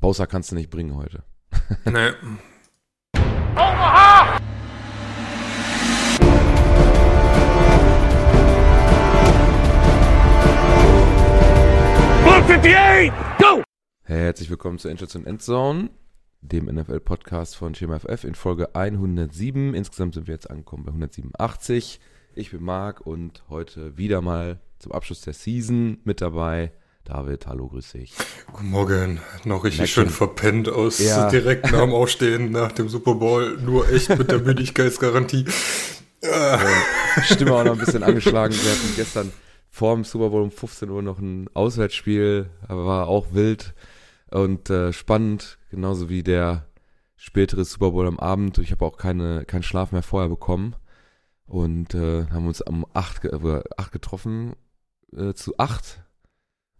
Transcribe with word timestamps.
Bowser 0.00 0.26
kannst 0.26 0.50
du 0.50 0.54
nicht 0.54 0.70
bringen 0.70 0.94
heute. 0.96 1.24
Nee. 1.84 2.12
Hey, 14.02 14.20
herzlich 14.20 14.50
willkommen 14.50 14.78
zu 14.78 14.88
Endstation 14.88 15.26
Endzone, 15.26 15.90
dem 16.40 16.66
NFL-Podcast 16.66 17.56
von 17.56 17.74
FF 17.74 18.24
in 18.24 18.34
Folge 18.34 18.74
107. 18.74 19.74
Insgesamt 19.74 20.14
sind 20.14 20.26
wir 20.26 20.34
jetzt 20.34 20.50
angekommen 20.50 20.84
bei 20.84 20.90
187. 20.90 22.00
Ich 22.34 22.50
bin 22.50 22.62
Marc 22.62 23.00
und 23.00 23.44
heute 23.48 23.96
wieder 23.96 24.20
mal 24.20 24.60
zum 24.78 24.92
Abschluss 24.92 25.22
der 25.22 25.32
Season 25.32 25.98
mit 26.04 26.20
dabei. 26.20 26.72
David, 27.06 27.46
hallo, 27.46 27.68
grüß 27.68 27.92
dich. 27.92 28.12
Guten 28.50 28.70
Morgen. 28.70 29.20
Noch 29.44 29.62
richtig 29.62 29.92
schön 29.92 30.10
verpennt 30.10 30.68
aus 30.68 30.98
Ja. 30.98 31.28
direkt 31.30 31.70
nach 31.70 31.82
dem 31.82 31.92
Aufstehen 31.94 32.50
nach 32.50 32.72
dem 32.72 32.88
Super 32.88 33.14
Bowl. 33.14 33.56
Nur 33.58 33.88
echt 33.88 34.08
mit 34.18 34.28
der 34.32 34.38
Müdigkeitsgarantie. 34.42 35.44
Stimme 37.22 37.52
auch 37.52 37.62
noch 37.62 37.74
ein 37.74 37.78
bisschen 37.78 38.02
angeschlagen. 38.02 38.52
Wir 38.54 38.72
hatten 38.72 38.96
gestern 38.96 39.32
vor 39.70 39.94
dem 39.94 40.02
Super 40.02 40.30
Bowl 40.30 40.42
um 40.42 40.50
15 40.50 40.90
Uhr 40.90 41.00
noch 41.00 41.20
ein 41.20 41.48
Auswärtsspiel, 41.54 42.50
aber 42.66 42.86
war 42.86 43.06
auch 43.06 43.28
wild 43.30 43.74
und 44.32 44.68
äh, 44.70 44.92
spannend, 44.92 45.58
genauso 45.70 46.08
wie 46.08 46.24
der 46.24 46.66
spätere 47.14 47.64
Super 47.64 47.92
Bowl 47.92 48.08
am 48.08 48.18
Abend. 48.18 48.58
Ich 48.58 48.72
habe 48.72 48.84
auch 48.84 48.96
keine, 48.96 49.44
keinen 49.44 49.62
Schlaf 49.62 49.92
mehr 49.92 50.02
vorher 50.02 50.28
bekommen 50.28 50.74
und 51.46 51.94
äh, 51.94 52.26
haben 52.26 52.48
uns 52.48 52.62
um 52.62 52.84
8, 52.94 53.22
ge 53.22 53.30
äh, 53.30 53.62
acht 53.76 53.92
getroffen, 53.92 54.56
äh, 55.16 55.34
zu 55.34 55.56
8 55.58 56.02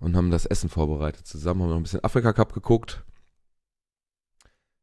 und 0.01 0.17
haben 0.17 0.31
das 0.31 0.47
Essen 0.47 0.69
vorbereitet 0.69 1.27
zusammen, 1.27 1.63
haben 1.63 1.71
noch 1.71 1.77
ein 1.77 1.83
bisschen 1.83 2.05
Afrika 2.05 2.33
Cup 2.33 2.53
geguckt. 2.53 3.05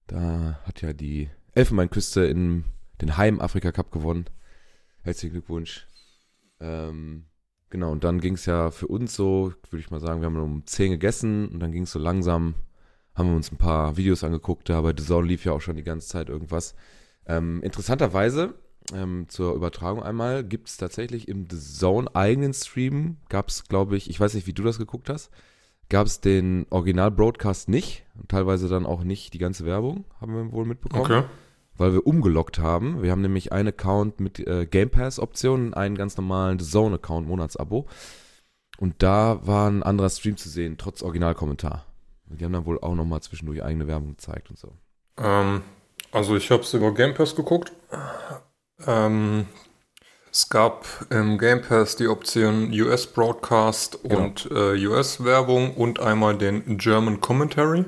Da 0.08 0.60
hat 0.66 0.82
ja 0.82 0.94
die 0.94 1.30
Elfenbeinküste 1.54 2.26
in 2.26 2.66
den 3.02 3.18
Heim 3.18 3.40
Afrika 3.40 3.72
Cup 3.72 3.92
gewonnen. 3.92 4.26
Herzlichen 5.02 5.34
Glückwunsch. 5.34 5.88
Ähm, 6.60 7.26
genau, 7.70 7.92
und 7.92 8.04
dann 8.04 8.22
ging 8.22 8.36
es 8.36 8.46
ja 8.46 8.72
für 8.72 8.88
uns 8.88 9.16
so, 9.16 9.54
würde 9.70 9.80
ich 9.80 9.92
mal 9.92 10.00
sagen, 10.00 10.22
wir 10.22 10.28
haben 10.28 10.38
um 10.38 10.66
10 10.66 10.92
gegessen 10.92 11.50
und 11.50 11.60
dann 11.60 11.72
ging 11.72 11.84
es 11.84 11.92
so 11.92 12.00
langsam, 12.00 12.56
haben 13.14 13.30
wir 13.30 13.36
uns 13.36 13.52
ein 13.52 13.58
paar 13.58 13.98
Videos 13.98 14.24
angeguckt, 14.24 14.70
da 14.70 14.82
bei 14.82 14.94
The 14.96 15.04
Zone 15.04 15.28
lief 15.28 15.46
ja 15.46 15.52
auch 15.52 15.62
schon 15.62 15.76
die 15.76 15.84
ganze 15.84 16.08
Zeit 16.08 16.30
irgendwas. 16.30 16.76
Ähm, 17.26 17.62
interessanterweise, 17.64 18.56
ähm, 18.94 19.26
zur 19.30 19.54
Übertragung 19.56 20.04
einmal, 20.04 20.44
gibt 20.44 20.68
es 20.70 20.78
tatsächlich 20.78 21.28
im 21.28 21.48
The 21.50 21.60
Zone 21.60 22.14
eigenen 22.16 22.54
Stream, 22.54 23.18
gab 23.30 23.50
es, 23.50 23.66
glaube 23.66 23.96
ich, 23.96 24.10
ich 24.10 24.20
weiß 24.20 24.34
nicht, 24.34 24.48
wie 24.48 24.54
du 24.54 24.64
das 24.64 24.78
geguckt 24.78 25.10
hast, 25.10 25.32
gab 25.90 26.08
es 26.08 26.20
den 26.22 26.66
Original-Broadcast 26.70 27.70
nicht 27.70 28.04
und 28.20 28.30
teilweise 28.30 28.68
dann 28.68 28.86
auch 28.86 29.04
nicht 29.04 29.34
die 29.34 29.38
ganze 29.38 29.66
Werbung, 29.66 30.06
haben 30.20 30.36
wir 30.36 30.52
wohl 30.52 30.66
mitbekommen 30.66 31.04
Okay. 31.04 31.24
weil 31.78 31.94
wir 31.94 32.06
umgelockt 32.08 32.60
haben. 32.60 33.02
Wir 33.04 33.12
haben 33.12 33.22
nämlich 33.22 33.52
einen 33.52 33.70
Account 33.70 34.20
mit 34.20 34.40
äh, 34.40 34.66
Game 34.66 34.90
Pass 34.90 35.20
Optionen, 35.20 35.74
einen 35.74 35.96
ganz 35.96 36.18
normalen 36.18 36.60
The 36.60 36.66
Zone 36.66 36.96
Account 36.96 37.28
Monatsabo. 37.28 37.88
Und 38.78 39.04
da 39.04 39.46
war 39.46 39.70
ein 39.70 39.84
anderer 39.84 40.10
Stream 40.10 40.36
zu 40.36 40.50
sehen, 40.50 40.78
trotz 40.78 41.04
Originalkommentar. 41.04 41.86
Die 42.26 42.44
haben 42.44 42.54
dann 42.54 42.66
wohl 42.66 42.80
auch 42.80 42.96
nochmal 42.96 43.22
zwischendurch 43.22 43.64
eigene 43.64 43.88
Werbung 43.88 44.10
gezeigt 44.10 44.50
und 44.50 44.58
so. 44.58 44.74
Ähm, 45.18 45.62
also 46.12 46.36
ich 46.36 46.50
habe 46.50 46.64
es 46.64 46.74
über 46.74 46.92
Game 46.94 47.14
Pass 47.14 47.36
geguckt. 47.36 47.72
Ähm, 48.88 49.46
es 50.32 50.50
gab 50.50 50.86
im 51.12 51.38
Game 51.38 51.62
Pass 51.62 51.96
die 51.96 52.08
Option 52.08 52.72
US 52.74 53.06
Broadcast 53.06 54.00
Genau. 54.04 54.24
und 54.24 54.50
äh, 54.52 54.86
US 54.88 55.24
Werbung 55.24 55.76
und 55.76 56.00
einmal 56.00 56.36
den 56.38 56.78
German 56.78 57.22
Commentary. 57.22 57.86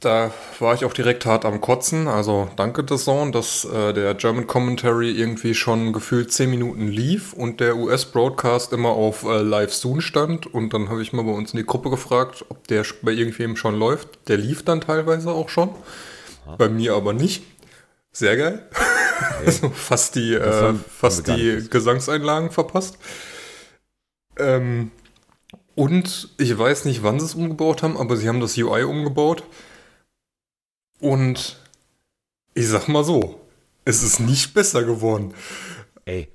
Da 0.00 0.32
war 0.58 0.72
ich 0.74 0.86
auch 0.86 0.94
direkt 0.94 1.26
hart 1.26 1.44
am 1.44 1.60
Kotzen. 1.60 2.08
Also 2.08 2.48
danke 2.56 2.84
The 2.88 2.96
Zone, 2.96 3.32
dass 3.32 3.66
äh, 3.66 3.92
der 3.92 4.14
German 4.14 4.46
Commentary 4.46 5.12
irgendwie 5.12 5.54
schon 5.54 5.92
gefühlt 5.92 6.32
10 6.32 6.48
Minuten 6.50 6.88
lief 6.88 7.34
und 7.34 7.60
der 7.60 7.76
US 7.76 8.06
Broadcast 8.06 8.72
immer 8.72 8.88
auf 8.88 9.24
äh, 9.24 9.42
Live 9.42 9.74
Soon 9.74 10.00
stand. 10.00 10.46
Und 10.46 10.72
dann 10.72 10.88
habe 10.88 11.02
ich 11.02 11.12
mal 11.12 11.22
bei 11.24 11.32
uns 11.32 11.52
in 11.52 11.58
die 11.58 11.66
Gruppe 11.66 11.90
gefragt, 11.90 12.46
ob 12.48 12.66
der 12.68 12.84
bei 13.02 13.12
irgendwem 13.12 13.56
schon 13.56 13.78
läuft. 13.78 14.26
Der 14.28 14.38
lief 14.38 14.64
dann 14.64 14.80
teilweise 14.80 15.30
auch 15.32 15.50
schon. 15.50 15.68
Bei 16.56 16.68
mir 16.70 16.94
aber 16.94 17.12
nicht. 17.12 17.44
Sehr 18.10 18.36
geil. 18.38 18.68
also 19.46 19.70
fast 19.70 20.14
die, 20.14 20.34
äh, 20.34 20.74
fast 20.74 21.26
die 21.28 21.66
Gesangseinlagen 21.68 22.50
verpasst. 22.50 22.98
Ähm, 24.38 24.90
und 25.74 26.30
ich 26.38 26.56
weiß 26.56 26.84
nicht, 26.84 27.02
wann 27.02 27.18
sie 27.18 27.26
es 27.26 27.34
umgebaut 27.34 27.82
haben, 27.82 27.96
aber 27.96 28.16
sie 28.16 28.28
haben 28.28 28.40
das 28.40 28.56
UI 28.56 28.84
umgebaut. 28.84 29.44
Und 30.98 31.58
ich 32.54 32.68
sag 32.68 32.88
mal 32.88 33.04
so, 33.04 33.40
es 33.84 34.02
ist 34.02 34.20
nicht 34.20 34.52
besser 34.54 34.84
geworden. 34.84 35.34
Ey. 36.04 36.28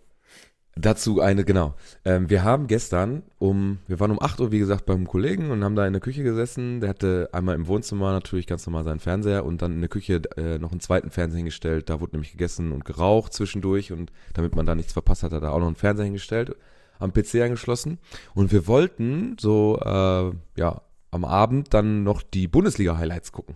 Dazu 0.78 1.22
eine, 1.22 1.46
genau. 1.46 1.74
Ähm, 2.03 2.30
wir 2.30 2.44
haben 2.44 2.68
gestern 2.68 3.24
um, 3.40 3.80
wir 3.88 4.02
waren 4.02 4.12
um 4.12 4.22
8 4.22 4.41
Uhr, 4.41 4.52
wie 4.52 4.59
gesagt, 4.59 4.86
beim 4.86 5.08
Kollegen 5.08 5.50
und 5.50 5.63
haben 5.63 5.78
da 5.78 5.88
in 5.88 5.94
der 5.94 6.02
Küche 6.02 6.22
gesessen. 6.22 6.81
Der 6.81 6.90
hatte 6.90 7.30
einmal 7.31 7.56
im 7.56 7.68
Wohnzimmer 7.68 8.12
natürlich 8.12 8.46
ganz 8.46 8.66
normal 8.68 8.84
seinen 8.84 9.00
Fernseher 9.00 9.46
und 9.46 9.62
dann 9.62 9.72
in 9.72 9.80
der 9.80 9.90
Küche 9.90 10.22
äh, 10.36 10.58
noch 10.59 10.72
einen 10.72 10.81
zweiten 10.81 11.12
Fernseher 11.12 11.38
hingestellt. 11.38 11.90
Da 11.90 12.02
wurde 12.02 12.13
nämlich 12.13 12.34
gegessen 12.34 12.74
und 12.74 12.84
geraucht 12.84 13.31
zwischendurch 13.31 13.94
und 13.94 14.12
damit 14.34 14.58
man 14.58 14.66
da 14.66 14.75
nichts 14.75 14.91
verpasst 14.91 15.24
hat, 15.24 15.31
hat 15.31 15.44
er 15.44 15.53
auch 15.53 15.59
noch 15.59 15.68
einen 15.68 15.78
Fernseher 15.78 16.06
hingestellt, 16.06 16.58
am 17.00 17.13
PC 17.13 17.36
angeschlossen. 17.36 17.97
Und 18.34 18.52
wir 18.52 18.68
wollten 18.68 19.38
so, 19.40 19.80
äh, 19.81 20.59
ja, 20.59 20.81
am 21.09 21.24
Abend 21.24 21.74
dann 21.74 22.03
noch 22.03 22.22
die 22.22 22.50
Bundesliga-Highlights 22.50 23.31
gucken. 23.31 23.56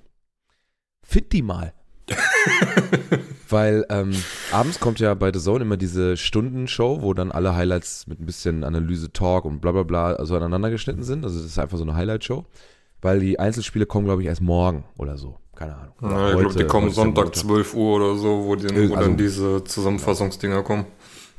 Find 1.03 1.33
die 1.33 1.41
mal. 1.41 1.73
Weil 3.49 3.85
ähm, 3.89 4.11
abends 4.51 4.79
kommt 4.79 4.99
ja 4.99 5.13
bei 5.15 5.31
The 5.33 5.39
Zone 5.39 5.63
immer 5.63 5.77
diese 5.77 6.17
Stundenshow, 6.17 7.01
wo 7.01 7.13
dann 7.13 7.31
alle 7.31 7.55
Highlights 7.55 8.05
mit 8.07 8.19
ein 8.19 8.25
bisschen 8.25 8.63
Analyse, 8.63 9.11
Talk 9.11 9.45
und 9.45 9.59
bla 9.59 9.71
bla 9.71 9.83
bla 9.83 10.23
so 10.25 10.35
aneinander 10.35 10.69
geschnitten 10.69 11.03
sind. 11.03 11.23
Also 11.23 11.37
das 11.37 11.45
ist 11.47 11.59
einfach 11.59 11.77
so 11.77 11.83
eine 11.83 11.95
Highlight-Show. 11.95 12.45
Weil 13.01 13.21
die 13.21 13.39
Einzelspiele 13.39 13.85
kommen, 13.85 14.05
glaube 14.05 14.21
ich, 14.21 14.27
erst 14.27 14.41
morgen 14.41 14.83
oder 14.97 15.17
so. 15.17 15.37
Keine 15.55 15.75
Ahnung. 15.75 15.93
Ja, 16.01 16.31
ich 16.33 16.37
glaube, 16.39 16.55
die 16.55 16.65
kommen 16.65 16.91
Sonntag 16.91 17.25
Montag. 17.25 17.41
12 17.41 17.73
Uhr 17.73 17.95
oder 17.95 18.15
so, 18.15 18.45
wo, 18.45 18.55
die, 18.55 18.69
wo 18.89 18.95
Also- 18.95 19.07
dann 19.07 19.17
diese 19.17 19.63
Zusammenfassungsdinger 19.63 20.63
kommen. 20.63 20.85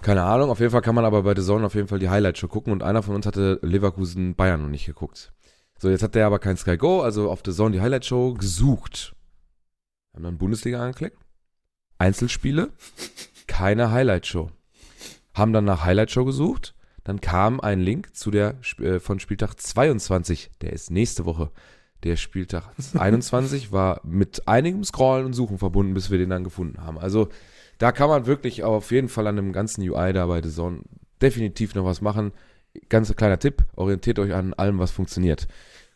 Keine 0.02 0.22
Ahnung, 0.22 0.48
auf 0.48 0.58
jeden 0.60 0.70
Fall 0.72 0.80
kann 0.80 0.94
man 0.94 1.04
aber 1.04 1.22
bei 1.22 1.34
The 1.34 1.42
Zone 1.42 1.66
auf 1.66 1.74
jeden 1.74 1.86
Fall 1.86 1.98
die 1.98 2.08
Highlight-Show 2.08 2.48
gucken 2.48 2.72
und 2.72 2.82
einer 2.82 3.02
von 3.02 3.14
uns 3.14 3.26
hatte 3.26 3.58
Leverkusen 3.62 4.34
Bayern 4.34 4.62
noch 4.62 4.68
nicht 4.70 4.86
geguckt. 4.86 5.32
So, 5.78 5.90
jetzt 5.90 6.02
hat 6.02 6.14
der 6.14 6.26
aber 6.26 6.38
kein 6.38 6.56
Sky 6.56 6.78
Go, 6.78 7.02
also 7.02 7.30
auf 7.30 7.40
The 7.44 7.52
Zone 7.52 7.72
die 7.72 7.82
Highlight-Show 7.82 8.32
gesucht. 8.34 9.14
Haben 10.14 10.24
dann 10.24 10.38
Bundesliga 10.38 10.80
angeklickt. 10.80 11.18
Einzelspiele, 12.00 12.70
keine 13.46 13.90
Highlight-Show. 13.92 14.50
Haben 15.34 15.52
dann 15.52 15.64
nach 15.64 15.84
Highlight-Show 15.84 16.24
gesucht, 16.24 16.74
dann 17.04 17.20
kam 17.20 17.60
ein 17.60 17.80
Link 17.80 18.14
zu 18.14 18.30
der 18.30 18.56
äh, 18.78 18.98
von 18.98 19.20
Spieltag 19.20 19.54
22, 19.54 20.50
der 20.60 20.72
ist 20.72 20.90
nächste 20.90 21.24
Woche. 21.24 21.50
Der 22.02 22.16
Spieltag 22.16 22.64
21 22.94 23.72
war 23.72 24.00
mit 24.04 24.48
einigem 24.48 24.84
Scrollen 24.84 25.26
und 25.26 25.34
Suchen 25.34 25.58
verbunden, 25.58 25.92
bis 25.92 26.10
wir 26.10 26.18
den 26.18 26.30
dann 26.30 26.44
gefunden 26.44 26.80
haben. 26.80 26.98
Also 26.98 27.28
da 27.78 27.92
kann 27.92 28.08
man 28.08 28.26
wirklich 28.26 28.62
auf 28.62 28.90
jeden 28.90 29.08
Fall 29.08 29.26
an 29.26 29.36
dem 29.36 29.52
ganzen 29.52 29.82
UI 29.88 30.12
da 30.12 30.26
bei 30.26 30.42
The 30.42 30.50
Zone 30.50 30.80
definitiv 31.20 31.74
noch 31.74 31.84
was 31.84 32.00
machen. 32.00 32.32
Ganz 32.88 33.14
kleiner 33.14 33.38
Tipp, 33.38 33.64
orientiert 33.76 34.18
euch 34.18 34.32
an 34.32 34.54
allem, 34.54 34.78
was 34.78 34.90
funktioniert. 34.90 35.48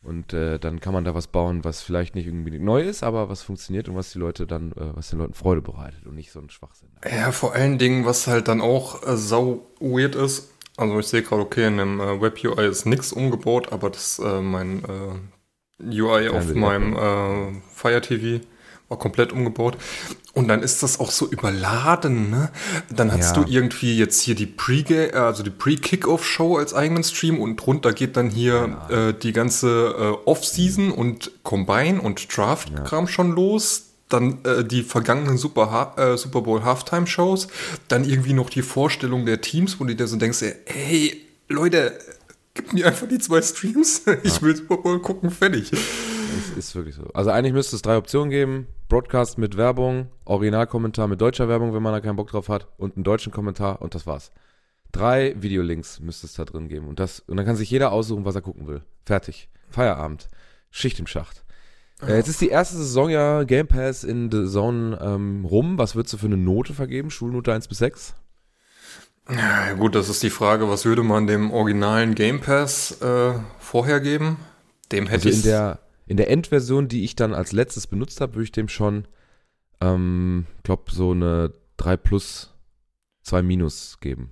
Und 0.04 0.34
äh, 0.34 0.59
dann 0.59 0.81
kann 0.81 0.92
man 0.92 1.04
da 1.04 1.15
was 1.15 1.28
bauen, 1.28 1.65
was 1.65 1.81
vielleicht 1.81 2.15
nicht 2.15 2.26
irgendwie 2.26 2.59
neu 2.59 2.82
ist, 2.82 3.03
aber 3.03 3.31
was 3.31 3.42
funktioniert 3.42 3.88
und 3.88 3.97
was 3.97 4.12
die 4.12 4.19
Leute 4.19 4.47
dann, 4.47 4.72
äh, 4.72 4.94
was 4.94 5.09
den 5.09 5.19
Leuten 5.19 5.32
Freude 5.32 5.62
bereitet 5.62 6.06
und 6.06 6.15
nicht 6.15 6.31
so 6.31 6.41
ein 6.41 6.50
Schwachsinn. 6.50 6.91
Ja, 7.10 7.32
vor 7.32 7.54
allen 7.54 7.78
Dingen, 7.78 8.04
was 8.04 8.26
halt 8.26 8.48
dann 8.48 8.60
auch 8.60 9.03
äh, 9.06 9.16
sau 9.16 9.66
weird 9.81 10.15
ist. 10.15 10.50
Also 10.76 10.98
ich 10.98 11.06
sehe 11.06 11.22
gerade, 11.22 11.42
okay, 11.42 11.69
in 11.69 11.78
dem 11.78 12.00
äh, 12.00 12.20
Web-UI 12.20 12.69
ist 12.69 12.84
nichts 12.84 13.12
umgebaut, 13.12 13.72
aber 13.72 13.88
das 13.88 14.19
äh, 14.19 14.41
mein 14.42 14.84
äh, 14.84 15.88
UI 16.03 16.28
auf 16.28 16.54
meinem 16.54 16.97
äh, 16.97 17.60
Fire 17.72 18.00
TV 18.00 18.45
war 18.95 18.99
komplett 18.99 19.33
umgebaut. 19.33 19.77
Und 20.33 20.49
dann 20.49 20.63
ist 20.63 20.83
das 20.83 20.99
auch 20.99 21.11
so 21.13 21.29
überladen, 21.29 22.31
ne? 22.31 22.51
Dann 22.95 23.13
hast 23.13 23.37
Ja. 23.37 23.43
du 23.45 23.51
irgendwie 23.51 23.97
jetzt 23.97 24.21
hier 24.21 24.35
die 24.35 24.47
Pre, 24.47 25.13
also 25.15 25.43
die 25.45 25.51
Pre-Kickoff-Show 25.51 26.57
als 26.57 26.75
eigenen 26.75 27.05
Stream 27.05 27.39
und 27.41 27.57
drunter 27.57 27.93
geht 27.93 28.17
dann 28.17 28.31
hier 28.31 28.79
äh, 28.89 29.13
die 29.15 29.33
ganze 29.33 29.69
äh, 29.97 30.29
Off-Season 30.29 30.91
und 30.91 31.31
Combine 31.45 32.01
und 32.01 32.37
Draft-Kram 32.37 33.07
schon 33.07 33.33
los. 33.33 33.85
Dann 34.09 34.39
äh, 34.45 34.65
die 34.65 34.83
vergangenen 34.83 35.39
Super, 35.39 35.95
äh, 35.97 36.17
Super 36.17 36.43
Bowl 36.43 36.65
Halftime-Shows. 36.65 37.47
Dann 37.89 38.05
irgendwie 38.05 38.33
noch 38.33 38.51
die 38.51 38.63
Vorstellung 38.63 39.27
der 39.27 39.41
Teams, 39.41 39.79
wo 39.79 39.85
du 39.85 39.95
dir 39.95 40.07
so 40.09 40.17
denkst, 40.17 40.43
ey, 40.43 40.55
hey, 40.67 41.21
Leute, 41.49 41.97
gib 42.55 42.73
mir 42.73 42.87
einfach 42.89 43.07
die 43.09 43.19
zwei 43.21 43.41
Streams. 43.41 44.03
Ich 44.25 44.43
will 44.43 44.57
Super 44.57 44.79
Bowl 44.79 44.99
gucken, 45.01 45.31
fertig. 45.31 45.71
Es 46.36 46.57
ist 46.57 46.75
wirklich 46.75 46.95
so. 46.95 47.04
Also 47.15 47.31
eigentlich 47.31 47.53
müsste 47.53 47.77
es 47.77 47.83
drei 47.83 47.97
Optionen 47.97 48.31
geben. 48.31 48.66
Broadcast 48.89 49.39
mit 49.39 49.57
Werbung, 49.57 50.09
Originalkommentar 50.25 51.09
mit 51.09 51.21
deutscher 51.21 51.48
Werbung, 51.48 51.75
wenn 51.75 51.83
man 51.83 51.92
da 51.92 52.01
keinen 52.01 52.16
Bock 52.16 52.31
drauf 52.31 52.48
hat, 52.48 52.69
und 52.77 52.97
einen 52.97 53.04
deutschen 53.04 53.33
Kommentar 53.33 53.83
und 53.83 53.95
das 53.95 54.07
war's. 54.07 54.31
Drei 54.92 55.34
Videolinks 55.41 56.01
müsste 56.01 56.27
es 56.27 56.34
da 56.34 56.45
drin 56.45 56.69
geben. 56.69 56.86
Und, 56.86 57.01
das, 57.01 57.21
und 57.21 57.36
dann 57.36 57.47
kann 57.47 57.57
sich 57.57 57.71
jeder 57.71 57.92
aussuchen, 57.92 58.25
was 58.25 58.34
er 58.34 58.42
gucken 58.42 58.66
will. 58.66 58.83
Fertig. 59.04 59.48
Feierabend. 59.71 60.28
Schicht 60.71 61.01
im 61.01 61.07
Schacht. 61.07 61.45
Äh, 62.03 62.16
jetzt 62.16 62.28
ist 62.28 62.41
die 62.41 62.48
erste 62.48 62.77
Saison 62.77 63.09
ja 63.10 63.45
Game 63.45 63.66
Pass 63.66 64.04
in 64.04 64.31
The 64.31 64.47
Zone 64.47 64.98
ähm, 65.01 65.45
rum. 65.45 65.78
Was 65.78 65.95
würdest 65.95 66.15
du 66.15 66.19
für 66.19 66.27
eine 66.27 66.36
Note 66.36 66.75
vergeben? 66.75 67.10
Schulnote 67.10 67.53
1 67.53 67.69
bis 67.69 67.78
6? 67.78 68.15
Ja, 69.31 69.72
gut, 69.72 69.95
das 69.95 70.09
ist 70.09 70.22
die 70.22 70.31
Frage, 70.31 70.69
was 70.69 70.84
würde 70.84 71.03
man 71.03 71.27
dem 71.27 71.51
originalen 71.51 72.15
Game 72.15 72.41
Pass 72.41 73.01
äh, 73.01 73.33
vorher 73.59 74.01
geben? 74.01 74.36
Dem 74.92 75.07
hätte 75.07 75.28
Also 75.28 75.31
ich 75.31 75.36
in 75.36 75.51
der, 75.51 75.78
in 76.06 76.16
der 76.16 76.30
Endversion, 76.30 76.89
die 76.89 77.04
ich 77.04 77.16
dann 77.16 77.34
als 77.34 77.53
letztes 77.53 77.86
benutzt 77.86 78.21
habe, 78.21 78.34
würde 78.34 78.45
ich 78.45 78.53
dem 78.53 78.68
schon, 78.68 79.06
ähm, 79.80 80.47
glaube 80.62 80.91
so 80.91 81.12
eine 81.12 81.53
3 81.77 81.97
plus 81.97 82.53
2 83.22 83.42
minus 83.42 83.98
geben. 84.01 84.30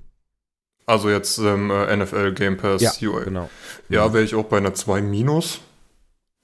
also 0.87 1.09
jetzt 1.11 1.39
ähm, 1.39 1.71
äh, 1.71 1.97
NFL 1.97 2.33
Game 2.35 2.57
Pass 2.57 3.01
UI. 3.03 3.25
genau. 3.25 3.49
Ja, 3.89 4.13
wäre 4.13 4.25
ich 4.25 4.35
auch 4.35 4.45
bei 4.45 4.59
einer 4.59 4.75
2 4.75 5.01
minus. 5.03 5.61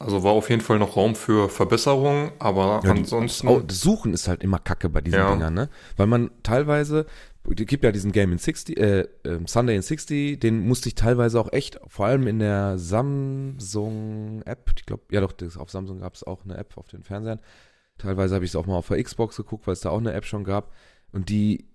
Also 0.00 0.22
war 0.22 0.30
auf 0.32 0.48
jeden 0.48 0.62
Fall 0.62 0.78
noch 0.78 0.96
Raum 0.96 1.16
für 1.16 1.48
Verbesserungen, 1.48 2.30
aber 2.38 2.80
Ja, 2.84 2.92
die- 2.94 3.00
ansonsten. 3.00 3.48
Oh, 3.48 3.58
das 3.60 3.80
Suchen 3.80 4.14
ist 4.14 4.28
halt 4.28 4.44
immer 4.44 4.60
kacke 4.60 4.88
bei 4.88 5.00
diesen 5.00 5.18
Ja. 5.18 5.32
Dingern, 5.32 5.54
ne? 5.54 5.68
Weil 5.96 6.06
man 6.06 6.30
teilweise, 6.44 7.04
es 7.44 7.66
gibt 7.66 7.84
ja 7.84 7.92
diesen 7.92 8.12
Game 8.12 8.32
in 8.32 8.38
60, 8.38 8.78
äh, 8.78 9.08
ähm, 9.24 9.46
Sunday 9.46 9.76
in 9.76 9.82
60, 9.82 10.38
den 10.38 10.66
musste 10.66 10.88
ich 10.88 10.94
teilweise 10.94 11.40
auch 11.40 11.52
echt, 11.52 11.80
vor 11.86 12.06
allem 12.06 12.26
in 12.26 12.38
der 12.38 12.78
Samsung-App, 12.78 14.72
ich 14.76 14.86
glaube, 14.86 15.04
ja 15.10 15.20
doch, 15.20 15.32
das, 15.32 15.56
auf 15.56 15.70
Samsung 15.70 16.00
gab 16.00 16.14
es 16.14 16.24
auch 16.24 16.44
eine 16.44 16.56
App 16.56 16.76
auf 16.76 16.88
den 16.88 17.02
Fernsehern. 17.02 17.40
Teilweise 17.96 18.34
habe 18.34 18.44
ich 18.44 18.50
es 18.52 18.56
auch 18.56 18.66
mal 18.66 18.76
auf 18.76 18.88
der 18.88 19.02
Xbox 19.02 19.36
geguckt, 19.36 19.66
weil 19.66 19.72
es 19.72 19.80
da 19.80 19.90
auch 19.90 19.98
eine 19.98 20.12
App 20.12 20.24
schon 20.24 20.44
gab. 20.44 20.72
Und 21.12 21.30
die, 21.30 21.66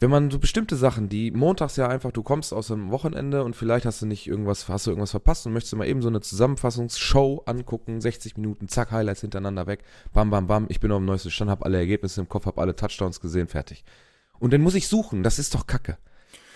wenn 0.00 0.10
man 0.10 0.30
so 0.30 0.38
bestimmte 0.38 0.76
Sachen, 0.76 1.08
die 1.08 1.30
montags 1.30 1.76
ja 1.76 1.88
einfach, 1.88 2.12
du 2.12 2.22
kommst 2.22 2.52
aus 2.52 2.70
einem 2.70 2.90
Wochenende 2.90 3.44
und 3.44 3.54
vielleicht 3.54 3.86
hast 3.86 4.02
du 4.02 4.06
nicht 4.06 4.26
irgendwas, 4.26 4.68
hast 4.68 4.86
du 4.86 4.90
irgendwas 4.90 5.10
verpasst 5.10 5.46
und 5.46 5.52
möchtest 5.52 5.74
mal 5.76 5.86
eben 5.86 6.02
so 6.02 6.08
eine 6.08 6.20
Zusammenfassungsshow 6.20 7.42
angucken, 7.46 8.00
60 8.00 8.36
Minuten, 8.36 8.68
zack, 8.68 8.90
Highlights 8.92 9.20
hintereinander 9.20 9.66
weg, 9.66 9.84
bam, 10.12 10.30
bam, 10.30 10.46
bam, 10.46 10.66
ich 10.68 10.80
bin 10.80 10.90
auf 10.90 10.98
dem 10.98 11.06
neuesten 11.06 11.30
Stand, 11.30 11.50
habe 11.50 11.64
alle 11.64 11.78
Ergebnisse 11.78 12.20
im 12.20 12.28
Kopf, 12.28 12.46
habe 12.46 12.60
alle 12.60 12.76
Touchdowns 12.76 13.20
gesehen, 13.20 13.48
fertig. 13.48 13.84
Und 14.38 14.52
dann 14.52 14.60
muss 14.60 14.74
ich 14.74 14.88
suchen, 14.88 15.22
das 15.22 15.38
ist 15.38 15.54
doch 15.54 15.66
Kacke. 15.66 15.98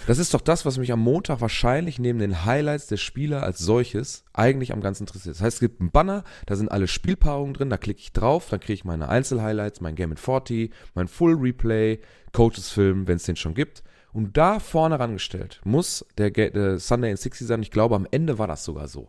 Das 0.08 0.18
ist 0.18 0.34
doch 0.34 0.40
das, 0.40 0.66
was 0.66 0.78
mich 0.78 0.90
am 0.92 0.98
Montag 0.98 1.40
wahrscheinlich 1.40 2.00
neben 2.00 2.18
den 2.18 2.44
Highlights 2.44 2.88
der 2.88 2.96
Spieler 2.96 3.44
als 3.44 3.58
solches 3.60 4.24
eigentlich 4.32 4.72
am 4.72 4.80
ganzen 4.80 5.04
interessiert. 5.04 5.36
Das 5.36 5.42
heißt, 5.42 5.54
es 5.56 5.60
gibt 5.60 5.80
einen 5.80 5.92
Banner, 5.92 6.24
da 6.46 6.56
sind 6.56 6.72
alle 6.72 6.88
Spielpaarungen 6.88 7.54
drin, 7.54 7.70
da 7.70 7.76
klicke 7.76 8.00
ich 8.00 8.12
drauf, 8.12 8.48
dann 8.50 8.58
kriege 8.58 8.72
ich 8.72 8.84
meine 8.84 9.08
Einzelhighlights, 9.08 9.80
mein 9.80 9.94
Game 9.94 10.10
in 10.10 10.16
40, 10.16 10.72
mein 10.94 11.06
Full 11.06 11.34
Replay, 11.36 12.00
Coaches 12.32 12.70
Film, 12.70 13.06
wenn 13.06 13.16
es 13.16 13.22
den 13.24 13.36
schon 13.36 13.54
gibt. 13.54 13.84
Und 14.12 14.36
da 14.36 14.58
vorne 14.58 14.98
rangestellt 14.98 15.60
muss 15.64 16.04
der, 16.18 16.30
der 16.30 16.78
Sunday 16.80 17.12
in 17.12 17.16
60 17.16 17.46
sein. 17.46 17.62
Ich 17.62 17.70
glaube, 17.70 17.94
am 17.94 18.06
Ende 18.10 18.38
war 18.38 18.48
das 18.48 18.64
sogar 18.64 18.88
so, 18.88 19.08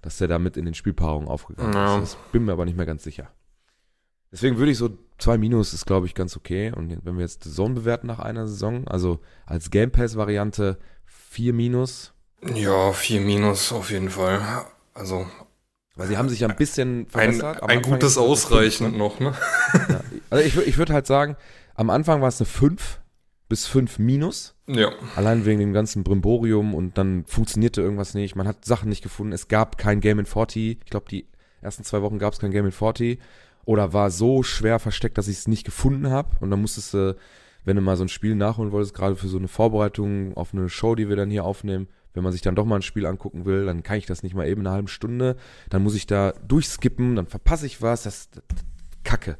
dass 0.00 0.16
der 0.16 0.28
da 0.28 0.38
mit 0.38 0.56
in 0.56 0.64
den 0.64 0.74
Spielpaarungen 0.74 1.28
aufgegangen 1.28 1.74
Ja. 1.74 1.98
ist. 1.98 2.14
Das 2.14 2.32
bin 2.32 2.46
mir 2.46 2.52
aber 2.52 2.64
nicht 2.64 2.76
mehr 2.76 2.86
ganz 2.86 3.04
sicher. 3.04 3.28
Deswegen 4.32 4.56
würde 4.56 4.72
ich 4.72 4.78
so 4.78 4.88
2 5.22 5.38
Minus 5.38 5.72
ist, 5.72 5.86
glaube 5.86 6.06
ich, 6.06 6.14
ganz 6.14 6.36
okay. 6.36 6.72
Und 6.74 6.98
wenn 7.04 7.16
wir 7.16 7.22
jetzt 7.22 7.44
die 7.44 7.50
Zone 7.50 7.74
bewerten 7.74 8.06
nach 8.06 8.18
einer 8.18 8.46
Saison, 8.46 8.86
also 8.88 9.20
als 9.46 9.70
Game 9.70 9.90
Pass-Variante 9.90 10.78
4 11.04 11.52
Minus, 11.52 12.12
Ja, 12.54 12.92
4 12.92 13.20
minus 13.20 13.72
auf 13.72 13.90
jeden 13.90 14.10
Fall. 14.10 14.40
Also 14.94 15.26
weil 15.94 16.08
sie 16.08 16.16
haben 16.16 16.28
sich 16.28 16.40
ja 16.40 16.48
ein 16.48 16.56
bisschen 16.56 17.00
ein, 17.00 17.06
verbessert. 17.06 17.62
Ein 17.62 17.78
Anfang 17.78 17.92
gutes 17.92 18.16
Ausreichen 18.16 18.86
fünf, 18.86 18.98
noch, 18.98 19.20
ne? 19.20 19.30
ne? 19.30 19.86
Ja. 19.88 20.00
Also 20.30 20.44
ich, 20.44 20.56
ich 20.66 20.78
würde 20.78 20.94
halt 20.94 21.06
sagen, 21.06 21.36
am 21.74 21.90
Anfang 21.90 22.22
war 22.22 22.28
es 22.28 22.40
eine 22.40 22.46
5 22.46 23.00
bis 23.48 23.66
5 23.66 23.98
Minus. 23.98 24.54
Ja. 24.66 24.92
Allein 25.14 25.44
wegen 25.44 25.60
dem 25.60 25.74
ganzen 25.74 26.04
Brimborium 26.04 26.74
und 26.74 26.96
dann 26.96 27.24
funktionierte 27.26 27.82
irgendwas 27.82 28.14
nicht. 28.14 28.34
Man 28.34 28.48
hat 28.48 28.64
Sachen 28.64 28.88
nicht 28.88 29.02
gefunden. 29.02 29.32
Es 29.32 29.48
gab 29.48 29.76
kein 29.76 30.00
Game 30.00 30.18
in 30.18 30.24
40. 30.24 30.78
Ich 30.82 30.90
glaube, 30.90 31.06
die 31.10 31.28
ersten 31.60 31.84
zwei 31.84 32.00
Wochen 32.00 32.18
gab 32.18 32.32
es 32.32 32.38
kein 32.38 32.50
Game 32.50 32.64
in 32.64 32.72
40. 32.72 33.20
Oder 33.64 33.92
war 33.92 34.10
so 34.10 34.42
schwer 34.42 34.78
versteckt, 34.78 35.18
dass 35.18 35.28
ich 35.28 35.38
es 35.38 35.48
nicht 35.48 35.64
gefunden 35.64 36.10
habe. 36.10 36.30
Und 36.40 36.50
dann 36.50 36.60
musstest 36.60 36.94
du, 36.94 37.16
wenn 37.64 37.76
du 37.76 37.82
mal 37.82 37.96
so 37.96 38.04
ein 38.04 38.08
Spiel 38.08 38.34
nachholen 38.34 38.72
wolltest, 38.72 38.94
gerade 38.94 39.16
für 39.16 39.28
so 39.28 39.38
eine 39.38 39.48
Vorbereitung 39.48 40.36
auf 40.36 40.52
eine 40.52 40.68
Show, 40.68 40.94
die 40.94 41.08
wir 41.08 41.16
dann 41.16 41.30
hier 41.30 41.44
aufnehmen, 41.44 41.86
wenn 42.14 42.24
man 42.24 42.32
sich 42.32 42.42
dann 42.42 42.54
doch 42.54 42.66
mal 42.66 42.76
ein 42.76 42.82
Spiel 42.82 43.06
angucken 43.06 43.44
will, 43.44 43.64
dann 43.66 43.82
kann 43.82 43.98
ich 43.98 44.06
das 44.06 44.22
nicht 44.22 44.34
mal 44.34 44.46
eben 44.46 44.60
in 44.62 44.66
einer 44.66 44.74
halben 44.74 44.88
Stunde. 44.88 45.36
Dann 45.70 45.82
muss 45.82 45.94
ich 45.94 46.06
da 46.06 46.32
durchskippen, 46.46 47.16
dann 47.16 47.26
verpasse 47.26 47.66
ich 47.66 47.80
was. 47.80 48.02
Das, 48.02 48.30
das 48.30 48.42
Kacke. 49.04 49.36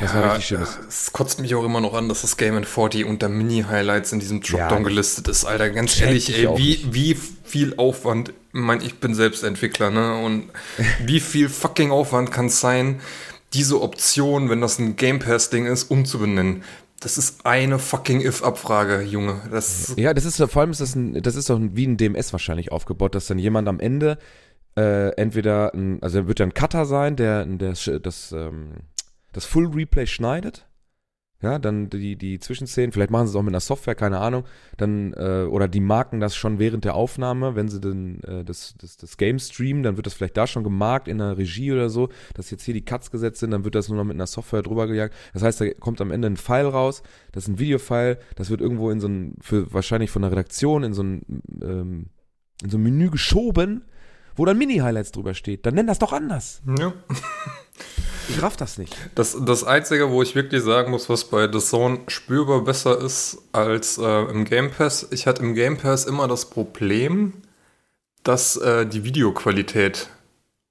Das 0.00 0.14
war 0.14 0.36
richtig 0.36 0.46
schön. 0.46 0.66
Es 0.88 1.12
kotzt 1.12 1.40
mich 1.40 1.54
auch 1.54 1.64
immer 1.64 1.80
noch 1.80 1.94
an, 1.94 2.08
dass 2.08 2.22
das 2.22 2.36
Game 2.36 2.56
in 2.56 2.64
40 2.64 3.04
unter 3.04 3.28
Mini-Highlights 3.28 4.12
in 4.12 4.20
diesem 4.20 4.40
Dropdown 4.40 4.82
Ja, 4.82 4.88
gelistet 4.88 5.28
ist. 5.28 5.44
Alter, 5.44 5.70
ganz 5.70 6.00
ehrlich, 6.00 6.28
ich 6.28 6.38
ey, 6.38 6.48
wie, 6.56 6.86
wie 6.90 7.14
viel 7.14 7.74
Aufwand, 7.76 8.30
ich 8.30 8.34
meine, 8.52 8.84
ich 8.84 9.00
bin 9.00 9.14
selbst 9.14 9.42
Entwickler, 9.42 9.90
ne? 9.90 10.18
Und 10.18 10.50
wie 11.04 11.20
viel 11.20 11.48
fucking 11.48 11.90
Aufwand 11.90 12.30
kann 12.30 12.46
es 12.46 12.60
sein, 12.60 13.00
diese 13.54 13.80
Option, 13.80 14.50
wenn 14.50 14.60
das 14.60 14.78
ein 14.78 14.96
Game 14.96 15.18
Pass-Ding 15.18 15.66
ist, 15.66 15.84
umzubenennen? 15.84 16.62
Das 17.00 17.16
ist 17.16 17.46
eine 17.46 17.78
fucking 17.78 18.20
If-Abfrage, 18.20 19.02
Junge. 19.02 19.40
Das 19.50 19.94
Ja, 19.96 20.14
das 20.14 20.24
ist 20.24 20.42
vor 20.50 20.62
allem 20.62 20.72
ist 20.72 20.80
das 20.80 20.96
ein, 20.96 21.22
das 21.22 21.36
ist 21.36 21.48
doch 21.48 21.60
wie 21.60 21.86
ein 21.86 21.96
DMS 21.96 22.32
wahrscheinlich 22.32 22.72
aufgebaut, 22.72 23.14
dass 23.14 23.26
dann 23.26 23.38
jemand 23.38 23.68
am 23.68 23.78
Ende 23.78 24.18
äh, 24.76 25.10
entweder 25.16 25.72
ein, 25.74 26.02
also 26.02 26.18
er 26.18 26.28
wird 26.28 26.40
ja 26.40 26.46
ein 26.46 26.54
Cutter 26.54 26.86
sein, 26.86 27.16
der, 27.16 27.44
der 27.46 27.74
das, 28.00 28.32
ähm, 28.32 28.72
das 29.38 29.44
Full 29.44 29.68
Replay 29.68 30.04
schneidet. 30.04 30.66
Ja, 31.40 31.60
dann 31.60 31.88
die, 31.88 32.16
die 32.16 32.40
Zwischenszenen, 32.40 32.90
vielleicht 32.90 33.12
machen 33.12 33.28
sie 33.28 33.30
es 33.30 33.36
auch 33.36 33.44
mit 33.44 33.52
einer 33.52 33.60
Software, 33.60 33.94
keine 33.94 34.18
Ahnung, 34.18 34.42
dann, 34.76 35.12
äh, 35.12 35.46
oder 35.48 35.68
die 35.68 35.78
marken 35.78 36.18
das 36.18 36.34
schon 36.34 36.58
während 36.58 36.84
der 36.84 36.96
Aufnahme, 36.96 37.54
wenn 37.54 37.68
sie 37.68 37.80
dann 37.80 38.18
äh, 38.22 38.44
das, 38.44 38.74
das, 38.76 38.96
das 38.96 39.16
Game 39.16 39.38
streamen, 39.38 39.84
dann 39.84 39.94
wird 39.94 40.06
das 40.06 40.14
vielleicht 40.14 40.36
da 40.36 40.48
schon 40.48 40.64
gemarkt 40.64 41.06
in 41.06 41.18
der 41.18 41.38
Regie 41.38 41.70
oder 41.70 41.90
so, 41.90 42.08
dass 42.34 42.50
jetzt 42.50 42.64
hier 42.64 42.74
die 42.74 42.84
Cuts 42.84 43.12
gesetzt 43.12 43.38
sind, 43.38 43.52
dann 43.52 43.62
wird 43.62 43.76
das 43.76 43.88
nur 43.88 43.96
noch 43.96 44.04
mit 44.04 44.16
einer 44.16 44.26
Software 44.26 44.62
drüber 44.62 44.88
gejagt. 44.88 45.14
Das 45.32 45.44
heißt, 45.44 45.60
da 45.60 45.70
kommt 45.74 46.00
am 46.00 46.10
Ende 46.10 46.26
ein 46.26 46.36
File 46.36 46.66
raus, 46.66 47.04
das 47.30 47.44
ist 47.44 47.50
ein 47.50 47.60
Videofile, 47.60 48.18
das 48.34 48.50
wird 48.50 48.60
irgendwo 48.60 48.90
in 48.90 48.98
so 48.98 49.06
ein, 49.06 49.36
für 49.40 49.72
wahrscheinlich 49.72 50.10
von 50.10 50.22
der 50.22 50.32
Redaktion 50.32 50.82
in 50.82 50.92
so 50.92 51.04
ein, 51.04 51.22
ähm, 51.62 52.06
in 52.64 52.70
so 52.70 52.78
ein 52.78 52.82
Menü 52.82 53.10
geschoben, 53.10 53.84
wo 54.34 54.44
dann 54.44 54.58
Mini-Highlights 54.58 55.12
drüber 55.12 55.34
steht. 55.34 55.66
Dann 55.66 55.74
nenn 55.76 55.86
das 55.86 56.00
doch 56.00 56.12
anders. 56.12 56.62
ja. 56.80 56.92
Ich 58.28 58.42
raff 58.42 58.56
das 58.56 58.78
nicht. 58.78 58.94
Das, 59.14 59.36
das 59.40 59.64
Einzige, 59.64 60.10
wo 60.10 60.22
ich 60.22 60.34
wirklich 60.34 60.62
sagen 60.62 60.90
muss, 60.90 61.08
was 61.08 61.24
bei 61.24 61.50
The 61.50 61.58
Zone 61.60 62.00
spürbar 62.08 62.62
besser 62.62 63.00
ist 63.00 63.38
als 63.52 63.98
äh, 63.98 64.22
im 64.30 64.44
Game 64.44 64.70
Pass, 64.70 65.08
ich 65.10 65.26
hatte 65.26 65.42
im 65.42 65.54
Game 65.54 65.76
Pass 65.78 66.04
immer 66.04 66.28
das 66.28 66.50
Problem, 66.50 67.32
dass 68.22 68.56
äh, 68.56 68.86
die 68.86 69.04
Videoqualität 69.04 70.10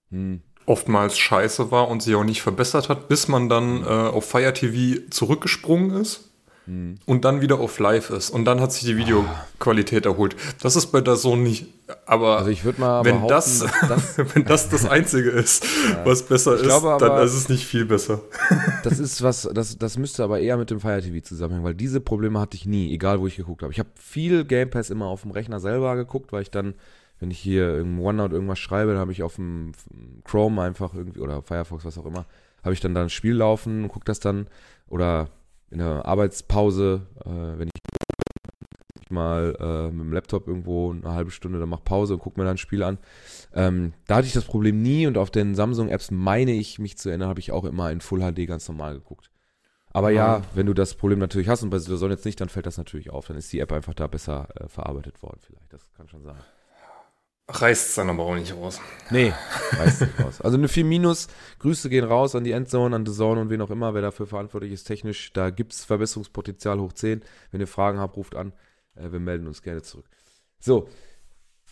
Hm. 0.10 0.42
oftmals 0.66 1.18
scheiße 1.18 1.70
war 1.70 1.90
und 1.90 2.02
sich 2.02 2.16
auch 2.16 2.24
nicht 2.24 2.42
verbessert 2.42 2.88
hat, 2.88 3.10
bis 3.10 3.28
man 3.28 3.50
dann 3.50 3.84
äh, 3.84 3.88
auf 3.88 4.24
Fire 4.30 4.54
TV 4.54 5.02
zurückgesprungen 5.10 6.00
ist 6.02 6.30
Hm. 6.66 6.96
und 7.06 7.26
dann 7.26 7.42
wieder 7.42 7.60
auf 7.60 7.80
Live 7.80 8.10
ist. 8.10 8.30
Und 8.30 8.46
dann 8.46 8.62
hat 8.62 8.72
sich 8.72 8.84
die 8.84 8.98
Videoqualität 8.98 10.06
erholt. 10.06 10.36
Das 10.62 10.76
ist 10.76 10.88
bei 10.88 11.02
der 11.02 11.16
Zone 11.16 11.42
nicht. 11.42 11.66
Aber 12.06 12.38
Also 12.38 12.50
ich 12.50 12.64
würde 12.66 12.82
mal 12.82 13.06
wenn 13.06 13.28
das, 13.28 13.60
das, 13.90 14.18
wenn 14.18 14.44
das 14.46 14.70
das 14.70 14.86
Einzige 14.86 15.30
ist, 15.30 15.66
was 16.04 16.24
besser 16.24 16.56
ist, 16.56 16.70
aber- 16.70 16.98
dann 16.98 17.24
ist 17.26 17.34
es 17.34 17.50
nicht 17.50 17.66
viel 17.66 17.86
besser. 17.86 18.22
das 18.84 19.00
ist 19.00 19.22
was, 19.22 19.50
das, 19.54 19.78
das 19.78 19.98
müsste 19.98 20.24
aber 20.24 20.40
eher 20.40 20.58
mit 20.58 20.70
dem 20.70 20.80
Fire 20.80 21.02
TV 21.02 21.24
zusammenhängen, 21.26 21.64
weil 21.66 21.76
diese 21.76 22.02
Probleme 22.02 22.40
hatte 22.40 22.56
ich 22.56 22.66
nie, 22.66 22.94
egal 22.94 23.20
wo 23.20 23.28
ich 23.28 23.36
geguckt 23.38 23.62
habe. 23.64 23.72
Ich 23.72 23.80
habe 23.80 23.90
viel 23.96 24.44
Game 24.46 24.70
Pass 24.70 24.90
immer 24.90 25.06
auf 25.06 25.22
dem 25.22 25.32
Rechner 25.32 25.60
selber 25.60 25.96
geguckt, 25.96 26.32
weil 26.34 26.42
ich 26.42 26.52
dann, 26.52 26.74
wenn 27.20 27.32
ich 27.32 27.40
hier 27.40 27.78
im 27.78 28.00
OneNote 28.00 28.34
irgendwas 28.36 28.60
schreibe, 28.60 28.92
dann 28.92 29.00
habe 29.00 29.12
ich 29.12 29.24
auf 29.24 29.36
dem 29.36 29.72
Chrome 30.26 30.62
einfach 30.62 30.94
irgendwie 30.94 31.20
oder 31.22 31.42
Firefox, 31.42 31.86
was 31.86 31.98
auch 31.98 32.06
immer, 32.06 32.26
habe 32.64 32.74
ich 32.74 32.80
dann 32.82 32.94
da 32.94 33.02
ein 33.04 33.10
Spiel 33.10 33.36
laufen 33.36 33.84
und 33.84 33.90
gucke 33.90 34.06
das 34.06 34.20
dann 34.20 34.48
oder 34.90 35.30
in 35.72 35.80
der 35.80 36.06
Arbeitspause, 36.06 37.02
äh, 37.26 37.60
wenn 37.60 37.68
ich 37.68 37.82
mal 39.12 39.56
äh, 39.60 39.92
mit 39.92 40.06
dem 40.06 40.14
Laptop 40.14 40.48
irgendwo 40.48 40.92
eine 40.92 41.12
halbe 41.14 41.32
Stunde, 41.32 41.60
dann 41.60 41.70
mach 41.70 41.84
Pause 41.84 42.16
und 42.16 42.20
guck 42.20 42.38
mir 42.38 42.44
dann 42.44 42.56
ein 42.56 42.58
Spiel 42.58 42.84
an. 42.84 42.98
Ähm, 43.54 43.94
da 44.08 44.16
hatte 44.18 44.28
ich 44.28 44.34
das 44.34 44.46
Problem 44.46 44.82
nie 44.82 45.08
und 45.08 45.18
auf 45.18 45.32
den 45.32 45.56
Samsung-Apps 45.56 46.12
meine 46.12 46.52
ich 46.52 46.80
mich 46.80 46.98
zu 46.98 47.10
erinnern, 47.10 47.30
habe 47.30 47.40
ich 47.40 47.52
auch 47.52 47.64
immer 47.66 47.92
in 47.92 48.02
Full 48.02 48.20
HD 48.22 48.48
ganz 48.48 48.68
normal 48.68 48.94
geguckt. 48.96 49.30
Aber 49.92 50.10
ja, 50.12 50.38
Ja. 50.38 50.42
wenn 50.54 50.66
du 50.68 50.74
das 50.74 50.94
Problem 50.96 51.18
natürlich 51.20 51.48
hast 51.50 51.64
und 51.64 51.70
bei 51.72 51.80
Saison 51.80 52.10
jetzt 52.12 52.26
nicht, 52.26 52.40
dann 52.40 52.50
fällt 52.50 52.66
das 52.68 52.78
natürlich 52.78 53.10
auf. 53.10 53.28
Dann 53.28 53.38
ist 53.38 53.52
die 53.52 53.60
App 53.60 53.72
einfach 53.72 53.94
da 53.96 54.08
besser 54.08 54.48
äh, 54.56 54.68
verarbeitet 54.68 55.24
worden, 55.24 55.40
vielleicht. 55.42 55.74
Das 55.74 55.82
kann 55.96 56.08
schon 56.08 56.24
sein. 56.24 56.36
Reißt 57.50 57.90
es 57.90 57.96
dann 57.96 58.10
aber 58.10 58.24
auch 58.24 58.36
nicht 58.36 58.54
raus. 58.54 58.82
Nee, 59.10 59.32
weiß 59.78 60.02
nicht 60.02 60.20
raus. 60.20 60.42
Also 60.42 60.58
eine 60.58 60.68
4 60.68 60.84
Minus, 60.84 61.30
Grüße 61.60 61.90
gehen 61.90 62.04
raus 62.04 62.36
an 62.36 62.44
die 62.44 62.52
Endzone, 62.52 62.94
an 62.94 63.06
The 63.06 63.14
Zone 63.14 63.40
und 63.40 63.50
wen 63.50 63.62
auch 63.62 63.70
immer, 63.70 63.94
wer 63.94 64.02
dafür 64.02 64.28
verantwortlich 64.28 64.74
ist 64.74 64.84
technisch. 64.84 65.32
Da 65.32 65.50
gibt 65.50 65.72
es 65.72 65.86
Verbesserungspotenzial 65.86 66.78
hoch 66.78 66.92
10. 66.92 67.22
Wenn 67.52 67.62
ihr 67.62 67.68
Fragen 67.68 68.00
habt, 68.00 68.18
ruft 68.18 68.36
an. 68.36 68.52
Äh, 68.98 69.12
wir 69.12 69.20
melden 69.20 69.48
uns 69.48 69.62
gerne 69.62 69.82
zurück. 69.82 70.06
So, 70.60 70.90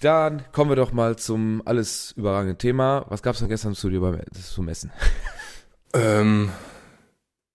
dann 0.02 0.44
kommen 0.52 0.72
wir 0.72 0.76
doch 0.76 0.92
mal 0.92 1.18
zum 1.18 1.62
alles 1.66 2.12
überragenden 2.12 2.58
Thema. 2.58 3.06
Was 3.10 3.24
gab 3.24 3.34
es 3.34 3.40
denn 3.40 3.50
gestern 3.50 3.76
zu 3.76 3.90
dir 3.90 4.02
beim 4.02 4.20
zum 4.34 4.68
Essen? 4.68 4.92
Ähm, 5.94 6.52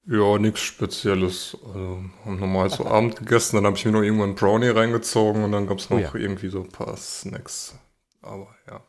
ja, 0.07 0.39
nichts 0.39 0.61
Spezielles. 0.61 1.55
Also, 1.67 2.03
haben 2.25 2.41
normal 2.41 2.71
zu 2.71 2.87
Abend 2.87 3.17
gegessen, 3.17 3.57
dann 3.57 3.67
habe 3.67 3.77
ich 3.77 3.85
mir 3.85 3.93
noch 3.93 4.03
irgendwann 4.03 4.35
Brownie 4.35 4.69
reingezogen 4.69 5.45
und 5.45 5.53
dann 5.53 5.67
gab 5.67 5.79
es 5.79 5.91
noch 5.91 5.99
Oh 5.99 6.01
ja. 6.01 6.15
irgendwie 6.15 6.49
so 6.49 6.63
ein 6.63 6.71
paar 6.71 6.97
Snacks. 6.97 7.75
Aber 8.23 8.49
ja. 8.67 8.83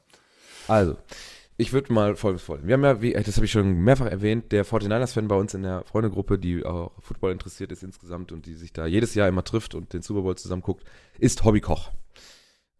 Also, 0.69 0.95
ich 1.61 1.73
würde 1.73 1.93
mal 1.93 2.15
folgendes 2.15 2.43
folgen. 2.43 2.67
Wir 2.67 2.73
haben 2.73 2.83
ja, 2.83 3.01
wie, 3.01 3.13
das 3.13 3.35
habe 3.35 3.45
ich 3.45 3.51
schon 3.51 3.71
mehrfach 3.83 4.07
erwähnt, 4.07 4.51
der 4.51 4.65
49ers-Fan 4.65 5.27
bei 5.27 5.35
uns 5.35 5.53
in 5.53 5.61
der 5.61 5.83
Freundegruppe, 5.85 6.39
die 6.39 6.65
auch 6.65 6.91
Football 6.99 7.31
interessiert 7.31 7.71
ist 7.71 7.83
insgesamt 7.83 8.31
und 8.31 8.47
die 8.47 8.55
sich 8.55 8.73
da 8.73 8.87
jedes 8.87 9.13
Jahr 9.13 9.27
immer 9.27 9.43
trifft 9.43 9.75
und 9.75 9.93
den 9.93 10.01
Super 10.01 10.21
Bowl 10.21 10.35
zusammen 10.35 10.63
guckt, 10.63 10.83
ist 11.19 11.43
Hobbykoch. 11.43 11.91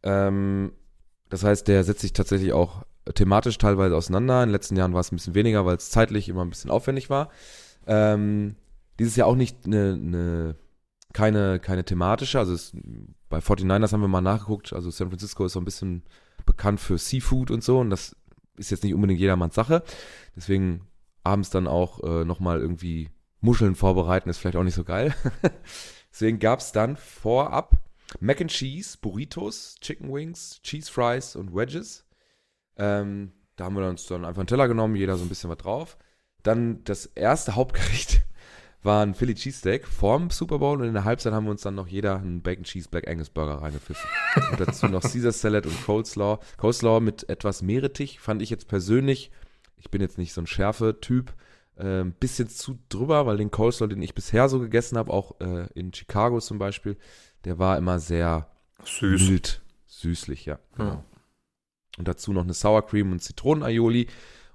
Ähm, 0.02 0.74
das 1.30 1.44
heißt, 1.44 1.68
der 1.68 1.84
setzt 1.84 2.02
sich 2.02 2.14
tatsächlich 2.14 2.54
auch 2.54 2.84
thematisch 3.14 3.60
teilweise 3.60 3.96
auseinander. 3.96 4.42
In 4.42 4.50
den 4.50 4.54
letzten 4.54 4.76
Jahren 4.76 4.94
war 4.94 5.02
es 5.02 5.12
ein 5.12 5.16
bisschen 5.16 5.36
weniger, 5.36 5.66
weil 5.66 5.78
es 5.78 5.92
zeitlich 5.92 6.28
immer 6.28 6.44
ein 6.44 6.50
bisschen 6.50 6.72
aufwendig 6.72 7.10
war. 7.10 7.30
Ähm, 7.86 8.56
dieses 9.00 9.16
Jahr 9.16 9.28
auch 9.28 9.36
nicht 9.36 9.66
eine, 9.66 9.94
eine 9.94 10.56
keine, 11.14 11.60
keine 11.60 11.84
thematische, 11.84 12.40
also 12.40 12.54
es, 12.54 12.76
bei 13.30 13.40
49ers 13.40 13.92
haben 13.92 14.02
wir 14.02 14.08
mal 14.08 14.22
nachgeguckt, 14.22 14.74
also 14.74 14.90
San 14.90 15.10
Francisco 15.10 15.46
ist 15.46 15.54
so 15.54 15.60
ein 15.60 15.66
bisschen 15.66 16.04
bekannt 16.46 16.80
für 16.80 16.98
Seafood 16.98 17.52
und 17.52 17.64
so 17.64 17.80
und 17.80 17.90
das 17.90 18.16
ist 18.62 18.72
jetzt 18.72 18.84
nicht 18.84 18.94
unbedingt 18.94 19.20
jedermanns 19.20 19.56
Sache. 19.56 19.84
Deswegen 20.36 20.88
abends 21.24 21.50
dann 21.50 21.68
auch 21.68 22.02
äh, 22.04 22.26
nochmal 22.26 22.60
irgendwie 22.60 23.10
Muscheln 23.42 23.76
vorbereiten, 23.76 24.30
ist 24.30 24.38
vielleicht 24.38 24.56
auch 24.56 24.64
nicht 24.64 24.76
so 24.76 24.84
geil. 24.84 25.14
Deswegen 26.12 26.40
gab 26.40 26.60
es 26.60 26.72
dann 26.72 26.96
vorab 26.96 27.82
Mac 28.20 28.42
and 28.42 28.52
Cheese, 28.52 28.98
Burritos, 29.02 29.78
Chicken 29.82 30.14
Wings, 30.14 30.62
Cheese 30.62 30.92
Fries 30.92 31.36
und 31.36 31.56
Wedges. 31.56 32.06
Ähm, 32.78 33.32
da 33.56 33.66
haben 33.66 33.76
wir 33.76 33.88
uns 33.88 34.06
dann 34.06 34.26
einfach 34.26 34.42
einen 34.42 34.48
Teller 34.48 34.68
genommen, 34.68 34.96
jeder 34.96 35.18
so 35.18 35.24
ein 35.24 35.30
bisschen 35.30 35.50
was 35.50 35.58
drauf. 35.58 35.98
Dann 36.44 36.84
das 36.84 37.06
erste 37.06 37.56
Hauptgericht 37.56 38.21
war 38.84 39.04
ein 39.04 39.14
Philly 39.14 39.36
Cheesesteak 39.36 39.88
vorm 39.88 40.30
Super 40.30 40.60
Bowl 40.60 40.80
und 40.80 40.88
in 40.88 40.94
der 40.94 41.04
Halbzeit 41.04 41.34
haben 41.34 41.46
wir 41.46 41.52
uns 41.52 41.62
dann 41.62 41.76
noch 41.76 41.88
jeder 41.88 42.18
einen 42.18 42.42
Bacon 42.42 42.64
Cheese 42.64 42.90
Black 42.90 43.08
Angus 43.08 43.30
Burger 43.30 43.62
reingepfiffen. 43.62 44.10
und 44.52 44.60
dazu 44.60 44.88
noch 44.88 45.02
Caesar 45.02 45.32
Salad 45.32 45.66
und 45.66 45.86
Coleslaw. 45.86 46.40
Coleslaw 46.58 47.00
mit 47.00 47.30
etwas 47.30 47.62
Meerrettich 47.62 48.20
fand 48.20 48.42
ich 48.42 48.50
jetzt 48.50 48.68
persönlich, 48.68 49.32
ich 49.78 49.92
bin 49.92 50.02
jetzt 50.02 50.18
nicht 50.18 50.34
so 50.34 50.42
ein 50.42 50.48
Schärfe-Typ, 50.48 51.34
äh, 51.78 52.02
ein 52.02 52.14
bisschen 52.14 52.50
zu 52.50 52.80
drüber, 52.90 53.26
weil 53.26 53.38
den 53.38 53.52
Coleslaw, 53.52 53.88
den 53.88 54.02
ich 54.02 54.16
bisher 54.16 54.50
so 54.50 54.60
gegessen 54.60 54.98
habe, 54.98 55.14
auch 55.14 55.40
äh, 55.40 55.68
in 55.74 55.94
Chicago 55.94 56.40
zum 56.40 56.58
Beispiel, 56.58 56.98
der 57.46 57.60
war 57.60 57.78
immer 57.78 58.00
sehr 58.00 58.48
Süß. 58.84 59.30
mild, 59.30 59.62
süßlich, 59.86 60.46
ja. 60.46 60.60
Genau. 60.76 60.90
Ja. 60.90 61.06
Und 61.98 62.08
dazu 62.08 62.34
noch 62.34 62.44
eine 62.44 62.54
Sour 62.54 62.86
Cream 62.86 63.12
und 63.12 63.22
Zitronen-Aioli. 63.22 64.08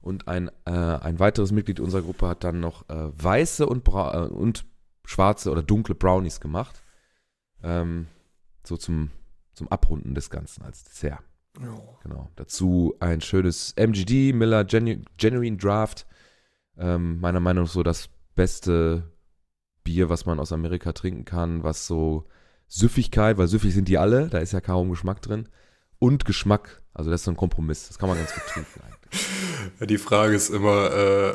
Und 0.07 0.29
ein, 0.29 0.53
äh, 0.67 0.71
ein 0.71 1.19
weiteres 1.19 1.51
Mitglied 1.51 1.81
unserer 1.81 2.03
Gruppe 2.03 2.29
hat 2.29 2.45
dann 2.45 2.61
noch 2.61 2.89
äh, 2.89 3.11
weiße 3.21 3.67
und, 3.67 3.89
äh, 3.89 3.91
und 3.91 4.65
schwarze 5.05 5.51
oder 5.51 5.65
dunkle 5.65 5.97
Brownies 5.97 6.39
gemacht. 6.39 6.81
Ähm, 7.65 8.07
so 8.63 8.77
zum, 8.77 9.11
zum 9.55 9.67
Abrunden 9.67 10.15
des 10.15 10.31
Ganzen 10.31 10.63
als 10.63 10.85
Dessert. 10.85 11.25
Genau. 11.55 12.31
Dazu 12.37 12.95
ein 13.01 13.21
schönes 13.21 13.73
MGD, 13.73 14.33
Miller 14.33 14.65
Genu 14.65 15.03
Genuine 15.17 15.57
Draft. 15.57 16.07
Ähm, 16.79 17.19
meiner 17.19 17.41
Meinung 17.41 17.65
nach 17.65 17.71
so 17.73 17.83
das 17.83 18.09
beste 18.37 19.11
Bier, 19.83 20.09
was 20.09 20.25
man 20.25 20.39
aus 20.39 20.53
Amerika 20.53 20.93
trinken 20.93 21.25
kann, 21.25 21.65
was 21.65 21.89
so 21.89 22.29
Süffigkeit, 22.69 23.39
weil 23.39 23.49
süffig 23.49 23.75
sind 23.75 23.89
die 23.89 23.99
alle, 23.99 24.29
da 24.29 24.39
ist 24.39 24.53
ja 24.53 24.61
kaum 24.61 24.89
Geschmack 24.89 25.21
drin. 25.21 25.49
Und 25.99 26.25
Geschmack, 26.25 26.81
also 26.97 27.11
das 27.11 27.21
ist 27.21 27.25
so 27.27 27.31
ein 27.31 27.37
Kompromiss, 27.37 27.89
das 27.89 27.99
kann 27.99 28.09
man 28.09 28.19
ganz 28.19 28.33
gut 28.35 28.43
trinken 28.47 28.81
eigentlich. 28.83 29.89
Die 29.89 29.99
Frage 29.99 30.35
ist 30.35 30.51
immer, 30.51 30.91
äh, 30.93 31.35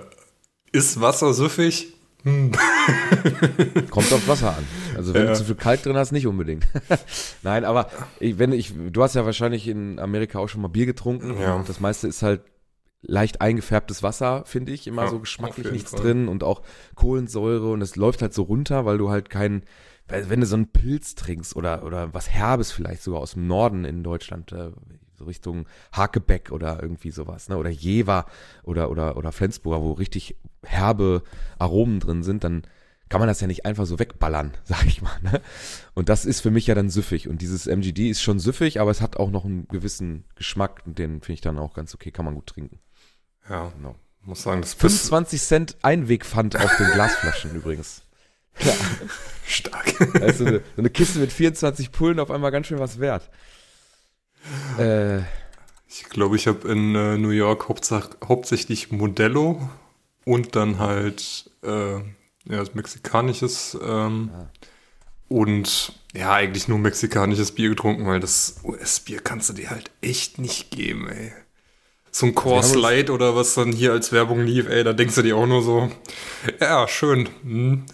ist 0.71 0.99
Wasser 1.01 1.33
süffig? 1.33 1.93
Hm. 2.23 2.51
Kommt 3.89 4.13
auf 4.13 4.27
Wasser 4.27 4.55
an. 4.57 4.63
Also 4.95 5.13
wenn 5.13 5.25
Ja. 5.25 5.31
du 5.31 5.37
zu 5.37 5.45
viel 5.45 5.55
Kalk 5.55 5.81
drin 5.83 5.97
hast, 5.97 6.11
nicht 6.11 6.27
unbedingt. 6.27 6.67
Nein, 7.43 7.65
aber 7.65 7.89
ich, 8.19 8.37
wenn 8.37 8.51
ich, 8.51 8.73
du 8.91 9.01
hast 9.01 9.15
ja 9.15 9.25
wahrscheinlich 9.25 9.67
in 9.67 9.97
Amerika 9.99 10.37
auch 10.39 10.47
schon 10.47 10.61
mal 10.61 10.67
Bier 10.67 10.85
getrunken. 10.85 11.39
Ja. 11.39 11.55
Und 11.55 11.67
das 11.67 11.79
meiste 11.79 12.07
ist 12.07 12.21
halt 12.21 12.41
leicht 13.01 13.41
eingefärbtes 13.41 14.03
Wasser, 14.03 14.43
finde 14.45 14.71
ich. 14.71 14.85
Immer 14.85 15.03
Ja, 15.05 15.09
so 15.09 15.19
geschmacklich 15.19 15.71
nichts 15.71 15.91
Fall. 15.91 16.01
drin 16.01 16.27
und 16.27 16.43
auch 16.43 16.61
Kohlensäure 16.95 17.71
und 17.71 17.81
es 17.81 17.95
läuft 17.95 18.21
halt 18.21 18.33
so 18.33 18.43
runter, 18.43 18.85
weil 18.85 18.99
du 18.99 19.09
halt 19.09 19.31
keinen, 19.31 19.63
wenn 20.07 20.41
du 20.41 20.45
so 20.45 20.55
einen 20.55 20.67
Pilz 20.71 21.15
trinkst 21.15 21.55
oder, 21.55 21.83
oder 21.83 22.13
was 22.13 22.29
Herbes 22.29 22.71
vielleicht 22.71 23.01
sogar 23.01 23.21
aus 23.21 23.31
dem 23.33 23.47
Norden 23.47 23.83
in 23.85 24.03
Deutschland, 24.03 24.51
äh, 24.51 24.69
so 25.21 25.27
Richtung 25.27 25.67
Hakebeck 25.93 26.51
oder 26.51 26.81
irgendwie 26.81 27.11
sowas, 27.11 27.47
ne? 27.47 27.57
Oder 27.57 27.69
Jever 27.69 28.25
oder, 28.63 28.89
oder, 28.89 29.17
oder 29.17 29.31
Flensburger, 29.31 29.81
wo 29.83 29.93
richtig 29.93 30.35
herbe 30.63 31.23
Aromen 31.59 31.99
drin 31.99 32.23
sind, 32.23 32.43
dann 32.43 32.63
kann 33.09 33.19
man 33.19 33.27
das 33.27 33.41
ja 33.41 33.47
nicht 33.47 33.65
einfach 33.65 33.85
so 33.85 33.99
wegballern, 33.99 34.53
sag 34.63 34.85
ich 34.87 35.01
mal. 35.01 35.17
Ne? 35.21 35.41
Und 35.93 36.09
das 36.09 36.25
ist 36.25 36.41
für 36.41 36.49
mich 36.51 36.67
ja 36.67 36.75
dann 36.75 36.89
süffig. 36.89 37.27
Und 37.27 37.41
dieses 37.41 37.67
MGD 37.67 38.09
ist 38.09 38.21
schon 38.21 38.39
süffig, 38.39 38.79
aber 38.79 38.89
es 38.89 39.01
hat 39.01 39.17
auch 39.17 39.29
noch 39.31 39.45
einen 39.45 39.67
gewissen 39.67 40.23
Geschmack 40.35 40.81
und 40.85 40.97
den 40.97 41.21
finde 41.21 41.33
ich 41.33 41.41
dann 41.41 41.59
auch 41.59 41.73
ganz 41.73 41.93
okay, 41.93 42.11
kann 42.11 42.25
man 42.25 42.35
gut 42.35 42.47
trinken. 42.47 42.79
Ja, 43.49 43.71
Genau. 43.77 43.95
muss 44.21 44.43
sagen, 44.43 44.61
das 44.61 44.75
bist 44.75 45.09
25 45.09 45.41
Cent 45.41 45.77
Einwegpfand 45.81 46.55
auf 46.55 46.75
den 46.77 46.91
Glasflaschen 46.91 47.51
übrigens. 47.55 48.03
Ja, 48.59 48.73
stark. 49.45 50.21
also 50.21 50.45
eine, 50.45 50.59
so 50.75 50.81
eine 50.81 50.89
Kiste 50.89 51.19
mit 51.19 51.31
24 51.33 51.91
Pullen 51.91 52.19
auf 52.19 52.31
einmal 52.31 52.51
ganz 52.51 52.67
schön 52.67 52.79
was 52.79 52.99
wert. 52.99 53.29
Äh, 54.77 55.19
Ich 55.89 56.05
glaube, 56.09 56.35
ich 56.35 56.47
habe 56.47 56.67
in 56.71 56.95
äh, 56.95 57.17
New 57.17 57.29
York 57.29 57.67
hauptsächlich 57.69 58.91
Modello 58.91 59.69
und 60.25 60.55
dann 60.55 60.79
halt 60.79 61.49
äh, 61.63 61.95
ja, 62.45 62.63
mexikanisches 62.73 63.77
ähm, 63.83 64.31
Ja. 64.33 64.49
und 65.27 65.93
ja, 66.13 66.33
eigentlich 66.33 66.67
nur 66.67 66.77
mexikanisches 66.79 67.51
Bier 67.53 67.69
getrunken, 67.69 68.05
weil 68.05 68.19
das 68.19 68.55
US-Bier 68.63 69.19
kannst 69.21 69.49
du 69.49 69.53
dir 69.53 69.69
halt 69.69 69.91
echt 70.01 70.39
nicht 70.39 70.71
geben, 70.71 71.07
ey. 71.09 71.31
So 72.13 72.25
ein 72.25 72.35
Coors 72.35 72.75
Light 72.75 73.09
oder 73.09 73.35
was 73.37 73.53
dann 73.53 73.71
hier 73.71 73.93
als 73.93 74.11
Werbung 74.11 74.41
lief, 74.43 74.67
ey, 74.67 74.83
da 74.83 74.91
denkst 74.91 75.15
du 75.15 75.21
dir 75.21 75.37
auch 75.37 75.47
nur 75.47 75.61
so, 75.63 75.89
ja, 76.59 76.85
schön. 76.87 77.29
Hm. 77.43 77.85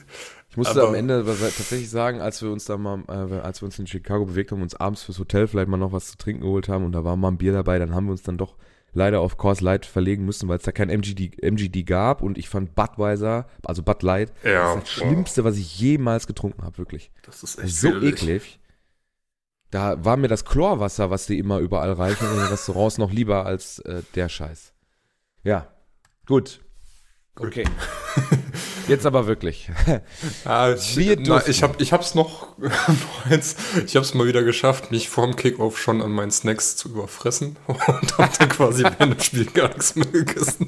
Ich 0.58 0.66
musste 0.66 0.82
Aber- 0.82 0.90
am 0.90 0.96
Ende 0.96 1.24
tatsächlich 1.24 1.90
sagen, 1.92 2.20
als 2.20 2.42
wir 2.42 2.50
uns 2.52 2.66
da 2.66 2.78
mal, 2.78 3.04
äh, 3.08 3.36
als 3.42 3.62
wir 3.62 3.68
uns 3.68 3.78
in 3.78 3.86
Chicago 3.86 4.26
bewegt 4.26 4.52
haben, 4.52 4.64
uns 4.64 4.74
abends 4.74 5.04
fürs 5.04 5.20
Hotel 5.20 5.48
vielleicht 5.48 5.68
mal 5.68 5.78
noch 5.78 5.92
was 5.92 6.08
zu 6.08 6.18
trinken 6.18 6.42
geholt 6.42 6.68
haben 6.68 6.84
und 6.84 6.94
da 6.94 7.04
war 7.04 7.16
mal 7.16 7.28
ein 7.28 7.38
Bier 7.38 7.54
dabei, 7.54 7.78
dann 7.78 7.94
haben 7.94 8.06
wir 8.06 8.12
uns 8.14 8.24
dann 8.24 8.40
doch 8.40 8.58
leider 8.92 9.22
auf 9.22 9.38
Coors 9.38 9.62
Light 9.62 9.86
verlegen 9.86 10.26
müssen, 10.26 10.50
weil 10.50 10.58
es 10.58 10.64
da 10.64 10.72
kein 10.72 10.90
MGD, 10.90 11.44
MGD 11.44 11.84
gab 11.84 12.24
und 12.24 12.40
ich 12.40 12.50
fand 12.50 12.74
Budweiser, 12.74 13.46
also 13.64 13.84
Bud 13.84 14.02
Light, 14.02 14.34
Ja, 14.44 14.74
das, 14.74 14.86
das 14.86 14.90
Schlimmste, 14.94 15.44
was 15.44 15.58
ich 15.58 15.80
jemals 15.80 16.26
getrunken 16.26 16.64
habe, 16.64 16.80
wirklich. 16.80 17.12
Das 17.22 17.44
ist 17.44 17.60
echt 17.60 17.76
so 17.76 17.90
widerlich. 17.90 18.14
eklig. 18.24 18.60
Da 19.70 20.04
war 20.04 20.18
mir 20.18 20.28
das 20.30 20.44
Chlorwasser, 20.44 21.12
was 21.12 21.28
die 21.28 21.38
immer 21.38 21.60
überall 21.60 21.92
reichen 21.92 22.26
in 22.32 22.38
den 22.38 22.46
Restaurants, 22.48 22.98
noch 22.98 23.12
lieber 23.12 23.46
als 23.46 23.78
äh, 23.80 24.02
der 24.16 24.30
Scheiß. 24.30 24.74
Ja, 25.44 25.68
gut. 26.26 26.62
Okay. 27.40 27.66
Jetzt 28.88 29.06
aber 29.06 29.28
wirklich. 29.28 29.70
Ah, 30.46 30.72
ich, 30.72 31.18
na, 31.20 31.46
ich, 31.46 31.62
hab, 31.62 31.82
ich 31.82 31.92
hab's 31.92 32.16
noch, 32.16 32.56
ich 33.86 33.96
hab's 33.96 34.14
mal 34.14 34.28
wieder 34.28 34.44
geschafft, 34.44 34.92
mich 34.92 35.10
vorm 35.10 35.36
Kickoff 35.36 35.78
schon 35.78 36.02
an 36.02 36.12
meinen 36.12 36.32
Snacks 36.32 36.76
zu 36.78 36.90
überfressen 36.90 37.58
und 37.68 38.18
hab 38.18 38.38
dann 38.38 38.50
quasi 38.50 38.84
während 38.84 39.14
dem 39.14 39.20
Spiel 39.20 39.46
gar 39.46 39.68
nichts 39.70 39.96
mehr 39.96 40.08
gegessen. 40.08 40.68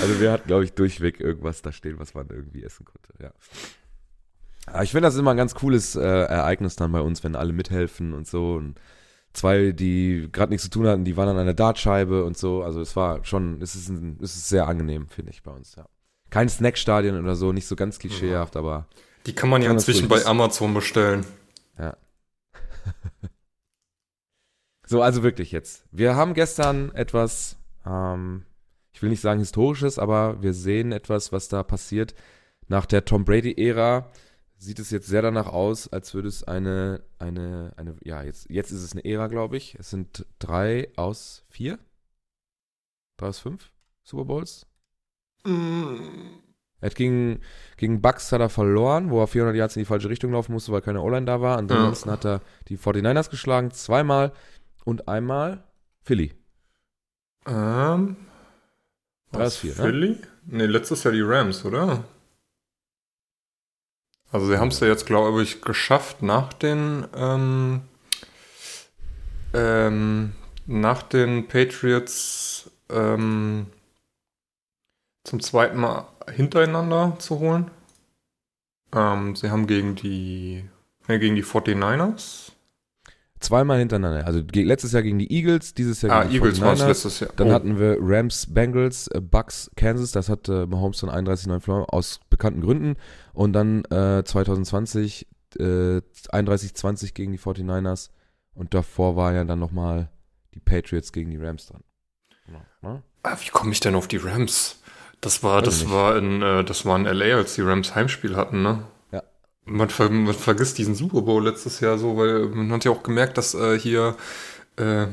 Also 0.00 0.20
wir 0.20 0.32
hatten, 0.32 0.46
glaube 0.46 0.64
ich, 0.64 0.72
durchweg 0.72 1.20
irgendwas 1.20 1.62
da 1.62 1.72
stehen, 1.72 1.98
was 1.98 2.14
man 2.14 2.28
irgendwie 2.30 2.62
essen 2.62 2.86
konnte, 2.86 3.12
ja. 3.22 3.32
Aber 4.66 4.82
ich 4.82 4.90
finde 4.90 5.08
das 5.08 5.16
immer 5.16 5.32
ein 5.32 5.36
ganz 5.36 5.54
cooles 5.54 5.96
äh, 5.96 6.00
Ereignis 6.00 6.76
dann 6.76 6.92
bei 6.92 7.00
uns, 7.00 7.24
wenn 7.24 7.36
alle 7.36 7.52
mithelfen 7.52 8.14
und 8.14 8.26
so. 8.26 8.54
Und 8.54 8.78
zwei, 9.38 9.72
die 9.72 10.28
gerade 10.32 10.50
nichts 10.50 10.64
zu 10.64 10.70
tun 10.70 10.86
hatten, 10.86 11.04
die 11.04 11.16
waren 11.16 11.28
an 11.28 11.38
einer 11.38 11.54
Dartscheibe 11.54 12.24
und 12.24 12.36
so. 12.36 12.62
Also 12.62 12.80
es 12.80 12.96
war 12.96 13.24
schon, 13.24 13.60
es 13.62 13.74
ist, 13.74 13.88
ein, 13.88 14.18
es 14.22 14.36
ist 14.36 14.48
sehr 14.48 14.66
angenehm, 14.66 15.08
finde 15.08 15.30
ich, 15.30 15.42
bei 15.42 15.50
uns, 15.50 15.74
ja. 15.76 15.86
Kein 16.30 16.48
Snackstadion 16.48 17.18
oder 17.18 17.36
so, 17.36 17.52
nicht 17.52 17.66
so 17.66 17.74
ganz 17.74 17.98
klischeehaft, 17.98 18.56
aber 18.56 18.86
Die 19.24 19.34
kann 19.34 19.48
man 19.48 19.62
ja 19.62 19.70
inzwischen 19.70 20.08
bei 20.08 20.26
Amazon 20.26 20.74
bestellen. 20.74 21.24
Ja. 21.78 21.96
so, 24.86 25.00
also 25.00 25.22
wirklich 25.22 25.52
jetzt. 25.52 25.84
Wir 25.90 26.16
haben 26.16 26.34
gestern 26.34 26.92
etwas, 26.94 27.56
ähm, 27.86 28.44
ich 28.92 29.00
will 29.00 29.08
nicht 29.08 29.22
sagen 29.22 29.40
historisches, 29.40 29.98
aber 29.98 30.42
wir 30.42 30.52
sehen 30.52 30.92
etwas, 30.92 31.32
was 31.32 31.48
da 31.48 31.62
passiert. 31.62 32.14
Nach 32.66 32.84
der 32.84 33.06
Tom 33.06 33.24
Brady-Ära 33.24 34.10
sieht 34.58 34.78
es 34.78 34.90
jetzt 34.90 35.06
sehr 35.06 35.22
danach 35.22 35.46
aus, 35.46 35.88
als 35.88 36.14
würde 36.14 36.28
es 36.28 36.44
eine, 36.44 37.02
eine, 37.18 37.72
eine, 37.76 37.96
ja, 38.04 38.22
jetzt, 38.22 38.50
jetzt 38.50 38.72
ist 38.72 38.82
es 38.82 38.92
eine 38.92 39.04
Ära, 39.04 39.28
glaube 39.28 39.56
ich. 39.56 39.76
Es 39.78 39.90
sind 39.90 40.26
drei 40.38 40.90
aus 40.96 41.44
vier? 41.48 41.78
Drei 43.16 43.28
aus 43.28 43.38
fünf 43.38 43.70
Super 44.02 44.24
Bowls? 44.24 44.66
Er 45.44 46.86
hat 46.86 46.94
gegen, 46.94 47.40
gegen 47.76 48.00
Bucks 48.00 48.30
hat 48.32 48.40
er 48.40 48.48
verloren, 48.48 49.10
wo 49.10 49.20
er 49.20 49.26
400 49.26 49.56
Yards 49.56 49.76
in 49.76 49.80
die 49.80 49.86
falsche 49.86 50.08
Richtung 50.08 50.32
laufen 50.32 50.52
musste, 50.52 50.72
weil 50.72 50.82
keine 50.82 51.02
O-Line 51.02 51.26
da 51.26 51.40
war. 51.40 51.58
Ansonsten 51.58 52.10
hat 52.10 52.24
er 52.24 52.42
die 52.68 52.78
49ers 52.78 53.30
geschlagen, 53.30 53.70
zweimal 53.70 54.32
und 54.84 55.08
einmal 55.08 55.64
Philly. 56.02 56.34
Ähm, 57.46 58.16
Drei 59.32 59.40
was, 59.40 59.46
aus 59.46 59.56
vier, 59.58 59.70
ne? 59.70 59.82
Philly? 59.82 60.16
Nee, 60.46 60.66
letztes 60.66 61.04
Jahr 61.04 61.12
die 61.12 61.20
Rams, 61.20 61.64
oder? 61.64 62.04
Also 64.30 64.46
sie 64.46 64.58
haben 64.58 64.68
es 64.68 64.80
ja 64.80 64.86
jetzt, 64.88 65.06
glaube 65.06 65.42
ich, 65.42 65.62
geschafft 65.62 66.22
nach 66.22 66.52
den 66.52 67.06
ähm, 67.16 67.80
ähm, 69.54 70.32
nach 70.66 71.02
den 71.02 71.48
Patriots 71.48 72.70
ähm, 72.90 73.66
zum 75.24 75.40
zweiten 75.40 75.78
Mal 75.78 76.06
hintereinander 76.30 77.16
zu 77.18 77.38
holen. 77.38 77.70
Ähm, 78.94 79.34
sie 79.34 79.50
haben 79.50 79.66
gegen 79.66 79.94
die, 79.94 80.64
äh, 81.06 81.18
gegen 81.18 81.36
die 81.36 81.44
49ers. 81.44 82.52
Zweimal 83.40 83.78
hintereinander. 83.78 84.26
Also 84.26 84.42
letztes 84.52 84.92
Jahr 84.92 85.02
gegen 85.02 85.18
die 85.18 85.32
Eagles, 85.32 85.72
dieses 85.74 86.02
Jahr 86.02 86.12
Ah, 86.12 86.20
gegen 86.22 86.30
die 86.32 86.36
Eagles 86.38 86.60
war 86.60 86.72
es 86.72 86.80
49ers. 86.80 86.86
letztes 86.88 87.20
Jahr. 87.20 87.30
Dann 87.36 87.48
Oh. 87.48 87.52
hatten 87.52 87.78
wir 87.78 87.96
Rams, 88.00 88.46
Bengals, 88.52 89.06
äh, 89.08 89.20
Bucks, 89.20 89.70
Kansas. 89.76 90.10
Das 90.12 90.28
hat 90.28 90.48
äh, 90.48 90.66
Mahomes 90.66 90.98
dann 91.00 91.10
31-9 91.10 91.60
verloren, 91.60 91.84
aus 91.88 92.20
bekannten 92.30 92.60
Gründen. 92.60 92.96
Und 93.32 93.52
dann 93.52 93.84
äh, 93.86 94.24
2020 94.24 95.26
äh, 95.58 96.00
31-20 96.32 97.14
gegen 97.14 97.32
die 97.32 97.38
49ers. 97.38 98.10
Und 98.54 98.74
davor 98.74 99.14
war 99.16 99.32
ja 99.32 99.44
dann 99.44 99.60
nochmal 99.60 100.08
die 100.54 100.60
Patriots 100.60 101.12
gegen 101.12 101.30
die 101.30 101.36
Rams 101.36 101.66
dran. 101.66 101.82
Genau, 102.46 102.60
ne? 102.82 103.02
Ah, 103.22 103.36
wie 103.40 103.50
komme 103.50 103.72
ich 103.72 103.80
denn 103.80 103.94
auf 103.94 104.08
die 104.08 104.16
Rams? 104.16 104.80
Das 105.20 105.42
war, 105.42 105.58
Weiß 105.58 105.64
das 105.64 105.80
nicht. 105.82 105.92
war 105.92 106.16
in, 106.16 106.42
äh, 106.42 106.64
das 106.64 106.84
war 106.86 106.96
in 106.96 107.04
LA, 107.04 107.36
als 107.36 107.54
die 107.54 107.62
Rams 107.62 107.94
Heimspiel 107.94 108.36
hatten, 108.36 108.62
ne? 108.62 108.82
Ja. 109.68 109.72
Man, 109.74 109.90
ver 109.90 110.10
man 110.10 110.34
vergisst 110.34 110.78
diesen 110.78 110.94
Super 110.94 111.22
Bowl 111.22 111.44
letztes 111.44 111.80
Jahr 111.80 111.98
so, 111.98 112.16
weil 112.16 112.46
man 112.46 112.72
hat 112.72 112.84
ja 112.84 112.90
auch 112.90 113.02
gemerkt, 113.02 113.38
dass 113.38 113.54
äh, 113.54 113.78
hier 113.78 114.16
äh, 114.76 115.06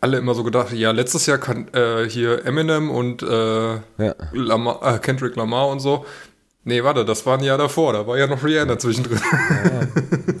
alle 0.00 0.18
immer 0.18 0.34
so 0.34 0.44
gedacht, 0.44 0.72
ja, 0.72 0.90
letztes 0.90 1.26
Jahr 1.26 1.38
kann 1.38 1.68
äh, 1.72 2.08
hier 2.08 2.44
Eminem 2.44 2.90
und 2.90 3.22
äh, 3.22 3.74
Ja. 3.74 4.14
Lamar, 4.32 4.96
äh, 4.96 4.98
Kendrick 4.98 5.36
Lamar 5.36 5.68
und 5.68 5.80
so. 5.80 6.04
Nee, 6.64 6.82
warte, 6.82 7.04
das 7.04 7.24
war 7.26 7.38
ein 7.38 7.44
Jahr 7.44 7.58
davor, 7.58 7.92
da 7.92 8.06
war 8.06 8.18
ja 8.18 8.26
noch 8.26 8.42
Rihanna 8.42 8.78
zwischendrin. 8.78 9.20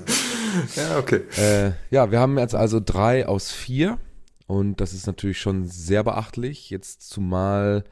ja, 0.76 0.98
okay. 0.98 1.22
Äh, 1.36 1.72
ja, 1.90 2.10
wir 2.10 2.20
haben 2.20 2.38
jetzt 2.38 2.54
also 2.54 2.80
drei 2.82 3.26
aus 3.26 3.52
vier 3.52 3.98
und 4.46 4.80
das 4.80 4.92
ist 4.92 5.06
natürlich 5.06 5.38
schon 5.38 5.66
sehr 5.66 6.02
beachtlich. 6.02 6.70
Jetzt 6.70 7.08
zumal 7.08 7.84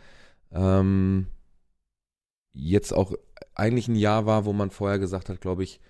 ähm, 0.50 1.26
jetzt 2.52 2.92
auch 2.92 3.12
eigentlich 3.54 3.88
ein 3.88 3.96
Jahr 3.96 4.26
war, 4.26 4.44
wo 4.44 4.52
man 4.52 4.70
vorher 4.70 4.98
gesagt 4.98 5.28
hat, 5.28 5.40
glaube 5.40 5.62
ich, 5.62 5.80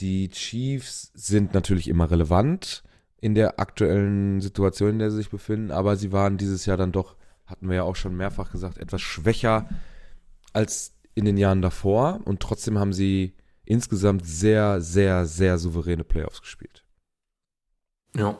die 0.00 0.28
Chiefs 0.28 1.10
sind 1.14 1.54
natürlich 1.54 1.88
immer 1.88 2.10
relevant 2.10 2.84
in 3.20 3.34
der 3.34 3.58
aktuellen 3.58 4.40
Situation, 4.40 4.90
in 4.90 4.98
der 5.00 5.10
sie 5.10 5.18
sich 5.18 5.30
befinden, 5.30 5.70
aber 5.70 5.96
sie 5.96 6.12
waren 6.12 6.38
dieses 6.38 6.66
Jahr 6.66 6.76
dann 6.76 6.92
doch, 6.92 7.16
hatten 7.46 7.68
wir 7.68 7.76
ja 7.76 7.82
auch 7.82 7.96
schon 7.96 8.16
mehrfach 8.16 8.52
gesagt, 8.52 8.78
etwas 8.78 9.00
schwächer 9.00 9.68
als 10.52 10.94
in 11.14 11.24
den 11.24 11.36
Jahren 11.36 11.62
davor 11.62 12.20
und 12.24 12.40
trotzdem 12.40 12.78
haben 12.78 12.92
sie 12.92 13.34
insgesamt 13.64 14.24
sehr, 14.24 14.80
sehr, 14.80 15.26
sehr 15.26 15.58
souveräne 15.58 16.04
Playoffs 16.04 16.40
gespielt. 16.40 16.84
Ja. 18.16 18.38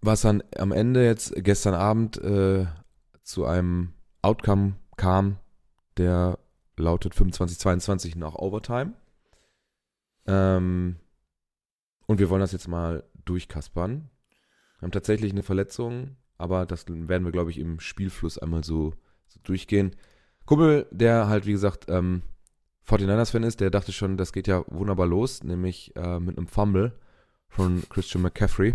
Was 0.00 0.20
dann 0.20 0.42
am 0.56 0.72
Ende 0.72 1.04
jetzt 1.04 1.32
gestern 1.36 1.74
Abend 1.74 2.18
äh, 2.18 2.66
zu 3.22 3.46
einem 3.46 3.94
Outcome 4.22 4.76
kam, 4.96 5.38
der 5.96 6.38
lautet 6.78 7.14
25-22 7.14 8.16
nach 8.18 8.34
Overtime. 8.34 8.94
Ähm, 10.26 10.96
und 12.06 12.18
wir 12.18 12.30
wollen 12.30 12.40
das 12.40 12.52
jetzt 12.52 12.68
mal 12.68 13.04
durchkaspern. 13.24 14.10
Wir 14.78 14.86
haben 14.86 14.92
tatsächlich 14.92 15.32
eine 15.32 15.42
Verletzung, 15.42 16.16
aber 16.36 16.66
das 16.66 16.86
werden 16.88 17.24
wir, 17.24 17.32
glaube 17.32 17.50
ich, 17.50 17.58
im 17.58 17.80
Spielfluss 17.80 18.38
einmal 18.38 18.64
so, 18.64 18.94
so 19.26 19.40
durchgehen. 19.42 19.96
Kumpel, 20.46 20.86
der 20.90 21.28
halt, 21.28 21.46
wie 21.46 21.52
gesagt, 21.52 21.86
ähm, 21.88 22.22
49ers-Fan 22.88 23.42
ist, 23.42 23.60
der 23.60 23.70
dachte 23.70 23.92
schon, 23.92 24.16
das 24.16 24.32
geht 24.32 24.46
ja 24.46 24.64
wunderbar 24.68 25.06
los, 25.06 25.42
nämlich 25.42 25.94
äh, 25.96 26.18
mit 26.20 26.38
einem 26.38 26.46
Fumble 26.46 26.92
von 27.48 27.82
Christian 27.90 28.22
McCaffrey. 28.22 28.74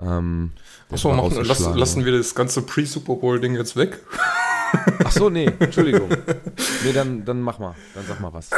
Ähm, 0.00 0.52
Achso, 0.90 1.10
machen, 1.10 1.30
lass, 1.36 1.38
ausgeschlagen. 1.38 1.78
lassen 1.78 2.04
wir 2.04 2.12
das 2.16 2.34
ganze 2.34 2.62
Pre-Super 2.62 3.16
Bowl-Ding 3.16 3.54
jetzt 3.54 3.76
weg. 3.76 4.00
Ach 5.04 5.12
so, 5.12 5.30
nee, 5.30 5.50
Entschuldigung. 5.58 6.08
nee, 6.84 6.92
dann, 6.92 7.24
dann 7.24 7.40
mach 7.40 7.58
mal. 7.58 7.74
Dann 7.94 8.04
sag 8.06 8.20
mal 8.20 8.32
was. 8.32 8.50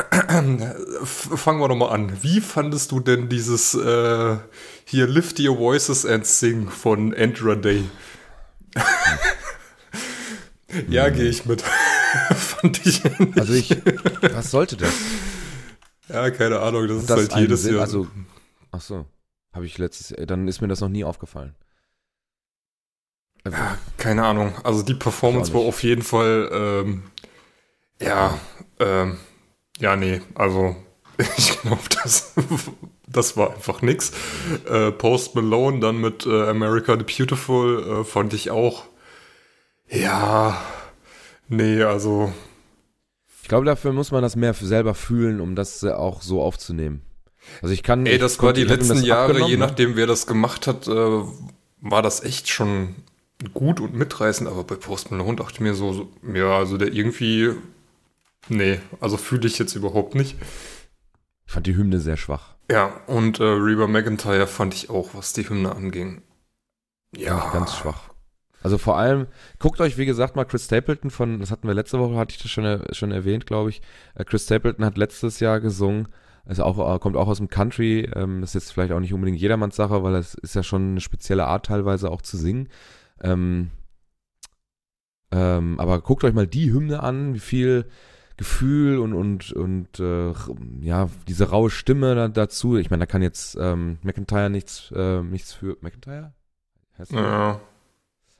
Fangen 1.05 1.61
wir 1.61 1.69
doch 1.69 1.77
mal 1.77 1.91
an. 1.91 2.13
Wie 2.23 2.41
fandest 2.41 2.93
du 2.93 3.01
denn 3.01 3.29
dieses 3.29 3.75
äh, 3.75 4.37
hier 4.85 5.07
Lift 5.07 5.41
Your 5.41 5.59
Voices 5.59 6.07
and 6.07 6.27
Sing 6.27 6.69
von 6.69 7.15
Andra 7.15 7.55
Day? 7.55 7.85
ja, 10.89 11.09
gehe 11.11 11.29
ich 11.29 11.47
mit. 11.47 11.63
Fand 12.35 12.85
ich 12.87 13.03
nicht. 13.05 13.39
Also 13.39 13.53
ich, 13.53 13.77
was 14.33 14.51
sollte 14.51 14.77
das? 14.77 14.93
ja, 16.09 16.31
keine 16.31 16.61
Ahnung, 16.61 16.89
das 16.89 16.99
ist 16.99 17.11
das 17.11 17.19
halt 17.19 17.33
einen 17.33 17.43
jedes 17.43 17.65
Jahr. 17.65 17.81
Also, 17.81 18.07
ach 18.71 18.81
so, 18.81 19.07
habe 19.53 19.67
ich 19.67 19.79
letztes 19.79 20.11
Jahr, 20.11 20.27
dann 20.27 20.49
ist 20.49 20.61
mir 20.61 20.69
das 20.69 20.81
noch 20.81 20.89
nie 20.89 21.05
aufgefallen. 21.05 21.55
Also, 23.45 23.57
Ja, 23.57 23.79
keine 23.97 24.25
Ahnung. 24.25 24.55
Also 24.65 24.83
die 24.83 24.95
Performance 24.95 25.53
war 25.55 25.61
auf 25.61 25.83
jeden 25.83 26.03
Fall, 26.03 26.51
ähm, 26.53 27.03
ja, 28.01 28.39
ähm, 28.79 29.19
ja, 29.79 29.97
nee, 29.97 30.21
also 30.35 30.77
ich 31.37 31.61
glaube, 31.61 31.83
das, 32.03 32.35
das 33.07 33.37
war 33.37 33.55
einfach 33.55 33.83
nix. 33.83 34.13
Äh, 34.69 34.91
Post 34.93 35.35
Malone 35.35 35.81
dann 35.81 36.01
mit 36.01 36.27
äh, 36.27 36.49
America 36.49 36.97
the 36.99 37.05
Beautiful 37.05 38.01
äh, 38.01 38.05
fand 38.05 38.33
ich 38.35 38.51
auch, 38.51 38.85
ja, 39.89 40.61
nee, 41.49 41.83
also 41.83 42.33
ich 43.43 43.49
glaube, 43.49 43.67
dafür 43.67 43.93
muss 43.93 44.13
man 44.13 44.23
das 44.23 44.37
mehr 44.37 44.55
selber 44.55 44.95
fühlen, 44.95 45.41
um 45.41 45.57
das 45.57 45.83
äh, 45.83 45.91
auch 45.91 46.23
so 46.23 46.41
aufzunehmen. 46.41 47.03
Also 47.63 47.75
ich 47.75 47.83
kann. 47.83 48.07
ey, 48.07 48.15
ich 48.15 48.21
das 48.21 48.41
war 48.41 48.53
die 48.53 48.63
ich 48.63 48.71
hab 48.71 48.79
ihm 48.79 48.89
letzten 48.89 49.05
Jahre, 49.05 49.49
je 49.49 49.57
nachdem 49.57 49.97
wer 49.97 50.07
das 50.07 50.27
gemacht 50.27 50.67
hat, 50.67 50.87
äh, 50.87 51.23
war 51.81 52.03
das 52.03 52.23
echt 52.23 52.49
schon 52.49 52.95
gut 53.55 53.81
und 53.81 53.95
mitreißend, 53.95 54.49
aber 54.49 54.65
bei 54.65 54.75
Post 54.77 55.11
Malone 55.11 55.37
dachte 55.37 55.55
ich 55.55 55.61
mir 55.61 55.75
so, 55.75 55.93
so 55.93 56.09
ja, 56.35 56.57
also 56.59 56.77
der 56.77 56.93
irgendwie, 56.93 57.51
nee, 58.49 58.81
also 59.01 59.17
fühle 59.17 59.47
ich 59.47 59.59
jetzt 59.59 59.75
überhaupt 59.75 60.15
nicht. 60.15 60.37
Ich 61.47 61.53
fand 61.53 61.67
die 61.67 61.77
Hymne 61.77 62.01
sehr 62.01 62.17
schwach. 62.17 62.55
Ja, 62.71 62.93
und 63.07 63.41
äh, 63.41 63.45
Reba 63.45 63.87
McIntyre 63.89 64.47
fand 64.47 64.75
ich 64.75 64.91
auch, 64.91 65.11
was 65.15 65.33
die 65.33 65.49
Hymne 65.49 65.75
anging. 65.75 66.23
Ja, 67.17 67.51
Ganz 67.53 67.75
schwach. 67.77 68.11
Also 68.63 68.77
vor 68.77 68.99
allem, 68.99 69.27
guckt 69.59 69.81
euch, 69.81 69.97
wie 69.97 70.05
gesagt, 70.07 70.37
mal 70.37 70.45
Chris 70.45 70.67
Stapleton 70.67 71.11
von, 71.11 71.41
das 71.41 71.51
hatten 71.51 71.67
wir 71.67 71.75
letzte 71.75 71.99
Woche, 71.99 72.17
hatte 72.17 72.33
ich 72.37 72.43
das 72.43 72.51
schon, 72.51 72.65
er- 72.65 72.95
schon 72.95 73.11
erwähnt, 73.11 73.47
glaube 73.47 73.71
ich. 73.71 73.81
Äh, 74.15 74.25
Chris 74.25 74.45
Stapleton 74.45 74.85
hat 74.85 74.99
letztes 74.99 75.41
Jahr 75.41 75.61
gesungen, 75.61 76.09
also 76.45 76.65
auch, 76.65 76.95
äh, 76.95 76.99
kommt 76.99 77.17
auch 77.17 77.27
aus 77.27 77.39
dem 77.39 77.49
Country, 77.49 78.09
ähm, 78.15 78.43
das 78.43 78.51
ist 78.51 78.65
jetzt 78.65 78.73
vielleicht 78.73 78.93
auch 78.93 79.01
nicht 79.01 79.15
unbedingt 79.15 79.41
jedermanns 79.41 79.77
Sache, 79.77 80.03
weil 80.03 80.13
das 80.13 80.35
ist 80.35 80.55
ja 80.55 80.63
schon 80.63 80.91
eine 80.91 81.01
spezielle 81.01 81.47
Art 81.47 81.67
teilweise 81.67 82.11
auch 82.11 82.21
zu 82.23 82.37
singen. 82.37 82.69
Ähm, 83.23 83.71
ähm, 85.33 85.79
aber 85.79 86.01
guckt 86.01 86.25
euch 86.25 86.35
mal 86.35 86.47
die 86.47 86.73
Hymne 86.73 87.03
an, 87.03 87.35
wie 87.35 87.41
viel 87.41 87.87
Gefühl 88.37 88.99
und 88.99 89.13
und 89.13 89.53
und 89.53 90.01
äh, 90.01 90.33
ja 90.81 91.11
diese 91.29 91.51
raue 91.51 91.71
Stimme 91.71 92.15
da, 92.15 92.29
dazu. 92.29 92.77
Ich 92.77 92.91
meine, 92.91 93.01
da 93.01 93.07
kann 93.07 93.23
jetzt 93.23 93.57
ähm, 93.61 93.99
McIntyre 94.03 94.49
nichts 94.51 94.91
äh, 94.97 95.21
nichts 95.23 95.53
für 95.53 95.77
McIntyre. 95.83 96.33
Heißt 96.99 97.13
ja, 97.13 97.61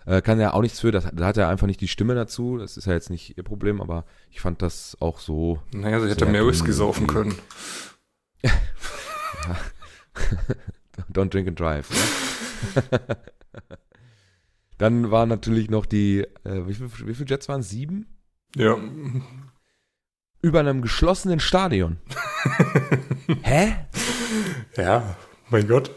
Äh, 0.07 0.23
kann 0.23 0.41
er 0.41 0.55
auch 0.55 0.63
nichts 0.63 0.81
für, 0.81 0.91
das, 0.91 1.07
da 1.13 1.27
hat 1.27 1.37
er 1.37 1.49
einfach 1.49 1.67
nicht 1.67 1.83
die 1.83 1.89
Stimme 1.89 2.15
dazu, 2.15 2.57
das 2.57 2.79
ist 2.79 2.87
ja 2.87 2.95
jetzt 2.95 3.11
nicht 3.11 3.37
ihr 3.37 3.45
Problem, 3.45 3.83
aber 3.83 4.07
ich 4.31 4.41
fand 4.41 4.63
das 4.63 4.97
auch 5.01 5.19
so. 5.19 5.61
naja, 5.73 6.01
sie 6.01 6.09
hätte 6.09 6.25
mehr 6.25 6.47
Whisky 6.47 6.73
saufen 6.73 7.07
können. 7.07 7.35
Don't 11.13 11.31
drink 11.31 11.49
and 11.49 11.59
drive. 11.59 11.89
Ja? 12.75 12.99
Dann 14.81 15.11
waren 15.11 15.29
natürlich 15.29 15.69
noch 15.69 15.85
die, 15.85 16.21
äh, 16.45 16.67
wie, 16.67 16.73
viel, 16.73 16.89
wie 17.07 17.15
viele 17.15 17.29
Jets 17.29 17.51
waren 17.51 17.61
es? 17.61 17.69
Sieben? 17.69 18.07
Ja, 18.57 18.79
Über 20.41 20.61
einem 20.61 20.81
geschlossenen 20.81 21.39
Stadion. 21.39 21.99
Hä? 23.43 23.77
ja, 24.79 25.17
mein 25.51 25.69
Gott. 25.69 25.91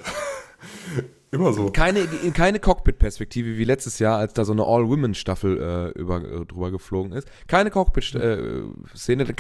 Immer 1.31 1.53
so. 1.53 1.71
Keine, 1.71 2.05
keine 2.33 2.59
Cockpit-Perspektive 2.59 3.57
wie 3.57 3.63
letztes 3.63 3.99
Jahr, 3.99 4.17
als 4.17 4.33
da 4.33 4.43
so 4.43 4.51
eine 4.51 4.65
All-Women-Staffel 4.65 5.93
äh, 5.95 5.99
über, 5.99 6.17
äh, 6.17 6.45
drüber 6.45 6.69
geflogen 6.69 7.13
ist. 7.13 7.29
Keine 7.47 7.71
Cockpit-Szene. 7.71 9.33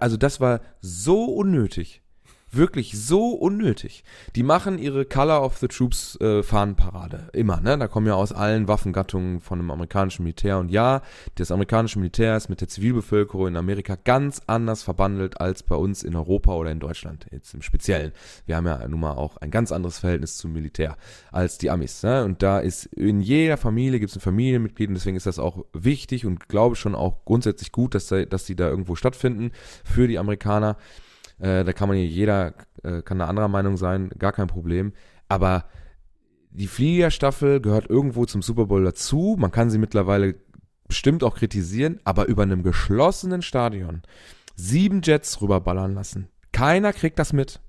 also 0.00 0.16
das 0.16 0.40
war 0.40 0.60
so 0.80 1.24
unnötig. 1.26 2.02
Wirklich 2.50 2.98
so 2.98 3.32
unnötig. 3.32 4.04
Die 4.34 4.42
machen 4.42 4.78
ihre 4.78 5.04
Color 5.04 5.44
of 5.44 5.58
the 5.58 5.68
Troops 5.68 6.18
äh, 6.20 6.42
Fahnenparade. 6.42 7.28
Immer, 7.34 7.60
ne? 7.60 7.76
Da 7.76 7.88
kommen 7.88 8.06
ja 8.06 8.14
aus 8.14 8.32
allen 8.32 8.68
Waffengattungen 8.68 9.40
von 9.40 9.58
dem 9.58 9.70
amerikanischen 9.70 10.22
Militär. 10.22 10.58
Und 10.58 10.70
ja, 10.70 11.02
das 11.34 11.50
amerikanische 11.50 11.98
Militär 11.98 12.36
ist 12.36 12.48
mit 12.48 12.62
der 12.62 12.68
Zivilbevölkerung 12.68 13.48
in 13.48 13.56
Amerika 13.56 13.96
ganz 14.02 14.40
anders 14.46 14.82
verbandelt 14.82 15.40
als 15.40 15.62
bei 15.62 15.76
uns 15.76 16.02
in 16.02 16.16
Europa 16.16 16.54
oder 16.54 16.70
in 16.70 16.80
Deutschland. 16.80 17.26
Jetzt 17.30 17.52
im 17.52 17.60
Speziellen. 17.60 18.12
Wir 18.46 18.56
haben 18.56 18.66
ja 18.66 18.86
nun 18.88 19.00
mal 19.00 19.12
auch 19.12 19.36
ein 19.36 19.50
ganz 19.50 19.70
anderes 19.70 19.98
Verhältnis 19.98 20.38
zum 20.38 20.52
Militär 20.54 20.96
als 21.30 21.58
die 21.58 21.68
Amis. 21.68 22.02
Ne? 22.02 22.24
Und 22.24 22.42
da 22.42 22.60
ist 22.60 22.86
in 22.86 23.20
jeder 23.20 23.58
Familie 23.58 24.00
gibt 24.00 24.10
es 24.10 24.16
ein 24.16 24.20
Familienmitglied 24.20 24.88
und 24.88 24.94
deswegen 24.94 25.18
ist 25.18 25.26
das 25.26 25.38
auch 25.38 25.66
wichtig 25.74 26.24
und 26.24 26.48
glaube 26.48 26.76
schon 26.76 26.94
auch 26.94 27.26
grundsätzlich 27.26 27.72
gut, 27.72 27.94
dass, 27.94 28.06
da, 28.06 28.24
dass 28.24 28.44
die 28.44 28.56
da 28.56 28.68
irgendwo 28.68 28.94
stattfinden 28.94 29.52
für 29.84 30.08
die 30.08 30.18
Amerikaner. 30.18 30.78
Äh, 31.38 31.64
da 31.64 31.72
kann 31.72 31.88
man 31.88 31.96
hier, 31.96 32.06
jeder 32.06 32.54
äh, 32.82 33.02
kann 33.02 33.20
eine 33.20 33.28
anderer 33.28 33.48
Meinung 33.48 33.76
sein, 33.76 34.10
gar 34.18 34.32
kein 34.32 34.48
Problem. 34.48 34.92
Aber 35.28 35.64
die 36.50 36.66
Fliegerstaffel 36.66 37.60
gehört 37.60 37.88
irgendwo 37.88 38.24
zum 38.26 38.42
Super 38.42 38.66
Bowl 38.66 38.84
dazu. 38.84 39.36
Man 39.38 39.50
kann 39.50 39.70
sie 39.70 39.78
mittlerweile 39.78 40.36
bestimmt 40.86 41.22
auch 41.22 41.36
kritisieren, 41.36 42.00
aber 42.04 42.26
über 42.26 42.42
einem 42.42 42.62
geschlossenen 42.62 43.42
Stadion 43.42 44.02
sieben 44.56 45.02
Jets 45.02 45.40
rüberballern 45.40 45.94
lassen. 45.94 46.28
Keiner 46.52 46.92
kriegt 46.92 47.18
das 47.18 47.32
mit. 47.32 47.60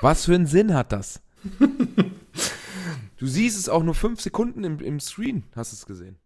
Was 0.00 0.24
für 0.24 0.34
einen 0.34 0.46
Sinn 0.46 0.74
hat 0.74 0.90
das? 0.90 1.22
Du 3.18 3.26
siehst 3.28 3.56
es 3.56 3.68
auch 3.68 3.84
nur 3.84 3.94
fünf 3.94 4.20
Sekunden 4.20 4.64
im, 4.64 4.80
im 4.80 4.98
Screen, 4.98 5.44
hast 5.54 5.72
es 5.72 5.86
gesehen. 5.86 6.18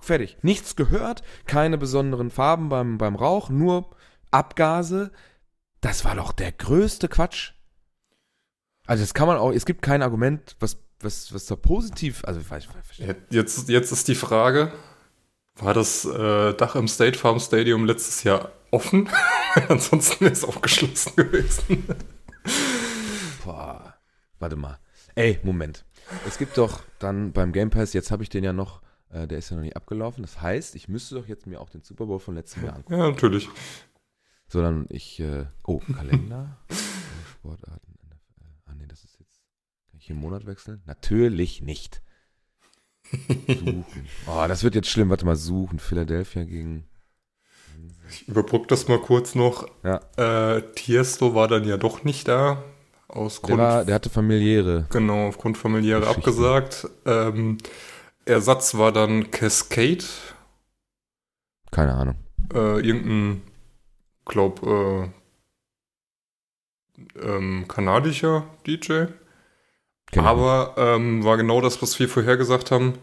Fertig. 0.00 0.36
Nichts 0.42 0.74
gehört, 0.74 1.22
keine 1.46 1.78
besonderen 1.78 2.30
Farben 2.30 2.68
beim, 2.68 2.98
beim 2.98 3.14
Rauch, 3.14 3.50
nur 3.50 3.90
Abgase. 4.32 5.12
Das 5.80 6.04
war 6.04 6.14
doch 6.14 6.32
der 6.32 6.52
größte 6.52 7.08
Quatsch. 7.08 7.52
Also 8.86 9.02
das 9.02 9.14
kann 9.14 9.28
man 9.28 9.36
auch, 9.36 9.52
es 9.52 9.64
gibt 9.64 9.82
kein 9.82 10.02
Argument, 10.02 10.56
was, 10.58 10.78
was, 11.00 11.32
was 11.32 11.46
da 11.46 11.56
positiv, 11.56 12.24
also 12.24 12.40
ich 12.40 12.68
ich 12.98 13.06
Jetzt, 13.30 13.68
jetzt 13.68 13.92
ist 13.92 14.08
die 14.08 14.14
Frage, 14.14 14.72
war 15.56 15.74
das 15.74 16.04
äh, 16.04 16.54
Dach 16.54 16.74
im 16.74 16.88
State 16.88 17.18
Farm 17.18 17.38
Stadium 17.38 17.84
letztes 17.84 18.24
Jahr 18.24 18.50
offen? 18.70 19.08
Ansonsten 19.68 20.24
wäre 20.24 20.32
es 20.32 20.44
auch 20.44 20.60
geschlossen 20.60 21.14
gewesen. 21.14 21.86
Boah. 23.44 23.94
Warte 24.38 24.56
mal. 24.56 24.78
Ey, 25.14 25.38
Moment. 25.42 25.84
Es 26.26 26.38
gibt 26.38 26.58
doch 26.58 26.80
dann 26.98 27.32
beim 27.32 27.52
Game 27.52 27.70
Pass, 27.70 27.92
jetzt 27.92 28.10
habe 28.10 28.22
ich 28.22 28.28
den 28.28 28.42
ja 28.42 28.52
noch, 28.52 28.82
äh, 29.10 29.26
der 29.28 29.38
ist 29.38 29.50
ja 29.50 29.56
noch 29.56 29.62
nicht 29.62 29.76
abgelaufen. 29.76 30.22
Das 30.22 30.40
heißt, 30.40 30.74
ich 30.74 30.88
müsste 30.88 31.14
doch 31.14 31.28
jetzt 31.28 31.46
mir 31.46 31.60
auch 31.60 31.70
den 31.70 31.82
Super 31.82 32.06
Bowl 32.06 32.18
von 32.18 32.34
letztem 32.34 32.64
Jahr 32.64 32.76
angucken. 32.76 32.98
Ja, 32.98 33.10
natürlich. 33.10 33.48
So, 34.52 34.60
dann 34.60 34.84
ich, 34.90 35.18
äh, 35.18 35.46
oh, 35.66 35.78
Kalender. 35.96 36.58
Sportarten. 37.32 37.94
NFL. 38.04 38.46
Ah, 38.66 38.74
nee, 38.76 38.84
das 38.86 39.02
ist 39.02 39.18
jetzt, 39.18 39.40
kann 39.90 39.98
ich 39.98 40.04
hier 40.06 40.14
einen 40.14 40.20
Monat 40.22 40.44
wechseln? 40.44 40.82
Natürlich 40.84 41.62
nicht. 41.62 42.02
Suchen. 43.10 43.86
Oh, 44.26 44.44
das 44.46 44.62
wird 44.62 44.74
jetzt 44.74 44.88
schlimm. 44.88 45.08
Warte 45.08 45.24
mal, 45.24 45.36
suchen. 45.36 45.78
Philadelphia 45.78 46.44
gegen, 46.44 46.84
Ich 48.10 48.28
überbrück 48.28 48.68
das 48.68 48.88
mal 48.88 49.00
kurz 49.00 49.34
noch. 49.34 49.66
ja. 49.84 50.00
Äh, 50.56 50.62
Tiesto 50.74 51.34
war 51.34 51.48
dann 51.48 51.64
ja 51.64 51.78
doch 51.78 52.04
nicht 52.04 52.28
da. 52.28 52.62
Aus 53.08 53.40
Der, 53.40 53.56
Grund, 53.56 53.58
war, 53.58 53.84
der 53.86 53.94
hatte 53.94 54.10
familiäre. 54.10 54.86
genau, 54.90 55.28
aufgrund 55.28 55.56
familiäre 55.58 56.06
abgesagt. 56.08 56.88
Ähm, 57.06 57.56
Ersatz 58.26 58.74
war 58.74 58.92
dann 58.92 59.30
Cascade. 59.30 60.04
Keine 61.70 61.94
Ahnung. 61.94 62.16
Äh, 62.54 62.80
irgendein, 62.86 63.42
glaub, 64.24 64.62
äh, 64.66 65.08
ähm, 67.20 67.66
kanadischer 67.68 68.44
DJ. 68.66 69.06
Ahnung. 70.12 70.26
Aber 70.26 70.74
ähm, 70.76 71.24
war 71.24 71.36
genau 71.36 71.60
das, 71.60 71.80
was 71.80 71.98
wir 71.98 72.08
vorher 72.08 72.36
gesagt 72.36 72.70
haben. 72.70 72.94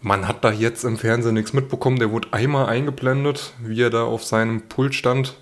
Man 0.00 0.26
hat 0.26 0.44
da 0.44 0.50
jetzt 0.50 0.84
im 0.84 0.96
Fernsehen 0.96 1.34
nichts 1.34 1.52
mitbekommen. 1.52 1.98
Der 1.98 2.10
wurde 2.10 2.32
einmal 2.32 2.66
eingeblendet, 2.66 3.54
wie 3.60 3.82
er 3.82 3.90
da 3.90 4.04
auf 4.04 4.24
seinem 4.24 4.62
Pult 4.62 4.94
stand. 4.94 5.36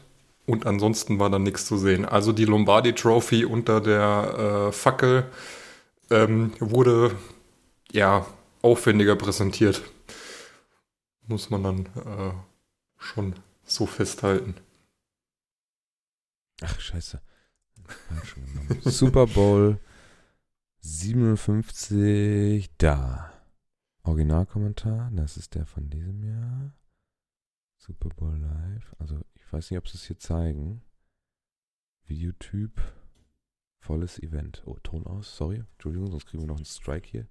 Und 0.47 0.67
ansonsten 0.67 1.19
war 1.19 1.31
da 1.31 1.39
nichts 1.39 1.67
zu 1.67 1.79
sehen. 1.79 2.05
Also 2.05 2.33
die 2.33 2.45
Lombardi 2.45 2.95
Trophy 2.95 3.45
unter 3.45 3.81
der 3.81 4.69
äh, 4.69 4.73
Fackel 4.73 5.25
ähm, 6.11 6.53
wurde 6.59 7.15
ja 7.93 8.27
aufwendiger 8.63 9.17
präsentiert. 9.17 9.83
Muss 11.27 11.51
man 11.51 11.63
dann 11.63 11.87
äh, 11.87 12.33
schon 12.99 13.35
so 13.65 13.87
festhalten. 13.87 14.57
Ach, 16.63 16.81
scheiße. 16.81 17.21
Super 18.85 19.27
Bowl 19.27 19.81
57, 20.81 22.71
da. 22.79 23.33
Originalkommentar, 24.03 25.11
das 25.13 25.37
ist 25.37 25.55
der 25.55 25.67
von 25.67 25.91
diesem 25.91 26.23
Jahr. 26.25 26.73
Super 27.77 28.09
Bowl 28.11 28.37
Live. 28.37 28.95
Also, 28.99 29.21
ich 29.35 29.53
weiß 29.53 29.71
nicht, 29.71 29.79
ob 29.79 29.89
sie 29.89 29.97
es 29.97 30.05
hier 30.05 30.19
zeigen. 30.19 30.83
Videotyp. 32.07 32.81
Volles 33.79 34.19
Event. 34.19 34.63
Oh, 34.67 34.79
Ton 34.83 35.07
aus, 35.07 35.37
sorry. 35.37 35.65
Entschuldigung, 35.73 36.11
sonst 36.11 36.27
kriegen 36.27 36.43
wir 36.43 36.49
noch 36.49 36.57
einen 36.57 36.67
Strike 36.67 37.09
hier. 37.09 37.29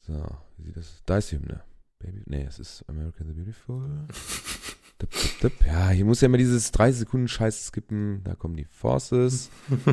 So, 0.00 0.24
wie 0.56 0.64
sieht 0.64 0.76
das? 0.76 1.02
Da 1.06 1.18
ist 1.18 1.30
die 1.30 1.36
Hymne. 1.36 1.62
Baby. 1.98 2.22
Nee, 2.26 2.44
es 2.44 2.58
ist 2.58 2.82
American 2.88 3.28
the 3.28 3.34
Beautiful. 3.34 4.06
Dip, 5.02 5.10
dip, 5.10 5.40
dip. 5.40 5.66
Ja, 5.66 5.88
hier 5.90 6.04
muss 6.04 6.20
ja 6.20 6.26
immer 6.26 6.38
dieses 6.38 6.70
30 6.70 7.00
Sekunden 7.00 7.26
Scheiß 7.26 7.66
skippen. 7.66 8.22
Da 8.22 8.36
kommen 8.36 8.56
die 8.56 8.64
Forces. 8.64 9.50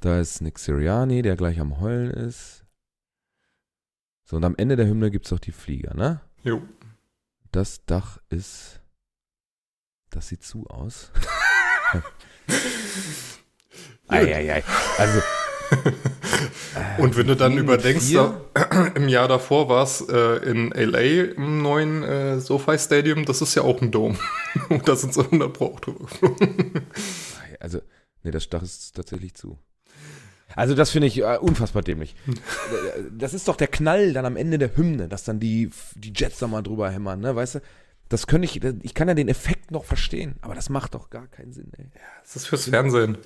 Da 0.00 0.20
ist 0.20 0.40
Nick 0.42 0.60
Sirianni, 0.60 1.22
der 1.22 1.34
gleich 1.34 1.58
am 1.58 1.80
Heulen 1.80 2.12
ist. 2.12 2.64
So, 4.22 4.36
und 4.36 4.44
am 4.44 4.54
Ende 4.56 4.76
der 4.76 4.86
Hymne 4.86 5.10
gibt 5.10 5.26
es 5.26 5.32
auch 5.32 5.40
die 5.40 5.50
Flieger, 5.50 5.92
ne? 5.94 6.20
Jo. 6.44 6.62
Das 7.50 7.84
Dach 7.84 8.18
ist. 8.28 8.80
Das 10.10 10.28
sieht 10.28 10.44
zu 10.44 10.68
aus. 10.68 11.10
Eieiei. 14.06 14.62
Also. 14.98 15.20
Und 16.98 17.16
wenn 17.16 17.26
du 17.26 17.36
dann 17.36 17.52
Gegen 17.52 17.64
überdenkst, 17.64 18.12
da, 18.12 18.40
im 18.94 19.08
Jahr 19.08 19.28
davor 19.28 19.68
war 19.68 19.84
es 19.84 20.00
äh, 20.00 20.36
in 20.48 20.70
LA 20.70 21.32
im 21.36 21.62
neuen 21.62 22.02
äh, 22.02 22.40
SoFi 22.40 22.78
Stadium, 22.78 23.24
das 23.24 23.40
ist 23.40 23.54
ja 23.54 23.62
auch 23.62 23.80
ein 23.80 23.90
Dom. 23.90 24.16
Und 24.68 24.88
da 24.88 24.96
sind 24.96 25.14
so 25.14 25.22
100 25.22 25.52
Pro 25.52 25.66
auch 25.66 25.80
drüber 25.80 26.04
geflogen. 26.04 26.86
Also, 27.60 27.80
nee, 28.22 28.30
das 28.30 28.48
Dach 28.48 28.62
ist 28.62 28.94
tatsächlich 28.94 29.34
zu. 29.34 29.58
Also, 30.54 30.76
das 30.76 30.90
finde 30.90 31.08
ich 31.08 31.18
äh, 31.18 31.38
unfassbar 31.38 31.82
dämlich. 31.82 32.14
Das 33.10 33.34
ist 33.34 33.48
doch 33.48 33.56
der 33.56 33.66
Knall 33.66 34.12
dann 34.12 34.26
am 34.26 34.36
Ende 34.36 34.58
der 34.58 34.76
Hymne, 34.76 35.08
dass 35.08 35.24
dann 35.24 35.40
die, 35.40 35.70
die 35.94 36.12
Jets 36.14 36.38
da 36.38 36.46
mal 36.46 36.62
drüber 36.62 36.90
hämmern, 36.90 37.20
ne? 37.20 37.34
Weißt 37.34 37.56
du? 37.56 37.60
Das 38.08 38.26
könnte 38.26 38.46
ich, 38.46 38.62
ich 38.64 38.94
kann 38.94 39.08
ja 39.08 39.14
den 39.14 39.28
Effekt 39.28 39.70
noch 39.70 39.84
verstehen, 39.84 40.36
aber 40.40 40.54
das 40.54 40.70
macht 40.70 40.94
doch 40.94 41.10
gar 41.10 41.26
keinen 41.26 41.52
Sinn, 41.52 41.70
ey. 41.76 41.86
Das 42.22 42.36
ist 42.36 42.46
fürs 42.46 42.66
Fernsehen. 42.66 43.18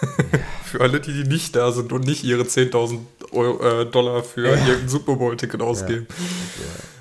für 0.64 0.80
alle, 0.80 1.00
die, 1.00 1.12
die 1.22 1.28
nicht 1.28 1.56
da 1.56 1.72
sind 1.72 1.92
und 1.92 2.06
nicht 2.06 2.24
ihre 2.24 2.42
10.000 2.42 2.98
Euro- 3.32 3.62
äh, 3.82 3.86
Dollar 3.86 4.22
für 4.22 4.46
Ja. 4.48 4.54
irgendein 4.66 4.88
Super 4.88 5.16
Bowl-Ticket 5.16 5.60
ausgeben. 5.62 6.06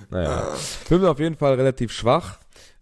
Naja. 0.09 0.47
Hymne 0.89 1.09
auf 1.09 1.19
jeden 1.19 1.35
Fall 1.35 1.55
relativ 1.55 1.91
schwach. 1.91 2.37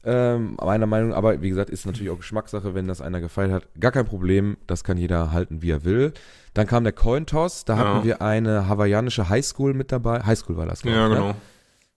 Ähm, 0.07 0.55
meiner 0.63 0.85
Meinung 0.85 1.13
aber 1.13 1.41
wie 1.41 1.49
gesagt, 1.49 1.71
ist 1.71 1.85
natürlich 1.87 2.11
auch 2.11 2.17
Geschmackssache, 2.17 2.75
wenn 2.75 2.87
das 2.87 3.01
einer 3.01 3.21
gefeiert 3.21 3.51
hat. 3.51 3.63
Gar 3.79 3.91
kein 3.91 4.05
Problem, 4.05 4.55
das 4.67 4.83
kann 4.83 4.97
jeder 4.97 5.31
halten, 5.31 5.63
wie 5.63 5.71
er 5.71 5.83
will. 5.83 6.13
Dann 6.53 6.67
kam 6.67 6.83
der 6.83 6.93
Coin 6.93 7.25
Toss, 7.25 7.65
da 7.65 7.73
Ja. 7.75 7.79
hatten 7.95 8.03
wir 8.05 8.21
eine 8.21 8.69
hawaiianische 8.69 9.29
Highschool 9.29 9.73
mit 9.73 9.91
dabei. 9.91 10.19
Highschool 10.21 10.57
war 10.57 10.67
das, 10.67 10.83
glaub 10.83 10.93
Ja, 10.93 11.07
ich, 11.07 11.13
genau. 11.15 11.27
Ne? 11.29 11.35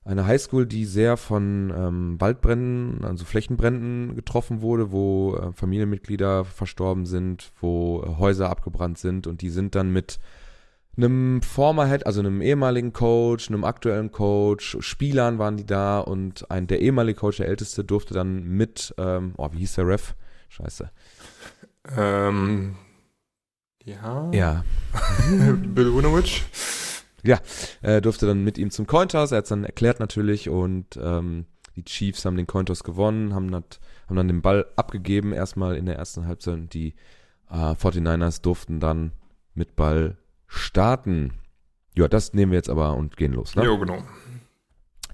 Eine 0.08 0.24
Highschool, 0.24 0.64
die 0.64 0.86
sehr 0.86 1.18
von 1.18 1.70
ähm, 1.76 2.18
Waldbränden, 2.18 3.04
also 3.04 3.26
Flächenbränden 3.26 4.16
getroffen 4.16 4.62
wurde, 4.62 4.90
wo 4.90 5.36
äh, 5.36 5.52
Familienmitglieder 5.52 6.46
verstorben 6.46 7.04
sind, 7.04 7.52
wo 7.60 8.02
äh, 8.02 8.18
Häuser 8.18 8.48
abgebrannt 8.48 8.96
sind 8.96 9.26
und 9.26 9.42
die 9.42 9.50
sind 9.50 9.74
dann 9.74 9.92
mit 9.92 10.18
einem 10.96 11.42
former 11.42 11.86
Head, 11.86 12.06
also 12.06 12.20
einem 12.20 12.40
ehemaligen 12.40 12.94
Coach, 12.94 13.50
einem 13.50 13.64
aktuellen 13.64 14.10
Coach, 14.10 14.78
Spielern 14.80 15.38
waren 15.38 15.58
die 15.58 15.66
da 15.66 15.98
und 16.00 16.50
ein 16.50 16.66
der 16.66 16.80
ehemalige 16.80 17.18
Coach, 17.20 17.36
der 17.36 17.48
älteste, 17.48 17.84
durfte 17.84 18.14
dann 18.14 18.44
mit, 18.44 18.94
ähm, 18.96 19.34
oh, 19.36 19.50
wie 19.52 19.58
hieß 19.58 19.74
der 19.74 19.88
Ref? 19.88 20.14
Scheiße. 20.48 20.90
Ähm, 21.98 22.76
ja. 23.84 24.30
Ja. 24.32 24.64
Bill 25.74 25.94
Winovich. 25.94 26.46
Äh, 27.82 28.00
durfte 28.00 28.26
dann 28.26 28.44
mit 28.44 28.58
ihm 28.58 28.70
zum 28.70 28.86
Cointoss. 28.86 29.32
Er 29.32 29.38
hat 29.38 29.44
es 29.44 29.50
dann 29.50 29.64
erklärt 29.64 30.00
natürlich 30.00 30.48
und 30.48 30.98
ähm, 31.02 31.46
die 31.76 31.84
Chiefs 31.84 32.24
haben 32.24 32.36
den 32.36 32.46
Cointoss 32.46 32.84
gewonnen, 32.84 33.34
haben, 33.34 33.50
dat, 33.50 33.80
haben 34.08 34.16
dann 34.16 34.28
den 34.28 34.42
Ball 34.42 34.66
abgegeben, 34.76 35.32
erstmal 35.32 35.76
in 35.76 35.86
der 35.86 35.96
ersten 35.96 36.26
Halbzeit 36.26 36.54
und 36.54 36.74
die 36.74 36.94
äh, 37.50 37.72
49ers 37.72 38.42
durften 38.42 38.80
dann 38.80 39.12
mit 39.54 39.76
Ball 39.76 40.16
starten. 40.46 41.34
Ja, 41.94 42.08
das 42.08 42.34
nehmen 42.34 42.52
wir 42.52 42.58
jetzt 42.58 42.70
aber 42.70 42.96
und 42.96 43.16
gehen 43.16 43.32
los. 43.32 43.54
Ne? 43.56 43.64
Jo, 43.64 43.78
genau. 43.78 44.02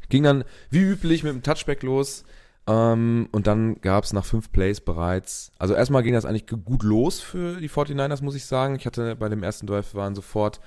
Ging 0.09 0.23
dann 0.23 0.45
wie 0.71 0.83
üblich 0.83 1.23
mit 1.23 1.33
dem 1.33 1.43
Touchback 1.43 1.83
los. 1.83 2.25
Ähm, 2.67 3.29
und 3.33 3.47
dann 3.47 3.81
gab 3.83 4.05
es 4.05 4.13
nach 4.15 4.25
fünf 4.25 4.51
Plays 4.51 4.81
bereits, 4.81 5.53
also 5.59 5.75
erstmal 5.75 6.03
ging 6.03 6.15
das 6.15 6.25
eigentlich 6.25 6.47
gut 6.47 6.83
los 6.83 7.21
für 7.21 7.61
die 7.61 7.69
49ers, 7.69 8.25
muss 8.25 8.35
ich 8.35 8.47
sagen. 8.47 8.77
Ich 8.77 8.87
hatte 8.87 9.17
bei 9.17 9.29
dem 9.29 9.43
ersten 9.43 9.67
Drive 9.67 9.95
waren 9.95 10.15
sofort 10.15 10.61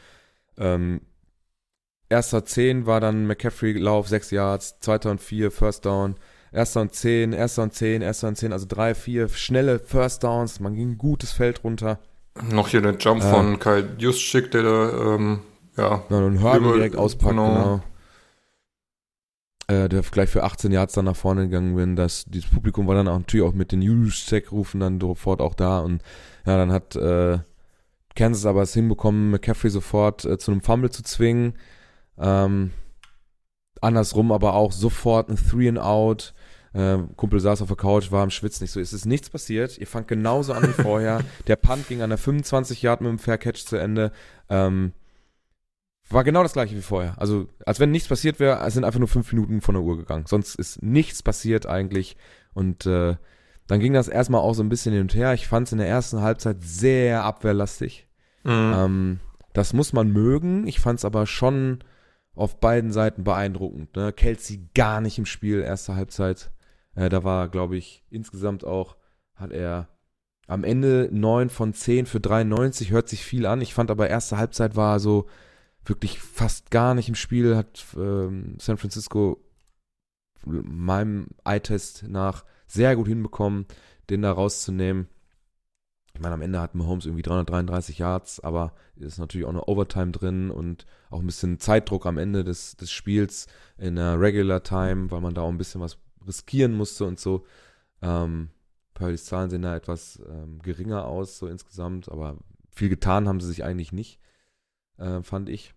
ähm, 0.58 1.02
erster 2.10 2.46
10 2.46 2.86
war 2.86 3.00
dann 3.00 3.26
McCaffrey 3.28 3.74
Lauf, 3.74 4.08
6 4.08 4.32
Yards, 4.32 4.80
zweiter 4.80 5.12
und 5.12 5.22
4, 5.22 5.52
First 5.52 5.86
Down, 5.86 6.16
erster 6.52 6.82
und 6.82 6.94
10, 6.94 7.34
erster 7.34 7.64
und 7.64 7.74
10, 7.74 8.02
erster 8.02 8.28
und 8.30 8.36
10, 8.38 8.54
also 8.54 8.66
drei, 8.68 8.96
vier 8.96 9.30
schnelle 9.30 9.80
First 9.80 10.24
Downs, 10.24 10.60
man 10.60 10.76
ging 10.76 10.92
ein 10.92 10.98
gutes 10.98 11.32
Feld 11.32 11.64
runter. 11.64 12.00
Noch 12.52 12.68
hier 12.70 12.82
der 12.82 12.96
Jump 12.98 13.24
Äh. 13.24 13.30
von 13.32 13.60
Kyle 13.60 13.90
Juszczyk, 13.98 14.52
der 14.52 14.64
da, 14.64 15.16
ähm, 15.16 15.40
ja, 15.76 16.04
Ja, 16.10 16.18
und 16.18 16.36
Über- 16.38 16.74
direkt 16.76 16.96
auspackt, 16.96 17.32
genau. 17.32 17.54
genau. 17.54 17.82
Äh, 19.70 19.90
der 19.90 20.02
gleich 20.02 20.30
für 20.30 20.44
18 20.44 20.72
Yards 20.72 20.94
dann 20.94 21.06
nach 21.06 21.16
vorne 21.16 21.44
gegangen 21.44 21.76
bin. 21.76 21.96
Das, 21.98 22.24
dieses 22.26 22.50
Publikum 22.50 22.88
war 22.88 22.96
dann 22.96 23.10
auch 23.10 23.18
natürlich 23.18 23.46
auch 23.46 23.54
mit 23.54 23.74
den 23.74 23.82
Juszek-Rufen 23.82 24.80
dann 24.80 25.02
sofort 25.02 25.42
auch 25.42 25.56
da. 25.56 25.80
Und 25.82 26.02
ja, 26.46 26.56
dann 26.56 26.72
hat 26.72 26.96
äh, 26.96 27.40
Kansas 28.16 28.46
aber 28.46 28.62
es 28.62 28.74
hinbekommen, 28.74 29.30
McCaffrey 29.32 29.70
sofort 29.70 30.24
äh, 30.24 30.38
zu 30.38 30.52
einem 30.52 30.62
Fumble 30.62 30.90
zu 30.90 31.04
zwingen. 31.04 31.54
Ähm, 32.18 32.72
andersrum 33.82 34.32
aber 34.32 34.54
auch 34.54 34.72
sofort 34.72 35.30
ein 35.30 35.38
Three 35.38 35.70
and 35.70 35.80
Out. 35.80 36.34
Äh, 36.74 37.00
Kumpel 37.16 37.40
saß 37.40 37.62
auf 37.62 37.68
der 37.68 37.78
Couch, 37.78 38.12
war 38.12 38.24
am 38.24 38.30
Schwitzen. 38.30 38.64
Nicht 38.64 38.72
so, 38.72 38.80
es 38.80 38.94
ist 38.94 39.06
nichts 39.06 39.30
passiert. 39.30 39.78
Ihr 39.78 39.88
fangt 39.88 40.08
genauso 40.08 40.54
an 40.54 40.64
wie 40.64 40.82
vorher. 40.82 41.22
der 41.48 41.56
Punt 41.56 41.88
ging 41.88 42.02
an 42.02 42.10
der 42.10 42.18
25 42.18 42.82
Yard 42.82 43.02
mit 43.02 43.10
dem 43.10 43.20
Fair 43.20 43.38
Catch 43.38 43.66
zu 43.66 43.78
Ende. 43.78 44.12
Ähm, 44.50 44.94
war 46.10 46.24
genau 46.24 46.44
das 46.44 46.54
gleiche 46.54 46.76
wie 46.76 46.82
vorher. 46.82 47.20
Also, 47.20 47.48
als 47.66 47.80
wenn 47.80 47.92
nichts 47.92 48.08
passiert 48.08 48.40
wäre, 48.40 48.66
es 48.66 48.74
sind 48.74 48.86
einfach 48.86 49.00
nur 49.00 49.10
fünf 49.10 49.32
Minuten 49.32 49.62
von 49.62 49.76
der 49.76 49.84
Uhr 49.84 49.98
gegangen. 49.98 50.26
Sonst 50.26 50.56
ist 50.56 50.82
nichts 50.82 51.22
passiert 51.22 51.66
eigentlich. 51.66 52.16
Und 52.54 52.86
äh, 52.86 53.18
dann 53.68 53.80
ging 53.80 53.94
das 53.94 54.08
erstmal 54.08 54.42
auch 54.42 54.54
so 54.54 54.64
ein 54.64 54.70
bisschen 54.70 54.94
hin 54.94 55.02
und 55.02 55.16
her. 55.16 55.34
Ich 55.34 55.48
fand 55.48 55.68
es 55.68 55.74
in 55.74 55.80
der 55.80 55.88
ersten 55.88 56.22
Halbzeit 56.22 56.58
sehr 56.62 57.24
abwehrlastig. 57.24 58.08
Mhm. 58.44 58.74
Ähm, 58.76 59.20
das 59.52 59.74
muss 59.74 59.92
man 59.92 60.12
mögen. 60.12 60.66
Ich 60.68 60.80
fand 60.80 61.00
es 61.00 61.06
aber 61.06 61.26
schon 61.26 61.84
auf 62.38 62.60
beiden 62.60 62.92
Seiten 62.92 63.24
beeindruckend. 63.24 63.96
Ne? 63.96 64.14
Kelsey 64.14 64.70
gar 64.74 65.02
nicht 65.02 65.18
im 65.18 65.26
Spiel, 65.26 65.62
erste 65.62 65.96
Halbzeit. 65.96 66.52
Äh, 66.96 67.10
da 67.10 67.24
war, 67.24 67.50
glaube 67.50 67.78
ich, 67.78 68.04
insgesamt 68.10 68.64
auch, 68.64 68.96
hat 69.36 69.52
er 69.52 69.88
am 70.48 70.64
Ende 70.64 71.10
9 71.12 71.50
von 71.50 71.74
10 71.74 72.06
für 72.06 72.20
93, 72.20 72.92
hört 72.92 73.10
sich 73.10 73.24
viel 73.24 73.46
an. 73.46 73.62
Ich 73.62 73.74
fand 73.74 73.92
aber 73.92 74.10
erste 74.10 74.38
Halbzeit 74.38 74.76
war 74.76 75.00
so 75.00 75.28
wirklich 75.84 76.20
fast 76.20 76.72
gar 76.72 76.94
nicht 76.94 77.10
im 77.10 77.16
Spiel, 77.16 77.56
hat 77.56 77.86
ähm, 77.96 78.56
San 78.60 78.78
Francisco 78.78 79.40
meinem 80.46 81.28
Eye-Test 81.44 82.06
nach 82.08 82.46
sehr 82.68 82.96
gut 82.96 83.08
hinbekommen, 83.08 83.66
den 84.10 84.22
da 84.22 84.32
rauszunehmen. 84.32 85.08
Ich 86.18 86.24
meine, 86.24 86.34
am 86.34 86.42
Ende 86.42 86.60
hat 86.60 86.74
Mahomes 86.74 87.06
irgendwie 87.06 87.22
333 87.22 88.00
Yards, 88.00 88.40
aber 88.40 88.74
ist 88.96 89.20
natürlich 89.20 89.46
auch 89.46 89.52
eine 89.52 89.66
Overtime 89.66 90.12
drin 90.12 90.50
und 90.50 90.88
auch 91.12 91.20
ein 91.20 91.28
bisschen 91.28 91.60
Zeitdruck 91.60 92.08
am 92.08 92.18
Ende 92.18 92.44
des, 92.44 92.76
des 92.76 92.90
Spiels 92.90 93.46
in 93.78 93.98
der 93.98 94.20
Regular 94.20 94.64
Time, 94.64 95.12
weil 95.12 95.22
man 95.22 95.36
da 95.36 95.42
auch 95.42 95.50
ein 95.50 95.60
bisschen 95.60 95.80
was 95.80 96.00
riskieren 96.26 96.74
musste 96.74 97.06
und 97.06 97.20
so. 97.20 97.46
Ähm, 98.02 98.50
Purdy's 98.96 99.26
Zahlen 99.26 99.52
sehen 99.52 99.62
da 99.62 99.76
etwas 99.76 100.20
ähm, 100.28 100.58
geringer 100.64 101.06
aus, 101.06 101.38
so 101.38 101.46
insgesamt, 101.46 102.10
aber 102.10 102.38
viel 102.72 102.90
getan 102.90 103.28
haben 103.28 103.40
sie 103.40 103.48
sich 103.48 103.64
eigentlich 103.64 103.92
nicht, 103.92 104.20
äh, 104.98 105.22
fand 105.22 105.50
ich 105.50 105.76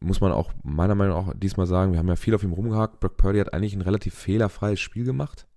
muss 0.00 0.20
man 0.20 0.32
auch 0.32 0.52
meiner 0.62 0.94
Meinung 0.94 1.26
nach 1.26 1.34
diesmal 1.34 1.66
sagen, 1.66 1.92
wir 1.92 1.98
haben 1.98 2.08
ja 2.08 2.14
viel 2.16 2.34
auf 2.34 2.42
ihm 2.44 2.52
rumgehakt. 2.52 3.00
Brock 3.00 3.16
Purdy 3.16 3.38
hat 3.38 3.54
eigentlich 3.54 3.74
ein 3.74 3.80
relativ 3.80 4.14
fehlerfreies 4.14 4.78
Spiel 4.78 5.04
gemacht. 5.04 5.48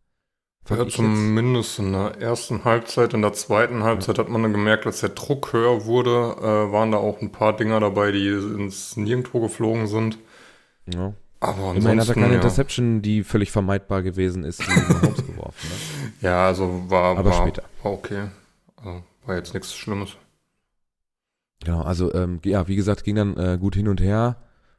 Ja, 0.70 0.88
zumindest 0.88 1.80
in 1.80 1.92
der 1.92 2.22
ersten 2.22 2.64
Halbzeit. 2.64 3.14
In 3.14 3.22
der 3.22 3.34
zweiten 3.34 3.84
Halbzeit 3.84 4.18
ja. 4.18 4.24
hat 4.24 4.32
man 4.32 4.44
dann 4.44 4.54
gemerkt, 4.54 4.86
dass 4.86 5.02
der 5.02 5.10
Druck 5.10 5.54
höher 5.54 5.86
wurde. 5.86 6.36
Äh, 6.40 6.72
waren 6.72 6.92
da 6.92 6.98
auch 6.98 7.22
ein 7.22 7.32
paar 7.32 7.56
Dinger 7.56 7.80
dabei, 7.80 8.12
die 8.12 8.28
ins 8.28 8.96
Nirgendwo 8.96 9.42
geflogen 9.42 9.88
sind. 9.88 10.18
Ja. 10.94 11.14
Aber 11.40 11.74
Immerhin 11.76 12.00
hat 12.00 12.08
er 12.08 12.14
keine 12.14 12.30
ja. 12.30 12.36
Interception, 12.36 13.02
die 13.02 13.24
völlig 13.24 13.52
vermeidbar 13.52 14.04
gewesen 14.04 14.44
ist, 14.44 14.62
die 14.62 14.72
Holmes 14.72 15.26
geworfen. 15.26 15.68
Ne? 15.70 16.12
Ja, 16.22 16.46
also 16.46 16.84
war, 16.88 17.18
Aber 17.18 17.32
war, 17.32 17.42
später. 17.42 17.64
war 17.82 17.94
okay. 17.94 18.28
Also 18.76 19.04
war 19.26 19.36
jetzt 19.36 19.56
nichts 19.56 19.74
Schlimmes. 19.74 20.16
Genau, 21.64 21.82
also 21.82 22.14
ähm, 22.14 22.40
ja, 22.46 22.68
wie 22.68 22.76
gesagt, 22.76 23.04
ging 23.04 23.16
dann 23.16 23.38
äh, 23.38 23.58
gut 23.60 23.76
hin 23.76 23.88
und 23.88 24.00
her. 24.02 24.38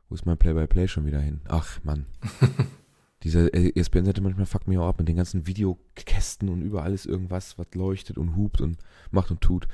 Wo 0.08 0.14
ist 0.14 0.24
mein 0.24 0.38
Play-by-Play 0.38 0.84
-play 0.84 0.88
schon 0.88 1.04
wieder 1.04 1.18
hin? 1.18 1.40
Ach, 1.48 1.80
Mann. 1.82 2.06
Diese 3.22 3.52
ESPN-Seite 3.52 4.20
manchmal 4.20 4.46
fuckt 4.46 4.68
mich 4.68 4.78
auch 4.78 4.88
ab 4.88 4.98
mit 4.98 5.08
den 5.08 5.16
ganzen 5.16 5.46
Videokästen 5.46 6.48
und 6.48 6.62
überall 6.62 6.92
ist 6.92 7.06
irgendwas, 7.06 7.58
was 7.58 7.66
leuchtet 7.74 8.18
und 8.18 8.36
hupt 8.36 8.60
und 8.60 8.78
macht 9.10 9.30
und 9.30 9.40
tut. 9.40 9.68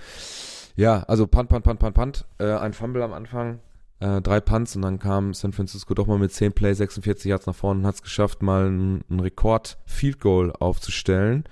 Ja, 0.77 1.03
also 1.05 1.27
Punt, 1.27 1.49
Punt, 1.49 1.65
Punt, 1.65 1.81
Punt, 1.81 1.95
Punt. 1.95 2.25
Äh, 2.39 2.53
ein 2.53 2.73
Fumble 2.73 3.03
am 3.03 3.13
Anfang, 3.13 3.61
äh, 4.01 4.21
drei 4.21 4.41
Punts 4.41 4.77
und 4.77 4.83
dann 4.83 4.99
kam 4.99 5.35
San 5.35 5.53
Francisco 5.53 5.95
doch 5.95 6.07
mal 6.07 6.19
mit 6.19 6.33
10 6.33 6.53
Play, 6.53 6.73
46 6.73 7.29
Yards 7.29 7.47
nach 7.47 7.55
vorne 7.55 7.81
und 7.81 7.87
hat 7.87 7.97
es 7.97 8.03
geschafft, 8.03 8.43
mal 8.43 8.67
einen, 8.67 9.05
einen 9.09 9.21
Rekord-Field 9.21 10.21
Goal 10.21 10.53
aufzustellen. 10.53 11.45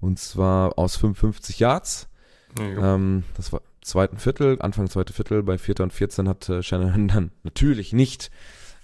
Und 0.00 0.18
zwar 0.20 0.78
aus 0.78 0.96
55 0.96 1.58
Yards. 1.58 2.08
Ja, 2.56 2.94
ähm, 2.94 3.24
das 3.36 3.52
war 3.52 3.62
zweiten 3.82 4.18
Viertel, 4.18 4.60
Anfang 4.60 4.88
zweite 4.88 5.12
Viertel, 5.12 5.42
bei 5.42 5.58
Vierter 5.58 5.82
und 5.82 5.92
14 5.92 6.28
hat 6.28 6.48
äh, 6.48 6.62
Shanahan 6.62 7.08
dann 7.08 7.30
natürlich 7.42 7.92
nicht 7.92 8.30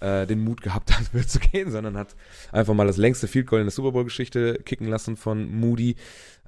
äh, 0.00 0.26
den 0.26 0.42
Mut 0.44 0.62
gehabt, 0.62 0.90
das 1.12 1.28
zu 1.28 1.38
gehen, 1.38 1.70
sondern 1.70 1.96
hat 1.96 2.14
einfach 2.52 2.74
mal 2.74 2.86
das 2.86 2.96
längste 2.96 3.28
Field 3.28 3.46
Goal 3.46 3.60
in 3.60 3.66
der 3.66 3.72
Super 3.72 3.92
Bowl-Geschichte 3.92 4.60
kicken 4.64 4.88
lassen 4.88 5.16
von 5.16 5.50
Moody. 5.54 5.96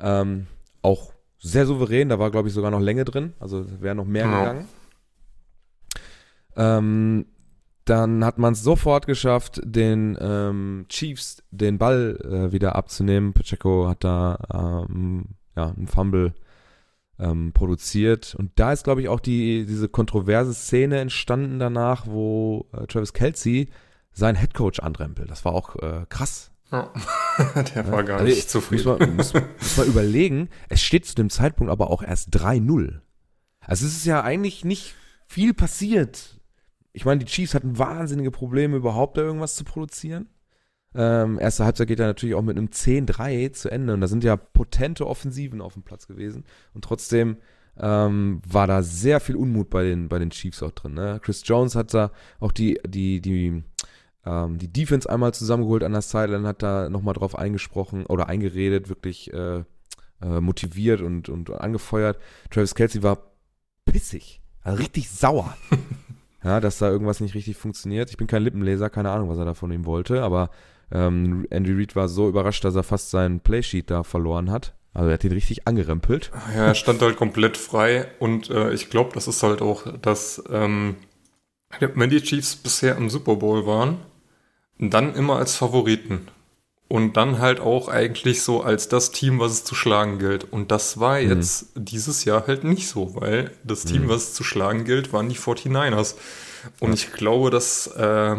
Ähm, 0.01 0.47
auch 0.83 1.13
sehr 1.39 1.67
souverän, 1.67 2.09
da 2.09 2.19
war, 2.19 2.31
glaube 2.31 2.49
ich, 2.49 2.55
sogar 2.55 2.71
noch 2.71 2.81
Länge 2.81 3.05
drin, 3.05 3.35
also 3.41 3.67
wäre 3.81 3.95
noch 3.95 4.05
mehr 4.05 4.27
ja. 4.27 4.39
gegangen. 4.39 4.69
Ähm, 6.57 7.27
dann 7.85 8.25
hat 8.25 8.39
man 8.39 8.55
es 8.55 8.63
sofort 8.63 9.07
geschafft, 9.07 9.61
den 9.65 10.19
ähm, 10.21 10.87
Chiefs 10.89 11.43
den 11.51 11.79
Ball 11.79 12.19
äh, 12.25 12.53
wieder 12.53 12.75
abzunehmen. 12.75 13.33
Pacheco 13.33 13.89
hat 13.89 14.03
da 14.03 14.87
ähm, 14.91 15.37
ja, 15.55 15.69
einen 15.69 15.87
Fumble 15.87 16.35
ähm, 17.19 17.53
produziert. 17.53 18.35
Und 18.35 18.53
da 18.57 18.73
ist, 18.73 18.85
glaube 18.85 19.01
ich, 19.01 19.09
auch 19.09 19.21
die, 19.21 19.67
diese 19.67 19.89
kontroverse 19.89 20.55
Szene 20.55 20.99
entstanden 20.99 21.59
danach, 21.59 22.07
wo 22.07 22.67
äh, 22.73 22.87
Travis 22.87 23.13
Kelsey 23.13 23.69
seinen 24.13 24.37
Headcoach 24.37 24.83
anrempelt. 24.83 25.31
Das 25.31 25.45
war 25.45 25.53
auch 25.53 25.77
äh, 25.77 26.07
krass. 26.09 26.51
Ja. 26.73 26.93
Der 27.75 27.91
war 27.93 28.03
gar 28.03 28.21
also, 28.21 28.29
nicht 28.29 28.51
zufrieden. 28.51 28.85
Muss 28.85 28.99
man, 28.99 29.17
muss, 29.17 29.35
muss 29.35 29.77
man 29.77 29.87
überlegen, 29.87 30.49
es 30.69 30.83
steht 30.83 31.07
zu 31.07 31.15
dem 31.15 31.31
Zeitpunkt 31.31 31.71
aber 31.71 31.91
auch 31.91 32.03
erst 32.03 32.35
3-0. 32.37 33.01
Also 33.61 33.87
es 33.87 33.97
ist 33.97 34.07
ja 34.07 34.23
eigentlich 34.23 34.65
nicht 34.65 34.95
viel 35.27 35.55
passiert. 35.55 36.41
Ich 36.93 37.05
meine, 37.05 37.19
die 37.19 37.31
Chiefs 37.31 37.55
hatten 37.55 37.79
wahnsinnige 37.79 38.31
Probleme, 38.31 38.77
überhaupt 38.77 39.19
da 39.19 39.23
irgendwas 39.23 39.55
zu 39.55 39.65
produzieren. 39.65 40.29
Ähm, 40.97 41.39
erste 41.39 41.65
Halbzeit 41.65 41.89
geht 41.89 41.99
ja 41.99 42.07
natürlich 42.07 42.35
auch 42.35 42.43
mit 42.43 42.57
einem 42.57 42.69
10-3 42.69 43.53
zu 43.53 43.71
Ende 43.71 43.93
und 43.93 44.01
da 44.01 44.07
sind 44.07 44.25
ja 44.25 44.37
potente 44.37 45.07
Offensiven 45.07 45.61
auf 45.61 45.75
dem 45.75 45.83
Platz 45.83 46.07
gewesen 46.07 46.45
und 46.73 46.85
trotzdem 46.85 47.37
ähm, 47.79 48.41
war 48.49 48.67
da 48.67 48.83
sehr 48.83 49.21
viel 49.21 49.37
Unmut 49.37 49.69
bei 49.69 49.85
den, 49.85 50.09
bei 50.09 50.19
den 50.19 50.31
Chiefs 50.31 50.63
auch 50.63 50.71
drin. 50.71 50.95
Ne? 50.95 51.21
Chris 51.23 51.43
Jones 51.45 51.75
hat 51.75 51.93
da 51.93 52.13
auch 52.41 52.53
die, 52.53 52.81
die, 52.87 53.21
die, 53.21 53.63
ähm, 54.25 54.59
die 54.59 54.73
Defense 54.73 55.11
einmal 55.11 55.35
zusammengeholt 55.35 55.85
an 55.85 55.93
der 55.93 56.01
Sideline, 56.01 56.49
hat 56.49 56.63
da 56.63 56.89
nochmal 56.89 57.15
drauf 57.15 57.39
eingesprochen 57.39 58.07
oder 58.07 58.29
eingeredet, 58.29 58.89
wirklich 58.89 59.31
äh, 59.35 59.65
äh, 60.23 60.41
motiviert 60.41 61.03
und, 61.03 61.29
und 61.29 61.51
angefeuert. 61.51 62.19
Travis 62.51 62.75
Kelsey 62.75 63.03
war 63.03 63.19
pissig, 63.85 64.41
also 64.63 64.79
richtig 64.79 65.11
sauer. 65.11 65.55
ja, 66.43 66.61
dass 66.61 66.79
da 66.79 66.89
irgendwas 66.89 67.21
nicht 67.21 67.35
richtig 67.35 67.59
funktioniert. 67.59 68.09
Ich 68.09 68.17
bin 68.17 68.27
kein 68.27 68.43
Lippenleser, 68.43 68.89
keine 68.89 69.11
Ahnung, 69.11 69.29
was 69.29 69.39
er 69.39 69.45
da 69.45 69.53
von 69.53 69.71
ihm 69.71 69.85
wollte, 69.85 70.23
aber 70.23 70.51
ähm, 70.93 71.47
Andy 71.51 71.73
Reid 71.73 71.97
war 71.97 72.09
so 72.09 72.29
überrascht, 72.29 72.65
dass 72.65 72.75
er 72.75 72.83
fast 72.83 73.11
seinen 73.11 73.41
Playsheet 73.41 73.91
da 73.91 74.03
verloren 74.03 74.51
hat. 74.51 74.75
Also 74.95 75.09
er 75.09 75.15
hat 75.15 75.25
ihn 75.25 75.33
richtig 75.33 75.67
angerempelt. 75.67 76.31
Ja, 76.55 76.67
er 76.67 76.75
stand 76.75 77.03
halt 77.03 77.17
komplett 77.17 77.57
frei 77.57 78.07
und 78.19 78.49
äh, 78.51 78.73
ich 78.73 78.89
glaube, 78.89 79.11
das 79.15 79.29
ist 79.29 79.43
halt 79.43 79.61
auch, 79.61 79.85
dass 80.01 80.43
ähm, 80.51 80.97
wenn 81.81 82.11
die 82.11 82.23
Chiefs 82.23 82.57
bisher 82.57 82.97
im 82.97 83.11
Super 83.11 83.37
Bowl 83.37 83.67
waren, 83.67 83.99
dann 84.79 85.15
immer 85.15 85.37
als 85.37 85.57
Favoriten. 85.57 86.29
Und 86.89 87.17
dann 87.17 87.41
halt 87.41 87.59
auch 87.59 87.89
eigentlich 87.89 88.43
so 88.43 88.63
als 88.63 88.89
das 88.89 89.11
Team, 89.11 89.41
was 89.41 89.53
es 89.53 89.65
zu 89.65 89.75
schlagen 89.75 90.21
gilt. 90.21 90.45
Und 90.53 90.71
das 90.71 91.01
war 91.01 91.21
mhm. 91.21 91.31
jetzt 91.31 91.77
mhm. 91.77 91.85
dieses 91.85 92.25
Jahr 92.25 92.47
halt 92.47 92.63
nicht 92.63 92.87
so, 92.87 93.17
weil 93.17 93.51
das 93.65 93.85
Team, 93.85 94.05
mhm. 94.05 94.09
was 94.09 94.29
es 94.29 94.35
zu 94.35 94.45
schlagen 94.45 94.85
gilt, 94.85 95.13
waren 95.13 95.29
die 95.29 95.35
49ers. 95.35 96.15
Und 96.79 96.91
ja. 96.91 96.95
ich 96.95 97.13
glaube, 97.13 97.51
dass 97.51 97.89
äh, 97.89 98.37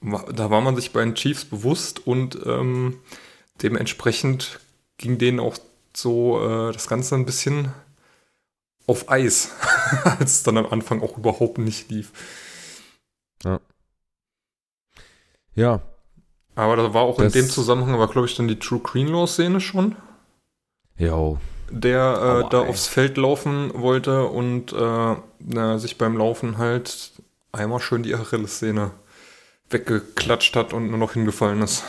da 0.00 0.50
war 0.50 0.60
man 0.60 0.76
sich 0.76 0.92
bei 0.92 1.00
den 1.00 1.14
Chiefs 1.14 1.44
bewusst 1.44 2.06
und 2.06 2.38
ähm, 2.46 3.00
dementsprechend 3.62 4.60
ging 4.98 5.18
denen 5.18 5.40
auch 5.40 5.56
so 5.94 6.40
äh, 6.40 6.72
das 6.72 6.88
Ganze 6.88 7.14
ein 7.14 7.26
bisschen 7.26 7.72
auf 8.86 9.10
Eis, 9.10 9.50
als 10.04 10.32
es 10.32 10.42
dann 10.42 10.58
am 10.58 10.66
Anfang 10.66 11.02
auch 11.02 11.16
überhaupt 11.18 11.58
nicht 11.58 11.90
lief. 11.90 12.12
Ja. 13.44 13.60
Ja. 15.54 15.80
Aber 16.54 16.76
da 16.76 16.94
war 16.94 17.02
auch 17.02 17.18
in 17.18 17.30
dem 17.30 17.48
Zusammenhang, 17.48 17.98
war 17.98 18.08
glaube 18.08 18.26
ich 18.26 18.36
dann 18.36 18.48
die 18.48 18.58
True 18.58 18.80
Greenlaw-Szene 18.80 19.60
schon. 19.60 19.96
Jo. 20.96 21.38
Der 21.70 22.44
äh, 22.46 22.50
da 22.50 22.62
ey. 22.62 22.68
aufs 22.68 22.86
Feld 22.86 23.16
laufen 23.16 23.72
wollte 23.74 24.26
und 24.26 24.72
äh, 24.72 25.16
na, 25.40 25.78
sich 25.78 25.98
beim 25.98 26.16
Laufen 26.16 26.58
halt 26.58 27.12
einmal 27.52 27.80
schön 27.80 28.02
die 28.02 28.14
Achilles-Szene 28.14 28.92
weggeklatscht 29.70 30.56
hat 30.56 30.72
und 30.72 30.88
nur 30.88 30.98
noch 30.98 31.12
hingefallen 31.14 31.62
ist. 31.62 31.84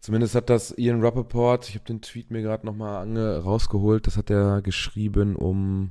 Zumindest 0.00 0.34
hat 0.34 0.50
das 0.50 0.76
Ian 0.78 1.02
Rappaport, 1.02 1.68
ich 1.68 1.74
habe 1.74 1.84
den 1.84 2.00
Tweet 2.00 2.30
mir 2.30 2.42
gerade 2.42 2.64
nochmal 2.64 3.06
rausgeholt, 3.18 4.06
das 4.06 4.16
hat 4.16 4.30
er 4.30 4.62
geschrieben 4.62 5.34
um 5.34 5.90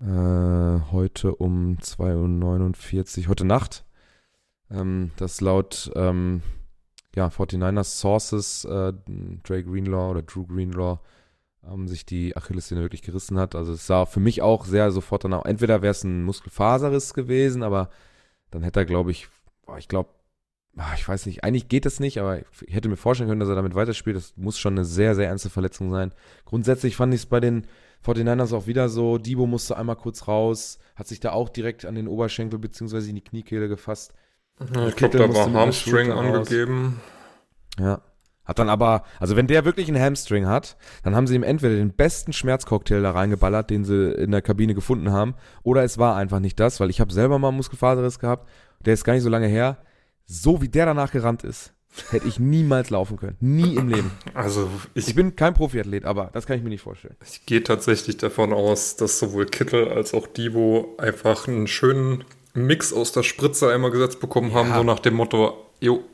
äh, 0.00 0.80
heute 0.90 1.34
um 1.36 1.78
2.49 1.80 3.22
Uhr, 3.22 3.28
heute 3.28 3.44
Nacht. 3.44 3.84
Ähm, 4.70 5.12
das 5.16 5.40
laut 5.40 5.92
ähm, 5.94 6.42
ja, 7.14 7.28
49ers 7.28 7.98
Sources, 8.00 8.64
äh, 8.64 8.92
Dre 9.44 9.62
Greenlaw 9.62 10.10
oder 10.10 10.22
Drew 10.22 10.46
Greenlaw, 10.46 10.98
ähm, 11.66 11.86
sich 11.86 12.04
die 12.04 12.36
Achillessehne 12.36 12.82
wirklich 12.82 13.02
gerissen 13.02 13.38
hat. 13.38 13.54
Also 13.54 13.72
es 13.72 13.86
sah 13.86 14.06
für 14.06 14.20
mich 14.20 14.42
auch 14.42 14.64
sehr 14.64 14.90
sofort 14.90 15.24
danach. 15.24 15.44
Entweder 15.44 15.82
wäre 15.82 15.92
es 15.92 16.04
ein 16.04 16.24
Muskelfaserriss 16.24 17.14
gewesen, 17.14 17.62
aber 17.62 17.90
dann 18.50 18.62
hätte 18.62 18.80
er, 18.80 18.86
glaube 18.86 19.10
ich, 19.10 19.28
boah, 19.66 19.78
ich 19.78 19.88
glaube, 19.88 20.10
ich 20.96 21.08
weiß 21.08 21.26
nicht, 21.26 21.44
eigentlich 21.44 21.68
geht 21.68 21.86
das 21.86 22.00
nicht, 22.00 22.18
aber 22.18 22.40
ich 22.40 22.74
hätte 22.74 22.88
mir 22.88 22.96
vorstellen 22.96 23.28
können, 23.28 23.40
dass 23.40 23.48
er 23.48 23.54
damit 23.54 23.74
weiterspielt. 23.74 24.16
Das 24.16 24.36
muss 24.36 24.58
schon 24.58 24.74
eine 24.74 24.84
sehr, 24.84 25.14
sehr 25.14 25.28
ernste 25.28 25.50
Verletzung 25.50 25.90
sein. 25.90 26.12
Grundsätzlich 26.44 26.96
fand 26.96 27.14
ich 27.14 27.20
es 27.20 27.26
bei 27.26 27.38
den 27.38 27.66
49ers 28.04 28.54
auch 28.54 28.66
wieder 28.66 28.88
so. 28.88 29.18
Debo 29.18 29.46
musste 29.46 29.76
einmal 29.76 29.96
kurz 29.96 30.26
raus, 30.26 30.78
hat 30.96 31.06
sich 31.06 31.20
da 31.20 31.30
auch 31.30 31.48
direkt 31.48 31.86
an 31.86 31.94
den 31.94 32.08
Oberschenkel 32.08 32.58
bzw. 32.58 33.08
in 33.08 33.14
die 33.14 33.24
Kniekehle 33.24 33.68
gefasst. 33.68 34.14
Ja, 34.74 34.88
ich 34.88 34.96
glaube, 34.96 35.18
da 35.18 35.32
war 35.32 35.52
Hamstring 35.52 36.10
angegeben. 36.10 37.00
Ja. 37.78 38.02
Hat 38.44 38.58
dann 38.58 38.68
aber, 38.68 39.04
also 39.20 39.36
wenn 39.36 39.46
der 39.46 39.64
wirklich 39.64 39.88
einen 39.88 40.02
Hamstring 40.02 40.46
hat, 40.46 40.76
dann 41.02 41.16
haben 41.16 41.26
sie 41.26 41.34
ihm 41.34 41.42
entweder 41.42 41.76
den 41.76 41.94
besten 41.94 42.34
Schmerzcocktail 42.34 43.00
da 43.00 43.12
reingeballert, 43.12 43.70
den 43.70 43.84
sie 43.84 44.12
in 44.12 44.32
der 44.32 44.42
Kabine 44.42 44.74
gefunden 44.74 45.12
haben, 45.12 45.34
oder 45.62 45.82
es 45.82 45.96
war 45.96 46.16
einfach 46.16 46.40
nicht 46.40 46.60
das, 46.60 46.78
weil 46.78 46.90
ich 46.90 47.00
habe 47.00 47.12
selber 47.12 47.38
mal 47.38 47.52
Muskelfaserriss 47.52 48.18
gehabt, 48.18 48.46
der 48.86 48.94
ist 48.94 49.04
gar 49.04 49.14
nicht 49.14 49.22
so 49.22 49.28
lange 49.28 49.46
her. 49.46 49.78
So 50.26 50.62
wie 50.62 50.68
der 50.68 50.86
danach 50.86 51.12
gerannt 51.12 51.44
ist, 51.44 51.72
hätte 52.10 52.26
ich 52.26 52.38
niemals 52.38 52.90
laufen 52.90 53.16
können. 53.16 53.36
Nie 53.40 53.76
im 53.76 53.88
Leben. 53.88 54.10
Also 54.32 54.68
ich, 54.94 55.08
ich 55.08 55.14
bin 55.14 55.36
kein 55.36 55.54
Profiathlet, 55.54 56.04
aber 56.04 56.30
das 56.32 56.46
kann 56.46 56.56
ich 56.56 56.62
mir 56.62 56.70
nicht 56.70 56.82
vorstellen. 56.82 57.16
Ich 57.26 57.46
gehe 57.46 57.62
tatsächlich 57.62 58.16
davon 58.16 58.52
aus, 58.52 58.96
dass 58.96 59.18
sowohl 59.18 59.46
Kittel 59.46 59.88
als 59.88 60.14
auch 60.14 60.26
Debo 60.26 60.94
einfach 60.98 61.46
einen 61.46 61.66
schönen 61.66 62.24
Mix 62.54 62.92
aus 62.92 63.12
der 63.12 63.22
Spritze 63.22 63.70
einmal 63.70 63.90
gesetzt 63.90 64.20
bekommen 64.20 64.54
haben, 64.54 64.70
ja. 64.70 64.78
so 64.78 64.82
nach 64.84 65.00
dem 65.00 65.14
Motto, 65.14 65.56
jo, 65.80 66.04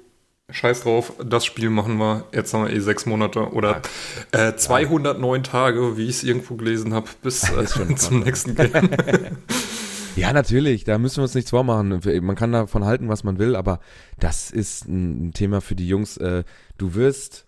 Scheiß 0.52 0.82
drauf, 0.82 1.12
das 1.24 1.44
Spiel 1.46 1.70
machen 1.70 1.98
wir. 1.98 2.24
Jetzt 2.32 2.52
haben 2.52 2.66
wir 2.66 2.72
eh 2.72 2.80
sechs 2.80 3.06
Monate 3.06 3.52
oder 3.52 3.82
äh, 4.32 4.54
209 4.54 5.44
Tage, 5.44 5.96
wie 5.96 6.04
ich 6.04 6.16
es 6.16 6.24
irgendwo 6.24 6.56
gelesen 6.56 6.92
habe, 6.92 7.08
bis 7.22 7.44
äh, 7.50 7.64
zum 7.96 8.20
nächsten 8.20 8.54
Game. 8.54 8.70
ja, 10.20 10.32
natürlich, 10.32 10.84
da 10.84 10.98
müssen 10.98 11.18
wir 11.18 11.22
uns 11.24 11.34
nichts 11.34 11.50
vormachen. 11.50 12.00
Man 12.22 12.36
kann 12.36 12.52
davon 12.52 12.84
halten, 12.84 13.08
was 13.08 13.24
man 13.24 13.38
will, 13.38 13.56
aber 13.56 13.80
das 14.18 14.50
ist 14.50 14.86
ein 14.88 15.32
Thema 15.32 15.60
für 15.60 15.74
die 15.74 15.88
Jungs. 15.88 16.16
Äh, 16.16 16.44
du 16.78 16.94
wirst 16.94 17.46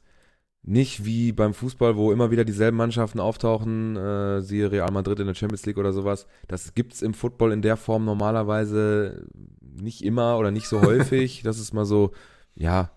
nicht 0.62 1.04
wie 1.04 1.32
beim 1.32 1.54
Fußball, 1.54 1.96
wo 1.96 2.12
immer 2.12 2.30
wieder 2.30 2.44
dieselben 2.44 2.76
Mannschaften 2.76 3.20
auftauchen, 3.20 3.96
äh, 3.96 4.40
siehe 4.40 4.70
Real 4.70 4.92
Madrid 4.92 5.18
in 5.18 5.26
der 5.26 5.34
Champions 5.34 5.66
League 5.66 5.78
oder 5.78 5.92
sowas. 5.92 6.26
Das 6.46 6.74
gibt's 6.74 7.02
im 7.02 7.14
Football 7.14 7.52
in 7.52 7.62
der 7.62 7.76
Form 7.76 8.04
normalerweise 8.04 9.26
nicht 9.62 10.02
immer 10.04 10.38
oder 10.38 10.50
nicht 10.50 10.68
so 10.68 10.82
häufig. 10.82 11.42
das 11.44 11.58
ist 11.58 11.74
mal 11.74 11.84
so 11.84 12.12
ja, 12.54 12.90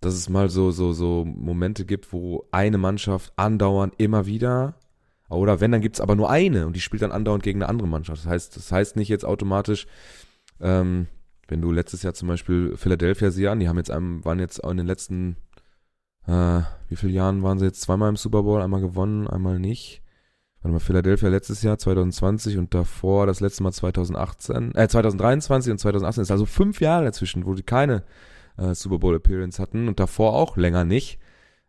dass 0.00 0.14
es 0.14 0.28
mal 0.28 0.48
so, 0.48 0.70
so, 0.70 0.92
so 0.92 1.24
Momente 1.24 1.84
gibt, 1.84 2.12
wo 2.12 2.46
eine 2.52 2.78
Mannschaft 2.78 3.32
andauernd 3.36 3.94
immer 3.98 4.26
wieder, 4.26 4.78
oder 5.28 5.60
wenn, 5.60 5.72
dann 5.72 5.80
gibt 5.80 5.96
es 5.96 6.00
aber 6.00 6.14
nur 6.14 6.30
eine 6.30 6.66
und 6.66 6.76
die 6.76 6.80
spielt 6.80 7.02
dann 7.02 7.12
andauernd 7.12 7.42
gegen 7.42 7.62
eine 7.62 7.68
andere 7.68 7.88
Mannschaft. 7.88 8.24
Das 8.24 8.30
heißt, 8.30 8.56
das 8.56 8.70
heißt 8.70 8.96
nicht 8.96 9.08
jetzt 9.08 9.24
automatisch, 9.24 9.86
ähm, 10.60 11.06
wenn 11.48 11.60
du 11.60 11.72
letztes 11.72 12.02
Jahr 12.02 12.14
zum 12.14 12.28
Beispiel 12.28 12.76
Philadelphia 12.76 13.30
sieh 13.30 13.48
an, 13.48 13.60
die 13.60 13.68
haben 13.68 13.76
jetzt 13.76 13.90
einem, 13.90 14.24
waren 14.24 14.38
jetzt 14.38 14.58
in 14.58 14.76
den 14.76 14.86
letzten, 14.86 15.36
äh, 16.26 16.60
wie 16.88 16.96
viele 16.96 17.12
Jahren 17.12 17.42
waren 17.42 17.58
sie 17.58 17.66
jetzt 17.66 17.82
zweimal 17.82 18.08
im 18.08 18.16
Super 18.16 18.42
Bowl, 18.42 18.60
einmal 18.62 18.80
gewonnen, 18.80 19.28
einmal 19.28 19.58
nicht. 19.58 20.02
Warte 20.62 20.72
mal, 20.72 20.80
Philadelphia 20.80 21.28
letztes 21.28 21.62
Jahr 21.62 21.78
2020 21.78 22.58
und 22.58 22.74
davor 22.74 23.26
das 23.26 23.40
letzte 23.40 23.62
Mal 23.62 23.72
2018, 23.72 24.74
äh, 24.74 24.88
2023 24.88 25.72
und 25.72 25.78
2018 25.78 26.22
ist 26.22 26.30
also 26.30 26.46
fünf 26.46 26.80
Jahre 26.80 27.04
dazwischen, 27.04 27.46
wo 27.46 27.54
die 27.54 27.62
keine 27.62 28.02
äh, 28.56 28.74
Super 28.74 28.98
Bowl 28.98 29.14
Appearance 29.14 29.62
hatten 29.62 29.86
und 29.86 30.00
davor 30.00 30.34
auch 30.34 30.56
länger 30.56 30.84
nicht. 30.84 31.18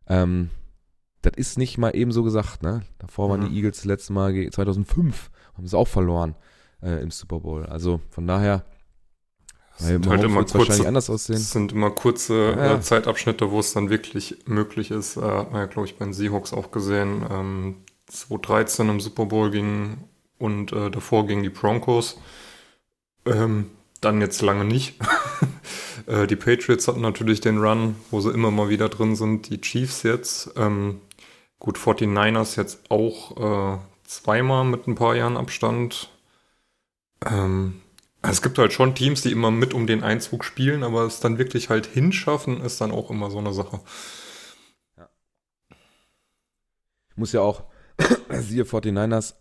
Ähm, 0.07 0.49
das 1.21 1.33
ist 1.35 1.57
nicht 1.57 1.77
mal 1.77 1.95
eben 1.95 2.11
so 2.11 2.23
gesagt, 2.23 2.63
ne? 2.63 2.83
Davor 2.99 3.27
mhm. 3.27 3.31
waren 3.31 3.41
die 3.41 3.49
mhm. 3.49 3.55
Eagles 3.57 3.77
das 3.77 3.85
letzte 3.85 4.13
Mal 4.13 4.49
2005, 4.49 5.31
haben 5.55 5.67
sie 5.67 5.77
auch 5.77 5.87
verloren 5.87 6.35
äh, 6.81 7.01
im 7.01 7.11
Super 7.11 7.39
Bowl. 7.39 7.65
Also 7.65 8.01
von 8.09 8.27
daher 8.27 8.63
sind 9.77 10.07
halt 10.07 10.23
immer 10.23 10.43
kurze, 10.43 10.87
anders 10.87 11.09
aussehen. 11.09 11.37
sind 11.37 11.71
immer 11.71 11.91
kurze 11.91 12.55
ja. 12.57 12.75
äh, 12.75 12.81
Zeitabschnitte, 12.81 13.51
wo 13.51 13.59
es 13.59 13.73
dann 13.73 13.89
wirklich 13.89 14.37
möglich 14.45 14.89
ist. 14.89 15.17
Äh, 15.17 15.21
hat 15.21 15.51
man 15.51 15.61
ja, 15.61 15.67
glaube 15.67 15.87
ich, 15.87 15.97
bei 15.97 16.05
den 16.05 16.13
Seahawks 16.13 16.51
auch 16.51 16.71
gesehen. 16.71 17.23
Ähm, 17.29 17.75
2013 18.07 18.89
im 18.89 18.99
Super 18.99 19.25
Bowl 19.25 19.51
ging 19.51 19.97
und 20.39 20.71
äh, 20.71 20.89
davor 20.89 21.27
gegen 21.27 21.43
die 21.43 21.49
Broncos. 21.49 22.19
Ähm, 23.25 23.69
dann 24.01 24.21
jetzt 24.21 24.41
lange 24.41 24.65
nicht. 24.65 24.95
Äh, 26.05 26.27
die 26.27 26.37
Patriots 26.37 26.87
hatten 26.87 27.01
natürlich 27.01 27.41
den 27.41 27.57
Run, 27.57 27.95
wo 28.11 28.21
sie 28.21 28.31
immer 28.31 28.49
mal 28.49 28.69
wieder 28.69 28.87
drin 28.87 29.17
sind. 29.17 29.49
Die 29.49 29.59
Chiefs 29.59 30.03
jetzt. 30.03 30.51
Ähm, 30.55 31.01
gut, 31.59 31.77
49ers 31.77 32.57
jetzt 32.57 32.89
auch 32.89 33.77
äh, 33.77 33.79
zweimal 34.03 34.65
mit 34.65 34.87
ein 34.87 34.95
paar 34.95 35.15
Jahren 35.15 35.37
Abstand. 35.37 36.09
Ähm, 37.25 37.81
es 38.21 38.41
gibt 38.41 38.57
halt 38.57 38.73
schon 38.73 38.95
Teams, 38.95 39.21
die 39.21 39.31
immer 39.31 39.51
mit 39.51 39.73
um 39.73 39.87
den 39.87 40.03
Einzug 40.03 40.43
spielen, 40.43 40.83
aber 40.83 41.03
es 41.05 41.19
dann 41.19 41.37
wirklich 41.37 41.69
halt 41.69 41.85
hinschaffen, 41.85 42.61
ist 42.61 42.81
dann 42.81 42.91
auch 42.91 43.09
immer 43.09 43.31
so 43.31 43.37
eine 43.37 43.53
Sache. 43.53 43.79
Ja. 44.97 45.09
Muss 47.15 47.31
ja 47.31 47.41
auch, 47.41 47.63
siehe 48.29 48.63
49ers, 48.63 49.35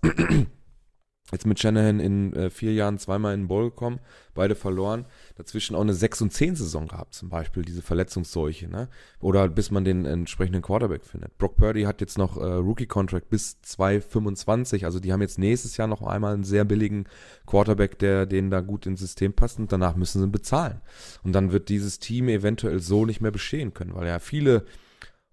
jetzt 1.33 1.47
mit 1.47 1.59
Shanahan 1.59 1.99
in 1.99 2.33
äh, 2.35 2.51
vier 2.51 2.73
Jahren 2.73 2.99
zweimal 2.99 3.35
in 3.35 3.43
den 3.43 3.49
Bowl 3.49 3.71
gekommen, 3.71 3.99
beide 4.35 4.55
verloren. 4.55 5.07
Dazwischen 5.37 5.75
auch 5.75 5.81
eine 5.81 5.95
6 5.95 6.23
und 6.23 6.33
10 6.33 6.55
Saison 6.55 6.87
gehabt, 6.87 7.15
zum 7.15 7.29
Beispiel 7.29 7.65
diese 7.65 7.83
Verletzungsseuche, 7.83 8.69
ne? 8.69 8.89
Oder 9.21 9.49
bis 9.49 9.71
man 9.71 9.85
den 9.85 10.05
entsprechenden 10.05 10.63
Quarterback 10.63 11.05
findet. 11.05 11.37
Brock 11.39 11.57
Purdy 11.57 11.83
hat 11.83 12.01
jetzt 12.01 12.17
noch 12.17 12.37
äh, 12.37 12.45
Rookie-Contract 12.45 13.29
bis 13.29 13.61
2025, 13.63 14.85
also 14.85 15.01
die 15.01 15.13
haben 15.13 15.23
jetzt 15.23 15.39
nächstes 15.39 15.77
Jahr 15.77 15.89
noch 15.89 16.03
einmal 16.03 16.35
einen 16.35 16.45
sehr 16.45 16.65
billigen 16.65 17.07
Quarterback, 17.47 17.99
der 17.99 18.27
denen 18.27 18.51
da 18.51 18.61
gut 18.61 18.87
ins 18.87 19.01
System 19.01 19.33
passt 19.33 19.59
und 19.59 19.73
danach 19.73 19.97
müssen 19.97 20.21
sie 20.21 20.27
ihn 20.27 20.33
bezahlen. 20.33 20.81
Und 21.25 21.33
dann 21.33 21.51
wird 21.51 21.69
dieses 21.69 21.99
Team 21.99 22.29
eventuell 22.29 22.79
so 22.79 23.05
nicht 23.05 23.21
mehr 23.21 23.33
bestehen 23.33 23.75
können, 23.75 23.95
weil 23.95 24.07
ja 24.07 24.21
viele 24.21 24.65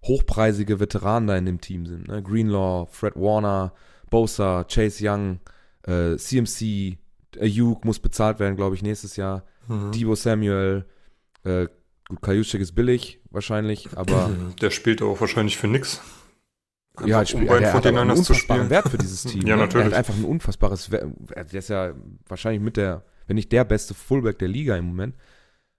hochpreisige 0.04 0.80
Veteranen 0.80 1.28
da 1.28 1.36
in 1.36 1.46
dem 1.46 1.60
Team 1.60 1.86
sind, 1.86 2.08
ne? 2.08 2.20
Greenlaw, 2.20 2.88
Fred 2.90 3.14
Warner, 3.14 3.72
Bosa, 4.10 4.64
Chase 4.64 4.98
Young, 5.08 5.40
äh, 5.86 6.16
CMC, 6.16 6.98
Ayuk 7.40 7.84
muss 7.84 7.98
bezahlt 7.98 8.38
werden, 8.38 8.56
glaube 8.56 8.76
ich, 8.76 8.82
nächstes 8.82 9.16
Jahr. 9.16 9.44
Mhm. 9.68 9.92
Debo 9.92 10.14
Samuel, 10.14 10.86
äh, 11.44 11.68
gut, 12.08 12.22
Kajuschek 12.22 12.60
ist 12.60 12.74
billig 12.74 13.20
wahrscheinlich, 13.30 13.88
aber. 13.96 14.30
Der 14.60 14.70
spielt 14.70 15.02
auch 15.02 15.20
wahrscheinlich 15.20 15.56
für 15.56 15.68
nix. 15.68 16.00
Ja, 17.04 17.20
um 17.20 17.26
spielt, 17.26 17.48
bei 17.48 17.72
hat 17.72 17.86
einen 17.86 18.10
unfassbaren 18.10 18.70
Wert 18.70 18.88
für 18.88 18.98
dieses 18.98 19.24
Team. 19.24 19.42
ja, 19.46 19.56
ne? 19.56 19.62
natürlich. 19.62 19.86
Er 19.86 19.90
hat 19.90 19.98
einfach 19.98 20.14
ein 20.14 20.24
unfassbares 20.24 20.90
Wert. 20.90 21.12
Der 21.52 21.58
ist 21.58 21.68
ja 21.68 21.92
wahrscheinlich 22.28 22.62
mit 22.62 22.76
der, 22.76 23.04
wenn 23.26 23.34
nicht 23.34 23.50
der 23.50 23.64
beste 23.64 23.94
Fullback 23.94 24.38
der 24.38 24.48
Liga 24.48 24.76
im 24.76 24.86
Moment, 24.86 25.16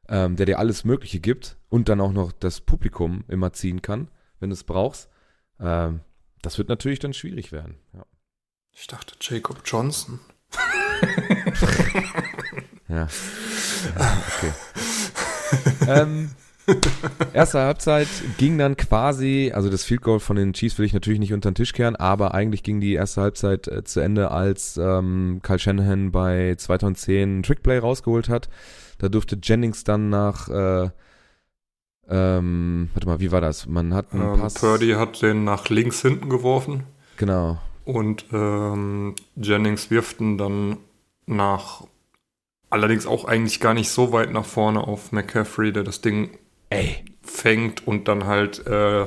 ähm, 0.10 0.36
der 0.36 0.46
dir 0.46 0.60
alles 0.60 0.84
Mögliche 0.84 1.22
gibt 1.22 1.58
und 1.70 1.88
dann 1.88 2.02
auch 2.02 2.12
noch 2.12 2.34
das 2.34 2.60
Publikum 2.60 3.24
immer 3.30 3.54
ziehen 3.54 3.82
kann, 3.82 4.10
wenn 4.40 4.50
du 4.50 4.56
es 4.56 4.66
brauchst. 4.66 5.10
Ähm, 5.60 6.02
das 6.42 6.58
wird 6.58 6.68
natürlich 6.68 7.00
dann 7.00 7.14
schwierig 7.14 7.54
werden. 7.54 7.76
Ja. 7.94 8.06
Ich 8.76 8.88
dachte 8.88 9.16
Jacob 9.22 9.62
Johnson. 9.66 10.20
ja. 12.90 13.08
ja. 13.08 13.08
Okay. 14.38 14.54
ähm, 15.88 16.32
erste 17.34 17.60
Halbzeit 17.62 18.08
ging 18.38 18.58
dann 18.58 18.76
quasi, 18.76 19.52
also 19.56 19.70
das 19.70 19.84
Field 19.86 20.02
Goal 20.02 20.20
von 20.20 20.36
den 20.36 20.54
Chiefs 20.54 20.78
will 20.78 20.86
ich 20.86 20.94
natürlich 20.94 21.20
nicht 21.20 21.34
unter 21.34 21.52
den 21.52 21.56
Tisch 21.56 21.74
kehren, 21.74 21.96
aber 21.96 22.34
eigentlich 22.34 22.64
ging 22.64 22.82
die 22.82 22.94
erste 22.94 23.22
Halbzeit 23.22 23.68
äh, 23.68 23.84
zu 23.86 24.02
Ende, 24.02 24.32
als 24.32 24.78
ähm, 24.78 25.40
Kyle 25.42 25.60
Shanahan 25.60 26.12
bei 26.12 26.56
2010 26.58 27.40
ein 27.40 27.44
Trickplay 27.44 27.78
rausgeholt 27.78 28.28
hat. 28.28 28.50
Da 28.98 29.08
durfte 29.10 29.38
Jennings 29.42 29.84
dann 29.86 30.10
nach 30.10 30.50
äh, 30.50 30.90
ähm, 32.08 32.90
warte 32.94 33.08
mal, 33.08 33.20
wie 33.20 33.32
war 33.32 33.42
das? 33.42 33.68
Man 33.68 33.94
hat 33.94 34.14
einen 34.14 34.34
ähm, 34.34 34.40
Pass. 34.40 34.56
Purdy 34.56 34.92
hat 34.92 35.22
den 35.22 35.44
nach 35.44 35.70
links 35.70 36.02
hinten 36.02 36.30
geworfen. 36.30 36.84
Genau. 37.18 37.58
Und 37.86 38.26
ähm, 38.34 39.16
Jennings 39.36 39.92
wirft 39.92 40.20
ihn 40.20 40.38
dann 40.38 40.78
nach, 41.28 41.84
allerdings 42.70 43.06
auch 43.06 43.26
eigentlich 43.26 43.60
gar 43.60 43.74
nicht 43.74 43.90
so 43.90 44.12
weit 44.12 44.32
nach 44.32 44.46
vorne 44.46 44.82
auf 44.82 45.12
McCaffrey, 45.12 45.72
der 45.72 45.84
das 45.84 46.02
Ding 46.02 46.32
Ey. 46.70 47.06
fängt 47.22 47.88
und 47.88 48.08
dann 48.08 48.26
halt 48.26 48.66
äh, 48.66 49.06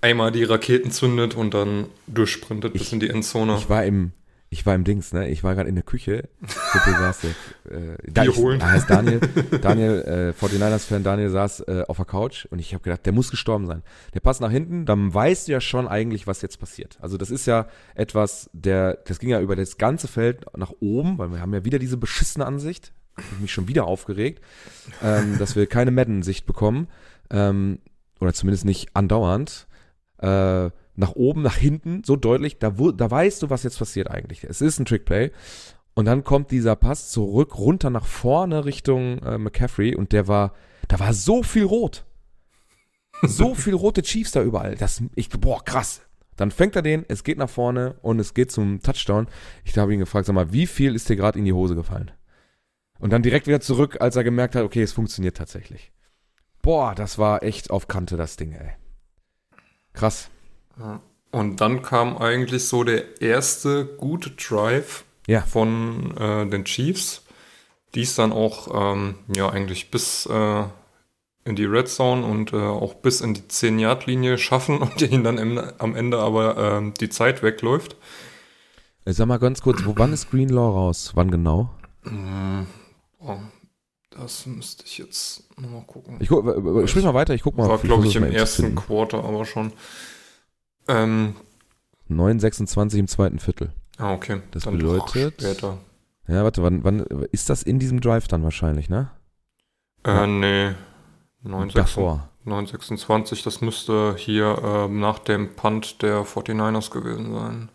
einmal 0.00 0.32
die 0.32 0.44
Raketen 0.44 0.90
zündet 0.90 1.34
und 1.34 1.52
dann 1.52 1.86
durchsprintet 2.06 2.74
ich, 2.74 2.80
bis 2.80 2.92
in 2.92 3.00
die 3.00 3.10
Endzone. 3.10 3.56
Ich 3.58 3.68
war 3.68 3.84
im, 3.84 4.12
ich 4.54 4.64
war 4.64 4.76
im 4.76 4.84
Dings, 4.84 5.12
ne? 5.12 5.28
Ich 5.28 5.42
war 5.42 5.56
gerade 5.56 5.68
in 5.68 5.74
der 5.74 5.82
Küche. 5.82 6.28
saß 6.72 7.24
äh, 7.24 7.30
da 8.06 8.22
ich, 8.22 8.36
holen. 8.36 8.60
Da 8.60 8.70
heißt 8.70 8.88
Daniel, 8.88 9.18
Daniel, 9.60 10.32
äh, 10.38 10.44
49ers-Fan 10.44 11.02
Daniel 11.02 11.28
saß 11.28 11.60
äh, 11.62 11.84
auf 11.88 11.96
der 11.96 12.06
Couch 12.06 12.46
und 12.46 12.60
ich 12.60 12.72
habe 12.72 12.84
gedacht, 12.84 13.04
der 13.04 13.12
muss 13.12 13.32
gestorben 13.32 13.66
sein. 13.66 13.82
Der 14.14 14.20
passt 14.20 14.40
nach 14.40 14.52
hinten, 14.52 14.86
dann 14.86 15.12
weißt 15.12 15.48
du 15.48 15.52
ja 15.52 15.60
schon 15.60 15.88
eigentlich, 15.88 16.28
was 16.28 16.40
jetzt 16.40 16.60
passiert. 16.60 16.98
Also 17.00 17.16
das 17.16 17.32
ist 17.32 17.46
ja 17.46 17.66
etwas, 17.96 18.48
der, 18.52 18.98
das 19.06 19.18
ging 19.18 19.30
ja 19.30 19.40
über 19.40 19.56
das 19.56 19.76
ganze 19.76 20.06
Feld 20.06 20.46
nach 20.56 20.72
oben, 20.78 21.18
weil 21.18 21.32
wir 21.32 21.40
haben 21.40 21.52
ja 21.52 21.64
wieder 21.64 21.80
diese 21.80 21.96
beschissene 21.96 22.46
Ansicht. 22.46 22.92
Ich 23.18 23.40
mich 23.40 23.52
schon 23.52 23.66
wieder 23.66 23.86
aufgeregt, 23.86 24.40
ähm, 25.02 25.36
dass 25.38 25.56
wir 25.56 25.66
keine 25.66 25.90
Madden-Sicht 25.90 26.46
bekommen. 26.46 26.86
Ähm, 27.28 27.80
oder 28.20 28.32
zumindest 28.32 28.64
nicht 28.66 28.94
andauernd. 28.94 29.66
Äh, 30.18 30.70
nach 30.96 31.12
oben, 31.12 31.42
nach 31.42 31.56
hinten, 31.56 32.02
so 32.04 32.16
deutlich, 32.16 32.58
da, 32.58 32.70
da 32.70 33.10
weißt 33.10 33.42
du, 33.42 33.50
was 33.50 33.62
jetzt 33.62 33.78
passiert 33.78 34.10
eigentlich. 34.10 34.44
Es 34.44 34.60
ist 34.60 34.78
ein 34.78 34.84
Trickplay. 34.84 35.30
Und 35.94 36.06
dann 36.06 36.24
kommt 36.24 36.50
dieser 36.50 36.76
Pass 36.76 37.10
zurück, 37.10 37.56
runter 37.56 37.90
nach 37.90 38.06
vorne 38.06 38.64
Richtung 38.64 39.18
äh, 39.18 39.38
McCaffrey 39.38 39.94
und 39.94 40.12
der 40.12 40.26
war, 40.26 40.52
da 40.88 40.98
war 40.98 41.12
so 41.12 41.42
viel 41.42 41.64
rot. 41.64 42.04
So 43.22 43.54
viel 43.54 43.74
rote 43.74 44.02
Chiefs 44.02 44.32
da 44.32 44.42
überall. 44.42 44.74
Das, 44.74 45.02
ich, 45.14 45.28
boah, 45.30 45.64
krass. 45.64 46.02
Dann 46.36 46.50
fängt 46.50 46.74
er 46.74 46.82
den, 46.82 47.04
es 47.06 47.22
geht 47.22 47.38
nach 47.38 47.48
vorne 47.48 47.94
und 48.02 48.18
es 48.18 48.34
geht 48.34 48.50
zum 48.50 48.80
Touchdown. 48.80 49.28
Ich 49.64 49.78
habe 49.78 49.94
ihn 49.94 50.00
gefragt, 50.00 50.26
sag 50.26 50.34
mal, 50.34 50.52
wie 50.52 50.66
viel 50.66 50.96
ist 50.96 51.08
dir 51.08 51.16
gerade 51.16 51.38
in 51.38 51.44
die 51.44 51.52
Hose 51.52 51.76
gefallen? 51.76 52.10
Und 52.98 53.12
dann 53.12 53.22
direkt 53.22 53.46
wieder 53.46 53.60
zurück, 53.60 53.98
als 54.00 54.16
er 54.16 54.24
gemerkt 54.24 54.56
hat, 54.56 54.64
okay, 54.64 54.82
es 54.82 54.92
funktioniert 54.92 55.36
tatsächlich. 55.36 55.92
Boah, 56.62 56.94
das 56.94 57.18
war 57.18 57.42
echt 57.42 57.70
auf 57.70 57.86
Kante, 57.86 58.16
das 58.16 58.36
Ding, 58.36 58.52
ey. 58.52 58.70
Krass. 59.92 60.30
Und 61.30 61.60
dann 61.60 61.82
kam 61.82 62.16
eigentlich 62.16 62.68
so 62.68 62.84
der 62.84 63.20
erste 63.20 63.86
gute 63.86 64.30
Drive 64.30 65.04
ja. 65.26 65.40
von 65.40 66.16
äh, 66.16 66.46
den 66.46 66.64
Chiefs, 66.64 67.22
die 67.94 68.02
es 68.02 68.14
dann 68.14 68.32
auch 68.32 68.68
ähm, 68.72 69.16
ja 69.34 69.48
eigentlich 69.48 69.90
bis 69.90 70.26
äh, 70.26 70.64
in 71.44 71.56
die 71.56 71.64
Red 71.64 71.88
Zone 71.88 72.24
und 72.24 72.52
äh, 72.52 72.56
auch 72.56 72.94
bis 72.94 73.20
in 73.20 73.34
die 73.34 73.42
10-Yard-Linie 73.42 74.38
schaffen 74.38 74.78
und 74.82 75.02
ihnen 75.02 75.24
dann 75.24 75.38
im, 75.38 75.58
am 75.78 75.94
Ende 75.94 76.18
aber 76.18 76.82
äh, 76.82 76.92
die 77.00 77.08
Zeit 77.08 77.42
wegläuft. 77.42 77.96
Äh, 79.04 79.12
sag 79.12 79.26
mal 79.26 79.38
ganz 79.38 79.60
kurz, 79.60 79.84
wo, 79.84 79.94
wann 79.96 80.12
ist 80.12 80.30
Greenlaw 80.30 80.70
raus? 80.70 81.12
Wann 81.14 81.30
genau? 81.30 81.70
Oh, 83.18 83.38
das 84.10 84.46
müsste 84.46 84.84
ich 84.86 84.98
jetzt 84.98 85.44
nochmal 85.58 85.82
gucken. 85.86 86.16
Ich 86.20 86.28
guck, 86.28 86.44
sprich 86.88 87.04
mal 87.04 87.14
weiter, 87.14 87.34
ich 87.34 87.42
guck 87.42 87.56
mal. 87.56 87.68
War, 87.68 87.78
glaube 87.78 88.06
ich, 88.06 88.14
im 88.16 88.24
ersten 88.24 88.74
Quarter 88.74 89.24
aber 89.24 89.44
schon. 89.44 89.72
Ähm, 90.88 91.36
9,26 92.10 92.98
im 92.98 93.08
zweiten 93.08 93.38
Viertel. 93.38 93.72
Ah, 93.98 94.12
okay. 94.12 94.40
Das 94.50 94.64
dann 94.64 94.78
bedeutet. 94.78 95.40
Später. 95.40 95.78
Ja, 96.26 96.42
warte, 96.42 96.62
wann, 96.62 96.84
wann 96.84 97.00
ist 97.32 97.50
das 97.50 97.62
in 97.62 97.78
diesem 97.78 98.00
Drive 98.00 98.28
dann 98.28 98.42
wahrscheinlich, 98.42 98.88
ne? 98.88 99.10
Äh, 100.04 100.10
ja. 100.10 100.26
nee. 100.26 100.74
926, 101.42 103.42
das 103.42 103.60
müsste 103.60 104.16
hier 104.16 104.58
äh, 104.62 104.88
nach 104.88 105.18
dem 105.18 105.54
Punt 105.54 106.00
der 106.02 106.24
49ers 106.24 106.90
gewesen 106.90 107.34
sein. 107.34 107.68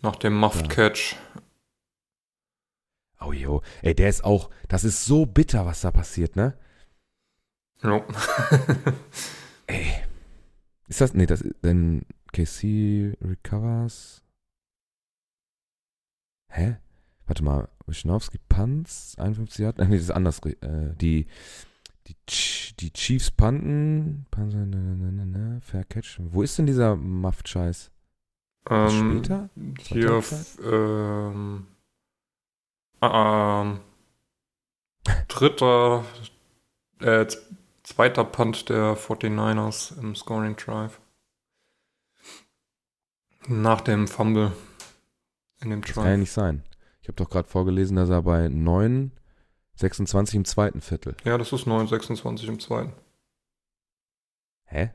Nach 0.00 0.16
dem 0.16 0.36
Muffed 0.36 0.62
ja. 0.62 0.68
Catch. 0.68 1.14
Oh 3.20 3.32
jo, 3.32 3.62
ey, 3.82 3.94
der 3.94 4.08
ist 4.08 4.24
auch, 4.24 4.50
das 4.68 4.82
ist 4.82 5.04
so 5.04 5.26
bitter, 5.26 5.64
was 5.64 5.82
da 5.82 5.92
passiert, 5.92 6.34
ne? 6.34 6.58
Jo. 7.82 8.04
ey. 9.68 10.02
Ist 10.88 11.00
das, 11.00 11.14
nee, 11.14 11.26
das, 11.26 11.44
denn 11.62 12.04
KC 12.32 13.16
recovers. 13.20 14.22
Hä? 16.48 16.76
Warte 17.26 17.44
mal, 17.44 17.68
Wischnowski 17.86 18.38
Punts, 18.48 19.16
51 19.18 19.58
Yard. 19.58 19.78
Nee, 19.88 19.96
das 19.96 20.02
ist 20.02 20.10
anders. 20.10 20.40
Äh, 20.40 20.94
die, 21.00 21.26
die, 22.06 22.16
die 22.80 22.92
Chiefs 22.92 23.30
punten. 23.30 24.26
Fair 25.62 25.84
Catch. 25.84 26.18
Wo 26.20 26.42
ist 26.42 26.58
denn 26.58 26.66
dieser 26.66 26.96
Muff-Scheiß? 26.96 27.90
Ähm, 28.70 29.22
später? 29.22 29.50
Hier, 29.78 30.22
ähm, 30.62 31.66
ähm, 33.00 33.80
dritter, 35.28 36.04
äh, 37.00 37.26
zweiter 37.92 38.24
Punt 38.24 38.68
der 38.70 38.96
49ers 38.96 39.98
im 40.00 40.14
Scoring 40.14 40.56
Drive. 40.56 40.98
Nach 43.48 43.80
dem 43.82 44.08
Fumble 44.08 44.52
in 45.60 45.70
dem 45.70 45.82
Drive. 45.82 45.94
Das 45.94 46.02
kann 46.04 46.10
ja 46.12 46.16
nicht 46.16 46.32
sein. 46.32 46.62
Ich 47.02 47.08
habe 47.08 47.16
doch 47.16 47.28
gerade 47.28 47.48
vorgelesen, 47.48 47.96
dass 47.96 48.08
er 48.08 48.22
bei 48.22 48.48
9, 48.48 49.12
26 49.74 50.36
im 50.36 50.44
zweiten 50.44 50.80
Viertel. 50.80 51.16
Ja, 51.24 51.36
das 51.36 51.52
ist 51.52 51.66
9, 51.66 51.86
26 51.88 52.48
im 52.48 52.60
zweiten. 52.60 52.92
Hä? 54.64 54.90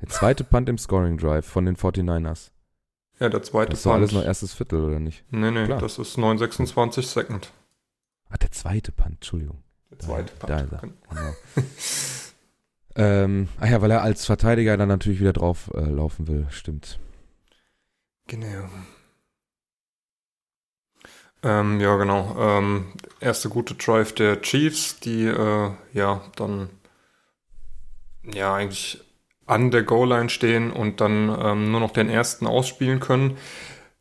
Der 0.00 0.08
zweite 0.08 0.44
Punt 0.44 0.68
im 0.68 0.78
Scoring 0.78 1.18
Drive 1.18 1.46
von 1.46 1.66
den 1.66 1.76
49ers. 1.76 2.50
Ja, 3.20 3.28
der 3.28 3.42
zweite 3.42 3.70
Das 3.70 3.80
ist 3.80 3.86
doch 3.86 3.92
alles 3.92 4.12
noch 4.12 4.24
erstes 4.24 4.54
Viertel, 4.54 4.82
oder 4.84 5.00
nicht? 5.00 5.24
Nee, 5.30 5.50
nee, 5.50 5.66
Klar. 5.66 5.80
das 5.80 5.98
ist 5.98 6.16
9, 6.16 6.38
26 6.38 7.06
Second. 7.06 7.52
Ah, 8.28 8.36
der 8.38 8.50
zweite 8.52 8.90
Punt, 8.90 9.16
Entschuldigung. 9.16 9.62
Der 10.00 10.06
zweite 10.06 10.34
Punt. 10.34 10.50
Da. 10.50 10.80
Genau. 10.80 11.34
ähm, 12.96 13.48
ach 13.60 13.68
ja, 13.68 13.82
weil 13.82 13.90
er 13.90 14.02
als 14.02 14.26
Verteidiger 14.26 14.76
dann 14.76 14.88
natürlich 14.88 15.20
wieder 15.20 15.32
drauf 15.32 15.70
äh, 15.74 15.80
laufen 15.80 16.28
will, 16.28 16.46
stimmt. 16.50 16.98
Genau. 18.26 18.68
Ähm, 21.42 21.80
ja, 21.80 21.96
genau. 21.96 22.36
Ähm, 22.38 22.86
erste 23.20 23.50
gute 23.50 23.74
Drive 23.74 24.14
der 24.14 24.40
Chiefs, 24.40 24.98
die 25.00 25.26
äh, 25.26 25.70
ja 25.92 26.22
dann 26.36 26.70
ja 28.22 28.54
eigentlich 28.54 29.04
an 29.46 29.70
der 29.70 29.82
Goal-Line 29.82 30.30
stehen 30.30 30.72
und 30.72 31.02
dann 31.02 31.28
ähm, 31.38 31.70
nur 31.70 31.80
noch 31.80 31.90
den 31.90 32.08
ersten 32.08 32.46
ausspielen 32.46 32.98
können, 33.00 33.36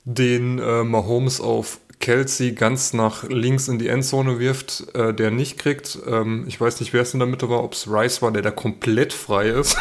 den 0.06 0.58
äh, 0.60 0.84
Mahomes 0.84 1.42
auf 1.42 1.80
Kelsey 2.04 2.52
ganz 2.52 2.92
nach 2.92 3.24
links 3.30 3.70
in 3.70 3.80
die 3.80 3.88
Endzone 3.88 4.38
wirft, 4.38 4.94
äh, 4.94 5.14
der 5.14 5.32
nicht 5.32 5.58
kriegt. 5.58 5.98
Ähm, 6.06 6.44
ich 6.50 6.60
weiß 6.60 6.82
nicht, 6.82 6.92
wer 6.92 7.02
es 7.02 7.14
in 7.14 7.22
der 7.22 7.30
Mitte 7.30 7.50
war, 7.50 7.64
ob 7.64 7.72
es 7.72 7.88
Rice 7.90 8.22
war, 8.22 8.34
der 8.34 8.42
da 8.42 8.52
komplett 8.52 9.14
frei 9.14 9.48
ist. 9.48 9.78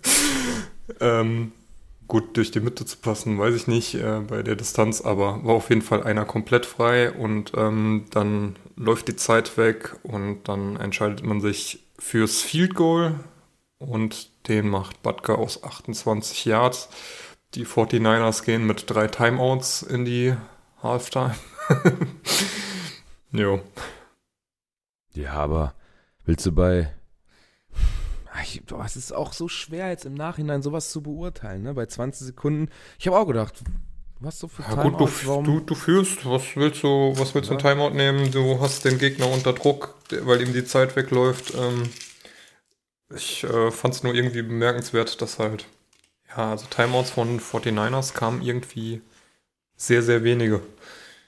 ähm, 1.00 1.52
gut 2.06 2.36
durch 2.36 2.50
die 2.50 2.60
Mitte 2.60 2.84
zu 2.84 2.98
passen, 2.98 3.38
weiß 3.38 3.54
ich 3.54 3.66
nicht 3.66 3.94
äh, 3.94 4.20
bei 4.28 4.42
der 4.42 4.56
Distanz, 4.56 5.00
aber 5.00 5.42
war 5.42 5.54
auf 5.54 5.70
jeden 5.70 5.80
Fall 5.80 6.02
einer 6.02 6.26
komplett 6.26 6.66
frei 6.66 7.10
und 7.10 7.52
ähm, 7.56 8.04
dann 8.10 8.56
läuft 8.76 9.08
die 9.08 9.16
Zeit 9.16 9.56
weg 9.56 9.96
und 10.02 10.40
dann 10.44 10.76
entscheidet 10.76 11.24
man 11.24 11.40
sich 11.40 11.86
fürs 11.98 12.42
Field 12.42 12.74
Goal 12.74 13.14
und 13.78 14.28
den 14.48 14.68
macht 14.68 15.02
Butker 15.02 15.38
aus 15.38 15.64
28 15.64 16.44
Yards. 16.44 16.90
Die 17.54 17.64
49ers 17.64 18.44
gehen 18.44 18.66
mit 18.66 18.84
drei 18.90 19.06
Timeouts 19.06 19.80
in 19.80 20.04
die 20.04 20.34
Halftime. 20.86 21.34
jo. 23.32 23.60
Ja, 25.14 25.32
aber 25.34 25.74
willst 26.24 26.46
du 26.46 26.52
bei 26.52 26.92
ich, 28.42 28.64
boah, 28.64 28.84
es 28.84 28.96
ist 28.96 29.12
auch 29.12 29.32
so 29.32 29.48
schwer 29.48 29.88
jetzt 29.90 30.04
im 30.04 30.14
Nachhinein 30.14 30.62
sowas 30.62 30.90
zu 30.90 31.02
beurteilen, 31.02 31.62
ne? 31.62 31.74
Bei 31.74 31.86
20 31.86 32.26
Sekunden. 32.26 32.70
Ich 32.98 33.06
habe 33.06 33.18
auch 33.18 33.26
gedacht, 33.26 33.54
was 34.20 34.38
so 34.38 34.48
für 34.48 34.62
ja, 34.62 34.70
Timeout, 34.70 34.98
gut, 34.98 35.24
du, 35.24 35.42
du, 35.42 35.60
du, 35.60 35.74
führst, 35.74 36.28
was 36.28 36.56
willst 36.56 36.82
du, 36.82 37.12
was 37.16 37.34
willst 37.34 37.50
du 37.50 37.54
ja. 37.54 37.60
Timeout 37.60 37.90
nehmen? 37.90 38.30
Du 38.30 38.60
hast 38.60 38.84
den 38.84 38.98
Gegner 38.98 39.30
unter 39.30 39.52
Druck, 39.52 39.94
weil 40.22 40.40
ihm 40.42 40.52
die 40.52 40.64
Zeit 40.64 40.96
wegläuft. 40.96 41.54
Ähm, 41.54 41.90
ich 43.14 43.44
äh, 43.44 43.70
fand 43.70 43.94
es 43.94 44.02
nur 44.02 44.14
irgendwie 44.14 44.42
bemerkenswert, 44.42 45.20
dass 45.20 45.38
halt, 45.38 45.66
ja, 46.28 46.52
also 46.52 46.66
Timeouts 46.66 47.10
von 47.10 47.40
49ers 47.40 48.14
kamen 48.14 48.42
irgendwie 48.42 49.02
sehr, 49.76 50.02
sehr 50.02 50.24
wenige. 50.24 50.62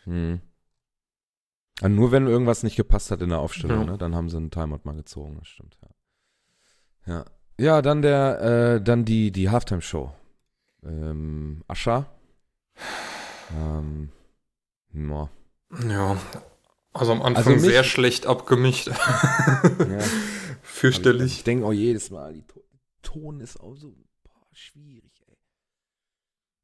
Hm. 0.04 0.40
Also 1.80 1.94
nur 1.94 2.10
wenn 2.10 2.26
irgendwas 2.26 2.62
nicht 2.62 2.76
gepasst 2.76 3.10
hat 3.10 3.22
in 3.22 3.28
der 3.28 3.38
Aufstellung, 3.38 3.86
ja. 3.86 3.92
ne? 3.92 3.98
dann 3.98 4.14
haben 4.14 4.28
sie 4.28 4.36
einen 4.36 4.50
Timeout 4.50 4.80
mal 4.84 4.96
gezogen, 4.96 5.36
das 5.38 5.48
stimmt, 5.48 5.78
ja. 5.82 7.14
Ja. 7.14 7.24
Ja, 7.60 7.82
dann 7.82 8.02
der, 8.02 8.40
äh, 8.76 8.82
dann 8.82 9.04
die, 9.04 9.32
die 9.32 9.50
Halftime-Show. 9.50 10.12
Ähm, 10.84 11.64
Ascha. 11.66 12.06
Ähm, 13.56 14.10
ja. 14.92 15.28
ja. 15.88 16.16
Also 16.92 17.12
am 17.12 17.22
Anfang 17.22 17.54
also 17.54 17.68
sehr 17.68 17.84
schlecht 17.84 18.26
abgemischt. 18.26 18.88
ja. 18.88 18.94
Fürchterlich. 20.62 21.38
Ich 21.38 21.44
denke 21.44 21.66
auch 21.66 21.72
jedes 21.72 22.10
Mal, 22.10 22.34
die 22.34 22.44
Ton 23.02 23.40
ist 23.40 23.58
auch 23.58 23.74
so 23.74 23.92
boah, 24.22 24.46
schwierig, 24.52 25.22
ey. 25.26 25.27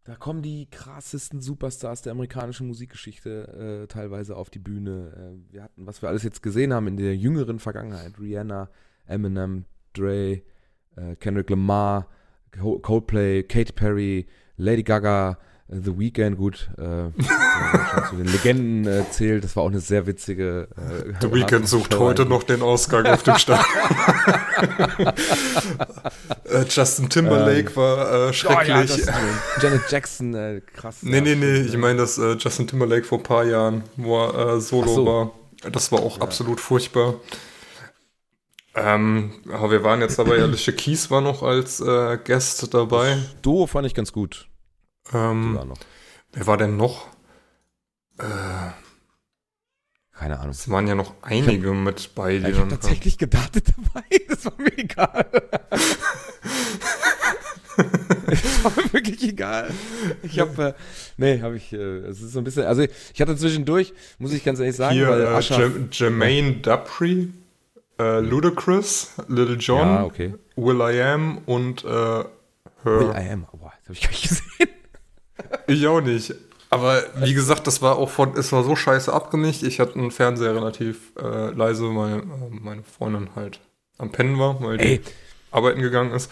Da 0.05 0.14
kommen 0.16 0.42
die 0.42 0.66
krassesten 0.70 1.40
Superstars 1.40 2.02
der 2.02 2.12
amerikanischen 2.12 2.66
Musikgeschichte 2.66 3.84
äh, 3.84 3.86
teilweise 3.86 4.36
auf 4.36 4.50
die 4.50 4.59
Bühne. 4.59 5.38
Äh, 5.50 5.52
wir 5.52 5.62
hatten, 5.62 5.86
was 5.86 6.02
wir 6.02 6.11
alles 6.11 6.22
jetzt 6.22 6.42
gesehen 6.42 6.74
haben 6.74 6.88
in 6.88 6.98
der 6.98 7.16
jüngeren 7.16 7.59
Vergangenheit, 7.59 8.20
Rihanna, 8.20 8.68
Eminem, 9.07 9.64
Dre, 9.94 10.42
äh, 10.96 11.16
Kendrick 11.18 11.48
Lamar, 11.48 12.09
Coldplay, 12.52 13.44
Katy 13.44 13.72
Perry, 13.72 14.26
Lady 14.59 14.82
Gaga, 14.82 15.38
The 15.68 15.98
Weeknd, 15.98 16.36
gut, 16.36 16.68
äh, 16.76 17.10
zu 18.10 18.16
den 18.16 18.26
Legenden 18.26 18.86
äh, 18.86 19.10
zählt. 19.10 19.44
Das 19.44 19.56
war 19.56 19.62
auch 19.62 19.68
eine 19.68 19.80
sehr 19.80 20.06
witzige. 20.06 20.68
Äh, 20.76 21.14
The 21.22 21.32
Weeknd 21.32 21.66
sucht 21.66 21.98
heute 21.98 22.26
noch 22.26 22.42
den 22.42 22.60
Ausgang 22.60 23.06
auf 23.06 23.22
dem 23.22 23.36
Start. 23.36 23.64
äh, 26.44 26.64
Justin 26.68 27.08
Timberlake 27.08 27.70
ähm, 27.70 27.76
war 27.76 28.28
äh, 28.28 28.32
schrecklich. 28.34 28.92
Oh, 28.92 29.10
ja, 29.10 29.14
Janet 29.62 29.90
Jackson, 29.90 30.34
äh, 30.34 30.60
krass. 30.76 30.98
Nee, 31.02 31.22
nee, 31.22 31.34
nee, 31.34 31.62
ich 31.62 31.76
meine 31.78 32.00
das 32.00 32.18
äh, 32.18 32.34
Justin 32.34 32.66
Timberlake 32.66 33.04
vor 33.04 33.18
ein 33.18 33.24
paar 33.24 33.44
Jahren, 33.44 33.84
wo 33.96 34.22
er 34.22 34.56
äh, 34.56 34.60
solo 34.60 34.94
so. 34.94 35.06
war. 35.06 35.30
Das 35.72 35.90
war 35.90 36.00
auch 36.00 36.18
ja. 36.18 36.22
absolut 36.22 36.60
furchtbar. 36.60 37.14
Ähm, 38.74 39.32
aber 39.50 39.70
wir 39.70 39.82
waren 39.82 40.00
jetzt 40.02 40.18
dabei, 40.18 40.42
Alicia 40.42 40.74
Keys 40.74 41.10
war 41.10 41.22
noch 41.22 41.42
als 41.42 41.80
äh, 41.80 42.18
Guest 42.22 42.74
dabei. 42.74 43.16
Duo 43.40 43.66
fand 43.66 43.86
ich 43.86 43.94
ganz 43.94 44.12
gut. 44.12 44.48
Ähm, 45.12 45.50
Sogar 45.52 45.64
noch. 45.66 45.78
wer 46.32 46.46
war 46.46 46.57
denn 46.57 46.76
noch? 46.76 47.07
Äh, 48.18 48.24
Keine 50.12 50.38
Ahnung. 50.38 50.50
es 50.50 50.68
waren 50.70 50.86
ja 50.86 50.94
noch 50.94 51.14
einige 51.22 51.72
mit 51.72 52.14
bei, 52.14 52.38
die 52.38 52.42
Ja, 52.44 52.48
ich 52.48 52.55
habe 52.57 52.68
dann- 52.70 52.80
tatsächlich 52.80 53.18
gedartet 53.18 53.66
dabei. 53.92 54.05
Das 54.28 54.44
war 54.46 54.55
mir 54.59 54.76
egal. 54.78 55.26
Es 58.26 58.64
war 58.64 58.72
mir 58.76 58.92
wirklich 58.92 59.22
egal. 59.24 59.70
Ich 60.22 60.38
habe, 60.38 60.62
äh, 60.68 60.74
nee, 61.16 61.40
habe 61.42 61.57
ich, 61.57 61.72
äh, 61.72 61.76
es 61.76 62.22
ist 62.22 62.32
so 62.32 62.38
ein 62.40 62.44
bisschen, 62.44 62.64
also 62.64 62.82
ich 62.82 63.20
hatte 63.20 63.36
zwischendurch, 63.36 63.92
muss 64.18 64.32
ich 64.32 64.44
ganz 64.44 64.61
ehrlich 64.61 64.76
sagen, 64.76 64.94
Hier 64.94 65.09
weil 65.09 65.22
äh, 65.22 65.26
Ascha, 65.26 65.70
Jermaine 65.90 66.55
Dupri, 66.55 67.32
äh, 67.98 68.20
Ludacris, 68.20 69.11
Little 69.28 69.57
John, 69.57 69.78
ja, 69.88 70.05
okay. 70.05 70.34
Will 70.57 70.80
I 70.80 71.02
Am 71.02 71.38
und 71.46 71.84
äh, 71.84 71.88
Will 71.88 73.12
Her. 73.12 73.22
I 73.28 73.30
am, 73.32 73.46
oh, 73.52 73.57
boah, 73.57 73.72
das 73.78 73.84
habe 73.86 73.92
ich 73.94 74.00
gar 74.02 74.11
nicht 74.11 74.28
gesehen. 74.28 74.68
Ich 75.66 75.87
auch 75.87 76.01
nicht. 76.01 76.35
Aber 76.70 77.05
wie 77.16 77.35
gesagt, 77.35 77.66
das 77.68 77.82
war 77.82 77.97
auch 77.99 78.11
von, 78.11 78.37
es 78.37 78.51
war 78.51 78.64
so 78.64 78.74
scheiße 78.74 79.12
abgemischt. 79.12 79.62
Ich 79.62 79.78
hatte 79.78 79.97
einen 79.97 80.11
Fernseher 80.11 80.55
relativ 80.57 81.12
äh, 81.16 81.51
leise, 81.51 81.85
weil 81.95 82.18
äh, 82.18 82.24
meine 82.51 82.82
Freundin 82.82 83.30
halt 83.37 83.61
am 83.99 84.11
Pennen 84.11 84.39
war, 84.41 84.61
weil 84.61 84.78
die 84.78 84.85
Ey. 84.85 85.01
arbeiten 85.53 85.80
gegangen 85.80 86.12
ist. 86.12 86.30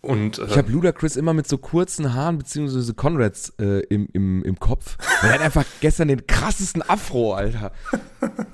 Und 0.00 0.38
äh, 0.38 0.46
Ich 0.46 0.58
habe 0.58 0.70
Ludacris 0.72 1.14
immer 1.14 1.32
mit 1.32 1.46
so 1.46 1.58
kurzen 1.58 2.12
Haaren 2.14 2.38
beziehungsweise 2.38 2.92
Conrads 2.94 3.52
äh, 3.60 3.80
im, 3.88 4.08
im, 4.12 4.42
im 4.42 4.58
Kopf. 4.58 4.96
Er 5.22 5.34
hat 5.34 5.40
einfach 5.40 5.64
gestern 5.80 6.08
den 6.08 6.26
krassesten 6.26 6.82
Afro, 6.82 7.34
Alter. 7.34 7.70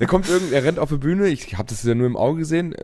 Der 0.00 0.06
kommt 0.06 0.28
irgend, 0.28 0.52
er 0.52 0.62
rennt 0.64 0.78
auf 0.78 0.90
die 0.90 0.98
Bühne, 0.98 1.28
ich 1.28 1.56
habe 1.56 1.68
das 1.68 1.82
ja 1.84 1.94
nur 1.94 2.06
im 2.06 2.18
Auge 2.18 2.40
gesehen. 2.40 2.74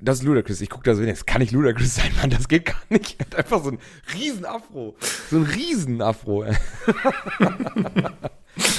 Äh, 0.00 0.04
Das 0.04 0.18
ist 0.18 0.24
Ludacris. 0.24 0.60
Ich 0.60 0.70
gucke 0.70 0.84
da 0.84 0.94
so 0.94 1.00
hin, 1.00 1.10
das 1.10 1.26
kann 1.26 1.40
nicht 1.40 1.52
Ludacris 1.52 1.96
sein, 1.96 2.10
Mann, 2.20 2.30
das 2.30 2.48
geht 2.48 2.66
gar 2.66 2.80
nicht. 2.88 3.16
Er 3.18 3.26
hat 3.26 3.34
einfach 3.36 3.62
so 3.62 3.70
einen 3.70 3.78
riesen 4.14 4.44
Afro. 4.44 4.96
So 5.30 5.36
einen 5.36 5.46
riesen 5.46 6.02
Afro, 6.02 6.44
ey. 6.44 6.56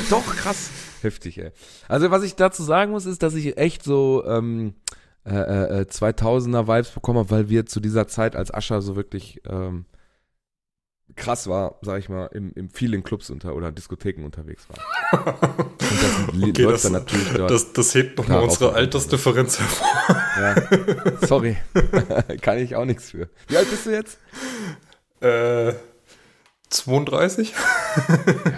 Doch, 0.09 0.35
krass. 0.35 0.69
Heftig, 1.01 1.37
ey. 1.37 1.51
Also, 1.87 2.11
was 2.11 2.23
ich 2.23 2.35
dazu 2.35 2.63
sagen 2.63 2.91
muss, 2.91 3.05
ist, 3.05 3.23
dass 3.23 3.35
ich 3.35 3.57
echt 3.57 3.83
so 3.83 4.23
ähm, 4.25 4.73
äh, 5.25 5.81
äh, 5.81 5.85
2000er 5.89 6.67
Vibes 6.67 6.91
bekommen 6.91 7.19
habe, 7.19 7.31
weil 7.31 7.49
wir 7.49 7.65
zu 7.65 7.79
dieser 7.79 8.07
Zeit 8.07 8.35
als 8.35 8.53
Ascher 8.53 8.81
so 8.81 8.95
wirklich 8.95 9.41
ähm, 9.47 9.85
krass 11.19 11.47
war, 11.47 11.75
sag 11.81 11.99
ich 11.99 12.09
mal, 12.09 12.25
im, 12.33 12.51
im 12.55 12.69
vielen 12.71 13.03
Clubs 13.03 13.29
unter 13.29 13.55
oder 13.55 13.71
Diskotheken 13.71 14.23
unterwegs 14.25 14.65
waren. 14.69 15.35
Und 15.59 16.41
das 16.41 16.49
Okay, 16.49 16.63
das- 16.63 16.81
dann 16.83 16.91
natürlich 16.93 17.29
dort. 17.33 17.51
das, 17.51 17.73
das 17.73 17.93
hebt 17.93 18.17
nochmal 18.17 18.43
unsere 18.43 18.73
Altersdifferenz 18.73 19.59
hervor. 19.59 19.87
ja. 20.39 21.27
Sorry. 21.27 21.57
Kann 22.41 22.57
ich 22.57 22.75
auch 22.75 22.85
nichts 22.85 23.11
für. 23.11 23.29
Wie 23.47 23.57
alt 23.57 23.69
bist 23.69 23.85
du 23.85 23.91
jetzt? 23.91 24.17
Äh, 25.21 25.73
32? 26.69 27.53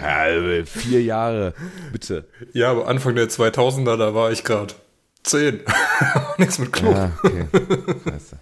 Ja, 0.02 0.26
äh, 0.28 0.64
vier 0.66 1.02
Jahre. 1.02 1.54
Bitte. 1.92 2.28
Ja, 2.52 2.70
aber 2.70 2.86
Anfang 2.88 3.14
der 3.14 3.28
2000er, 3.28 3.96
da 3.96 4.14
war 4.14 4.30
ich 4.32 4.44
gerade 4.44 4.74
10. 5.24 5.60
Nichts 6.38 6.58
mit 6.58 6.72
Club. 6.72 6.94
Ja, 6.94 7.12
okay. 7.22 7.46
Scheiße. 8.04 8.38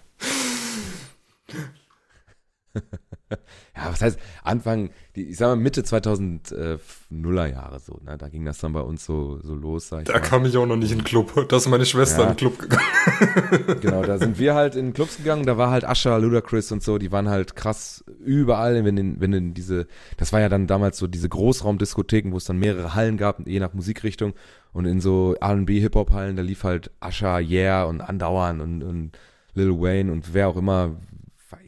Ja, 3.77 3.91
was 3.91 4.01
heißt 4.03 4.19
Anfang, 4.45 4.91
die, 5.17 5.31
ich 5.31 5.37
sag 5.37 5.47
mal 5.49 5.57
Mitte 5.57 5.83
2000er 5.83 7.47
Jahre 7.47 7.79
so, 7.81 7.99
ne? 8.05 8.19
Da 8.19 8.29
ging 8.29 8.45
das 8.45 8.59
dann 8.59 8.73
bei 8.73 8.81
uns 8.81 9.05
so, 9.05 9.39
so 9.43 9.55
los, 9.55 9.89
sag 9.89 10.01
ich 10.01 10.07
Da 10.07 10.15
mal. 10.15 10.21
kam 10.21 10.45
ich 10.45 10.57
auch 10.57 10.67
noch 10.67 10.77
nicht 10.77 10.91
in 10.93 10.99
den 10.99 11.05
Club. 11.05 11.47
Da 11.49 11.57
ist 11.57 11.69
meine 11.69 11.87
Schwester 11.87 12.23
Ja. 12.23 12.31
in 12.31 12.31
den 12.33 12.37
Club 12.37 12.59
gegangen. 12.59 12.85
Genau, 13.81 14.03
da 14.03 14.19
sind 14.19 14.39
wir 14.39 14.55
halt 14.55 14.75
in 14.77 14.93
Clubs 14.93 15.17
gegangen, 15.17 15.45
da 15.47 15.57
war 15.57 15.71
halt 15.71 15.85
Asher, 15.85 16.19
Ludacris 16.19 16.71
und 16.73 16.83
so, 16.83 16.99
die 16.99 17.11
waren 17.13 17.29
halt 17.29 17.57
krass 17.57 18.05
überall, 18.25 18.85
wenn 18.85 18.97
in, 18.97 19.21
wenn 19.21 19.33
in 19.33 19.55
diese, 19.55 19.87
das 20.17 20.33
war 20.33 20.41
ja 20.41 20.49
dann 20.49 20.67
damals 20.67 20.99
so 20.99 21.07
diese 21.07 21.29
Großraumdiskotheken, 21.29 22.33
wo 22.33 22.37
es 22.37 22.45
dann 22.45 22.59
mehrere 22.59 22.95
Hallen 22.95 23.17
gab, 23.17 23.47
je 23.47 23.61
nach 23.61 23.73
Musikrichtung 23.73 24.35
und 24.73 24.85
in 24.85 25.01
so 25.01 25.35
R&B 25.41 25.81
Hip-Hop-Hallen, 25.81 26.37
da 26.37 26.43
lief 26.43 26.65
halt 26.65 26.91
Asher, 27.01 27.39
Yeah 27.41 27.85
und 27.85 28.01
Andauern 28.01 28.61
und, 28.61 28.83
und 28.83 29.13
Lil 29.55 29.81
Wayne 29.81 30.13
und 30.13 30.35
wer 30.35 30.49
auch 30.49 30.57
immer, 30.57 30.97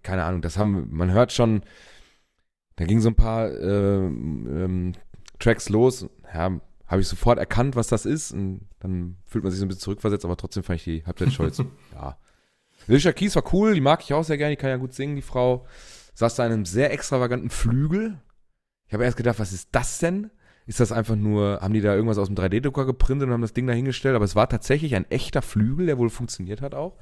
keine 0.03 0.25
Ahnung, 0.25 0.43
das 0.43 0.59
haben, 0.59 0.89
man 0.91 1.11
hört 1.13 1.33
schon, 1.33 1.63
da 2.77 2.85
ging 2.85 3.01
so 3.01 3.09
ein 3.09 3.15
paar 3.15 3.51
ähm, 3.51 4.47
ähm, 4.49 4.93
Tracks 5.39 5.69
los, 5.69 6.07
ja, 6.33 6.61
habe 6.87 7.01
ich 7.01 7.09
sofort 7.09 7.39
erkannt, 7.39 7.77
was 7.77 7.89
das 7.89 8.07
ist 8.07 8.33
und 8.33 8.69
dann 8.81 9.17
fühlt 9.25 9.45
man 9.45 9.51
sich 9.51 9.61
so 9.61 9.65
ein 9.65 9.69
bisschen 9.69 9.83
zurückversetzt, 9.83 10.25
aber 10.25 10.37
trotzdem 10.37 10.63
fand 10.63 10.79
ich 10.79 10.85
die 10.85 11.05
Halbzeitshow 11.05 11.45
jetzt, 11.45 11.63
ja. 11.95 12.19
Alicia 12.89 13.13
Keys 13.13 13.37
war 13.37 13.45
cool, 13.53 13.75
die 13.75 13.81
mag 13.81 14.03
ich 14.03 14.13
auch 14.13 14.25
sehr 14.25 14.39
gerne, 14.39 14.53
die 14.53 14.61
kann 14.61 14.71
ja 14.71 14.77
gut 14.77 14.95
singen, 14.95 15.17
die 15.17 15.23
Frau. 15.23 15.67
Saß 16.15 16.35
da 16.35 16.47
in 16.47 16.53
einem 16.53 16.65
sehr 16.65 16.93
extravaganten 16.93 17.49
Flügel. 17.49 18.21
Ich 18.87 18.93
habe 18.93 19.05
erst 19.05 19.17
gedacht, 19.17 19.39
was 19.39 19.53
ist 19.53 19.69
das 19.73 19.99
denn? 19.99 20.31
Ist 20.67 20.81
das 20.81 20.93
einfach 20.93 21.17
nur, 21.17 21.61
haben 21.61 21.75
die 21.75 21.81
da 21.81 21.95
irgendwas 21.95 22.19
aus 22.19 22.29
dem 22.29 22.37
3D-Drucker 22.37 22.85
geprintet 22.85 23.29
und 23.29 23.33
haben 23.33 23.41
das 23.41 23.53
Ding 23.53 23.67
da 23.67 23.73
hingestellt? 23.73 24.15
Aber 24.15 24.25
es 24.25 24.37
war 24.37 24.49
tatsächlich 24.49 24.95
ein 24.95 25.11
echter 25.11 25.43
Flügel, 25.43 25.87
der 25.87 25.99
wohl 25.99 26.11
funktioniert 26.11 26.61
hat 26.61 26.75
auch. 26.75 26.97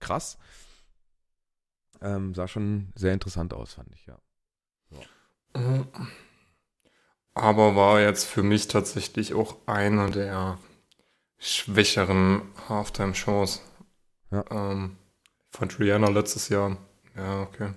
Krass. 0.00 0.38
Ähm, 2.02 2.34
sah 2.34 2.48
schon 2.48 2.92
sehr 2.96 3.12
interessant 3.14 3.54
aus, 3.54 3.74
fand 3.74 3.94
ich, 3.94 4.06
ja. 4.06 4.18
Aber 7.34 7.76
war 7.76 8.00
jetzt 8.00 8.24
für 8.24 8.42
mich 8.42 8.68
tatsächlich 8.68 9.34
auch 9.34 9.56
eine 9.66 10.10
der 10.10 10.58
schwächeren 11.38 12.42
Halftime-Shows. 12.68 13.62
Ja. 14.30 14.44
Ähm, 14.50 14.96
fand 15.50 15.78
Rihanna 15.78 16.08
letztes 16.08 16.48
Jahr, 16.48 16.76
ja, 17.16 17.42
okay. 17.42 17.72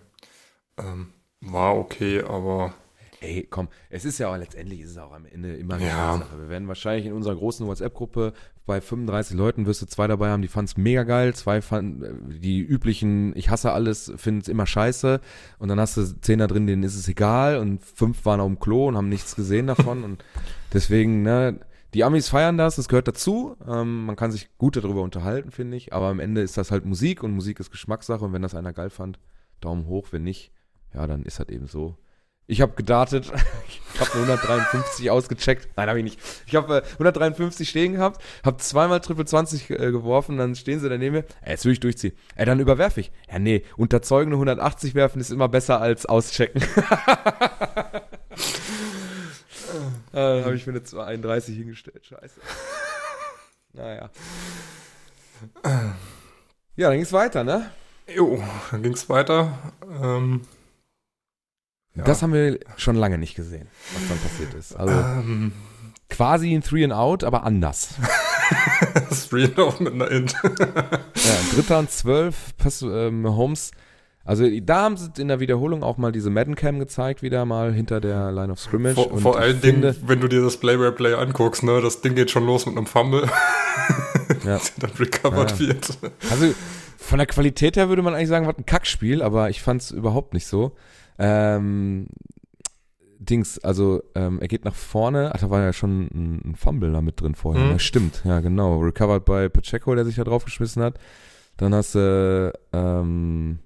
Ähm, 0.78 1.14
war 1.42 1.76
okay, 1.78 2.22
aber 2.22 2.74
Ey, 3.22 3.48
komm, 3.50 3.70
es 3.90 4.06
ist 4.06 4.20
ja 4.20 4.32
auch 4.32 4.38
letztendlich 4.38 4.82
ist 4.82 4.92
es 4.92 4.98
auch 4.98 5.12
am 5.14 5.26
Ende 5.26 5.56
immer 5.56 5.76
eine 5.76 5.88
Ja. 5.88 6.18
Sache. 6.18 6.38
Wir 6.40 6.50
werden 6.50 6.68
wahrscheinlich 6.68 7.06
in 7.06 7.14
unserer 7.14 7.36
großen 7.36 7.66
WhatsApp-Gruppe 7.66 8.34
bei 8.66 8.82
35 8.82 9.38
Leuten 9.38 9.66
wirst 9.66 9.82
du 9.82 9.86
zwei 9.86 10.08
dabei 10.08 10.30
haben, 10.30 10.42
die 10.42 10.48
fanden 10.48 10.70
es 10.72 10.78
mega 10.78 11.04
geil, 11.04 11.36
zwei 11.36 11.62
fanden 11.62 12.30
die 12.42 12.62
üblichen, 12.62 13.36
ich 13.36 13.50
hasse 13.50 13.72
alles, 13.72 14.12
finden 14.18 14.42
es 14.42 14.48
immer 14.48 14.66
scheiße. 14.66 15.22
Und 15.60 15.68
dann 15.68 15.80
hast 15.80 15.98
du 15.98 16.04
zehn 16.22 16.40
da 16.40 16.48
drin, 16.48 16.66
denen 16.66 16.84
ist 16.84 16.96
es 16.96 17.08
egal. 17.08 17.58
Und 17.58 17.84
fünf 17.84 18.26
waren 18.26 18.40
auf 18.40 18.48
dem 18.48 18.60
Klo 18.60 18.88
und 18.88 18.98
haben 18.98 19.10
nichts 19.10 19.36
gesehen 19.36 19.68
davon. 19.68 20.04
Und 20.04 20.24
deswegen, 20.74 21.22
ne, 21.22 21.60
die 21.94 22.04
Amis 22.04 22.28
feiern 22.28 22.58
das, 22.58 22.76
das 22.76 22.88
gehört 22.88 23.08
dazu. 23.08 23.56
Ähm, 23.68 24.06
man 24.06 24.16
kann 24.16 24.32
sich 24.32 24.50
gut 24.58 24.76
darüber 24.76 25.02
unterhalten, 25.02 25.52
finde 25.52 25.78
ich, 25.78 25.94
aber 25.94 26.08
am 26.08 26.20
Ende 26.20 26.42
ist 26.42 26.58
das 26.58 26.72
halt 26.72 26.86
Musik 26.86 27.24
und 27.24 27.32
Musik 27.32 27.60
ist 27.60 27.72
Geschmackssache. 27.72 28.26
Und 28.26 28.34
wenn 28.34 28.42
das 28.42 28.56
einer 28.56 28.74
geil 28.74 28.90
fand, 28.90 29.20
Daumen 29.62 29.86
hoch, 29.86 30.08
wenn 30.12 30.24
nicht, 30.24 30.52
ja, 30.94 31.06
dann 31.08 31.24
ist 31.24 31.40
das 31.40 31.50
eben 31.50 31.68
so. 31.68 31.98
Ich 32.48 32.62
habe 32.62 32.74
gedartet, 32.74 33.32
ich 33.68 34.00
habe 34.00 34.12
153 34.14 35.10
ausgecheckt. 35.10 35.70
Nein, 35.76 35.90
habe 35.90 36.00
ich 36.00 36.04
nicht. 36.04 36.20
Ich 36.46 36.56
habe 36.56 36.78
äh, 36.78 36.84
153 36.94 37.68
stehen 37.68 37.94
gehabt, 37.94 38.22
habe 38.44 38.58
zweimal 38.58 39.00
Triple 39.00 39.26
20 39.26 39.70
äh, 39.72 39.76
geworfen, 39.92 40.38
dann 40.38 40.56
stehen 40.56 40.80
sie 40.80 40.90
daneben 40.90 41.16
mir. 41.16 41.26
Ey, 41.42 41.52
jetzt 41.52 41.66
will 41.66 41.74
ich 41.74 41.80
durchziehen. 41.80 42.14
Ey, 42.36 42.46
dann 42.46 42.60
überwerfe 42.60 43.00
ich. 43.00 43.12
Ja, 43.32 43.40
nee, 43.40 43.64
unterzeugende 43.78 44.36
180 44.36 44.94
werfen 44.96 45.20
ist 45.20 45.32
immer 45.32 45.50
besser 45.50 45.82
als 45.82 46.06
auschecken. 46.06 46.62
äh, 50.14 50.44
habe 50.44 50.56
ich 50.56 50.68
mir 50.68 50.74
eine 50.74 50.84
231 50.84 51.56
hingestellt. 51.58 52.06
Scheiße. 52.06 52.40
Naja. 53.78 54.10
Ja, 56.78 56.88
dann 56.88 56.94
ging's 56.94 57.12
weiter, 57.12 57.44
ne? 57.44 57.70
jo, 58.08 58.42
dann 58.72 58.84
ging's 58.84 59.10
weiter. 59.10 59.58
Ähm, 60.02 60.42
ja. 61.96 62.04
Das 62.04 62.22
haben 62.22 62.34
wir 62.34 62.60
schon 62.78 62.96
lange 62.96 63.18
nicht 63.18 63.36
gesehen, 63.36 63.68
was 63.94 64.08
dann 64.08 64.18
passiert 64.20 64.54
ist. 64.54 64.76
Also 64.76 64.94
ähm, 64.94 65.52
quasi 66.10 66.54
ein 66.54 66.62
Three 66.62 66.84
and 66.84 66.94
Out, 66.94 67.24
aber 67.24 67.44
anders. 67.44 67.96
Street 69.12 69.58
auch 69.60 69.80
mit 69.80 69.94
einer 69.94 70.10
Int. 70.12 70.36
Ja, 70.44 71.54
Dritter 71.54 71.80
und 71.80 71.90
Zwölf, 71.92 72.36
ähm, 72.84 73.26
Holmes. 73.36 73.72
Also 74.24 74.46
da 74.62 74.84
haben 74.84 74.98
sie 74.98 75.10
in 75.20 75.28
der 75.28 75.40
Wiederholung 75.40 75.84
auch 75.84 75.98
mal 75.98 76.12
diese 76.12 76.32
Madden 76.32 76.56
Cam 76.56 76.80
gezeigt, 76.80 77.22
wieder 77.22 77.46
mal 77.46 77.72
hinter 77.74 78.02
der 78.02 78.32
Line 78.32 78.52
of 78.52 78.60
Scrimmage. 78.60 78.96
Vor, 78.96 79.12
Und 79.12 79.22
vor 79.22 79.38
allen 79.38 79.60
finde- 79.60 79.94
Dingen, 79.94 80.08
wenn 80.08 80.20
du 80.20 80.28
dir 80.28 80.42
das 80.42 80.58
Play-by-Play 80.58 81.14
anguckst, 81.14 81.62
ne, 81.64 81.80
das 81.82 82.02
Ding 82.02 82.16
geht 82.16 82.32
schon 82.32 82.46
los 82.46 82.66
mit 82.66 82.76
einem 82.76 82.88
Fumble, 82.88 83.28
Ja. 84.44 84.44
der 84.44 84.62
dann 84.80 84.92
recovered 85.00 85.52
Ja. 85.52 85.60
wird. 85.60 85.90
Also 86.32 86.54
von 86.98 87.20
der 87.20 87.28
Qualität 87.28 87.78
her 87.78 87.88
würde 87.88 88.02
man 88.02 88.16
eigentlich 88.16 88.30
sagen, 88.30 88.48
was 88.48 88.58
ein 88.58 88.66
Kackspiel, 88.66 89.22
aber 89.22 89.52
ich 89.52 89.62
fand 89.62 89.84
es 89.84 89.92
überhaupt 89.92 90.34
nicht 90.34 90.48
so. 90.48 90.72
Ähm, 91.18 92.08
Dings, 93.18 93.58
also 93.60 94.04
ähm, 94.14 94.40
er 94.40 94.48
geht 94.48 94.66
nach 94.66 94.76
vorne, 94.76 95.32
ach, 95.34 95.40
da 95.40 95.50
war 95.50 95.62
ja 95.62 95.74
schon 95.74 96.08
ein, 96.14 96.42
ein 96.52 96.56
Fumble 96.56 96.92
da 96.92 97.02
mit 97.02 97.20
drin 97.22 97.34
vorher. 97.36 97.64
Mhm. 97.64 97.72
Ja, 97.72 97.80
stimmt, 97.80 98.22
ja 98.26 98.40
genau. 98.42 98.80
Recovered 98.80 99.26
bei 99.26 99.50
Pacheco, 99.50 99.96
der 99.96 100.06
sich 100.06 100.16
da 100.16 100.24
draufgeschmissen 100.24 100.84
hat. 100.84 101.00
Dann 101.58 101.74
hast 101.74 101.96
du 101.96 102.54
ähm, 102.74 103.60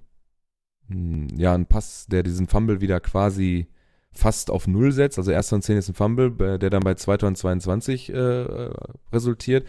hm, 0.88 1.28
ja 1.36 1.52
einen 1.54 1.66
Pass, 1.66 2.06
der 2.06 2.22
diesen 2.22 2.46
Fumble 2.46 2.80
wieder 2.80 3.00
quasi 3.00 3.66
fast 4.12 4.50
auf 4.50 4.66
Null 4.66 4.92
setzt. 4.92 5.18
Also 5.18 5.30
erster 5.30 5.56
und 5.56 5.62
zehn 5.62 5.76
ist 5.76 5.88
ein 5.88 5.94
Fumble, 5.94 6.30
bei- 6.30 6.58
der 6.58 6.70
dann 6.70 6.82
bei 6.82 6.94
zweiter 6.94 7.26
und 7.26 7.36
22 7.36 8.12
äh, 8.12 8.14
äh, 8.14 8.70
resultiert. 9.12 9.66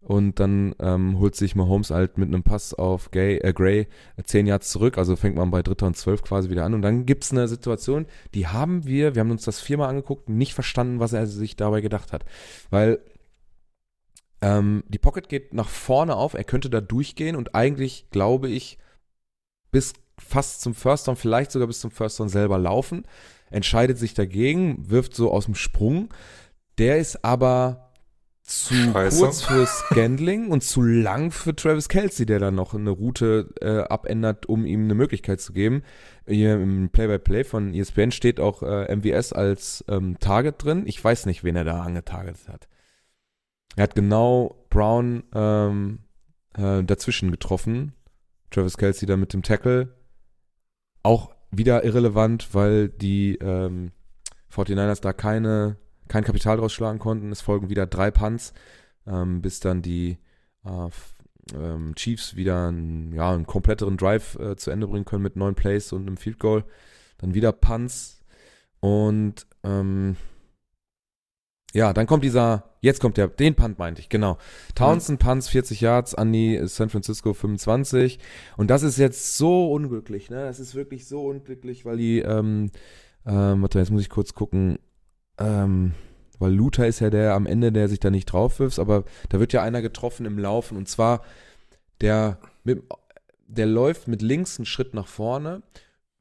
Und 0.00 0.40
dann 0.40 0.74
ähm, 0.80 1.18
holt 1.18 1.36
sich 1.36 1.54
Mahomes 1.54 1.90
halt 1.90 2.16
mit 2.16 2.28
einem 2.28 2.42
Pass 2.42 2.72
auf 2.72 3.10
Gay, 3.10 3.36
äh, 3.38 3.52
Gray 3.52 3.86
äh, 4.16 4.22
zehn 4.24 4.46
Yards 4.46 4.70
zurück, 4.70 4.96
also 4.96 5.14
fängt 5.14 5.36
man 5.36 5.50
bei 5.50 5.62
Dritter 5.62 5.86
und 5.86 5.96
Zwölf 5.96 6.22
quasi 6.22 6.48
wieder 6.48 6.64
an. 6.64 6.74
Und 6.74 6.82
dann 6.82 7.04
gibt's 7.04 7.32
eine 7.32 7.48
Situation, 7.48 8.06
die 8.34 8.46
haben 8.46 8.86
wir, 8.86 9.14
wir 9.14 9.20
haben 9.20 9.30
uns 9.30 9.44
das 9.44 9.60
viermal 9.60 9.90
angeguckt, 9.90 10.28
nicht 10.28 10.54
verstanden, 10.54 11.00
was 11.00 11.12
er 11.12 11.26
sich 11.26 11.54
dabei 11.56 11.82
gedacht 11.82 12.12
hat, 12.12 12.24
weil 12.70 13.00
ähm, 14.40 14.84
die 14.88 14.98
Pocket 14.98 15.28
geht 15.28 15.52
nach 15.52 15.68
vorne 15.68 16.16
auf, 16.16 16.32
er 16.32 16.44
könnte 16.44 16.70
da 16.70 16.80
durchgehen 16.80 17.36
und 17.36 17.54
eigentlich, 17.54 18.08
glaube 18.10 18.48
ich, 18.48 18.78
bis 19.70 19.92
fast 20.18 20.62
zum 20.62 20.74
First 20.74 21.08
Down, 21.08 21.16
vielleicht 21.16 21.52
sogar 21.52 21.68
bis 21.68 21.80
zum 21.80 21.90
First 21.90 22.18
Down 22.20 22.30
selber 22.30 22.58
laufen, 22.58 23.04
entscheidet 23.50 23.98
sich 23.98 24.14
dagegen, 24.14 24.88
wirft 24.88 25.14
so 25.14 25.30
aus 25.30 25.44
dem 25.44 25.54
Sprung, 25.54 26.08
der 26.78 26.98
ist 26.98 27.22
aber 27.22 27.89
zu 28.50 28.74
Scheiße. 28.74 29.20
kurz 29.20 29.42
für 29.42 29.64
Scandling 29.66 30.50
und 30.50 30.62
zu 30.62 30.82
lang 30.82 31.30
für 31.30 31.54
Travis 31.54 31.88
Kelsey, 31.88 32.26
der 32.26 32.40
dann 32.40 32.56
noch 32.56 32.74
eine 32.74 32.90
Route 32.90 33.54
äh, 33.60 33.82
abändert, 33.88 34.46
um 34.46 34.66
ihm 34.66 34.84
eine 34.84 34.94
Möglichkeit 34.94 35.40
zu 35.40 35.52
geben. 35.52 35.82
Hier 36.26 36.54
im 36.54 36.90
Play-by-Play 36.90 37.44
von 37.44 37.72
E 37.72 37.80
ESPN 37.80 38.10
steht 38.10 38.40
auch 38.40 38.62
äh, 38.62 38.94
MVS 38.94 39.32
als 39.32 39.84
ähm, 39.88 40.18
Target 40.18 40.62
drin. 40.64 40.82
Ich 40.86 41.02
weiß 41.02 41.26
nicht, 41.26 41.44
wen 41.44 41.56
er 41.56 41.64
da 41.64 41.82
angetargetet 41.82 42.48
hat. 42.48 42.68
Er 43.76 43.84
hat 43.84 43.94
genau 43.94 44.66
Brown 44.68 45.22
ähm, 45.32 46.00
äh, 46.54 46.82
dazwischen 46.82 47.30
getroffen. 47.30 47.92
Travis 48.50 48.76
Kelsey 48.76 49.06
da 49.06 49.16
mit 49.16 49.32
dem 49.32 49.42
Tackle. 49.42 49.94
Auch 51.02 51.30
wieder 51.52 51.84
irrelevant, 51.84 52.48
weil 52.52 52.88
die 52.88 53.36
ähm, 53.36 53.92
49ers 54.52 55.00
da 55.00 55.12
keine 55.12 55.76
kein 56.10 56.24
Kapital 56.24 56.58
draus 56.58 56.72
schlagen 56.72 56.98
konnten. 56.98 57.32
Es 57.32 57.40
folgen 57.40 57.70
wieder 57.70 57.86
drei 57.86 58.10
Punts, 58.10 58.52
ähm, 59.06 59.40
bis 59.40 59.60
dann 59.60 59.80
die 59.80 60.18
äh, 60.64 60.88
ähm, 61.54 61.94
Chiefs 61.94 62.36
wieder 62.36 62.68
einen, 62.68 63.12
ja, 63.12 63.32
einen 63.32 63.46
kompletteren 63.46 63.96
Drive 63.96 64.34
äh, 64.38 64.56
zu 64.56 64.70
Ende 64.70 64.88
bringen 64.88 65.04
können 65.04 65.22
mit 65.22 65.36
neun 65.36 65.54
Plays 65.54 65.92
und 65.92 66.06
einem 66.06 66.16
Field 66.16 66.38
Goal. 66.38 66.64
Dann 67.18 67.34
wieder 67.34 67.52
Punts 67.52 68.22
und 68.80 69.46
ähm, 69.62 70.16
ja, 71.72 71.92
dann 71.92 72.06
kommt 72.06 72.24
dieser, 72.24 72.64
jetzt 72.80 73.00
kommt 73.00 73.16
der, 73.16 73.28
den 73.28 73.54
Punt 73.54 73.78
meinte 73.78 74.00
ich, 74.00 74.08
genau. 74.08 74.38
Townsend 74.74 75.20
Punts 75.20 75.48
40 75.48 75.80
Yards 75.80 76.14
an 76.16 76.32
die 76.32 76.60
San 76.64 76.88
Francisco 76.88 77.32
25 77.32 78.18
und 78.56 78.70
das 78.70 78.82
ist 78.82 78.98
jetzt 78.98 79.36
so 79.36 79.70
unglücklich, 79.70 80.30
ne? 80.30 80.42
Das 80.42 80.58
ist 80.58 80.74
wirklich 80.74 81.06
so 81.06 81.26
unglücklich, 81.26 81.84
weil 81.84 81.98
die, 81.98 82.18
ähm, 82.20 82.70
ähm, 83.24 83.62
warte, 83.62 83.78
jetzt 83.78 83.90
muss 83.92 84.02
ich 84.02 84.10
kurz 84.10 84.34
gucken, 84.34 84.78
ähm, 85.40 85.94
weil 86.38 86.52
Luther 86.52 86.86
ist 86.86 87.00
ja 87.00 87.10
der 87.10 87.34
am 87.34 87.46
Ende, 87.46 87.72
der 87.72 87.88
sich 87.88 88.00
da 88.00 88.10
nicht 88.10 88.26
drauf 88.26 88.58
wirft, 88.60 88.78
aber 88.78 89.04
da 89.28 89.40
wird 89.40 89.52
ja 89.52 89.62
einer 89.62 89.82
getroffen 89.82 90.26
im 90.26 90.38
Laufen 90.38 90.76
und 90.76 90.88
zwar 90.88 91.22
der, 92.00 92.38
mit, 92.64 92.82
der 93.46 93.66
läuft 93.66 94.08
mit 94.08 94.22
links 94.22 94.58
einen 94.58 94.66
Schritt 94.66 94.94
nach 94.94 95.06
vorne, 95.06 95.62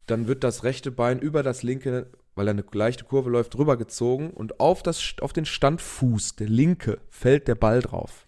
dann 0.07 0.27
wird 0.27 0.43
das 0.43 0.63
rechte 0.63 0.91
Bein 0.91 1.19
über 1.19 1.43
das 1.43 1.63
linke, 1.63 2.07
weil 2.35 2.47
er 2.47 2.51
eine 2.51 2.65
leichte 2.71 3.05
Kurve 3.05 3.29
läuft, 3.29 3.57
rübergezogen 3.57 4.31
und 4.31 4.59
auf, 4.59 4.83
das, 4.83 5.15
auf 5.21 5.33
den 5.33 5.45
Standfuß, 5.45 6.35
der 6.35 6.49
linke, 6.49 6.99
fällt 7.09 7.47
der 7.47 7.55
Ball 7.55 7.81
drauf. 7.81 8.27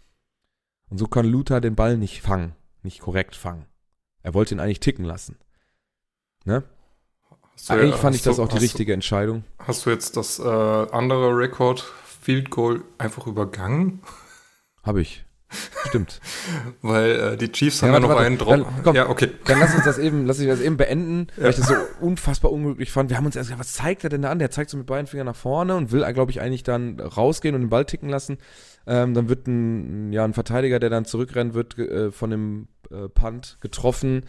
Und 0.89 0.97
so 0.97 1.07
kann 1.07 1.25
Luther 1.25 1.61
den 1.61 1.75
Ball 1.75 1.97
nicht 1.97 2.21
fangen, 2.21 2.55
nicht 2.83 2.99
korrekt 2.99 3.35
fangen. 3.35 3.65
Er 4.23 4.33
wollte 4.33 4.53
ihn 4.53 4.59
eigentlich 4.59 4.81
ticken 4.81 5.05
lassen. 5.05 5.37
Ne? 6.45 6.63
Du- 7.67 7.73
Eigentlich 7.73 7.95
fand 7.95 8.15
ich 8.15 8.23
das 8.23 8.37
du- 8.37 8.43
auch 8.43 8.47
die 8.47 8.57
richtige 8.57 8.93
Entscheidung. 8.93 9.43
Du, 9.59 9.67
hast 9.67 9.85
du 9.85 9.89
jetzt 9.91 10.17
das 10.17 10.39
äh, 10.39 10.43
andere 10.43 11.35
Rekord 11.37 11.81
Field 12.21 12.49
Goal 12.49 12.81
einfach 12.97 13.27
übergangen? 13.27 14.01
Habe 14.83 15.01
ich. 15.01 15.25
Stimmt. 15.89 16.21
Weil 16.81 17.11
äh, 17.33 17.37
die 17.37 17.51
Chiefs 17.51 17.81
Ja, 17.81 17.87
haben 17.89 18.01
ja 18.01 18.01
warte, 18.01 18.07
noch 18.07 18.15
warte. 18.15 18.25
einen 18.25 18.37
Dann, 18.37 18.61
drauf. 18.73 18.83
komm. 18.83 18.95
Ja, 18.95 19.09
okay. 19.09 19.31
Dann 19.45 19.59
lass 19.59 19.75
uns 19.75 19.83
das 19.83 19.97
eben, 19.97 20.25
lass 20.25 20.39
ich 20.39 20.47
das 20.47 20.61
eben 20.61 20.77
beenden, 20.77 21.27
Ja. 21.37 21.43
weil 21.43 21.49
ich 21.51 21.57
das 21.57 21.67
so 21.67 21.75
unfassbar 21.99 22.51
unglücklich 22.51 22.91
fand. 22.91 23.09
Wir 23.09 23.17
haben 23.17 23.25
uns 23.25 23.35
erst 23.35 23.49
gedacht, 23.49 23.59
was 23.59 23.73
zeigt 23.73 24.03
er 24.05 24.09
denn 24.09 24.21
da 24.21 24.31
an? 24.31 24.39
Der 24.39 24.49
zeigt 24.49 24.69
so 24.69 24.77
mit 24.77 24.87
beiden 24.87 25.07
Fingern 25.07 25.25
nach 25.27 25.35
vorne 25.35 25.75
und 25.75 25.91
will, 25.91 26.05
glaube 26.13 26.31
ich, 26.31 26.39
eigentlich 26.41 26.63
dann 26.63 26.99
rausgehen 26.99 27.53
und 27.53 27.61
den 27.61 27.69
Ball 27.69 27.85
ticken 27.85 28.07
lassen. 28.09 28.37
Ähm, 28.87 29.13
dann 29.13 29.27
wird 29.29 29.45
ein, 29.47 30.11
ja, 30.13 30.23
ein 30.23 30.33
Verteidiger, 30.33 30.79
der 30.79 30.89
dann 30.89 31.05
zurückrennt, 31.05 31.53
wird 31.53 31.77
äh, 31.77 32.11
von 32.11 32.29
dem 32.29 32.67
äh, 32.89 33.09
Punt 33.09 33.57
getroffen. 33.61 34.23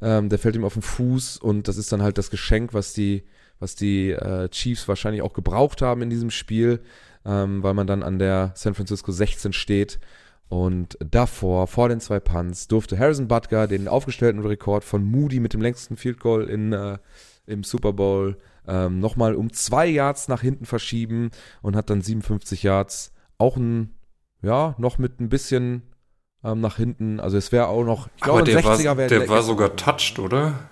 Ähm, 0.00 0.28
der 0.28 0.38
fällt 0.38 0.56
ihm 0.56 0.64
auf 0.64 0.74
den 0.74 0.82
Fuß 0.82 1.38
und 1.38 1.68
das 1.68 1.76
ist 1.76 1.92
dann 1.92 2.02
halt 2.02 2.18
das 2.18 2.30
Geschenk, 2.30 2.74
was 2.74 2.92
die, 2.92 3.24
was 3.58 3.74
die 3.76 4.10
äh, 4.10 4.48
Chiefs 4.48 4.88
wahrscheinlich 4.88 5.22
auch 5.22 5.32
gebraucht 5.32 5.82
haben 5.82 6.02
in 6.02 6.10
diesem 6.10 6.30
Spiel, 6.30 6.80
ähm, 7.24 7.62
weil 7.62 7.74
man 7.74 7.86
dann 7.86 8.02
an 8.02 8.18
der 8.18 8.52
San 8.54 8.74
Francisco 8.74 9.12
16 9.12 9.52
steht. 9.52 9.98
Und 10.48 10.98
davor, 11.00 11.66
vor 11.66 11.88
den 11.88 12.00
zwei 12.00 12.20
Punts, 12.20 12.68
durfte 12.68 12.98
Harrison 12.98 13.28
Butker 13.28 13.66
den 13.66 13.88
aufgestellten 13.88 14.40
Rekord 14.42 14.84
von 14.84 15.02
Moody 15.02 15.40
mit 15.40 15.54
dem 15.54 15.62
längsten 15.62 15.96
Field 15.96 16.20
Goal 16.20 16.44
in, 16.44 16.72
äh, 16.72 16.98
im 17.46 17.64
Super 17.64 17.92
Bowl 17.92 18.36
ähm, 18.66 18.98
nochmal 19.00 19.34
um 19.34 19.52
zwei 19.52 19.86
Yards 19.86 20.28
nach 20.28 20.42
hinten 20.42 20.66
verschieben 20.66 21.30
und 21.62 21.76
hat 21.76 21.90
dann 21.90 22.02
57 22.02 22.62
Yards. 22.62 23.12
Auch 23.38 23.56
ein, 23.56 23.94
ja, 24.42 24.74
noch 24.78 24.98
mit 24.98 25.20
ein 25.20 25.28
bisschen 25.28 25.82
ähm, 26.44 26.60
nach 26.60 26.76
hinten. 26.76 27.20
Also 27.20 27.36
es 27.36 27.50
wäre 27.52 27.68
auch 27.68 27.84
noch, 27.84 28.08
ich 28.16 28.22
glaube, 28.22 28.40
Aber 28.40 28.50
der, 28.50 28.58
ein 28.58 28.64
60er 28.64 28.84
war, 28.86 28.96
wäre 28.98 29.08
der 29.08 29.28
war 29.28 29.42
sogar 29.42 29.76
touched, 29.76 30.18
oder? 30.18 30.68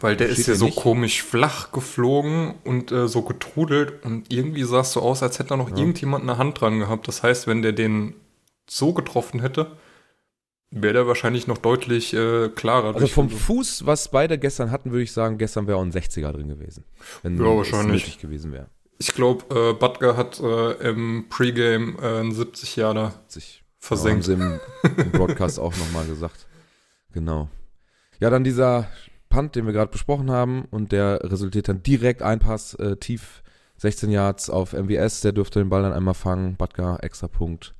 Weil 0.00 0.16
der 0.16 0.28
ist 0.28 0.46
ja 0.48 0.54
so 0.56 0.64
nicht. 0.66 0.76
komisch 0.76 1.22
flach 1.22 1.70
geflogen 1.70 2.54
und 2.64 2.90
äh, 2.90 3.06
so 3.06 3.22
getrudelt 3.22 4.04
und 4.04 4.32
irgendwie 4.32 4.64
sah 4.64 4.80
es 4.80 4.92
so 4.92 5.00
aus, 5.00 5.22
als 5.22 5.38
hätte 5.38 5.50
da 5.50 5.56
noch 5.56 5.70
Ja. 5.70 5.76
irgendjemand 5.76 6.22
eine 6.24 6.38
Hand 6.38 6.60
dran 6.60 6.80
gehabt. 6.80 7.06
Das 7.06 7.22
heißt, 7.22 7.46
wenn 7.46 7.62
der 7.62 7.72
den 7.72 8.14
so 8.68 8.92
getroffen 8.94 9.40
hätte, 9.40 9.76
wäre 10.70 10.94
der 10.94 11.06
wahrscheinlich 11.06 11.46
noch 11.46 11.58
deutlich 11.58 12.14
äh, 12.14 12.48
klarer. 12.48 12.94
Also 12.94 13.06
vom 13.06 13.30
Fuß, 13.30 13.86
was 13.86 14.10
beide 14.10 14.38
gestern 14.38 14.72
hatten, 14.72 14.90
würde 14.90 15.04
ich 15.04 15.12
sagen, 15.12 15.38
gestern 15.38 15.68
wäre 15.68 15.78
auch 15.78 15.82
ein 15.82 15.92
60er 15.92 16.32
drin 16.32 16.48
gewesen. 16.48 16.84
Wenn 17.22 17.36
Ja, 17.38 17.44
es 17.52 17.56
wahrscheinlich. 17.58 18.02
nötig 18.06 18.18
gewesen 18.18 18.52
wäre. 18.52 18.66
ich 18.98 19.14
glaube, 19.14 19.44
äh, 19.54 19.72
Butker 19.74 20.16
hat 20.16 20.40
äh, 20.40 20.88
im 20.88 21.26
Pre-Game 21.28 21.96
äh, 22.02 22.06
einen 22.20 22.32
70 22.32 22.74
Jahre 22.76 23.12
70. 23.28 23.61
versenkt. 23.82 24.28
Ja, 24.28 24.34
haben 24.34 24.60
sie 24.82 24.96
im, 24.96 25.04
im 25.04 25.10
Broadcast 25.10 25.58
auch 25.58 25.76
nochmal 25.76 26.06
gesagt. 26.06 26.46
Genau. 27.12 27.48
Ja, 28.20 28.30
dann 28.30 28.44
dieser 28.44 28.88
Punt, 29.28 29.56
den 29.56 29.66
wir 29.66 29.72
gerade 29.72 29.90
besprochen 29.90 30.30
haben, 30.30 30.66
und 30.70 30.92
der 30.92 31.20
resultiert 31.24 31.68
dann 31.68 31.82
direkt 31.82 32.22
ein 32.22 32.38
Pass 32.38 32.74
äh, 32.74 32.96
tief 32.96 33.42
16 33.78 34.10
Yards 34.10 34.48
auf 34.48 34.72
MWS, 34.72 35.22
der 35.22 35.32
durfte 35.32 35.58
den 35.58 35.68
Ball 35.68 35.82
dann 35.82 35.92
einmal 35.92 36.14
fangen. 36.14 36.56
Butker, 36.56 36.98
extra 37.02 37.26
Punkt. 37.26 37.74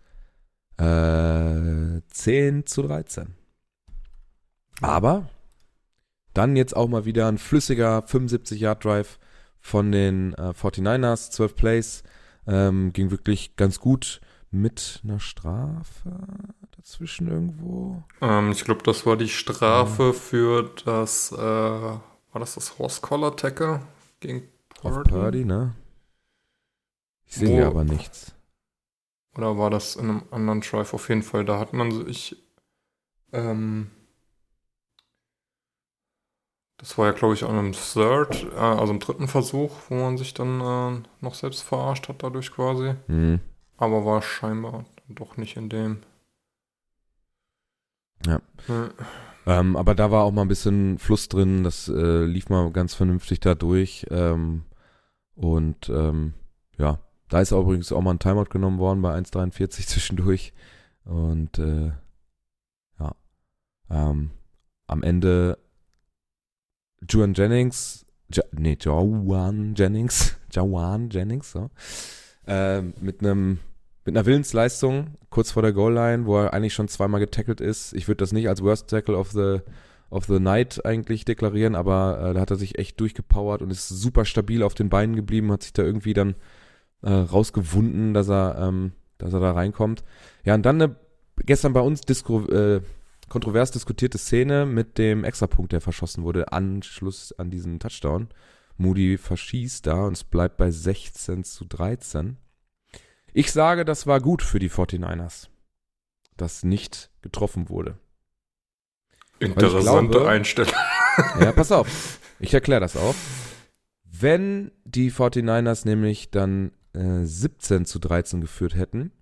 Äh, 0.76 2.00
10 2.08 2.66
zu 2.66 2.82
13. 2.82 3.34
Aber 4.80 5.28
dann 6.34 6.56
jetzt 6.56 6.74
auch 6.74 6.88
mal 6.88 7.04
wieder 7.04 7.28
ein 7.28 7.38
flüssiger 7.38 8.00
75-Yard-Drive 8.00 9.20
von 9.60 9.92
den 9.92 10.34
äh, 10.34 10.50
49ers, 10.50 11.30
12 11.30 11.54
Plays. 11.54 12.02
Ähm, 12.48 12.92
ging 12.92 13.12
wirklich 13.12 13.54
ganz 13.54 13.78
gut 13.78 14.20
mit 14.52 15.00
einer 15.02 15.18
Strafe 15.18 16.10
dazwischen 16.76 17.26
irgendwo. 17.26 18.04
Ähm, 18.20 18.52
ich 18.52 18.64
glaube, 18.64 18.82
das 18.82 19.06
war 19.06 19.16
die 19.16 19.28
Strafe 19.28 20.12
für 20.12 20.70
das, 20.84 21.32
äh, 21.32 21.38
war 21.38 22.00
das 22.34 22.54
das 22.54 22.78
Horse 22.78 23.00
Collar 23.00 23.34
Tackle 23.34 23.80
gegen 24.20 24.46
Purdy? 24.68 25.10
Purdy, 25.10 25.44
ne? 25.44 25.74
Ich 27.24 27.36
sehe 27.36 27.48
hier 27.48 27.66
aber 27.66 27.84
nichts. 27.84 28.34
Oder 29.34 29.56
war 29.56 29.70
das 29.70 29.96
in 29.96 30.10
einem 30.10 30.22
anderen 30.30 30.60
Drive? 30.60 30.92
Auf 30.92 31.08
jeden 31.08 31.22
Fall, 31.22 31.46
da 31.46 31.58
hat 31.58 31.72
man 31.72 31.90
sich, 31.90 32.36
ähm, 33.32 33.90
das 36.76 36.98
war 36.98 37.06
ja, 37.06 37.12
glaube 37.12 37.32
ich, 37.32 37.44
an 37.44 37.58
einem 37.58 37.72
Third, 37.72 38.44
äh, 38.52 38.58
also 38.58 38.92
im 38.92 39.00
dritten 39.00 39.28
Versuch, 39.28 39.72
wo 39.88 39.94
man 39.94 40.18
sich 40.18 40.34
dann 40.34 40.60
äh, 40.60 41.02
noch 41.22 41.34
selbst 41.34 41.62
verarscht 41.62 42.10
hat 42.10 42.22
dadurch 42.22 42.52
quasi. 42.52 42.96
Hm. 43.06 43.40
Aber 43.82 44.04
war 44.04 44.22
scheinbar 44.22 44.84
doch 45.08 45.36
nicht 45.36 45.56
in 45.56 45.68
dem. 45.68 46.02
Ja. 48.24 48.36
Äh, 48.68 48.90
Ähm, 49.44 49.74
aber 49.74 49.96
da 49.96 50.12
war 50.12 50.22
auch 50.22 50.30
mal 50.30 50.42
ein 50.42 50.48
bisschen 50.48 51.00
Fluss 51.00 51.28
drin. 51.28 51.64
Das 51.64 51.88
äh, 51.88 52.24
lief 52.24 52.48
mal 52.48 52.70
ganz 52.70 52.94
vernünftig 52.94 53.40
da 53.40 53.56
durch. 53.56 54.06
Ähm, 54.08 54.66
und 55.34 55.88
ähm, 55.88 56.34
ja, 56.78 57.00
da 57.28 57.40
ist 57.40 57.52
auch 57.52 57.62
übrigens 57.62 57.90
auch 57.90 58.00
mal 58.02 58.12
ein 58.12 58.20
Timeout 58.20 58.50
genommen 58.50 58.78
worden 58.78 59.02
bei 59.02 59.18
1,43 59.18 59.68
zwischendurch. 59.88 60.52
Und 61.04 61.58
äh, 61.58 61.90
ja, 63.00 63.16
ähm, 63.90 64.30
am 64.86 65.02
Ende 65.02 65.58
Juan 67.08 67.34
Jennings, 67.34 68.06
ja, 68.32 68.44
nee, 68.52 68.78
Joan 68.80 69.74
Jennings, 69.74 70.36
Joan 70.52 71.10
Jennings, 71.10 71.50
so, 71.50 71.68
ähm, 72.46 72.94
mit 73.00 73.18
einem 73.24 73.58
mit 74.04 74.16
einer 74.16 74.26
Willensleistung 74.26 75.16
kurz 75.30 75.52
vor 75.52 75.62
der 75.62 75.72
Goal-Line, 75.72 76.26
wo 76.26 76.38
er 76.38 76.52
eigentlich 76.52 76.74
schon 76.74 76.88
zweimal 76.88 77.20
getackelt 77.20 77.60
ist. 77.60 77.92
Ich 77.94 78.08
würde 78.08 78.18
das 78.18 78.32
nicht 78.32 78.48
als 78.48 78.62
Worst 78.62 78.88
Tackle 78.88 79.16
of 79.16 79.30
the, 79.30 79.60
of 80.10 80.24
the 80.26 80.40
Night 80.40 80.84
eigentlich 80.84 81.24
deklarieren, 81.24 81.74
aber 81.74 82.20
äh, 82.20 82.34
da 82.34 82.40
hat 82.40 82.50
er 82.50 82.56
sich 82.56 82.78
echt 82.78 83.00
durchgepowert 83.00 83.62
und 83.62 83.70
ist 83.70 83.88
super 83.88 84.24
stabil 84.24 84.62
auf 84.62 84.74
den 84.74 84.88
Beinen 84.88 85.16
geblieben, 85.16 85.52
hat 85.52 85.62
sich 85.62 85.72
da 85.72 85.82
irgendwie 85.82 86.14
dann 86.14 86.34
äh, 87.02 87.12
rausgewunden, 87.12 88.14
dass 88.14 88.28
er 88.28 88.58
ähm, 88.58 88.92
dass 89.22 89.32
er 89.32 89.40
da 89.40 89.52
reinkommt. 89.52 90.04
Ja, 90.44 90.54
und 90.54 90.62
dann 90.62 90.82
eine 90.82 90.96
gestern 91.36 91.72
bei 91.72 91.80
uns 91.80 92.02
Disco, 92.02 92.44
äh, 92.46 92.82
kontrovers 93.28 93.70
diskutierte 93.70 94.18
Szene 94.18 94.66
mit 94.66 94.98
dem 94.98 95.24
Extrapunkt, 95.24 95.72
der 95.72 95.80
verschossen 95.80 96.24
wurde, 96.24 96.52
Anschluss 96.52 97.32
an 97.32 97.50
diesen 97.50 97.78
Touchdown. 97.78 98.28
Moody 98.76 99.16
verschießt 99.16 99.86
da 99.86 100.06
und 100.06 100.14
es 100.14 100.24
bleibt 100.24 100.56
bei 100.56 100.70
16 100.70 101.44
zu 101.44 101.64
13. 101.64 102.36
Ich 103.32 103.52
sage, 103.52 103.84
das 103.84 104.06
war 104.06 104.20
gut 104.20 104.42
für 104.42 104.58
die 104.58 104.70
49ers, 104.70 105.48
dass 106.36 106.62
nicht 106.64 107.10
getroffen 107.22 107.68
wurde. 107.68 107.98
Interessante 109.38 110.10
glaube, 110.10 110.28
Einstellung. 110.28 110.74
Ja, 111.40 111.52
pass 111.52 111.72
auf. 111.72 112.20
Ich 112.38 112.54
erkläre 112.54 112.80
das 112.80 112.96
auch. 112.96 113.14
Wenn 114.04 114.70
die 114.84 115.10
49ers 115.10 115.86
nämlich 115.86 116.30
dann 116.30 116.72
äh, 116.94 117.24
17 117.24 117.84
zu 117.84 117.98
13 117.98 118.40
geführt 118.40 118.74
hätten, 118.74 119.12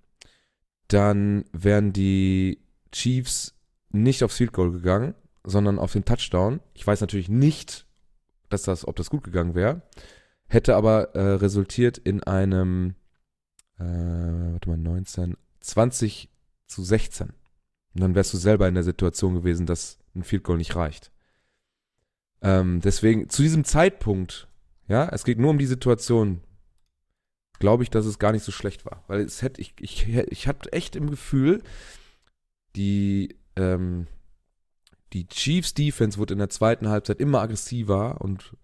dann 0.89 1.45
wären 1.53 1.93
die 1.93 2.63
Chiefs 2.93 3.55
nicht 3.91 4.23
aufs 4.23 4.37
Field 4.37 4.53
Goal 4.53 4.73
gegangen, 4.73 5.15
sondern 5.45 5.79
auf 5.79 5.93
den 5.93 6.05
Touchdown. 6.05 6.61
Ich 6.75 6.87
weiß 6.87 7.01
natürlich 7.01 7.29
nicht, 7.29 7.87
dass 8.49 8.63
das, 8.63 8.87
ob 8.87 8.97
das 8.97 9.11
gut 9.11 9.25
gegangen 9.25 9.55
wäre, 9.55 9.83
hätte 10.47 10.77
aber 10.77 11.15
äh, 11.15 11.35
resultiert 11.35 11.99
in 11.99 12.23
einem, 12.23 12.95
äh, 13.81 14.53
warte 14.53 14.69
mal, 14.69 14.79
19, 14.79 15.37
20 15.61 16.29
zu 16.67 16.83
16. 16.83 17.31
Und 17.95 18.01
dann 18.01 18.15
wärst 18.15 18.33
du 18.33 18.39
selber 18.39 18.69
in 18.69 18.75
der 18.75 18.85
Situation 18.85 19.35
gewesen, 19.35 19.67
dass 19.67 19.99
ein 20.15 20.23
Field 20.23 20.45
Goal 20.45 20.59
nicht 20.59 20.77
reicht. 20.77 21.11
Ähm, 22.43 22.81
deswegen, 22.81 23.29
zu 23.29 23.43
diesem 23.43 23.65
Zeitpunkt, 23.65 24.49
ja, 24.87 25.09
es 25.09 25.25
geht 25.25 25.39
nur 25.39 25.51
um 25.51 25.59
die 25.59 25.67
Situation, 25.67 26.41
glaube 27.59 27.83
ich, 27.83 27.91
dass 27.91 28.07
es 28.07 28.19
gar 28.19 28.33
nicht 28.33 28.45
so 28.45 28.53
schlecht 28.53 28.85
war. 28.85 29.05
Weil 29.09 29.21
es 29.21 29.43
hätte, 29.43 29.61
ich, 29.61 29.75
ich, 29.81 30.09
ich 30.09 30.47
hatte 30.47 30.73
echt 30.73 30.97
im 30.97 31.11
Gefühl, 31.11 31.63
die, 32.77 33.37
ähm, 33.57 34.07
die 35.13 35.27
Chiefs 35.27 35.75
Defense 35.75 36.19
wurde 36.19 36.35
in 36.35 36.39
der 36.39 36.49
zweiten 36.49 36.89
Halbzeit 36.89 37.21
immer 37.21 37.41
aggressiver 37.41 38.21
und 38.21 38.57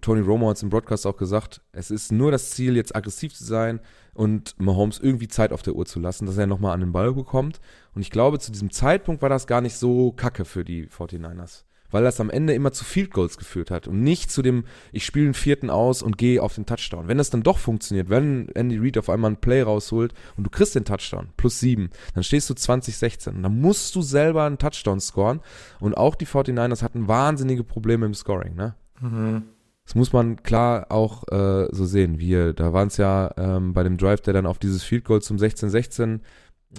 Tony 0.00 0.20
Romo 0.20 0.48
hat 0.48 0.56
es 0.56 0.62
im 0.62 0.70
Broadcast 0.70 1.06
auch 1.06 1.16
gesagt, 1.16 1.60
es 1.72 1.90
ist 1.90 2.10
nur 2.10 2.30
das 2.30 2.52
Ziel, 2.52 2.74
jetzt 2.74 2.96
aggressiv 2.96 3.34
zu 3.34 3.44
sein 3.44 3.80
und 4.14 4.58
Mahomes 4.58 4.98
irgendwie 4.98 5.28
Zeit 5.28 5.52
auf 5.52 5.62
der 5.62 5.74
Uhr 5.74 5.84
zu 5.84 6.00
lassen, 6.00 6.24
dass 6.24 6.38
er 6.38 6.46
nochmal 6.46 6.72
an 6.72 6.80
den 6.80 6.92
Ball 6.92 7.12
bekommt. 7.12 7.60
Und 7.94 8.00
ich 8.00 8.10
glaube, 8.10 8.38
zu 8.38 8.50
diesem 8.50 8.70
Zeitpunkt 8.70 9.20
war 9.20 9.28
das 9.28 9.46
gar 9.46 9.60
nicht 9.60 9.76
so 9.76 10.12
kacke 10.12 10.46
für 10.46 10.64
die 10.64 10.86
49ers 10.86 11.64
weil 11.90 12.04
das 12.04 12.20
am 12.20 12.30
Ende 12.30 12.54
immer 12.54 12.72
zu 12.72 12.84
Field 12.84 13.12
Goals 13.12 13.38
geführt 13.38 13.70
hat 13.70 13.88
und 13.88 14.02
nicht 14.02 14.30
zu 14.30 14.42
dem, 14.42 14.64
ich 14.92 15.04
spiele 15.04 15.26
einen 15.26 15.34
vierten 15.34 15.70
aus 15.70 16.02
und 16.02 16.18
gehe 16.18 16.42
auf 16.42 16.54
den 16.54 16.66
Touchdown. 16.66 17.08
Wenn 17.08 17.18
das 17.18 17.30
dann 17.30 17.42
doch 17.42 17.58
funktioniert, 17.58 18.10
wenn 18.10 18.48
Andy 18.50 18.78
Reid 18.78 18.98
auf 18.98 19.08
einmal 19.08 19.30
einen 19.30 19.40
Play 19.40 19.62
rausholt 19.62 20.12
und 20.36 20.44
du 20.44 20.50
kriegst 20.50 20.74
den 20.74 20.84
Touchdown, 20.84 21.30
plus 21.36 21.60
sieben, 21.60 21.90
dann 22.14 22.24
stehst 22.24 22.50
du 22.50 22.54
2016 22.54 23.36
und 23.36 23.42
dann 23.42 23.60
musst 23.60 23.94
du 23.94 24.02
selber 24.02 24.44
einen 24.44 24.58
Touchdown 24.58 25.00
scoren 25.00 25.40
und 25.80 25.96
auch 25.96 26.14
die 26.14 26.26
49ers 26.26 26.82
hatten 26.82 27.08
wahnsinnige 27.08 27.64
Probleme 27.64 28.06
im 28.06 28.14
Scoring, 28.14 28.54
ne? 28.54 28.74
Mhm. 29.00 29.44
Das 29.88 29.94
muss 29.94 30.12
man 30.12 30.42
klar 30.42 30.92
auch 30.92 31.26
äh, 31.28 31.66
so 31.70 31.86
sehen. 31.86 32.18
Wir, 32.18 32.52
da 32.52 32.74
waren 32.74 32.88
es 32.88 32.98
ja 32.98 33.32
ähm, 33.38 33.72
bei 33.72 33.82
dem 33.82 33.96
Drive, 33.96 34.20
der 34.20 34.34
dann 34.34 34.44
auf 34.44 34.58
dieses 34.58 34.82
Field 34.82 35.06
Goal 35.06 35.22
zum 35.22 35.38
16-16 35.38 36.20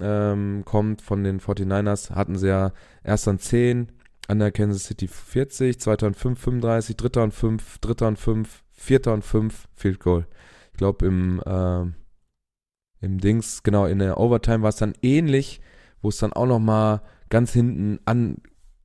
ähm, 0.00 0.62
kommt 0.64 1.02
von 1.02 1.24
den 1.24 1.40
49ers, 1.40 2.12
hatten 2.12 2.38
sie 2.38 2.46
ja 2.46 2.70
erst 3.02 3.26
an 3.26 3.40
10, 3.40 3.90
an 4.28 4.38
der 4.38 4.52
Kansas 4.52 4.84
City 4.84 5.08
40, 5.08 5.80
zweiter 5.80 6.06
und 6.06 6.16
5, 6.16 6.38
35, 6.38 6.96
dritter 6.96 7.24
und 7.24 7.34
5, 7.34 7.78
dritter 7.80 8.06
und 8.06 8.16
5, 8.16 8.62
vierter 8.70 9.12
und 9.14 9.24
5, 9.24 9.66
Field 9.74 9.98
Goal. 9.98 10.28
Ich 10.70 10.78
glaube, 10.78 11.04
im, 11.04 11.42
äh, 11.44 11.80
im 13.04 13.18
Dings, 13.18 13.64
genau, 13.64 13.86
in 13.86 13.98
der 13.98 14.20
Overtime 14.20 14.62
war 14.62 14.68
es 14.68 14.76
dann 14.76 14.94
ähnlich, 15.02 15.60
wo 16.00 16.10
es 16.10 16.18
dann 16.18 16.32
auch 16.32 16.46
nochmal 16.46 17.02
ganz 17.28 17.52
hinten 17.52 17.98
an, 18.04 18.36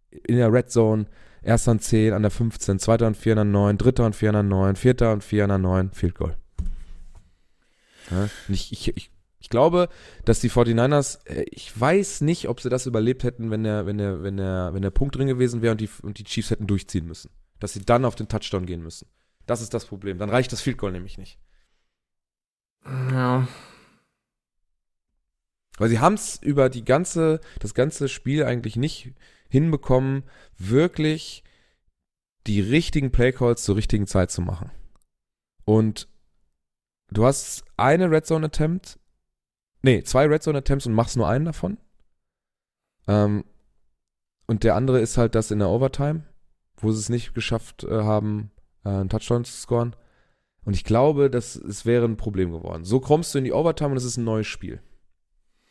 in 0.09 0.37
der 0.37 0.51
Red 0.51 0.71
Zone, 0.71 1.05
erster 1.45 1.71
und 1.71 1.81
10 1.81 2.13
an 2.13 2.21
der 2.21 2.31
15, 2.31 2.79
zweiter 2.79 3.07
und 3.07 3.15
4 3.15 3.33
an 3.33 3.37
der 3.37 3.45
9, 3.45 3.77
dritter 3.77 4.05
und 4.05 4.15
4 4.15 4.29
an 4.29 4.35
der 4.35 4.43
9, 4.43 4.75
vierter 4.75 5.13
und 5.13 5.23
4 5.23 5.43
an 5.43 5.49
der 5.49 5.57
9, 5.59 5.91
Field 5.91 6.15
Goal. 6.15 6.35
Ja, 8.11 8.29
ich, 8.49 8.71
ich, 8.71 8.95
ich 8.95 9.11
ich 9.45 9.49
glaube, 9.49 9.89
dass 10.25 10.39
die 10.39 10.49
49ers, 10.49 11.23
äh, 11.27 11.45
ich 11.51 11.79
weiß 11.79 12.21
nicht, 12.21 12.49
ob 12.49 12.61
sie 12.61 12.69
das 12.69 12.87
überlebt 12.87 13.23
hätten, 13.23 13.51
wenn 13.51 13.63
der, 13.63 13.85
wenn 13.85 13.99
der, 13.99 14.23
wenn 14.23 14.37
der, 14.37 14.73
wenn 14.73 14.81
der 14.81 14.89
Punkt 14.89 15.15
drin 15.15 15.27
gewesen 15.27 15.61
wäre 15.61 15.73
und 15.73 15.81
die, 15.81 15.89
und 16.01 16.17
die 16.17 16.23
Chiefs 16.23 16.49
hätten 16.49 16.65
durchziehen 16.65 17.05
müssen. 17.05 17.29
Dass 17.59 17.73
sie 17.73 17.85
dann 17.85 18.05
auf 18.05 18.15
den 18.15 18.27
Touchdown 18.27 18.65
gehen 18.65 18.81
müssen. 18.81 19.07
Das 19.45 19.61
ist 19.61 19.75
das 19.75 19.85
Problem. 19.85 20.17
Dann 20.17 20.31
reicht 20.31 20.51
das 20.51 20.61
Field 20.61 20.79
Goal 20.79 20.93
nämlich 20.93 21.19
nicht. 21.19 21.37
Ja. 22.85 23.47
Weil 25.77 25.89
sie 25.89 25.99
haben 25.99 26.15
es 26.15 26.41
über 26.41 26.69
die 26.69 26.83
ganze, 26.83 27.39
das 27.59 27.75
ganze 27.75 28.09
Spiel 28.09 28.45
eigentlich 28.45 28.77
nicht 28.77 29.13
hinbekommen, 29.55 30.23
wirklich 30.57 31.43
die 32.47 32.61
richtigen 32.61 33.11
Playcalls 33.11 33.63
zur 33.63 33.75
richtigen 33.75 34.07
Zeit 34.07 34.31
zu 34.31 34.41
machen. 34.41 34.71
Und 35.65 36.07
du 37.09 37.25
hast 37.25 37.63
eine 37.77 38.11
Red 38.11 38.25
Zone 38.25 38.45
Attempt 38.45 38.99
Nee, 39.85 40.01
zwei 40.01 40.25
Red 40.25 40.41
Zone 40.41 40.57
Attempts 40.57 40.87
und 40.87 40.93
machst 40.93 41.15
nur 41.15 41.27
einen 41.27 41.45
davon. 41.45 41.77
Ähm, 43.07 43.45
und 44.47 44.63
der 44.63 44.73
andere 44.73 44.99
ist 44.99 45.15
halt 45.15 45.35
das 45.35 45.51
in 45.51 45.59
der 45.59 45.69
Overtime, 45.69 46.23
wo 46.77 46.91
sie 46.91 46.99
es 46.99 47.09
nicht 47.09 47.35
geschafft 47.35 47.83
äh, 47.83 48.01
haben, 48.01 48.49
äh, 48.83 48.89
einen 48.89 49.09
Touchdown 49.09 49.45
zu 49.45 49.53
scoren. 49.53 49.95
Und 50.63 50.73
ich 50.75 50.85
glaube, 50.85 51.29
dass 51.29 51.55
es 51.55 51.85
wäre 51.85 52.05
ein 52.05 52.17
Problem 52.17 52.51
geworden. 52.51 52.83
So 52.83 52.99
kommst 52.99 53.35
du 53.35 53.37
in 53.37 53.43
die 53.43 53.53
Overtime 53.53 53.91
und 53.91 53.97
es 53.97 54.05
ist 54.05 54.17
ein 54.17 54.23
neues 54.23 54.47
Spiel. 54.47 54.81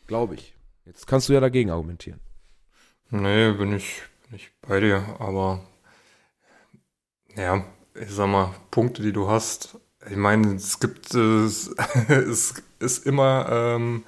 Glaube 0.07 0.35
ich. 0.35 0.55
Jetzt 0.85 1.07
kannst 1.07 1.27
du 1.27 1.33
ja 1.33 1.41
dagegen 1.41 1.69
argumentieren. 1.69 2.21
Nee, 3.09 3.51
bin 3.51 3.75
ich, 3.75 4.01
bin 4.27 4.35
ich 4.37 4.51
bei 4.67 4.79
dir, 4.79 5.03
aber 5.19 5.61
ja, 7.37 7.63
ich 7.93 8.09
sag 8.09 8.27
mal, 8.27 8.53
Punkte, 8.71 9.01
die 9.01 9.13
du 9.13 9.27
hast, 9.27 9.77
ich 10.09 10.17
meine, 10.17 10.55
es 10.55 10.79
gibt, 10.79 11.13
äh, 11.13 11.17
es 12.13 12.53
ist 12.79 13.05
immer 13.05 13.47
ähm, 13.51 14.03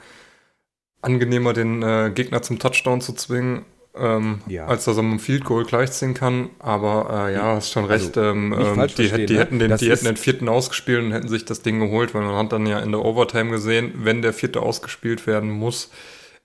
angenehmer, 1.02 1.54
den 1.54 1.84
äh, 1.84 2.12
Gegner 2.14 2.42
zum 2.42 2.60
Touchdown 2.60 3.02
zu 3.02 3.14
zwingen, 3.14 3.66
ähm, 3.96 4.42
ja. 4.48 4.68
als 4.68 4.86
dass 4.86 4.98
er 4.98 5.04
mit 5.04 5.14
dem 5.14 5.20
Field 5.20 5.46
Goal 5.46 5.66
gleichziehen 5.66 6.14
kann. 6.14 6.50
Aber 6.60 7.28
äh, 7.28 7.34
ja, 7.34 7.56
hast 7.56 7.72
schon 7.72 7.86
recht. 7.86 8.18
Also, 8.18 8.32
ähm, 8.32 8.54
ähm 8.54 8.88
die, 8.96 9.26
die, 9.26 9.34
ne? 9.34 9.40
hätten 9.40 9.60
den, 9.60 9.78
die 9.78 9.90
hätten 9.90 10.06
den 10.06 10.18
vierten 10.18 10.50
ausgespielt 10.50 11.04
und 11.04 11.12
hätten 11.12 11.30
sich 11.30 11.46
das 11.46 11.62
Ding 11.62 11.80
geholt, 11.80 12.14
weil 12.14 12.24
man 12.24 12.36
hat 12.36 12.52
dann 12.52 12.66
ja 12.66 12.80
in 12.80 12.92
der 12.92 13.04
Overtime 13.04 13.52
gesehen, 13.52 13.94
wenn 13.96 14.22
der 14.22 14.34
vierte 14.34 14.62
ausgespielt 14.62 15.26
werden 15.28 15.50
muss, 15.50 15.92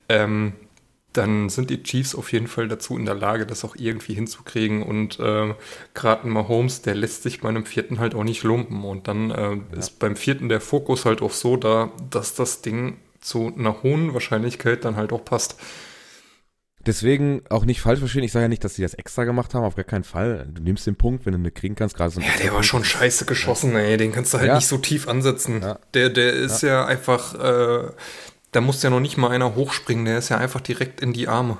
ähm, 0.09 0.55
dann 1.13 1.49
sind 1.49 1.71
die 1.71 1.83
Chiefs 1.83 2.15
auf 2.15 2.33
jeden 2.33 2.47
Fall 2.47 2.69
dazu 2.69 2.97
in 2.97 3.05
der 3.05 3.15
Lage, 3.15 3.47
das 3.47 3.65
auch 3.65 3.77
irgendwie 3.77 4.15
hinzukriegen. 4.15 4.83
Und 4.83 5.19
äh, 5.21 5.55
gerade 5.95 6.27
Mahomes, 6.27 6.83
der 6.83 6.95
lässt 6.95 7.23
sich 7.23 7.41
bei 7.41 7.49
einem 7.49 7.67
vierten 7.67 7.99
halt 7.99 8.15
auch 8.15 8.25
nicht 8.25 8.43
lumpen. 8.43 8.85
Und 8.85 9.09
dann 9.09 9.31
äh, 9.31 9.51
ja. 9.53 9.79
ist 9.79 9.99
beim 9.99 10.17
vierten 10.17 10.49
der 10.49 10.61
Fokus 10.61 11.05
halt 11.05 11.23
auch 11.23 11.33
so 11.33 11.57
da, 11.57 11.93
dass 12.11 12.35
das 12.35 12.63
Ding 12.63 12.97
zu 13.21 13.53
einer 13.57 13.83
hohen 13.83 14.15
Wahrscheinlichkeit 14.15 14.85
dann 14.85 14.97
halt 14.97 15.13
auch 15.13 15.25
passt. 15.25 15.57
Deswegen 16.85 17.43
auch 17.49 17.65
nicht 17.65 17.81
falsch 17.81 18.01
verstehen. 18.01 18.25
Ich 18.25 18.33
sage 18.33 18.45
ja 18.45 18.49
nicht, 18.49 18.65
dass 18.65 18.75
sie 18.75 18.83
das 18.83 18.95
extra 18.95 19.25
gemacht 19.25 19.55
haben, 19.55 19.65
auf 19.65 19.77
gar 19.77 19.85
keinen 19.85 20.03
Fall. 20.03 20.49
Du 20.53 20.63
nimmst 20.63 20.85
den 20.87 20.97
Punkt, 20.97 21.25
wenn 21.25 21.33
du 21.33 21.39
eine 21.39 21.53
kriegen 21.53 21.77
kannst, 21.77 21.97
gerade 21.97 22.11
so 22.11 22.21
Ja, 22.21 22.27
der 22.43 22.53
war 22.53 22.65
schon 22.65 22.85
scheiße 22.85 23.25
geschossen, 23.25 23.73
ja. 23.73 23.79
ey. 23.79 23.97
Den 23.97 24.11
kannst 24.11 24.35
du 24.35 24.39
halt 24.39 24.49
ja. 24.49 24.57
nicht 24.57 24.67
so 24.67 24.79
tief 24.79 25.07
ansetzen. 25.07 25.63
Ja. 25.63 25.79
Der, 25.95 26.11
der 26.11 26.33
ist 26.33 26.63
ja, 26.63 26.85
einfach, 26.85 27.35
äh, 27.35 27.91
da 28.53 28.61
muss 28.61 28.83
ja 28.83 28.91
noch 28.91 29.01
nicht 29.01 29.17
mal 29.17 29.31
einer 29.31 29.55
hochspringen, 29.55 30.05
der 30.05 30.19
ist 30.19 30.29
ja 30.29 30.39
einfach 30.39 30.61
direkt 30.61 31.01
in 31.01 31.13
die 31.13 31.27
Arme. 31.27 31.59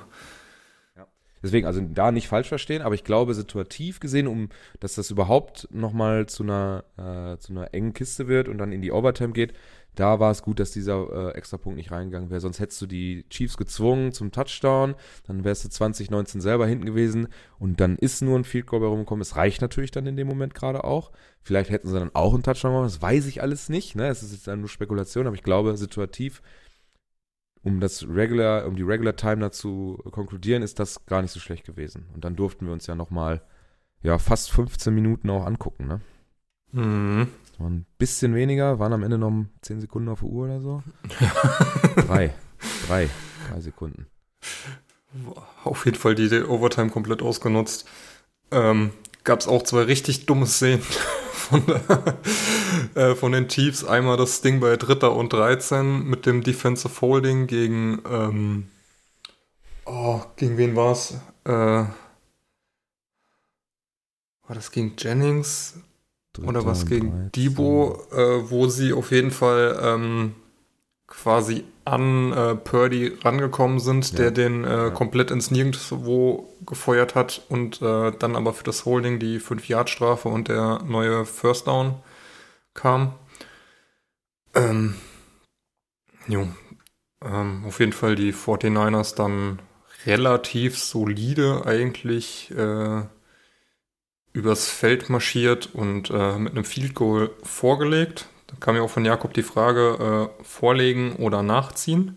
Ja. 0.97 1.07
Deswegen, 1.43 1.67
also 1.67 1.81
da 1.81 2.13
nicht 2.13 2.29
falsch 2.29 2.49
verstehen, 2.49 2.83
aber 2.83 2.95
ich 2.95 3.03
glaube, 3.03 3.35
situativ 3.35 3.99
gesehen, 3.99 4.27
um 4.27 4.51
dass 4.79 4.95
das 4.95 5.11
überhaupt 5.11 5.69
nochmal 5.73 6.27
zu 6.27 6.43
einer, 6.43 6.85
äh, 6.97 7.39
zu 7.39 7.53
einer 7.53 7.75
engen 7.75 7.95
Kiste 7.95 8.29
wird 8.29 8.47
und 8.47 8.59
dann 8.59 8.73
in 8.73 8.83
die 8.83 8.93
Overtime 8.93 9.33
geht, 9.33 9.55
da 9.95 10.21
war 10.21 10.31
es 10.31 10.43
gut, 10.43 10.59
dass 10.59 10.71
dieser 10.71 11.33
äh, 11.35 11.37
Extrapunkt 11.37 11.77
nicht 11.77 11.91
reingegangen 11.91 12.31
wäre. 12.31 12.41
Sonst 12.41 12.61
hättest 12.61 12.81
du 12.81 12.87
die 12.87 13.27
Chiefs 13.29 13.59
gezwungen 13.59 14.13
zum 14.13 14.33
Touchdown, 14.33 14.95
dann 15.27 15.45
wärst 15.45 15.65
du 15.65 15.69
2019 15.69 16.41
selber 16.41 16.67
hinten 16.67 16.87
gewesen 16.87 17.29
und 17.59 17.81
dann 17.81 17.97
ist 17.97 18.23
nur 18.23 18.39
ein 18.39 18.45
Field 18.45 18.67
Goal 18.67 18.85
rumgekommen. 18.85 19.21
Es 19.21 19.37
reicht 19.37 19.61
natürlich 19.61 19.91
dann 19.91 20.07
in 20.07 20.17
dem 20.17 20.29
Moment 20.29 20.55
gerade 20.55 20.85
auch. 20.85 21.11
Vielleicht 21.43 21.71
hätten 21.71 21.89
sie 21.89 21.99
dann 21.99 22.15
auch 22.15 22.33
einen 22.33 22.43
Touchdown 22.43 22.73
gemacht, 22.73 22.87
das 22.87 23.03
weiß 23.03 23.27
ich 23.27 23.43
alles 23.43 23.69
nicht. 23.69 23.95
Ne? 23.95 24.09
Es 24.09 24.23
ist 24.23 24.33
jetzt 24.33 24.47
nur 24.47 24.69
Spekulation, 24.69 25.27
aber 25.27 25.37
ich 25.37 25.43
glaube, 25.43 25.77
situativ 25.77 26.43
um 27.63 27.81
das 27.81 28.07
Regular, 28.09 28.67
um 28.67 28.77
die 28.77 28.83
Regular 28.83 29.15
Time 29.17 29.39
dazu 29.39 29.99
konkludieren, 30.11 30.63
ist 30.63 30.79
das 30.79 31.07
gar 31.07 31.23
nicht 31.23 31.31
so 31.31 31.41
schlecht 31.41 31.65
gewesen. 31.65 32.07
Und 32.15 32.25
dann 32.25 32.37
durften 32.37 32.67
wir 32.67 32.73
uns 32.73 32.87
ja 32.87 32.95
nochmal, 32.95 33.43
ja, 34.03 34.19
fast 34.19 34.51
15 34.53 34.93
Minuten 34.95 35.31
auch 35.31 35.47
angucken, 35.47 35.87
ne? 35.87 36.01
Mhm. 36.73 37.29
Das 37.51 37.61
waren 37.61 37.75
ein 37.75 37.87
bisschen 37.99 38.35
weniger, 38.35 38.79
waren 38.79 38.93
am 38.93 39.03
Ende 39.03 39.19
noch 39.19 39.33
10 39.61 39.81
Sekunden 39.81 40.09
auf 40.09 40.21
der 40.21 40.29
Uhr 40.29 40.45
oder 40.47 40.61
so. 40.61 40.83
drei. 42.07 42.35
Drei. 42.87 43.09
Drei 43.51 43.61
Sekunden. 43.61 44.07
Auf 45.65 45.85
jeden 45.85 45.99
Fall 45.99 46.15
die 46.15 46.43
Overtime 46.43 46.91
komplett 46.91 47.23
ausgenutzt. 47.23 47.87
Ähm, 48.51 48.93
Gab 49.25 49.39
es 49.39 49.47
auch 49.47 49.63
zwei 49.63 49.83
richtig 49.83 50.27
dumme 50.27 50.47
Szenen 50.47 50.83
von 51.33 51.65
der 51.67 51.81
äh, 52.95 53.15
von 53.15 53.33
den 53.33 53.49
Chiefs. 53.49 53.85
Einmal 53.85 54.17
das 54.17 54.41
Ding 54.41 54.61
bei 54.61 54.77
Dritter 54.77 55.15
und 55.15 55.33
13 55.33 56.05
mit 56.05 56.27
dem 56.27 56.43
Defensive 56.43 57.01
Holding 57.01 57.47
gegen, 57.47 58.03
ähm, 58.11 58.69
oh, 59.85 60.21
gegen 60.37 60.57
wen 60.57 60.77
war's? 60.77 61.15
Äh, 61.45 61.51
war 61.51 61.95
das 64.49 64.71
gegen 64.71 64.95
Jennings? 64.99 65.75
Dritter 66.33 66.49
oder 66.49 66.67
was 66.67 66.87
gegen 66.87 67.31
Debo, 67.35 68.07
äh, 68.11 68.51
wo 68.51 68.67
sie 68.67 68.93
auf 68.93 69.11
jeden 69.11 69.31
Fall 69.31 69.79
ähm, 69.83 70.35
quasi 71.07 71.65
an 71.85 72.33
äh, 72.33 72.55
Purdy 72.55 73.19
rangekommen 73.23 73.81
sind, 73.81 74.11
ja. 74.13 74.17
der 74.19 74.31
den 74.31 74.65
äh, 74.65 74.69
ja. 74.69 74.91
komplett 74.91 75.31
ins 75.31 75.51
Nirgendwo 75.51 76.49
gefeuert 76.65 77.15
hat 77.15 77.43
und 77.49 77.83
äh, 77.83 78.13
dann 78.19 78.37
aber 78.37 78.53
für 78.55 78.65
das 78.65 78.87
Holding 78.87 79.19
die 79.19 79.41
5-Yard-Strafe 79.41 80.29
und 80.29 80.49
der 80.49 80.81
neue 80.87 81.25
First 81.27 81.67
Down 81.67 81.97
kam. 82.75 83.15
Ähm, 84.55 84.95
jo, 86.29 86.49
ähm, 87.25 87.65
auf 87.67 87.81
jeden 87.81 87.93
Fall 87.93 88.15
die 88.17 88.33
49ers 88.33 89.15
dann 89.15 89.61
relativ 90.07 90.79
solide 90.79 91.65
eigentlich 91.67 92.51
äh, 92.51 93.03
übers 94.33 94.69
Feld 94.69 95.09
marschiert 95.11 95.71
und 95.75 96.11
äh, 96.11 96.39
mit 96.39 96.53
einem 96.53 96.65
Field 96.65 96.95
Goal 96.95 97.31
vorgelegt. 97.43 98.27
Da 98.47 98.57
kam 98.59 98.77
ja 98.77 98.83
auch 98.83 98.91
von 98.91 99.05
Jakob 99.05 99.35
die 99.35 99.43
Frage, 99.43 100.31
äh, 100.41 100.45
vorlegen 100.45 101.17
oder 101.17 101.43
nachziehen. 101.43 102.17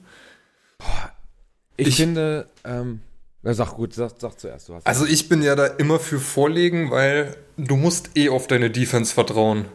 Ich, 1.78 1.88
ich 1.88 1.96
finde, 1.98 2.48
ähm, 2.64 3.02
sag 3.44 3.76
gut, 3.76 3.94
sag, 3.94 4.14
sag 4.18 4.40
zuerst. 4.40 4.72
Also 4.84 5.06
ich 5.06 5.30
bin 5.30 5.42
ja 5.42 5.56
da 5.56 5.66
immer 5.66 6.00
für 6.00 6.20
vorlegen, 6.20 6.90
weil 6.92 7.36
du 7.58 7.76
musst 7.76 8.18
eh 8.18 8.30
auf 8.30 8.48
deine 8.48 8.70
Defense 8.70 9.14
vertrauen. 9.14 9.66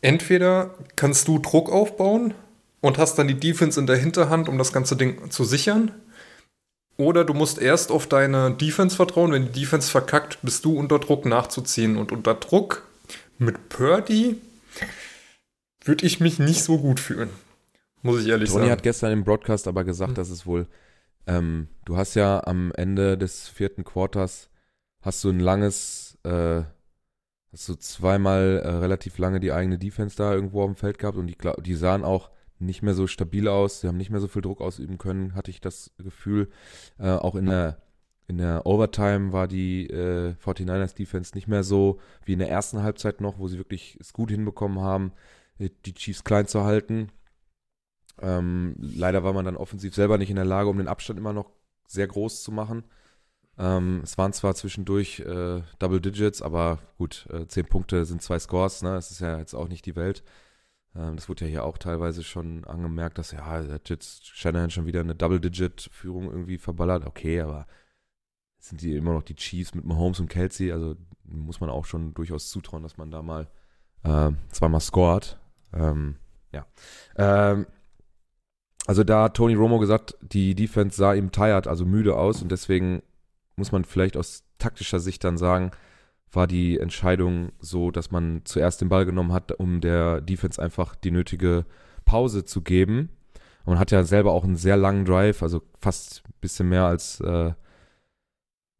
Entweder 0.00 0.74
kannst 0.96 1.26
du 1.28 1.38
Druck 1.38 1.70
aufbauen 1.70 2.34
und 2.80 2.98
hast 2.98 3.16
dann 3.18 3.28
die 3.28 3.38
Defense 3.38 3.78
in 3.78 3.86
der 3.86 3.96
Hinterhand, 3.96 4.48
um 4.48 4.58
das 4.58 4.72
ganze 4.72 4.96
Ding 4.96 5.30
zu 5.30 5.44
sichern. 5.44 5.92
Oder 6.96 7.24
du 7.24 7.34
musst 7.34 7.58
erst 7.58 7.90
auf 7.90 8.06
deine 8.06 8.52
Defense 8.52 8.96
vertrauen. 8.96 9.32
Wenn 9.32 9.52
die 9.52 9.60
Defense 9.60 9.90
verkackt, 9.90 10.38
bist 10.42 10.64
du 10.64 10.76
unter 10.78 10.98
Druck 10.98 11.26
nachzuziehen. 11.26 11.96
Und 11.96 12.12
unter 12.12 12.34
Druck 12.34 12.86
mit 13.38 13.68
Purdy 13.68 14.40
würde 15.84 16.06
ich 16.06 16.20
mich 16.20 16.38
nicht 16.38 16.62
so 16.62 16.78
gut 16.78 17.00
fühlen. 17.00 17.30
Muss 18.02 18.20
ich 18.20 18.28
ehrlich 18.28 18.48
Tony 18.48 18.54
sagen. 18.54 18.62
Tony 18.64 18.70
hat 18.70 18.82
gestern 18.82 19.12
im 19.12 19.24
Broadcast 19.24 19.68
aber 19.68 19.84
gesagt, 19.84 20.10
hm. 20.10 20.14
dass 20.16 20.30
es 20.30 20.46
wohl, 20.46 20.66
ähm, 21.26 21.68
du 21.84 21.96
hast 21.96 22.14
ja 22.14 22.44
am 22.44 22.72
Ende 22.76 23.16
des 23.16 23.48
vierten 23.48 23.84
Quarters, 23.84 24.50
hast 25.00 25.22
du 25.24 25.30
ein 25.30 25.40
langes, 25.40 26.18
äh, 26.24 26.62
hast 27.52 27.68
du 27.68 27.74
zweimal 27.74 28.60
äh, 28.64 28.68
relativ 28.68 29.18
lange 29.18 29.40
die 29.40 29.52
eigene 29.52 29.78
Defense 29.78 30.16
da 30.16 30.32
irgendwo 30.34 30.62
auf 30.62 30.70
dem 30.70 30.76
Feld 30.76 30.98
gehabt 30.98 31.16
und 31.16 31.26
die, 31.26 31.36
die 31.60 31.74
sahen 31.74 32.04
auch 32.04 32.30
nicht 32.58 32.82
mehr 32.82 32.94
so 32.94 33.06
stabil 33.06 33.48
aus, 33.48 33.80
sie 33.80 33.88
haben 33.88 33.96
nicht 33.96 34.10
mehr 34.10 34.20
so 34.20 34.28
viel 34.28 34.42
Druck 34.42 34.60
ausüben 34.60 34.98
können, 34.98 35.34
hatte 35.34 35.50
ich 35.50 35.60
das 35.60 35.92
Gefühl. 35.98 36.48
Äh, 36.98 37.10
auch 37.10 37.34
in 37.34 37.46
der 37.46 37.78
in 38.28 38.36
der 38.36 38.66
Overtime 38.66 39.32
war 39.32 39.48
die 39.48 39.86
äh, 39.88 40.34
49ers 40.44 40.94
Defense 40.94 41.34
nicht 41.34 41.48
mehr 41.48 41.64
so 41.64 41.98
wie 42.26 42.34
in 42.34 42.38
der 42.38 42.50
ersten 42.50 42.82
Halbzeit 42.82 43.22
noch, 43.22 43.38
wo 43.38 43.48
sie 43.48 43.56
wirklich 43.56 43.96
es 44.00 44.12
gut 44.12 44.30
hinbekommen 44.30 44.80
haben, 44.80 45.12
die 45.58 45.94
Chiefs 45.94 46.24
klein 46.24 46.46
zu 46.46 46.62
halten. 46.62 47.08
Ähm, 48.20 48.74
leider 48.78 49.24
war 49.24 49.32
man 49.32 49.46
dann 49.46 49.56
offensiv 49.56 49.94
selber 49.94 50.18
nicht 50.18 50.28
in 50.28 50.36
der 50.36 50.44
Lage, 50.44 50.68
um 50.68 50.76
den 50.76 50.88
Abstand 50.88 51.18
immer 51.18 51.32
noch 51.32 51.50
sehr 51.86 52.06
groß 52.06 52.42
zu 52.42 52.52
machen. 52.52 52.84
Ähm, 53.58 54.00
es 54.04 54.16
waren 54.16 54.32
zwar 54.32 54.54
zwischendurch 54.54 55.20
äh, 55.20 55.62
Double 55.78 56.00
Digits, 56.00 56.42
aber 56.42 56.78
gut, 56.96 57.26
äh, 57.30 57.46
zehn 57.46 57.66
Punkte 57.66 58.04
sind 58.04 58.22
zwei 58.22 58.38
Scores, 58.38 58.82
ne? 58.82 58.92
Das 58.92 59.10
ist 59.10 59.20
ja 59.20 59.38
jetzt 59.38 59.54
auch 59.54 59.68
nicht 59.68 59.84
die 59.84 59.96
Welt. 59.96 60.22
Ähm, 60.94 61.16
das 61.16 61.28
wurde 61.28 61.44
ja 61.44 61.50
hier 61.50 61.64
auch 61.64 61.76
teilweise 61.78 62.22
schon 62.22 62.64
angemerkt, 62.64 63.18
dass 63.18 63.32
ja, 63.32 63.44
hat 63.44 63.88
jetzt 63.90 64.26
Shanahan 64.26 64.70
schon 64.70 64.86
wieder 64.86 65.00
eine 65.00 65.14
Double-Digit-Führung 65.14 66.30
irgendwie 66.30 66.58
verballert. 66.58 67.04
Okay, 67.04 67.40
aber 67.40 67.66
sind 68.58 68.80
die 68.80 68.94
immer 68.94 69.12
noch 69.12 69.22
die 69.22 69.36
Chiefs 69.36 69.74
mit 69.74 69.84
Mahomes 69.84 70.20
und 70.20 70.28
Kelsey, 70.28 70.72
also 70.72 70.96
muss 71.24 71.60
man 71.60 71.70
auch 71.70 71.84
schon 71.84 72.14
durchaus 72.14 72.50
zutrauen, 72.50 72.82
dass 72.82 72.96
man 72.96 73.10
da 73.10 73.22
mal 73.22 73.48
äh, 74.04 74.30
zweimal 74.50 74.80
scored. 74.80 75.38
Ähm, 75.72 76.16
ja. 76.52 76.66
Ähm, 77.16 77.66
also 78.86 79.04
da 79.04 79.24
hat 79.24 79.34
Tony 79.34 79.54
Romo 79.54 79.78
gesagt, 79.78 80.16
die 80.22 80.54
Defense 80.54 80.96
sah 80.96 81.12
ihm 81.12 81.30
tired, 81.30 81.66
also 81.66 81.84
müde 81.84 82.16
aus 82.16 82.40
und 82.40 82.50
deswegen 82.50 83.02
muss 83.58 83.72
man 83.72 83.84
vielleicht 83.84 84.16
aus 84.16 84.44
taktischer 84.58 85.00
Sicht 85.00 85.24
dann 85.24 85.36
sagen, 85.36 85.70
war 86.32 86.46
die 86.46 86.78
Entscheidung 86.78 87.52
so, 87.58 87.90
dass 87.90 88.10
man 88.10 88.42
zuerst 88.44 88.80
den 88.80 88.88
Ball 88.88 89.04
genommen 89.06 89.32
hat, 89.32 89.52
um 89.52 89.80
der 89.80 90.20
Defense 90.20 90.60
einfach 90.60 90.94
die 90.94 91.10
nötige 91.10 91.64
Pause 92.04 92.44
zu 92.44 92.62
geben. 92.62 93.10
Und 93.64 93.74
man 93.74 93.78
hat 93.78 93.90
ja 93.90 94.04
selber 94.04 94.32
auch 94.32 94.44
einen 94.44 94.56
sehr 94.56 94.76
langen 94.76 95.04
Drive, 95.04 95.42
also 95.42 95.62
fast 95.80 96.22
ein 96.26 96.34
bisschen 96.40 96.68
mehr 96.68 96.84
als 96.84 97.20
äh, 97.20 97.52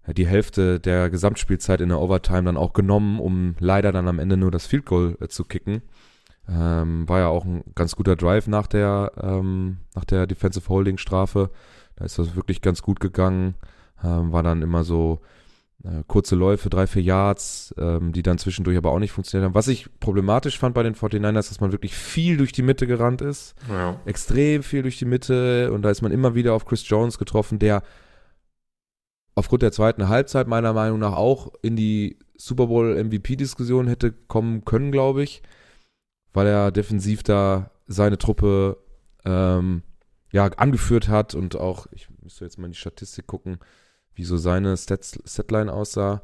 die 0.06 0.26
Hälfte 0.26 0.80
der 0.80 1.10
Gesamtspielzeit 1.10 1.80
in 1.80 1.90
der 1.90 2.00
Overtime 2.00 2.44
dann 2.44 2.56
auch 2.56 2.72
genommen, 2.72 3.20
um 3.20 3.54
leider 3.58 3.92
dann 3.92 4.08
am 4.08 4.18
Ende 4.18 4.36
nur 4.36 4.50
das 4.50 4.66
Field 4.66 4.86
Goal 4.86 5.16
äh, 5.20 5.28
zu 5.28 5.44
kicken. 5.44 5.82
Ähm, 6.48 7.06
war 7.08 7.18
ja 7.18 7.28
auch 7.28 7.44
ein 7.44 7.62
ganz 7.74 7.94
guter 7.94 8.16
Drive 8.16 8.46
nach 8.46 8.66
der, 8.66 9.12
ähm, 9.20 9.78
nach 9.94 10.06
der 10.06 10.26
Defensive 10.26 10.68
Holding 10.68 10.96
Strafe. 10.96 11.50
Da 11.96 12.06
ist 12.06 12.18
das 12.18 12.36
wirklich 12.36 12.62
ganz 12.62 12.80
gut 12.80 13.00
gegangen. 13.00 13.54
Ähm, 14.02 14.32
war 14.32 14.42
dann 14.42 14.62
immer 14.62 14.84
so 14.84 15.20
äh, 15.84 16.02
kurze 16.06 16.36
Läufe, 16.36 16.70
drei, 16.70 16.86
vier 16.86 17.02
Yards, 17.02 17.74
ähm, 17.78 18.12
die 18.12 18.22
dann 18.22 18.38
zwischendurch 18.38 18.76
aber 18.76 18.92
auch 18.92 18.98
nicht 18.98 19.12
funktioniert 19.12 19.46
haben. 19.46 19.54
Was 19.54 19.68
ich 19.68 19.88
problematisch 20.00 20.58
fand 20.58 20.74
bei 20.74 20.82
den 20.82 20.94
49ers, 20.94 21.48
dass 21.48 21.60
man 21.60 21.72
wirklich 21.72 21.94
viel 21.94 22.36
durch 22.36 22.52
die 22.52 22.62
Mitte 22.62 22.86
gerannt 22.86 23.20
ist. 23.22 23.54
Ja. 23.68 24.00
Extrem 24.04 24.62
viel 24.62 24.82
durch 24.82 24.98
die 24.98 25.04
Mitte. 25.04 25.72
Und 25.72 25.82
da 25.82 25.90
ist 25.90 26.02
man 26.02 26.12
immer 26.12 26.34
wieder 26.34 26.54
auf 26.54 26.64
Chris 26.64 26.88
Jones 26.88 27.18
getroffen, 27.18 27.58
der 27.58 27.82
aufgrund 29.34 29.62
der 29.62 29.72
zweiten 29.72 30.08
Halbzeit 30.08 30.48
meiner 30.48 30.72
Meinung 30.72 30.98
nach 30.98 31.14
auch 31.14 31.52
in 31.62 31.76
die 31.76 32.18
Super 32.36 32.66
Bowl 32.68 33.02
MVP-Diskussion 33.02 33.88
hätte 33.88 34.12
kommen 34.12 34.64
können, 34.64 34.92
glaube 34.92 35.22
ich 35.22 35.42
weil 36.32 36.46
er 36.46 36.70
defensiv 36.70 37.22
da 37.22 37.70
seine 37.86 38.18
Truppe 38.18 38.78
ähm, 39.24 39.82
ja, 40.30 40.46
angeführt 40.46 41.08
hat 41.08 41.34
und 41.34 41.56
auch, 41.56 41.86
ich 41.90 42.08
müsste 42.22 42.44
jetzt 42.44 42.58
mal 42.58 42.66
in 42.66 42.72
die 42.72 42.78
Statistik 42.78 43.26
gucken, 43.26 43.58
wie 44.18 44.24
so 44.24 44.36
seine 44.36 44.76
Stats, 44.76 45.18
Statline 45.24 45.72
aussah, 45.72 46.22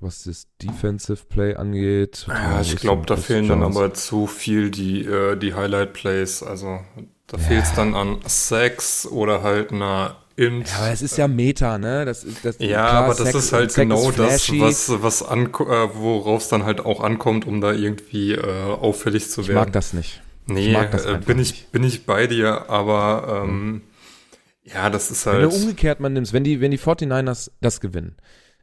was 0.00 0.24
das 0.24 0.46
Defensive 0.62 1.24
Play 1.28 1.56
angeht. 1.56 2.26
Ja, 2.28 2.60
ich 2.60 2.76
glaube, 2.76 3.04
da 3.06 3.16
fehlen 3.16 3.48
dann 3.48 3.62
aber 3.62 3.92
zu 3.94 4.26
viel 4.26 4.70
die, 4.70 5.04
äh, 5.04 5.36
die 5.36 5.54
Highlight 5.54 5.92
Plays. 5.92 6.42
Also 6.42 6.80
da 7.26 7.36
ja. 7.36 7.42
fehlt 7.42 7.64
es 7.64 7.74
dann 7.74 7.94
an 7.94 8.18
Sacks 8.26 9.06
oder 9.06 9.42
halt 9.42 9.72
einer 9.72 10.16
Int. 10.36 10.68
Ja, 10.68 10.78
aber 10.78 10.92
es 10.92 11.02
ist 11.02 11.16
ja 11.16 11.26
Meta, 11.26 11.78
ne? 11.78 12.04
Das 12.04 12.22
ist, 12.22 12.44
das, 12.44 12.56
ja, 12.60 12.68
klar, 12.68 13.04
aber 13.04 13.14
das 13.14 13.32
Sex, 13.32 13.34
ist 13.34 13.52
halt 13.52 13.72
Sex 13.72 13.82
genau 13.82 14.10
ist 14.10 14.18
das, 14.18 14.60
was, 14.60 15.02
was 15.02 15.22
an, 15.22 15.46
äh, 15.46 15.48
worauf 15.94 16.42
es 16.42 16.48
dann 16.48 16.64
halt 16.64 16.84
auch 16.84 17.00
ankommt, 17.00 17.46
um 17.46 17.60
da 17.60 17.72
irgendwie 17.72 18.32
äh, 18.32 18.42
auffällig 18.42 19.30
zu 19.30 19.48
werden. 19.48 19.50
Ich 19.50 19.64
mag 19.64 19.72
das 19.72 19.92
nicht. 19.94 20.22
Nee, 20.46 20.76
das 20.92 21.06
äh, 21.06 21.18
bin, 21.24 21.40
ich, 21.40 21.68
bin 21.68 21.82
ich 21.82 22.06
bei 22.06 22.28
dir, 22.28 22.70
aber 22.70 23.42
ähm, 23.44 23.66
mhm. 23.66 23.82
Ja, 24.72 24.90
das 24.90 25.10
ist 25.10 25.26
halt. 25.26 25.42
Wenn 25.42 25.50
du 25.50 25.56
umgekehrt 25.56 26.00
man 26.00 26.12
nimmst, 26.12 26.32
wenn 26.32 26.44
die, 26.44 26.60
wenn 26.60 26.70
die 26.70 26.78
49ers 26.78 27.50
das 27.60 27.80
gewinnen, 27.80 28.16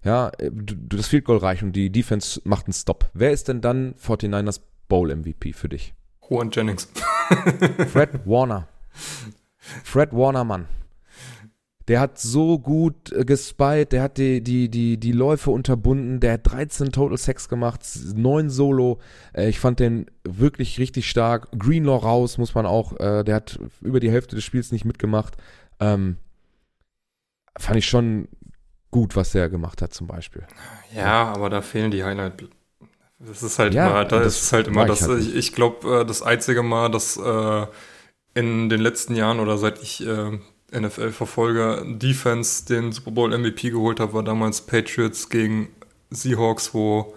ja, 0.04 0.32
du, 0.40 0.76
das 0.76 1.08
Field 1.08 1.26
Goal 1.26 1.38
reicht 1.38 1.64
und 1.64 1.74
die 1.74 1.90
Defense 1.90 2.42
macht 2.44 2.66
einen 2.68 2.74
Stop. 2.74 3.10
Wer 3.14 3.32
ist 3.32 3.48
denn 3.48 3.62
dann 3.62 3.96
49ers 3.96 4.60
Bowl 4.90 5.16
MVP 5.16 5.54
für 5.54 5.70
dich? 5.70 5.94
Juan 6.30 6.50
Jennings. 6.52 6.90
Fred 7.92 8.26
Warner. 8.26 8.68
Fred 9.84 10.12
Warner, 10.12 10.44
Mann. 10.44 10.68
Der 11.90 12.00
hat 12.00 12.18
so 12.18 12.60
gut 12.60 13.12
äh, 13.12 13.26
gespeit, 13.26 13.92
der 13.92 14.04
hat 14.04 14.18
die, 14.18 14.42
die, 14.42 14.70
die, 14.70 14.98
die 14.98 15.12
Läufe 15.12 15.52
unterbunden, 15.52 16.22
der 16.22 16.34
hat 16.34 16.50
13 16.50 16.94
Total 16.94 17.18
Sex 17.18 17.50
gemacht, 17.50 17.82
9 18.16 18.50
Solo. 18.50 19.00
Äh, 19.34 19.50
ich 19.50 19.60
fand 19.60 19.82
den 19.82 20.06
wirklich 20.24 20.80
richtig 20.80 21.10
stark. 21.10 21.50
Greenlaw 21.58 21.98
raus, 21.98 22.38
muss 22.38 22.56
man 22.56 22.66
auch, 22.66 22.98
äh, 23.00 23.24
der 23.24 23.36
hat 23.36 23.60
über 23.82 24.00
die 24.00 24.12
Hälfte 24.12 24.36
des 24.36 24.46
Spiels 24.46 24.72
nicht 24.72 24.86
mitgemacht. 24.86 25.36
Ähm, 25.80 26.18
fand 27.58 27.78
ich 27.78 27.88
schon 27.88 28.28
gut, 28.92 29.16
was 29.16 29.32
der 29.32 29.50
gemacht 29.50 29.82
hat, 29.82 29.94
zum 29.94 30.08
Beispiel. 30.08 30.46
Ja, 30.96 31.34
aber 31.34 31.50
da 31.50 31.62
fehlen 31.62 31.92
die 31.92 32.04
Highlight. 32.04 32.48
Das 33.20 33.42
ist 33.42 33.60
halt 33.60 33.74
ja, 33.74 33.88
immer, 33.88 34.06
da 34.06 34.22
ist 34.22 34.42
es 34.42 34.54
halt 34.54 34.68
immer, 34.68 34.86
dass 34.86 35.08
halt 35.08 35.22
ich, 35.22 35.36
ich 35.36 35.54
glaube, 35.54 36.02
äh, 36.02 36.06
das 36.06 36.22
einzige 36.22 36.62
Mal, 36.62 36.92
dass 36.92 37.18
äh, 37.18 37.68
in 38.34 38.70
den 38.70 38.82
letzten 38.82 39.16
Jahren 39.16 39.40
oder 39.40 39.58
seit 39.58 39.82
ich 39.82 40.06
äh, 40.06 40.40
NFL-Verfolger 40.72 41.84
Defense 41.86 42.66
den 42.66 42.92
Super 42.92 43.12
Bowl 43.12 43.38
MVP 43.38 43.70
geholt 43.70 44.00
habe, 44.00 44.14
war 44.14 44.24
damals 44.24 44.62
Patriots 44.62 45.30
gegen 45.30 45.70
Seahawks, 46.10 46.74
wo 46.74 47.14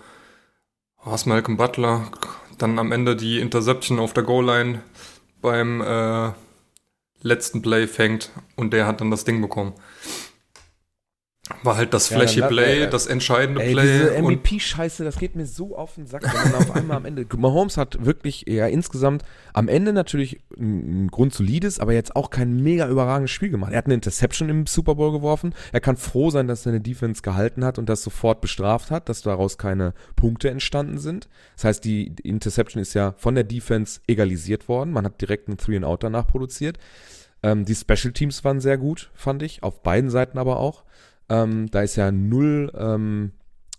was 1.04 1.26
Malcolm 1.26 1.56
Butler 1.56 2.10
dann 2.58 2.78
am 2.78 2.92
Ende 2.92 3.16
die 3.16 3.38
Interception 3.40 3.98
auf 3.98 4.12
der 4.12 4.24
Goal-Line 4.24 4.82
beim 5.40 5.80
äh, 5.80 6.32
letzten 7.22 7.62
Play 7.62 7.86
fängt 7.86 8.30
und 8.56 8.72
der 8.72 8.86
hat 8.86 9.00
dann 9.00 9.10
das 9.10 9.24
Ding 9.24 9.40
bekommen. 9.40 9.74
War 11.62 11.76
halt 11.76 11.94
das 11.94 12.10
Ja, 12.10 12.16
flashy 12.16 12.40
dann- 12.40 12.48
Play, 12.48 12.82
äh, 12.82 12.90
das 12.90 13.06
entscheidende 13.06 13.62
Ey, 13.62 13.72
Play. 13.72 13.82
diese 13.82 14.14
MVP-Scheiße, 14.16 15.04
das 15.04 15.18
geht 15.18 15.36
mir 15.36 15.46
so 15.46 15.76
auf 15.76 15.94
den 15.94 16.06
Sack, 16.06 16.22
wenn 16.24 16.50
man 16.52 16.60
auf 16.62 16.74
einmal 16.74 16.96
am 16.96 17.04
Ende. 17.04 17.24
Mahomes 17.36 17.76
hat 17.76 18.04
wirklich 18.04 18.44
ja 18.48 18.66
insgesamt 18.66 19.22
am 19.52 19.68
Ende 19.68 19.92
natürlich 19.92 20.40
ein, 20.58 21.04
ein 21.04 21.08
grundsolides, 21.08 21.78
aber 21.78 21.92
jetzt 21.92 22.16
auch 22.16 22.30
kein 22.30 22.62
mega 22.62 22.88
überragendes 22.88 23.30
Spiel 23.30 23.50
gemacht. 23.50 23.72
Er 23.72 23.78
hat 23.78 23.84
eine 23.86 23.94
Interception 23.94 24.48
im 24.48 24.66
Super 24.66 24.96
Bowl 24.96 25.12
geworfen. 25.12 25.54
Er 25.72 25.80
kann 25.80 25.96
froh 25.96 26.30
sein, 26.30 26.48
dass 26.48 26.64
seine 26.64 26.80
Defense 26.80 27.22
gehalten 27.22 27.64
hat 27.64 27.78
und 27.78 27.88
das 27.88 28.02
sofort 28.02 28.40
bestraft 28.40 28.90
hat, 28.90 29.08
dass 29.08 29.22
daraus 29.22 29.56
keine 29.58 29.94
Punkte 30.16 30.50
entstanden 30.50 30.98
sind. 30.98 31.28
Das 31.54 31.64
heißt, 31.64 31.84
die 31.84 32.12
Interception 32.24 32.80
ist 32.82 32.94
ja 32.94 33.14
von 33.18 33.34
der 33.36 33.44
Defense 33.44 34.00
egalisiert 34.08 34.68
worden. 34.68 34.90
Man 34.90 35.04
hat 35.04 35.20
direkt 35.20 35.48
einen 35.48 35.58
Three 35.58 35.76
and 35.76 35.84
Out 35.84 36.02
danach 36.02 36.26
produziert. 36.26 36.78
Ähm, 37.42 37.64
die 37.64 37.74
Special 37.74 38.12
Teams 38.12 38.42
waren 38.44 38.60
sehr 38.60 38.78
gut, 38.78 39.10
fand 39.14 39.42
ich, 39.42 39.62
auf 39.62 39.82
beiden 39.82 40.10
Seiten 40.10 40.38
aber 40.38 40.58
auch. 40.58 40.84
Ähm, 41.28 41.70
da 41.70 41.82
ist 41.82 41.96
ja 41.96 42.12
null 42.12 42.72
ähm, 42.76 43.32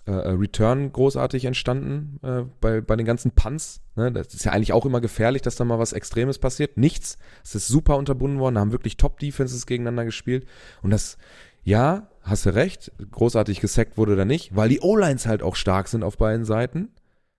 äh, 0.08 0.12
Return 0.12 0.91
großartig 0.91 1.45
entstanden 1.45 2.20
äh, 2.24 2.43
bei, 2.62 2.82
bei 2.82 2.95
den 2.95 3.06
ganzen 3.06 3.32
Punts. 3.32 3.82
Ne? 3.95 4.12
Das 4.12 4.34
ist 4.34 4.45
ja 4.45 4.52
eigentlich 4.52 4.74
auch 4.74 4.86
immer 4.86 5.02
gefährlich, 5.02 5.41
dass 5.41 5.56
da 5.56 5.66
mal 5.66 5.80
was 5.80 5.93
Extremes 5.93 6.39
passiert. 6.39 6.78
Nichts. 6.78 7.18
Es 7.43 7.56
ist 7.56 7.68
super 7.68 7.98
unterbunden 7.98 8.39
worden, 8.39 8.56
da 8.56 8.62
haben 8.62 8.72
wirklich 8.72 8.98
Top-Defenses 8.98 9.66
gegeneinander 9.66 10.06
gespielt. 10.06 10.48
Und 10.82 10.91
das, 10.91 11.18
ja, 11.64 12.10
hast 12.22 12.45
du 12.45 12.56
recht, 12.56 12.91
großartig 13.12 13.60
gesackt 13.60 13.98
wurde 13.98 14.16
da 14.16 14.26
nicht, 14.26 14.56
weil 14.56 14.70
die 14.70 14.80
O-Lines 14.82 15.28
halt 15.28 15.43
auch 15.43 15.56
stark 15.56 15.88
sind 15.89 16.04
auf 16.04 16.18
beiden 16.18 16.45
Seiten. 16.45 16.89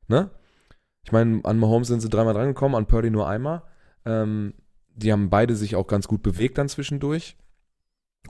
Ne? 0.09 0.31
Ich 1.05 1.13
meine, 1.13 1.41
an 1.45 1.59
Mahomes 1.59 1.89
sind 1.89 2.01
sie 2.01 2.11
dreimal 2.11 2.35
drangekommen, 2.35 2.77
an 2.77 2.87
Purdy 2.87 3.11
nur 3.11 3.29
einmal. 3.29 3.63
Ähm, 4.05 4.53
die 4.95 5.13
haben 5.13 5.31
beide 5.31 5.55
sich 5.55 5.77
auch 5.77 5.87
ganz 5.87 6.09
gut 6.09 6.23
bewegt 6.23 6.59
dann 6.59 6.69
zwischendurch, 6.69 7.37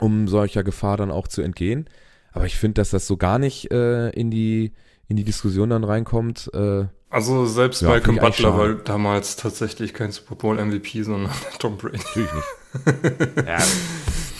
um 0.00 0.28
solcher 0.28 0.64
Gefahr 0.64 0.96
dann 0.96 1.10
auch 1.10 1.28
zu 1.28 1.42
entgehen. 1.42 1.88
Aber 2.32 2.46
ich 2.46 2.56
finde, 2.56 2.74
dass 2.74 2.90
das 2.90 3.06
so 3.06 3.16
gar 3.16 3.38
nicht 3.38 3.70
äh, 3.70 4.10
in 4.10 4.30
die 4.30 4.72
in 5.08 5.16
die 5.16 5.24
Diskussion 5.24 5.70
dann 5.70 5.84
reinkommt. 5.84 6.50
Äh, 6.52 6.84
also 7.10 7.46
selbst 7.46 7.80
Ja, 7.80 7.88
Malcolm 7.88 8.16
Butler 8.16 8.56
war 8.56 8.74
damals 8.74 9.36
tatsächlich 9.36 9.94
kein 9.94 10.12
Super 10.12 10.34
Bowl 10.34 10.62
MVP, 10.62 11.02
sondern 11.02 11.32
Tom 11.58 11.78
Brady. 11.78 11.96
natürlich 11.98 12.30
nicht. 12.32 13.36
ja, 13.46 13.58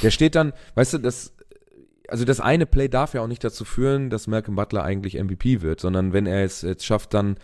der 0.03 0.11
steht 0.11 0.35
dann, 0.35 0.53
weißt 0.75 0.95
du, 0.95 0.99
das 0.99 1.33
also 2.09 2.25
das 2.25 2.41
eine 2.41 2.67
Play 2.67 2.89
darf 2.89 3.15
ja 3.15 3.21
auch 3.21 3.27
nicht 3.27 3.45
dazu 3.45 3.65
führen, 3.65 4.11
dass 4.11 4.27
Malcolm 4.27 4.57
Butler 4.57 4.83
eigentlich 4.83 5.23
MVP 5.23 5.61
wird, 5.61 5.81
sondern 5.81 6.13
wenn 6.13 6.27
er 6.27 6.45
es 6.45 6.63
jetzt 6.63 6.87
schafft, 6.87 7.13
dann 7.15 7.37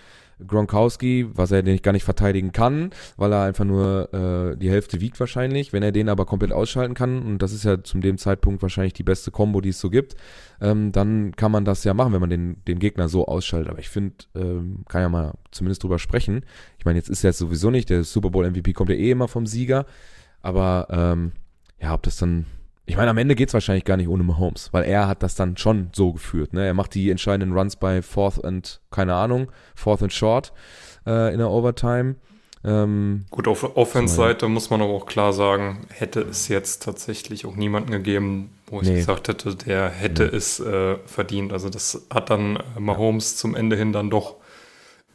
Gronkowski, 0.47 1.27
was 1.33 1.51
er 1.51 1.63
nicht 1.63 1.83
gar 1.83 1.93
nicht 1.93 2.05
verteidigen 2.05 2.53
kann, 2.53 2.91
weil 3.17 3.33
er 3.33 3.43
einfach 3.43 3.65
nur 3.65 4.13
äh, 4.13 4.57
die 4.57 4.71
Hälfte 4.71 5.01
wiegt 5.01 5.19
wahrscheinlich. 5.21 5.73
Wenn 5.73 5.83
er 5.83 5.93
den 5.93 6.09
aber 6.09 6.27
komplett 6.27 6.53
ausschalten 6.53 6.95
kann, 6.95 7.23
und 7.23 7.39
das 7.39 7.53
ist 7.53 7.65
ja 7.65 7.83
zum 7.83 8.01
dem 8.01 8.19
Zeitpunkt 8.19 8.63
wahrscheinlich 8.63 8.93
die 8.93 9.03
beste 9.03 9.31
Combo, 9.31 9.61
die 9.61 9.71
es 9.71 9.81
so 9.81 9.91
gibt, 9.91 10.17
ähm, 10.61 10.93
dann 10.93 11.33
kann 11.37 11.53
man 11.53 11.65
das 11.65 11.85
ja 11.85 11.95
machen, 11.95 12.13
wenn 12.13 12.21
man 12.21 12.31
den, 12.31 12.65
den 12.67 12.79
Gegner 12.79 13.09
so 13.09 13.27
ausschaltet. 13.27 13.71
Aber 13.71 13.79
ich 13.79 13.89
finde, 13.89 14.17
ähm, 14.35 14.85
kann 14.89 15.03
ja 15.03 15.09
mal 15.09 15.35
zumindest 15.51 15.83
drüber 15.83 15.99
sprechen. 15.99 16.45
Ich 16.79 16.85
meine, 16.85 16.99
jetzt 16.99 17.09
ist 17.09 17.25
er 17.25 17.31
jetzt 17.31 17.39
sowieso 17.39 17.71
nicht, 17.71 17.91
der 17.91 18.05
Super 18.05 18.31
Bowl 18.31 18.49
MVP 18.49 18.73
kommt 18.73 18.91
ja 18.91 18.97
eh 18.97 19.11
immer 19.11 19.29
vom 19.29 19.47
Sieger, 19.47 19.87
aber 20.43 20.87
ähm, 20.91 21.33
ja, 21.81 21.95
ob 21.95 22.03
das 22.03 22.17
dann 22.17 22.47
ich 22.87 22.97
meine, 22.97 23.11
am 23.11 23.19
Ende 23.19 23.35
geht's 23.35 23.55
wahrscheinlich 23.55 23.85
gar 23.85 23.97
nicht 23.97 24.09
ohne 24.09 24.23
Mahomes, 24.23 24.73
weil 24.73 24.85
er 24.85 25.09
hat 25.09 25.23
das 25.23 25.35
dann 25.35 25.57
schon 25.57 25.89
so 25.95 26.13
geführt. 26.13 26.53
Ne? 26.53 26.67
Er 26.67 26.75
macht 26.75 26.95
die 26.95 27.11
entscheidenden 27.11 27.57
Runs 27.57 27.77
bei 27.77 28.03
Fourth 28.03 28.45
and, 28.45 28.81
keine 28.91 29.15
Ahnung, 29.15 29.51
Fourth 29.75 30.03
and 30.03 30.13
Short 30.13 30.53
äh, 31.07 31.33
in 31.33 31.39
der 31.39 31.51
Overtime. 31.51 32.17
Ähm, 32.67 33.27
Gut, 33.31 33.47
auf 33.47 33.77
Offense-Seite 33.77 34.49
muss 34.49 34.71
man 34.71 34.81
aber 34.81 34.93
auch 34.93 35.05
klar 35.07 35.33
sagen, 35.35 35.87
hätte 35.91 36.21
es 36.23 36.49
jetzt 36.49 36.83
tatsächlich 36.83 37.45
auch 37.45 37.57
niemanden 37.57 37.91
gegeben, 37.91 38.51
wo 38.67 38.81
ich 38.81 38.89
Nee. 38.89 38.97
gesagt 38.97 39.29
hätte, 39.29 39.55
der 39.55 39.91
hätte 39.91 40.25
Nee. 40.29 40.37
es 40.37 40.61
äh, 40.61 40.97
verdient. 41.07 41.53
Also 41.53 41.69
das 41.69 42.07
hat 42.13 42.31
dann 42.31 42.57
äh, 42.57 42.81
Mahomes 42.81 43.37
zum 43.37 43.55
Ende 43.55 43.77
hin 43.77 43.93
dann 43.93 44.09
doch 44.09 44.37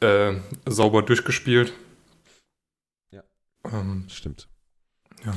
äh, 0.01 0.33
sauber 0.67 1.01
durchgespielt. 1.01 1.73
Ja. 3.11 3.23
Ähm, 3.65 4.05
stimmt. 4.09 4.47
ja. 5.25 5.33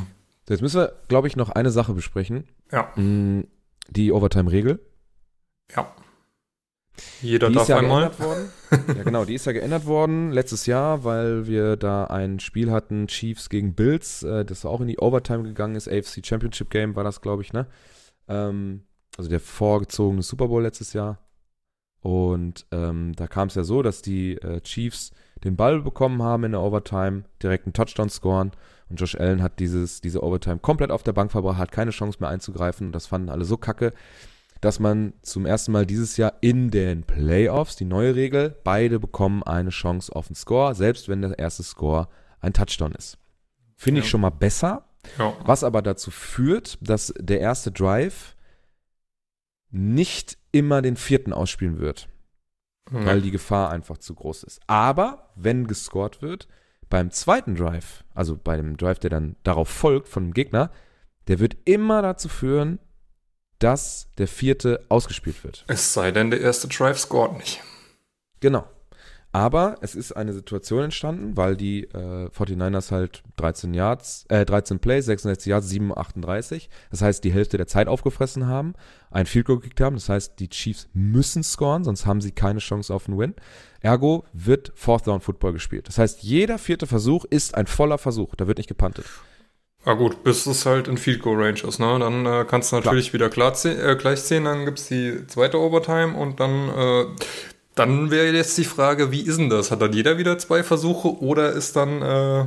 So, 0.47 0.55
jetzt 0.55 0.61
müssen 0.63 0.81
wir, 0.81 0.93
glaube 1.09 1.29
ich, 1.29 1.37
noch 1.37 1.51
eine 1.51 1.71
Sache 1.71 1.95
besprechen. 1.95 2.45
Ja. 2.71 2.91
Mm, 2.97 3.47
Die 3.89 4.13
Overtime-Regel. 4.13 4.81
Ja. 5.75 5.93
Jeder 7.23 7.49
Die 7.49 7.55
darf 7.55 7.63
ist 7.65 7.69
ja 7.69 7.79
einmal. 7.79 8.11
geändert 8.11 8.21
worden. 8.21 8.51
ja, 8.99 9.03
genau, 9.05 9.25
die 9.25 9.35
ist 9.35 9.47
ja 9.47 9.53
geändert 9.53 9.87
worden 9.87 10.31
letztes 10.31 10.67
Jahr, 10.67 11.05
weil 11.05 11.47
wir 11.47 11.77
da 11.77 12.05
ein 12.05 12.39
Spiel 12.39 12.71
hatten, 12.71 13.07
Chiefs 13.07 13.49
gegen 13.49 13.75
Bills, 13.75 14.23
äh, 14.23 14.45
das 14.45 14.65
auch 14.67 14.81
in 14.81 14.89
die 14.89 14.99
Overtime 14.99 15.43
gegangen 15.45 15.75
ist. 15.75 15.89
AFC 15.89 16.25
Championship 16.25 16.71
Game 16.71 16.95
war 16.95 17.05
das, 17.05 17.21
glaube 17.23 17.43
ich, 17.43 17.53
ne? 17.53 17.67
Ähm, 18.29 18.83
also 19.17 19.31
der 19.31 19.41
vorgezogene 19.41 20.23
Super 20.23 20.49
Bowl 20.49 20.63
letztes 20.63 20.93
Jahr. 20.93 21.19
Und 22.01 22.67
ähm, 22.73 23.13
da 23.15 23.27
kam 23.27 23.49
es 23.49 23.55
ja 23.55 23.63
so, 23.63 23.83
dass 23.83 24.03
die 24.03 24.35
äh, 24.39 24.61
Chiefs 24.61 25.13
den 25.45 25.57
Ball 25.57 25.81
bekommen 25.81 26.23
haben 26.23 26.45
in 26.45 26.53
der 26.53 26.61
Overtime, 26.61 27.25
direkt 27.43 27.67
einen 27.67 27.73
Touchdown 27.75 28.11
scoren. 28.11 28.51
Und 28.93 29.01
Josh 29.01 29.15
Allen 29.15 29.43
hat 29.43 29.59
dieses, 29.59 30.03
diese 30.03 30.23
Overtime 30.23 30.59
komplett 30.59 30.91
auf 30.91 31.03
der 31.03 31.15
Bank 31.15 31.33
verbracht, 31.33 31.57
hat 31.57 31.73
keine 31.73 31.93
Chance 31.93 32.19
mehr 32.21 32.29
einzugreifen. 32.29 32.89
Und 32.89 32.93
das 32.93 33.07
fanden 33.07 33.31
alle 33.31 33.47
so 33.47 33.57
kacke, 33.57 33.95
dass 34.61 34.81
man 34.81 35.15
zum 35.23 35.47
ersten 35.47 35.73
Mal 35.73 35.87
dieses 35.87 36.19
Jahr 36.19 36.35
in 36.43 36.71
den 36.71 37.05
Playoffs, 37.05 37.75
die 37.77 37.87
neue 37.87 38.15
Regel, 38.15 38.55
beide 38.65 39.01
bekommen 39.01 39.43
eine 39.43 39.71
Chance 39.71 40.15
auf 40.15 40.27
den 40.27 40.37
Score, 40.37 40.75
selbst 40.75 41.09
wenn 41.09 41.23
der 41.23 41.39
erste 41.39 41.63
Score 41.63 42.09
ein 42.41 42.53
Touchdown 42.53 42.93
ist. 42.93 43.17
Finde 43.77 44.01
ich 44.01 44.07
Ja. 44.07 44.11
schon 44.11 44.21
mal 44.21 44.29
besser, 44.31 44.85
Ja. 45.19 45.35
was 45.47 45.65
aber 45.65 45.81
dazu 45.81 46.11
führt, 46.11 46.77
dass 46.83 47.15
der 47.19 47.41
erste 47.41 47.73
Drive 47.73 48.37
nicht 49.71 50.37
immer 50.53 50.83
den 50.83 50.97
vierten 50.97 51.33
ausspielen 51.33 51.79
wird, 51.79 52.11
weil 52.91 53.23
die 53.23 53.31
Gefahr 53.31 53.71
einfach 53.71 53.97
zu 53.97 54.15
groß 54.15 54.43
ist. 54.43 54.61
Aber 54.67 55.31
wenn 55.35 55.67
gescored 55.67 56.21
wird, 56.21 56.47
beim 56.93 57.11
zweiten 57.11 57.55
Drive, 57.55 58.05
also 58.15 58.37
bei 58.37 58.55
dem 58.55 58.77
Drive, 58.77 58.99
der 58.99 59.09
dann 59.09 59.37
darauf 59.45 59.71
folgt 59.71 60.09
von 60.09 60.25
dem 60.25 60.35
Gegner, 60.35 60.71
der 61.27 61.39
wird 61.39 61.57
immer 61.65 62.03
dazu 62.03 62.29
führen, 62.29 62.81
dass 63.59 64.09
der 64.19 64.29
vierte 64.29 64.85
ausgespielt 64.91 65.43
wird. 65.43 65.65
Es 65.69 65.95
sei 65.95 66.11
denn, 66.11 66.31
der 66.31 66.43
erste 66.43 66.69
Drive 66.69 66.99
scored 66.99 67.39
nicht. 67.39 67.63
Genau. 68.41 68.69
Aber 69.35 69.77
es 69.81 69.95
ist 69.95 70.13
eine 70.13 70.35
Situation 70.35 70.85
entstanden, 70.85 71.39
weil 71.39 71.57
die 71.57 71.85
äh, 71.85 72.29
49ers 72.29 72.91
halt 72.91 73.23
13 73.37 73.73
Yards, 73.73 74.27
äh, 74.29 74.45
13 74.45 74.79
Plays, 74.79 75.07
66 75.07 75.51
Yards, 75.51 75.69
7, 75.71 75.97
38. 75.97 76.69
Das 76.91 77.01
heißt, 77.01 77.25
die 77.25 77.33
Hälfte 77.33 77.57
der 77.57 77.67
Zeit 77.67 77.89
aufgefressen 77.89 78.47
haben, 78.47 78.75
ein 79.11 79.25
Field 79.25 79.47
Goal 79.47 79.61
gekickt 79.61 79.81
haben. 79.81 79.97
Das 79.97 80.11
heißt, 80.11 80.39
die 80.39 80.51
Chiefs 80.51 80.89
müssen 80.93 81.43
scoren, 81.43 81.83
sonst 81.83 82.05
haben 82.05 82.21
sie 82.21 82.33
keine 82.33 82.59
Chance 82.59 82.93
auf 82.93 83.09
einen 83.09 83.19
Win. 83.19 83.35
Ergo 83.81 84.25
wird 84.35 84.71
Fourth 84.75 85.07
Down 85.07 85.23
Football 85.23 85.55
gespielt. 85.55 85.89
Das 85.89 85.97
heißt, 85.97 86.23
jeder 86.23 86.59
vierte 86.59 86.87
Versuch 86.87 87.25
ist 87.25 87.55
ein 87.55 87.67
voller 87.67 87.97
Versuch. 87.97 88.35
Da 88.35 88.47
wird 88.47 88.59
nicht 88.59 88.69
gepantet. 88.69 89.07
Ah 89.85 89.95
gut, 89.95 90.23
bis 90.23 90.47
es 90.47 90.65
halt 90.65 90.87
in 90.87 90.97
Field 90.97 91.23
Goal 91.23 91.43
Range 91.43 91.61
ist, 91.67 91.81
ne? 91.81 91.99
Dann 91.99 92.25
äh, 92.25 92.45
kannst 92.49 92.71
du 92.71 92.77
natürlich 92.77 93.13
wieder 93.13 93.29
klar 93.29 93.53
äh, 93.65 93.97
gleich 93.97 94.23
zählen, 94.23 94.45
dann 94.45 94.65
gibt's 94.65 94.87
die 94.87 95.27
zweite 95.27 95.59
Overtime 95.59 96.17
und 96.17 96.39
dann, 96.39 96.69
äh, 96.69 97.05
dann 97.75 98.11
wäre 98.11 98.31
jetzt 98.33 98.59
die 98.59 98.65
Frage, 98.65 99.11
wie 99.13 99.23
ist 99.23 99.39
denn 99.39 99.51
das? 99.51 99.71
Hat 99.71 99.81
dann 99.81 99.93
jeder 99.93 100.19
wieder 100.19 100.39
zwei 100.39 100.63
Versuche 100.63 101.21
oder 101.23 101.53
ist 101.53 101.77
dann, 101.77 102.03
äh, 102.03 102.47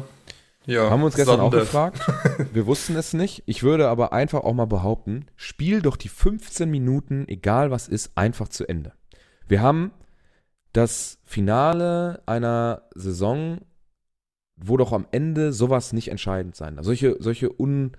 ja, 0.68 0.90
Haben 0.90 1.02
wir 1.02 1.06
uns 1.06 1.16
gestern 1.16 1.40
auch 1.40 1.52
gefragt. 1.52 2.00
Wir 2.54 2.66
wussten 2.66 2.96
es 2.96 3.14
nicht. 3.14 3.44
Ich 3.46 3.62
würde 3.62 3.88
aber 3.88 4.14
einfach 4.14 4.44
auch 4.44 4.54
mal 4.54 4.66
behaupten, 4.66 5.28
spiel 5.36 5.84
doch 5.84 5.96
die 5.96 6.10
15 6.10 6.70
Minuten, 6.70 7.28
egal 7.28 7.70
was 7.70 7.88
ist, 7.88 8.18
einfach 8.18 8.48
zu 8.48 8.68
Ende. 8.68 8.94
Wir 9.48 9.62
haben 9.62 9.92
das 10.74 11.20
Finale 11.24 12.24
einer 12.26 12.82
Saison, 12.96 13.60
wo 14.58 14.76
doch 14.78 14.92
am 14.92 15.06
Ende 15.12 15.54
sowas 15.54 15.94
nicht 15.94 16.10
entscheidend 16.10 16.56
sein. 16.56 16.78
Solche, 16.82 17.18
solche 17.20 17.50
Un, 17.60 17.92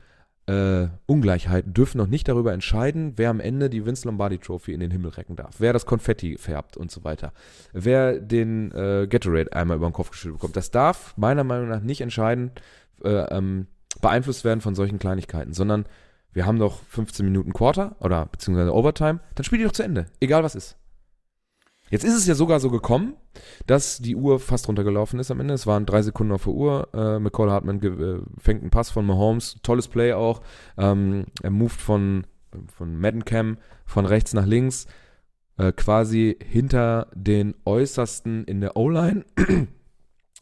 äh, 0.46 0.88
Ungleichheiten 1.06 1.74
dürfen 1.74 1.98
noch 1.98 2.06
nicht 2.06 2.28
darüber 2.28 2.52
entscheiden, 2.52 3.14
wer 3.16 3.30
am 3.30 3.40
Ende 3.40 3.68
die 3.68 3.84
Vince 3.84 4.06
Lombardi 4.06 4.38
Trophy 4.38 4.72
in 4.72 4.80
den 4.80 4.90
Himmel 4.90 5.10
recken 5.10 5.36
darf, 5.36 5.56
wer 5.58 5.72
das 5.72 5.86
Konfetti 5.86 6.38
färbt 6.38 6.76
und 6.76 6.90
so 6.90 7.04
weiter, 7.04 7.32
wer 7.72 8.20
den 8.20 8.70
äh, 8.72 9.06
Gatorade 9.08 9.52
einmal 9.52 9.76
über 9.76 9.88
den 9.88 9.92
Kopf 9.92 10.10
geschüttelt 10.10 10.36
bekommt. 10.36 10.56
Das 10.56 10.70
darf 10.70 11.16
meiner 11.16 11.44
Meinung 11.44 11.68
nach 11.68 11.80
nicht 11.80 12.00
entscheiden, 12.00 12.52
äh, 13.02 13.10
ähm, 13.10 13.66
beeinflusst 14.00 14.44
werden 14.44 14.60
von 14.60 14.74
solchen 14.74 14.98
Kleinigkeiten, 14.98 15.52
sondern 15.52 15.84
wir 16.32 16.46
haben 16.46 16.58
doch 16.58 16.80
15 16.90 17.24
Minuten 17.24 17.52
Quarter 17.52 17.96
oder 18.00 18.26
beziehungsweise 18.26 18.74
Overtime, 18.74 19.20
dann 19.34 19.44
spiel 19.44 19.58
die 19.58 19.64
doch 19.64 19.72
zu 19.72 19.82
Ende, 19.82 20.06
egal 20.20 20.44
was 20.44 20.54
ist. 20.54 20.76
Jetzt 21.90 22.04
ist 22.04 22.16
es 22.16 22.26
ja 22.26 22.34
sogar 22.34 22.58
so 22.58 22.70
gekommen, 22.70 23.14
dass 23.66 23.98
die 23.98 24.16
Uhr 24.16 24.40
fast 24.40 24.68
runtergelaufen 24.68 25.20
ist 25.20 25.30
am 25.30 25.40
Ende. 25.40 25.54
Es 25.54 25.66
waren 25.66 25.86
drei 25.86 26.02
Sekunden 26.02 26.32
auf 26.32 26.44
der 26.44 26.52
Uhr. 26.52 26.88
Äh, 26.92 27.18
McCall 27.20 27.50
Hartman 27.50 27.80
äh, 27.82 28.20
fängt 28.40 28.62
einen 28.62 28.70
Pass 28.70 28.90
von 28.90 29.06
Mahomes. 29.06 29.58
Tolles 29.62 29.88
Play 29.88 30.12
auch. 30.12 30.40
Ähm, 30.76 31.26
er 31.42 31.50
moved 31.50 31.80
von, 31.80 32.26
von 32.74 32.98
Maddencam 32.98 33.58
von 33.84 34.04
rechts 34.04 34.32
nach 34.34 34.46
links. 34.46 34.86
Äh, 35.58 35.72
quasi 35.72 36.36
hinter 36.44 37.06
den 37.14 37.54
Äußersten 37.64 38.44
in 38.44 38.60
der 38.60 38.76
O-Line. 38.76 39.24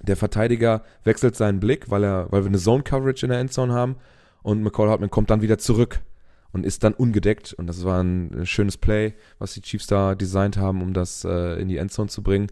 Der 0.03 0.17
Verteidiger 0.17 0.83
wechselt 1.05 1.35
seinen 1.35 1.61
Blick, 1.61 1.91
weil, 1.91 2.05
er, 2.05 2.27
weil 2.31 2.43
wir 2.43 2.49
eine 2.49 2.59
Zone-Coverage 2.59 3.25
in 3.25 3.31
der 3.31 3.39
Endzone 3.39 3.73
haben. 3.73 3.97
Und 4.43 4.63
McCall 4.63 4.91
Hartman 4.91 5.09
kommt 5.09 5.31
dann 5.31 5.41
wieder 5.41 5.57
zurück 5.57 6.01
und 6.55 6.65
ist 6.65 6.85
dann 6.85 6.95
ungedeckt. 6.95 7.53
Und 7.53 7.67
das 7.67 7.85
war 7.85 8.03
ein 8.03 8.47
schönes 8.47 8.79
Play, 8.79 9.15
was 9.39 9.53
die 9.53 9.61
Chiefs 9.61 9.87
da 9.87 10.15
designt 10.15 10.57
haben, 10.57 10.81
um 10.81 10.95
das 10.95 11.25
äh, 11.25 11.61
in 11.61 11.69
die 11.69 11.77
Endzone 11.77 12.09
zu 12.09 12.23
bringen. 12.23 12.47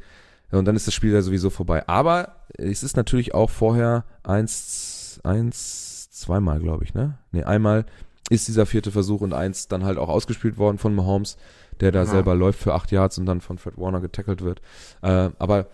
Und 0.51 0.67
dann 0.67 0.77
ist 0.77 0.87
das 0.87 0.93
Spiel 0.93 1.13
ja 1.13 1.23
sowieso 1.23 1.49
vorbei. 1.49 1.89
Aber 1.89 2.37
es 2.59 2.83
ist 2.83 2.97
natürlich 2.97 3.33
auch 3.33 3.49
vorher 3.49 4.05
eins, 4.25 5.21
eins, 5.23 6.11
zweimal, 6.11 6.59
glaube 6.59 6.85
ich, 6.85 6.93
ne? 6.93 7.17
Ne, 7.31 7.47
einmal 7.47 7.87
ist 8.29 8.49
dieser 8.49 8.67
vierte 8.67 8.91
Versuch 8.91 9.21
und 9.21 9.33
eins 9.33 9.69
dann 9.69 9.85
halt 9.85 9.99
auch 9.99 10.09
ausgespielt 10.09 10.59
worden 10.59 10.79
von 10.79 10.95
Mahomes, 10.95 11.37
der 11.81 11.93
da 11.93 12.01
ja. 12.01 12.07
selber 12.07 12.35
läuft 12.35 12.59
für 12.59 12.75
acht 12.75 12.91
Yards 12.91 13.19
und 13.19 13.27
dann 13.27 13.41
von 13.41 13.57
Fred 13.57 13.79
Warner 13.79 14.01
getackelt 14.01 14.43
wird. 14.43 14.61
Äh, 15.01 15.31
aber, 15.39 15.69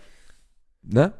ne? 0.83 1.13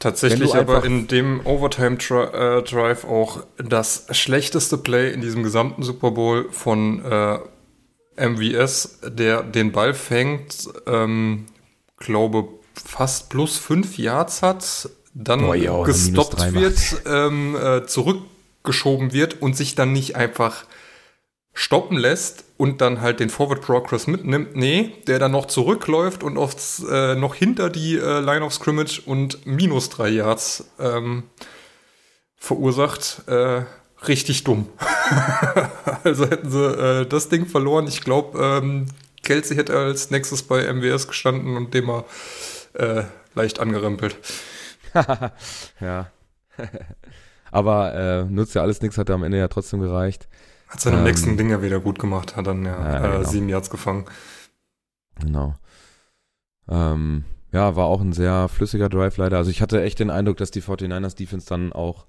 Tatsächlich 0.00 0.54
aber 0.54 0.82
in 0.84 1.08
dem 1.08 1.44
Overtime-Drive 1.44 3.04
auch 3.04 3.44
das 3.58 4.06
schlechteste 4.12 4.78
Play 4.78 5.12
in 5.12 5.20
diesem 5.20 5.42
gesamten 5.42 5.82
Super 5.82 6.12
Bowl 6.12 6.50
von 6.50 7.04
äh, 7.04 7.38
MVS, 8.16 9.00
der 9.04 9.42
den 9.42 9.72
Ball 9.72 9.92
fängt, 9.92 10.70
ähm, 10.86 11.44
glaube 11.98 12.48
fast 12.74 13.28
plus 13.28 13.58
fünf 13.58 13.98
Yards 13.98 14.40
hat, 14.40 14.88
dann 15.12 15.42
Boah, 15.42 15.54
ja, 15.54 15.82
gestoppt 15.82 16.54
wird, 16.54 17.02
ähm, 17.04 17.54
äh, 17.56 17.86
zurückgeschoben 17.86 19.12
wird 19.12 19.42
und 19.42 19.54
sich 19.54 19.74
dann 19.74 19.92
nicht 19.92 20.16
einfach 20.16 20.64
stoppen 21.60 21.98
lässt 21.98 22.44
und 22.56 22.80
dann 22.80 23.02
halt 23.02 23.20
den 23.20 23.28
Forward 23.28 23.60
Progress 23.60 24.06
mitnimmt. 24.06 24.56
Nee, 24.56 24.94
der 25.06 25.18
dann 25.18 25.32
noch 25.32 25.44
zurückläuft 25.44 26.22
und 26.22 26.38
aufs, 26.38 26.82
äh, 26.90 27.14
noch 27.14 27.34
hinter 27.34 27.68
die 27.68 27.98
äh, 27.98 28.20
Line 28.20 28.42
of 28.42 28.54
Scrimmage 28.54 29.02
und 29.04 29.46
minus 29.46 29.90
drei 29.90 30.08
Yards 30.08 30.64
ähm, 30.78 31.24
verursacht. 32.34 33.28
Äh, 33.28 33.64
richtig 34.08 34.42
dumm. 34.44 34.70
also 36.04 36.30
hätten 36.30 36.50
sie 36.50 36.64
äh, 36.64 37.04
das 37.04 37.28
Ding 37.28 37.44
verloren. 37.44 37.86
Ich 37.88 38.00
glaube, 38.00 38.42
ähm, 38.42 38.86
Kelsey 39.22 39.54
hätte 39.54 39.76
als 39.76 40.10
nächstes 40.10 40.42
bei 40.42 40.62
MWS 40.72 41.08
gestanden 41.08 41.58
und 41.58 41.74
dem 41.74 41.84
mal 41.84 42.04
äh, 42.72 43.02
leicht 43.34 43.60
angerempelt. 43.60 44.16
ja. 45.80 46.10
Aber 47.50 47.94
äh, 47.94 48.24
nutzt 48.24 48.54
ja 48.54 48.62
alles 48.62 48.80
nichts, 48.80 48.96
hat 48.96 49.10
er 49.10 49.16
am 49.16 49.24
Ende 49.24 49.36
ja 49.36 49.48
trotzdem 49.48 49.80
gereicht. 49.80 50.26
Hat 50.70 50.80
seine 50.80 50.98
ähm, 50.98 51.04
nächsten 51.04 51.36
Dinger 51.36 51.62
wieder 51.62 51.80
gut 51.80 51.98
gemacht, 51.98 52.36
hat 52.36 52.46
dann 52.46 52.64
ja, 52.64 52.80
ja 52.80 52.98
äh, 52.98 53.18
genau. 53.18 53.28
sieben 53.28 53.48
Yards 53.48 53.70
gefangen. 53.70 54.04
Genau. 55.20 55.54
Ähm, 56.68 57.24
ja, 57.52 57.74
war 57.74 57.86
auch 57.86 58.00
ein 58.00 58.12
sehr 58.12 58.48
flüssiger 58.48 58.88
Drive 58.88 59.16
leider. 59.16 59.36
Also 59.36 59.50
ich 59.50 59.60
hatte 59.60 59.82
echt 59.82 59.98
den 59.98 60.10
Eindruck, 60.10 60.36
dass 60.36 60.52
die 60.52 60.62
49ers 60.62 61.16
Defense 61.16 61.48
dann 61.48 61.72
auch 61.72 62.06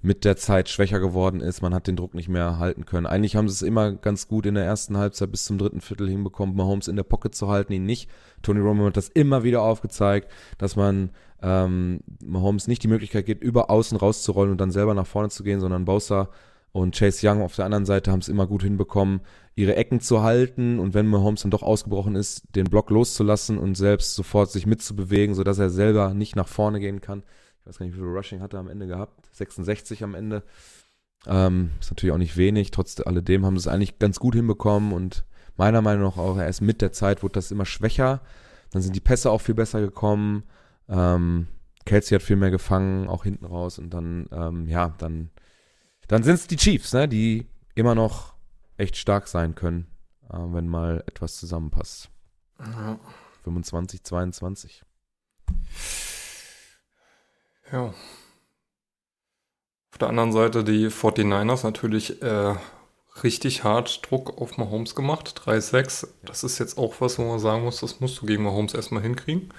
mit 0.00 0.24
der 0.24 0.36
Zeit 0.36 0.68
schwächer 0.68 1.00
geworden 1.00 1.40
ist. 1.40 1.62
Man 1.62 1.74
hat 1.74 1.88
den 1.88 1.96
Druck 1.96 2.14
nicht 2.14 2.28
mehr 2.28 2.58
halten 2.58 2.84
können. 2.84 3.06
Eigentlich 3.06 3.34
haben 3.34 3.48
sie 3.48 3.54
es 3.54 3.62
immer 3.62 3.92
ganz 3.92 4.28
gut 4.28 4.46
in 4.46 4.54
der 4.54 4.64
ersten 4.64 4.96
Halbzeit 4.96 5.32
bis 5.32 5.44
zum 5.44 5.58
dritten 5.58 5.80
Viertel 5.80 6.08
hinbekommen, 6.08 6.54
Mahomes 6.54 6.86
in 6.86 6.96
der 6.96 7.02
Pocket 7.02 7.34
zu 7.34 7.48
halten, 7.48 7.72
ihn 7.72 7.86
nicht. 7.86 8.08
Tony 8.42 8.60
Romo 8.60 8.86
hat 8.86 8.96
das 8.96 9.08
immer 9.08 9.42
wieder 9.42 9.62
aufgezeigt, 9.62 10.30
dass 10.58 10.76
man 10.76 11.10
ähm, 11.42 12.00
Mahomes 12.22 12.68
nicht 12.68 12.82
die 12.82 12.88
Möglichkeit 12.88 13.26
gibt, 13.26 13.42
über 13.42 13.70
außen 13.70 13.98
rauszurollen 13.98 14.52
und 14.52 14.60
dann 14.60 14.70
selber 14.70 14.94
nach 14.94 15.06
vorne 15.06 15.30
zu 15.30 15.42
gehen, 15.42 15.60
sondern 15.60 15.86
Bowser 15.86 16.28
und 16.74 16.96
Chase 16.96 17.24
Young 17.24 17.40
auf 17.40 17.54
der 17.54 17.66
anderen 17.66 17.86
Seite 17.86 18.10
haben 18.10 18.18
es 18.18 18.28
immer 18.28 18.48
gut 18.48 18.64
hinbekommen, 18.64 19.20
ihre 19.54 19.76
Ecken 19.76 20.00
zu 20.00 20.24
halten 20.24 20.80
und 20.80 20.92
wenn 20.92 21.06
Mahomes 21.06 21.42
dann 21.42 21.52
doch 21.52 21.62
ausgebrochen 21.62 22.16
ist, 22.16 22.42
den 22.56 22.64
Block 22.64 22.90
loszulassen 22.90 23.58
und 23.58 23.76
selbst 23.76 24.16
sofort 24.16 24.50
sich 24.50 24.66
mitzubewegen, 24.66 25.36
sodass 25.36 25.60
er 25.60 25.70
selber 25.70 26.14
nicht 26.14 26.34
nach 26.34 26.48
vorne 26.48 26.80
gehen 26.80 27.00
kann. 27.00 27.22
Ich 27.60 27.66
weiß 27.68 27.78
gar 27.78 27.86
nicht, 27.86 27.94
wie 27.94 28.00
viel 28.00 28.08
Rushing 28.08 28.40
hat 28.40 28.54
er 28.54 28.58
am 28.58 28.66
Ende 28.66 28.88
gehabt. 28.88 29.28
66 29.36 30.02
am 30.02 30.16
Ende. 30.16 30.42
Ähm, 31.28 31.70
ist 31.78 31.92
natürlich 31.92 32.12
auch 32.12 32.18
nicht 32.18 32.36
wenig. 32.36 32.72
Trotz 32.72 33.00
alledem 33.00 33.46
haben 33.46 33.56
sie 33.56 33.68
es 33.68 33.72
eigentlich 33.72 34.00
ganz 34.00 34.18
gut 34.18 34.34
hinbekommen 34.34 34.92
und 34.92 35.24
meiner 35.56 35.80
Meinung 35.80 36.02
nach 36.02 36.16
auch 36.16 36.38
erst 36.38 36.60
mit 36.60 36.82
der 36.82 36.90
Zeit 36.90 37.22
wurde 37.22 37.34
das 37.34 37.52
immer 37.52 37.66
schwächer. 37.66 38.20
Dann 38.72 38.82
sind 38.82 38.96
die 38.96 39.00
Pässe 39.00 39.30
auch 39.30 39.40
viel 39.40 39.54
besser 39.54 39.80
gekommen. 39.80 40.42
Ähm, 40.88 41.46
Kelsey 41.86 42.18
hat 42.18 42.24
viel 42.24 42.34
mehr 42.34 42.50
gefangen, 42.50 43.08
auch 43.08 43.22
hinten 43.22 43.44
raus 43.44 43.78
und 43.78 43.90
dann, 43.94 44.26
ähm, 44.32 44.66
ja, 44.66 44.92
dann 44.98 45.30
dann 46.08 46.22
sind 46.22 46.34
es 46.34 46.46
die 46.46 46.56
Chiefs, 46.56 46.92
ne, 46.92 47.08
die 47.08 47.46
immer 47.74 47.94
noch 47.94 48.34
echt 48.76 48.96
stark 48.96 49.28
sein 49.28 49.54
können, 49.54 49.86
äh, 50.30 50.36
wenn 50.38 50.68
mal 50.68 51.02
etwas 51.06 51.36
zusammenpasst. 51.36 52.10
Ja. 52.58 52.98
25, 53.44 54.02
22. 54.02 54.82
Ja. 57.72 57.94
Auf 59.92 59.98
der 60.00 60.08
anderen 60.08 60.32
Seite 60.32 60.64
die 60.64 60.88
49ers 60.88 61.62
natürlich 61.64 62.22
äh, 62.22 62.54
richtig 63.22 63.64
hart 63.64 64.10
Druck 64.10 64.40
auf 64.40 64.58
Mahomes 64.58 64.94
gemacht. 64.94 65.40
3-6. 65.44 66.08
Das 66.24 66.42
ist 66.42 66.58
jetzt 66.58 66.78
auch 66.78 67.00
was, 67.00 67.18
wo 67.18 67.24
man 67.24 67.38
sagen 67.38 67.64
muss, 67.64 67.80
das 67.80 68.00
musst 68.00 68.20
du 68.20 68.26
gegen 68.26 68.42
Mahomes 68.42 68.74
erstmal 68.74 69.02
hinkriegen. 69.02 69.50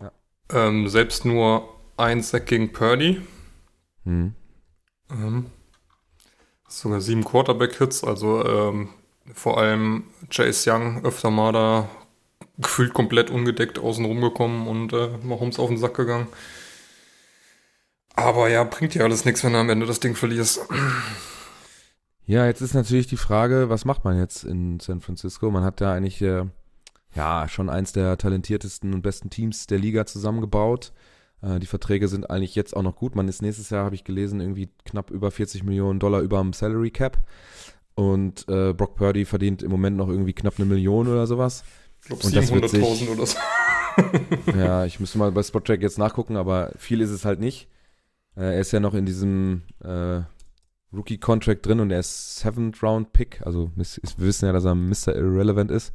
Ja. 0.00 0.12
Ähm, 0.52 0.88
selbst 0.88 1.24
nur 1.24 1.68
ein 1.96 2.22
Sack 2.22 2.46
gegen 2.46 2.72
Purdy. 2.72 3.20
Hm. 4.04 4.34
Ähm, 5.10 5.50
sogar 6.68 7.00
sieben 7.00 7.24
Quarterback-Hits, 7.24 8.04
also 8.04 8.44
ähm, 8.44 8.88
vor 9.32 9.58
allem 9.58 10.04
Chase 10.30 10.70
Young 10.70 11.04
öfter 11.04 11.30
mal 11.30 11.52
da 11.52 11.88
gefühlt 12.58 12.94
komplett 12.94 13.30
ungedeckt 13.30 13.78
außen 13.78 14.04
rumgekommen 14.04 14.68
und 14.68 14.92
äh, 14.92 15.10
Mahomes 15.22 15.58
auf 15.58 15.68
den 15.68 15.78
Sack 15.78 15.94
gegangen. 15.94 16.28
Aber 18.16 18.48
ja, 18.48 18.62
bringt 18.64 18.94
dir 18.94 19.04
alles 19.04 19.24
nichts, 19.24 19.42
wenn 19.42 19.54
du 19.54 19.58
am 19.58 19.70
Ende 19.70 19.86
das 19.86 20.00
Ding 20.00 20.14
verlierst. 20.14 20.60
Ja, 22.26 22.46
jetzt 22.46 22.60
ist 22.60 22.74
natürlich 22.74 23.06
die 23.06 23.16
Frage, 23.16 23.68
was 23.68 23.84
macht 23.84 24.04
man 24.04 24.18
jetzt 24.18 24.44
in 24.44 24.80
San 24.80 25.00
Francisco? 25.00 25.50
Man 25.50 25.64
hat 25.64 25.80
da 25.80 25.92
eigentlich 25.92 26.22
äh, 26.22 26.44
ja 27.14 27.48
schon 27.48 27.68
eins 27.68 27.92
der 27.92 28.16
talentiertesten 28.16 28.94
und 28.94 29.02
besten 29.02 29.30
Teams 29.30 29.66
der 29.66 29.78
Liga 29.78 30.06
zusammengebaut. 30.06 30.92
Äh, 31.42 31.58
die 31.60 31.66
Verträge 31.66 32.08
sind 32.08 32.30
eigentlich 32.30 32.54
jetzt 32.54 32.76
auch 32.76 32.82
noch 32.82 32.96
gut. 32.96 33.14
Man 33.14 33.28
ist 33.28 33.42
nächstes 33.42 33.70
Jahr, 33.70 33.84
habe 33.84 33.94
ich 33.94 34.04
gelesen, 34.04 34.40
irgendwie 34.40 34.70
knapp 34.84 35.10
über 35.10 35.30
40 35.30 35.64
Millionen 35.64 35.98
Dollar 35.98 36.20
über 36.20 36.40
dem 36.40 36.52
Salary 36.52 36.90
Cap. 36.90 37.18
Und 37.94 38.48
äh, 38.48 38.72
Brock 38.72 38.96
Purdy 38.96 39.24
verdient 39.24 39.62
im 39.62 39.70
Moment 39.70 39.96
noch 39.96 40.08
irgendwie 40.08 40.32
knapp 40.32 40.54
eine 40.58 40.66
Million 40.66 41.06
oder 41.08 41.26
sowas. 41.26 41.64
Ich 42.02 42.08
glaube 42.08 42.22
700.000 42.22 43.08
oder 43.10 43.26
so. 43.26 43.38
ja, 44.58 44.84
ich 44.84 44.98
müsste 45.00 45.18
mal 45.18 45.30
bei 45.32 45.42
Spottrack 45.42 45.80
jetzt 45.80 45.98
nachgucken, 45.98 46.36
aber 46.36 46.72
viel 46.76 47.00
ist 47.00 47.10
es 47.10 47.24
halt 47.24 47.40
nicht. 47.40 47.68
Äh, 48.36 48.54
er 48.54 48.60
ist 48.60 48.72
ja 48.72 48.80
noch 48.80 48.94
in 48.94 49.06
diesem 49.06 49.62
äh, 49.82 50.22
Rookie-Contract 50.92 51.64
drin 51.64 51.80
und 51.80 51.90
er 51.90 52.00
ist 52.00 52.36
Seventh 52.36 52.82
Round 52.82 53.12
Pick. 53.12 53.42
Also 53.44 53.70
wir 53.76 53.86
wissen 54.16 54.46
ja, 54.46 54.52
dass 54.52 54.64
er 54.64 54.74
Mr. 54.74 55.14
Irrelevant 55.14 55.70
ist. 55.70 55.92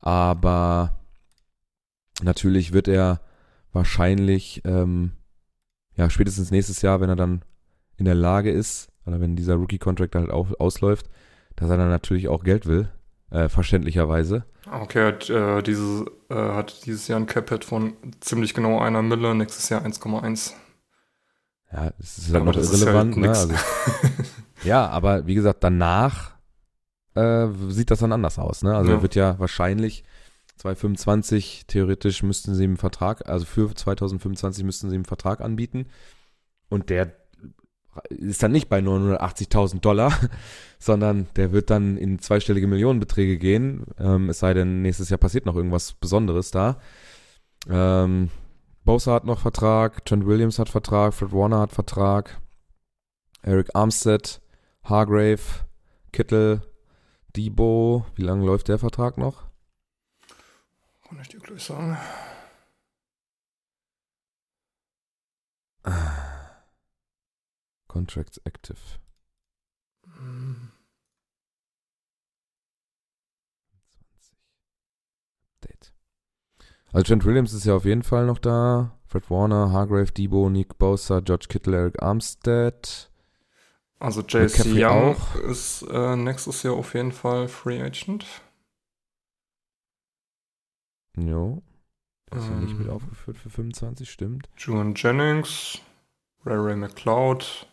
Aber 0.00 1.00
natürlich 2.22 2.72
wird 2.72 2.88
er 2.88 3.20
wahrscheinlich, 3.74 4.62
ähm, 4.64 5.12
ja, 5.96 6.08
spätestens 6.08 6.50
nächstes 6.50 6.80
Jahr, 6.82 7.00
wenn 7.00 7.10
er 7.10 7.16
dann 7.16 7.44
in 7.96 8.06
der 8.06 8.14
Lage 8.14 8.50
ist, 8.50 8.88
oder 9.06 9.20
wenn 9.20 9.36
dieser 9.36 9.56
Rookie-Contract 9.56 10.14
halt 10.14 10.30
auch 10.30 10.48
ausläuft, 10.58 11.10
dass 11.56 11.70
er 11.70 11.76
dann 11.76 11.90
natürlich 11.90 12.28
auch 12.28 12.42
Geld 12.42 12.66
will, 12.66 12.88
äh, 13.30 13.48
verständlicherweise. 13.48 14.44
Okay, 14.70 15.06
hat, 15.06 15.28
äh, 15.28 15.62
dieses, 15.62 16.06
äh, 16.30 16.34
hat 16.34 16.86
dieses 16.86 17.06
Jahr 17.08 17.20
ein 17.20 17.26
Cap-Hit 17.26 17.64
von 17.64 17.94
ziemlich 18.20 18.54
genau 18.54 18.80
einer 18.80 19.02
Mille, 19.02 19.34
nächstes 19.34 19.68
Jahr 19.68 19.84
1,1. 19.84 20.54
Ja, 21.72 21.90
das 21.98 22.18
ist 22.18 22.32
halt 22.32 22.44
noch 22.44 22.56
irrelevant. 22.56 23.16
Halt 23.16 23.22
ne? 23.22 23.28
also, 23.28 23.54
ja, 24.64 24.88
aber 24.88 25.26
wie 25.26 25.34
gesagt, 25.34 25.64
danach 25.64 26.32
äh, 27.14 27.48
sieht 27.68 27.90
das 27.90 27.98
dann 27.98 28.12
anders 28.12 28.38
aus. 28.38 28.62
Ne? 28.62 28.74
Also 28.74 28.90
ja. 28.90 28.96
er 28.96 29.02
wird 29.02 29.14
ja 29.14 29.38
wahrscheinlich 29.38 30.04
2025 30.56 31.64
theoretisch 31.66 32.22
müssten 32.22 32.54
sie 32.54 32.64
im 32.64 32.76
Vertrag, 32.76 33.28
also 33.28 33.44
für 33.44 33.74
2025 33.74 34.64
müssten 34.64 34.88
sie 34.88 34.94
einen 34.94 35.04
Vertrag 35.04 35.40
anbieten. 35.40 35.86
Und 36.68 36.90
der 36.90 37.12
ist 38.08 38.42
dann 38.42 38.52
nicht 38.52 38.68
bei 38.68 38.80
980.000 38.80 39.80
Dollar, 39.80 40.12
sondern 40.78 41.28
der 41.36 41.52
wird 41.52 41.70
dann 41.70 41.96
in 41.96 42.18
zweistellige 42.18 42.66
Millionenbeträge 42.66 43.38
gehen. 43.38 43.84
Ähm, 43.98 44.28
es 44.28 44.40
sei 44.40 44.54
denn, 44.54 44.82
nächstes 44.82 45.10
Jahr 45.10 45.18
passiert 45.18 45.46
noch 45.46 45.56
irgendwas 45.56 45.92
Besonderes 45.92 46.50
da. 46.50 46.78
Ähm, 47.68 48.30
Bosa 48.84 49.14
hat 49.14 49.24
noch 49.24 49.40
Vertrag, 49.40 50.04
Trent 50.04 50.26
Williams 50.26 50.58
hat 50.58 50.68
Vertrag, 50.68 51.14
Fred 51.14 51.32
Warner 51.32 51.60
hat 51.60 51.72
Vertrag, 51.72 52.40
Eric 53.42 53.70
Armstead, 53.74 54.40
Hargrave, 54.84 55.40
Kittel, 56.12 56.62
Debo. 57.34 58.04
Wie 58.14 58.22
lange 58.22 58.44
läuft 58.44 58.68
der 58.68 58.78
Vertrag 58.78 59.16
noch? 59.18 59.44
Kann 61.14 61.22
ich 61.22 61.28
dir 61.28 61.38
gleich 61.38 61.62
sagen. 61.62 61.96
Contracts 67.86 68.40
active. 68.44 68.80
Update. 75.54 75.94
Also 76.92 77.04
Trent 77.04 77.24
Williams 77.24 77.52
ist 77.52 77.64
ja 77.64 77.76
auf 77.76 77.84
jeden 77.84 78.02
Fall 78.02 78.26
noch 78.26 78.40
da. 78.40 78.98
Fred 79.06 79.30
Warner, 79.30 79.70
Hargrave, 79.70 80.10
Debo, 80.10 80.50
Nick 80.50 80.78
Bosa, 80.78 81.20
George 81.20 81.46
Kittle, 81.48 81.76
Eric 81.76 82.02
Armstead. 82.02 83.08
Also 84.00 84.22
JC 84.22 84.66
Young 84.66 85.14
auch. 85.14 85.36
ist 85.36 85.82
äh, 85.82 86.16
nächstes 86.16 86.64
Jahr 86.64 86.74
auf 86.74 86.94
jeden 86.94 87.12
Fall 87.12 87.46
Free 87.46 87.80
Agent. 87.80 88.26
Jo. 91.16 91.62
Der 92.30 92.38
ist 92.38 92.46
ähm, 92.46 92.54
ja 92.54 92.60
nicht 92.60 92.78
mit 92.78 92.88
ähm. 92.88 92.94
aufgeführt 92.94 93.38
für 93.38 93.50
25, 93.50 94.10
stimmt. 94.10 94.48
Julian 94.56 94.94
Jennings, 94.94 95.80
Ray 96.44 96.56
Ray 96.56 96.76
McLeod. 96.76 97.68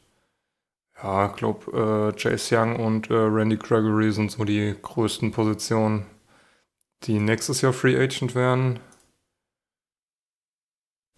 Ja, 1.01 1.31
ich 1.31 1.35
glaube, 1.35 2.13
äh, 2.15 2.19
Jace 2.19 2.51
Young 2.51 2.75
und 2.75 3.09
äh, 3.09 3.15
Randy 3.15 3.57
Gregory 3.57 4.11
sind 4.11 4.31
so 4.31 4.43
die 4.43 4.75
größten 4.79 5.31
Positionen, 5.31 6.05
die 7.03 7.19
nächstes 7.19 7.61
Jahr 7.61 7.73
Free 7.73 7.97
Agent 7.97 8.35
werden. 8.35 8.79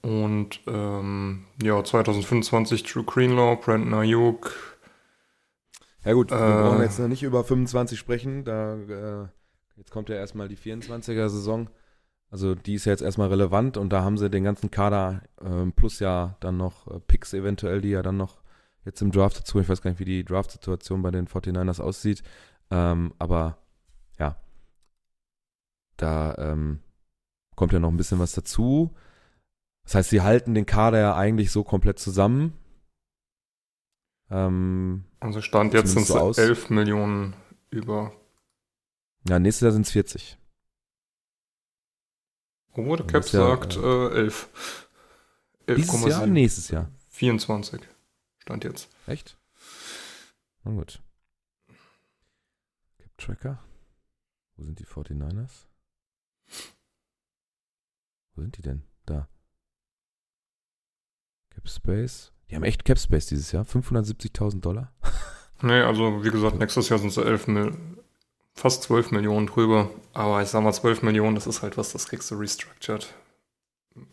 Und 0.02 0.62
ähm, 0.68 1.46
ja, 1.62 1.84
2025 1.84 2.84
Drew 2.84 3.04
Greenlaw, 3.04 3.58
Brandon 3.58 3.94
Ayuk. 3.94 4.78
Ja 6.04 6.14
gut, 6.14 6.32
wir 6.32 6.38
äh, 6.38 6.62
brauchen 6.62 6.82
jetzt 6.82 7.00
noch 7.00 7.08
nicht 7.08 7.24
über 7.24 7.44
25 7.44 7.98
sprechen. 7.98 8.44
Da, 8.44 8.76
äh, 8.76 9.28
jetzt 9.78 9.92
kommt 9.92 10.10
ja 10.10 10.16
erstmal 10.16 10.50
die 10.50 10.58
24er-Saison. 10.58 11.70
Also 12.34 12.56
die 12.56 12.74
ist 12.74 12.86
ja 12.86 12.92
jetzt 12.92 13.04
erstmal 13.04 13.30
relevant 13.30 13.78
und 13.78 13.94
da 13.94 14.02
haben 14.02 14.18
sie 14.18 14.28
den 14.28 14.44
ganzen 14.44 14.72
Kader 14.72 15.22
äh, 15.40 15.70
plus 15.70 16.00
ja 16.00 16.36
dann 16.40 16.58
noch 16.58 16.88
äh, 16.88 17.00
Picks 17.00 17.32
eventuell, 17.36 17.80
die 17.80 17.92
ja 17.92 18.02
dann 18.02 18.18
noch 18.18 18.42
jetzt 18.86 19.04
im 19.04 19.12
Draft 19.12 19.38
dazu, 19.38 19.60
ich 19.60 19.70
weiß 19.70 19.84
gar 19.84 19.92
nicht, 19.92 20.00
wie 20.00 20.06
die 20.06 20.26
Draft-Situation 20.26 21.04
bei 21.04 21.12
den 21.12 21.28
49ers 21.28 21.80
aussieht, 21.80 22.24
ähm, 22.72 23.14
aber 23.20 23.60
ja, 24.18 24.36
da 25.98 26.36
ähm, 26.40 26.80
kommt 27.56 27.72
ja 27.72 27.78
noch 27.78 27.92
ein 27.92 27.98
bisschen 27.98 28.18
was 28.18 28.32
dazu. 28.32 28.96
Das 29.84 29.94
heißt, 29.94 30.10
sie 30.10 30.22
halten 30.22 30.56
den 30.56 30.66
Kader 30.66 30.98
ja 30.98 31.16
eigentlich 31.16 31.52
so 31.52 31.64
komplett 31.64 32.00
zusammen. 32.00 32.54
Ähm, 34.32 35.04
also 35.20 35.40
Stand 35.40 35.76
jetzt 35.76 35.92
sind 35.92 36.02
es 36.02 36.08
so 36.08 36.32
11 36.32 36.72
Millionen 36.72 37.36
über. 37.70 38.12
Ja, 39.30 39.38
nächstes 39.38 39.62
Jahr 39.62 39.72
sind 39.72 39.86
es 39.86 39.92
40. 39.92 40.40
Oh, 42.76 42.96
der 42.96 43.06
Cap 43.06 43.24
sagt 43.24 43.78
äh, 43.78 44.10
11. 44.10 44.88
11 45.68 45.82
Dieses 45.82 46.06
Jahr, 46.06 46.28
nächstes 46.28 46.70
Jahr? 46.70 46.90
24. 47.10 47.82
Stand 48.40 48.64
jetzt. 48.64 48.90
Echt? 49.08 49.38
Na 50.64 50.72
gut. 50.72 51.02
Cap 52.98 53.18
Tracker. 53.18 53.64
Wo 54.56 54.64
sind 54.64 54.80
die 54.80 54.86
49ers? 54.86 55.68
Wo 58.36 58.42
sind 58.42 58.58
die 58.58 58.62
denn? 58.62 58.84
Da. 59.06 59.28
Cap 61.52 61.70
Space. 61.70 62.32
Die 62.50 62.56
haben 62.56 62.64
echt 62.64 62.86
Cap 62.86 63.00
Space 63.00 63.28
dieses 63.28 63.52
Jahr. 63.52 63.64
570.000 63.66 64.62
Dollar. 64.62 64.92
nee, 65.62 65.82
also 65.82 66.24
wie 66.24 66.32
gesagt, 66.32 66.58
nächstes 66.58 66.90
Jahr 66.90 67.00
sind 67.00 67.10
es 67.10 67.18
11 67.18 67.48
Millionen 67.48 68.03
fast 68.54 68.84
12 68.84 69.12
Millionen 69.12 69.48
drüber. 69.48 69.90
Aber 70.14 70.42
ich 70.42 70.50
sag 70.50 70.64
mal, 70.64 70.74
12 70.74 71.02
Millionen, 71.02 71.36
das 71.36 71.48
ist 71.48 71.62
halt 71.62 71.78
was, 71.78 71.92
das 71.92 72.08
kriegst 72.08 72.30
du 72.32 72.36
restructured. 72.36 73.14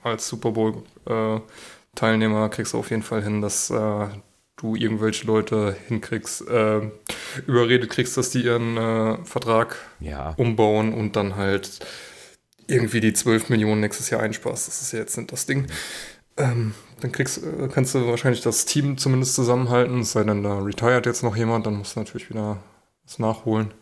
Als 0.02 0.28
Super 0.28 0.50
Bowl-Teilnehmer 0.52 2.46
äh, 2.46 2.48
kriegst 2.48 2.72
du 2.74 2.78
auf 2.78 2.90
jeden 2.90 3.02
Fall 3.02 3.22
hin, 3.22 3.40
dass 3.40 3.70
äh, 3.70 4.08
du 4.56 4.76
irgendwelche 4.76 5.26
Leute 5.26 5.76
hinkriegst, 5.88 6.46
äh, 6.48 6.80
überredet 7.46 7.90
kriegst, 7.90 8.16
dass 8.16 8.30
die 8.30 8.44
ihren 8.44 8.76
äh, 8.76 9.24
Vertrag 9.24 9.76
ja. 10.00 10.34
umbauen 10.36 10.92
und 10.92 11.16
dann 11.16 11.36
halt 11.36 11.80
irgendwie 12.66 13.00
die 13.00 13.14
12 13.14 13.48
Millionen 13.48 13.80
nächstes 13.80 14.10
Jahr 14.10 14.20
einsparst. 14.20 14.68
Das 14.68 14.82
ist 14.82 14.92
ja 14.92 14.98
jetzt 15.00 15.16
nicht 15.16 15.32
das 15.32 15.46
Ding. 15.46 15.66
Ähm, 16.36 16.74
dann 17.00 17.10
kriegst, 17.10 17.42
äh, 17.42 17.68
kannst 17.72 17.94
du 17.94 18.06
wahrscheinlich 18.06 18.42
das 18.42 18.66
Team 18.66 18.98
zumindest 18.98 19.34
zusammenhalten, 19.34 20.00
es 20.00 20.12
sei 20.12 20.24
denn, 20.24 20.42
da 20.42 20.58
retired 20.58 21.06
jetzt 21.06 21.22
noch 21.22 21.36
jemand, 21.36 21.66
dann 21.66 21.76
musst 21.76 21.96
du 21.96 22.00
natürlich 22.00 22.28
wieder 22.28 22.58
was 23.04 23.18
nachholen 23.18 23.72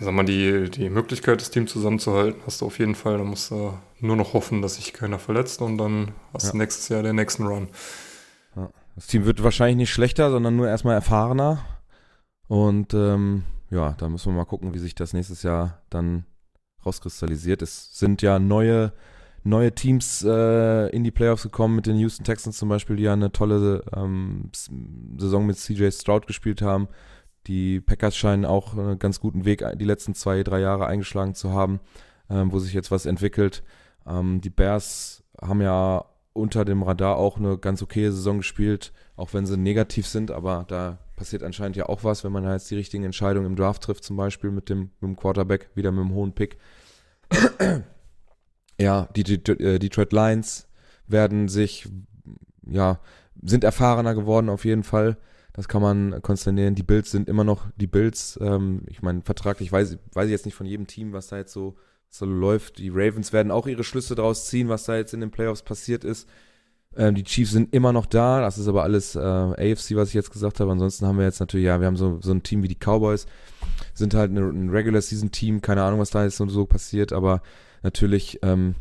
sag 0.00 0.12
mal, 0.12 0.24
die, 0.24 0.70
die 0.70 0.90
Möglichkeit, 0.90 1.40
das 1.40 1.50
Team 1.50 1.66
zusammenzuhalten, 1.66 2.40
hast 2.46 2.60
du 2.60 2.66
auf 2.66 2.78
jeden 2.78 2.94
Fall. 2.94 3.18
Da 3.18 3.24
musst 3.24 3.50
du 3.50 3.74
nur 4.00 4.16
noch 4.16 4.32
hoffen, 4.32 4.62
dass 4.62 4.76
sich 4.76 4.92
keiner 4.92 5.18
verletzt 5.18 5.62
und 5.62 5.78
dann 5.78 6.12
hast 6.32 6.46
ja. 6.46 6.52
du 6.52 6.58
nächstes 6.58 6.88
Jahr 6.88 7.02
den 7.02 7.16
nächsten 7.16 7.46
Run. 7.46 7.68
Ja. 8.54 8.70
Das 8.94 9.06
Team 9.06 9.24
wird 9.24 9.42
wahrscheinlich 9.42 9.76
nicht 9.76 9.92
schlechter, 9.92 10.30
sondern 10.30 10.56
nur 10.56 10.68
erstmal 10.68 10.94
erfahrener. 10.94 11.64
Und 12.48 12.94
ähm, 12.94 13.44
ja, 13.70 13.92
da 13.98 14.08
müssen 14.08 14.32
wir 14.32 14.36
mal 14.36 14.44
gucken, 14.44 14.74
wie 14.74 14.78
sich 14.78 14.94
das 14.94 15.12
nächstes 15.12 15.42
Jahr 15.42 15.82
dann 15.90 16.24
rauskristallisiert. 16.84 17.62
Es 17.62 17.98
sind 17.98 18.22
ja 18.22 18.38
neue, 18.38 18.92
neue 19.42 19.74
Teams 19.74 20.24
äh, 20.24 20.88
in 20.90 21.04
die 21.04 21.10
Playoffs 21.10 21.42
gekommen, 21.42 21.76
mit 21.76 21.86
den 21.86 21.96
Houston 21.96 22.24
Texans 22.24 22.56
zum 22.56 22.68
Beispiel, 22.68 22.96
die 22.96 23.04
ja 23.04 23.12
eine 23.12 23.32
tolle 23.32 23.82
ähm, 23.94 24.50
Saison 25.18 25.46
mit 25.46 25.58
CJ 25.58 25.90
Stroud 25.90 26.26
gespielt 26.26 26.62
haben. 26.62 26.88
Die 27.46 27.80
Packers 27.80 28.16
scheinen 28.16 28.44
auch 28.44 28.76
einen 28.76 28.98
ganz 28.98 29.20
guten 29.20 29.44
Weg 29.44 29.64
die 29.76 29.84
letzten 29.84 30.14
zwei, 30.14 30.42
drei 30.42 30.60
Jahre 30.60 30.86
eingeschlagen 30.86 31.34
zu 31.34 31.52
haben, 31.52 31.80
ähm, 32.28 32.52
wo 32.52 32.58
sich 32.58 32.72
jetzt 32.72 32.90
was 32.90 33.06
entwickelt. 33.06 33.62
Ähm, 34.06 34.40
die 34.40 34.50
Bears 34.50 35.22
haben 35.40 35.60
ja 35.60 36.04
unter 36.32 36.64
dem 36.64 36.82
Radar 36.82 37.16
auch 37.16 37.38
eine 37.38 37.58
ganz 37.58 37.82
okaye 37.82 38.12
Saison 38.12 38.38
gespielt, 38.38 38.92
auch 39.16 39.32
wenn 39.32 39.46
sie 39.46 39.56
negativ 39.56 40.06
sind, 40.06 40.30
aber 40.30 40.64
da 40.68 40.98
passiert 41.16 41.42
anscheinend 41.42 41.76
ja 41.76 41.86
auch 41.86 42.04
was, 42.04 42.24
wenn 42.24 42.32
man 42.32 42.44
da 42.44 42.52
jetzt 42.52 42.70
die 42.70 42.76
richtigen 42.76 43.04
Entscheidungen 43.04 43.46
im 43.46 43.56
Draft 43.56 43.82
trifft, 43.82 44.04
zum 44.04 44.16
Beispiel 44.16 44.50
mit 44.50 44.68
dem, 44.68 44.90
mit 45.00 45.02
dem 45.02 45.16
Quarterback, 45.16 45.70
wieder 45.74 45.90
mit 45.92 46.04
dem 46.04 46.12
hohen 46.12 46.32
Pick. 46.32 46.58
ja, 48.78 49.08
die, 49.16 49.24
die, 49.24 49.42
die 49.42 49.52
äh, 49.52 49.78
Detroit 49.78 50.12
Lions 50.12 50.68
werden 51.06 51.48
sich, 51.48 51.88
ja, 52.66 53.00
sind 53.42 53.64
erfahrener 53.64 54.14
geworden 54.14 54.48
auf 54.48 54.64
jeden 54.64 54.82
Fall. 54.82 55.16
Das 55.56 55.68
kann 55.68 55.80
man 55.80 56.20
konsternieren. 56.20 56.74
Die 56.74 56.82
Bills 56.82 57.10
sind 57.10 57.28
immer 57.28 57.42
noch 57.42 57.66
die 57.76 57.86
Bills. 57.86 58.38
Ähm, 58.42 58.82
ich 58.88 59.00
meine, 59.00 59.22
vertraglich 59.22 59.72
weiß, 59.72 59.98
weiß 60.12 60.26
ich 60.26 60.30
jetzt 60.30 60.44
nicht 60.44 60.54
von 60.54 60.66
jedem 60.66 60.86
Team, 60.86 61.14
was 61.14 61.28
da 61.28 61.38
jetzt 61.38 61.52
so, 61.52 61.76
so 62.10 62.26
läuft. 62.26 62.78
Die 62.78 62.90
Ravens 62.90 63.32
werden 63.32 63.50
auch 63.50 63.66
ihre 63.66 63.82
Schlüsse 63.82 64.14
daraus 64.14 64.46
ziehen, 64.46 64.68
was 64.68 64.84
da 64.84 64.96
jetzt 64.96 65.14
in 65.14 65.20
den 65.20 65.30
Playoffs 65.30 65.62
passiert 65.62 66.04
ist. 66.04 66.28
Ähm, 66.94 67.14
die 67.14 67.24
Chiefs 67.24 67.52
sind 67.52 67.74
immer 67.74 67.94
noch 67.94 68.04
da. 68.04 68.40
Das 68.42 68.58
ist 68.58 68.68
aber 68.68 68.82
alles 68.82 69.16
äh, 69.16 69.20
AFC, 69.20 69.96
was 69.96 70.08
ich 70.08 70.14
jetzt 70.14 70.30
gesagt 70.30 70.60
habe. 70.60 70.70
Ansonsten 70.70 71.06
haben 71.06 71.18
wir 71.18 71.24
jetzt 71.24 71.40
natürlich, 71.40 71.66
ja, 71.66 71.80
wir 71.80 71.86
haben 71.86 71.96
so, 71.96 72.20
so 72.20 72.32
ein 72.32 72.42
Team 72.42 72.62
wie 72.62 72.68
die 72.68 72.78
Cowboys. 72.78 73.26
Sind 73.94 74.12
halt 74.12 74.30
eine, 74.30 74.42
ein 74.42 74.68
Regular 74.68 75.00
Season 75.00 75.30
Team. 75.30 75.62
Keine 75.62 75.82
Ahnung, 75.82 76.00
was 76.00 76.10
da 76.10 76.24
jetzt 76.24 76.36
so, 76.36 76.46
so 76.48 76.66
passiert. 76.66 77.14
Aber 77.14 77.40
natürlich 77.82 78.40
ähm, 78.42 78.74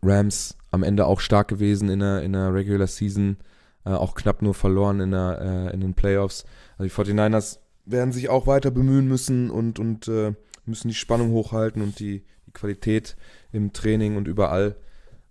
Rams 0.00 0.56
am 0.70 0.84
Ende 0.84 1.06
auch 1.06 1.18
stark 1.18 1.48
gewesen 1.48 1.88
in 1.88 1.98
der, 1.98 2.22
in 2.22 2.34
der 2.34 2.54
Regular 2.54 2.86
Season 2.86 3.38
äh, 3.86 3.90
auch 3.90 4.14
knapp 4.16 4.42
nur 4.42 4.52
verloren 4.52 5.00
in, 5.00 5.12
der, 5.12 5.38
äh, 5.40 5.74
in 5.74 5.80
den 5.80 5.94
Playoffs. 5.94 6.44
Also 6.76 7.04
die 7.04 7.12
49ers 7.12 7.60
werden 7.84 8.12
sich 8.12 8.28
auch 8.28 8.48
weiter 8.48 8.72
bemühen 8.72 9.06
müssen 9.06 9.48
und, 9.48 9.78
und 9.78 10.08
äh, 10.08 10.34
müssen 10.64 10.88
die 10.88 10.94
Spannung 10.94 11.30
hochhalten 11.30 11.80
und 11.80 12.00
die, 12.00 12.24
die 12.46 12.52
Qualität 12.52 13.16
im 13.52 13.72
Training 13.72 14.16
und 14.16 14.26
überall 14.26 14.74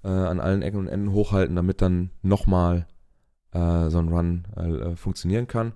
äh, 0.06 0.08
an 0.08 0.40
allen 0.40 0.62
Ecken 0.62 0.80
und 0.80 0.88
Enden 0.88 1.12
hochhalten, 1.12 1.58
damit 1.58 1.82
dann 1.82 2.12
nochmal 2.22 2.88
äh, 3.52 3.90
so 3.90 4.00
ein 4.00 4.08
Run 4.08 4.96
funktionieren 4.96 5.48
kann. 5.48 5.74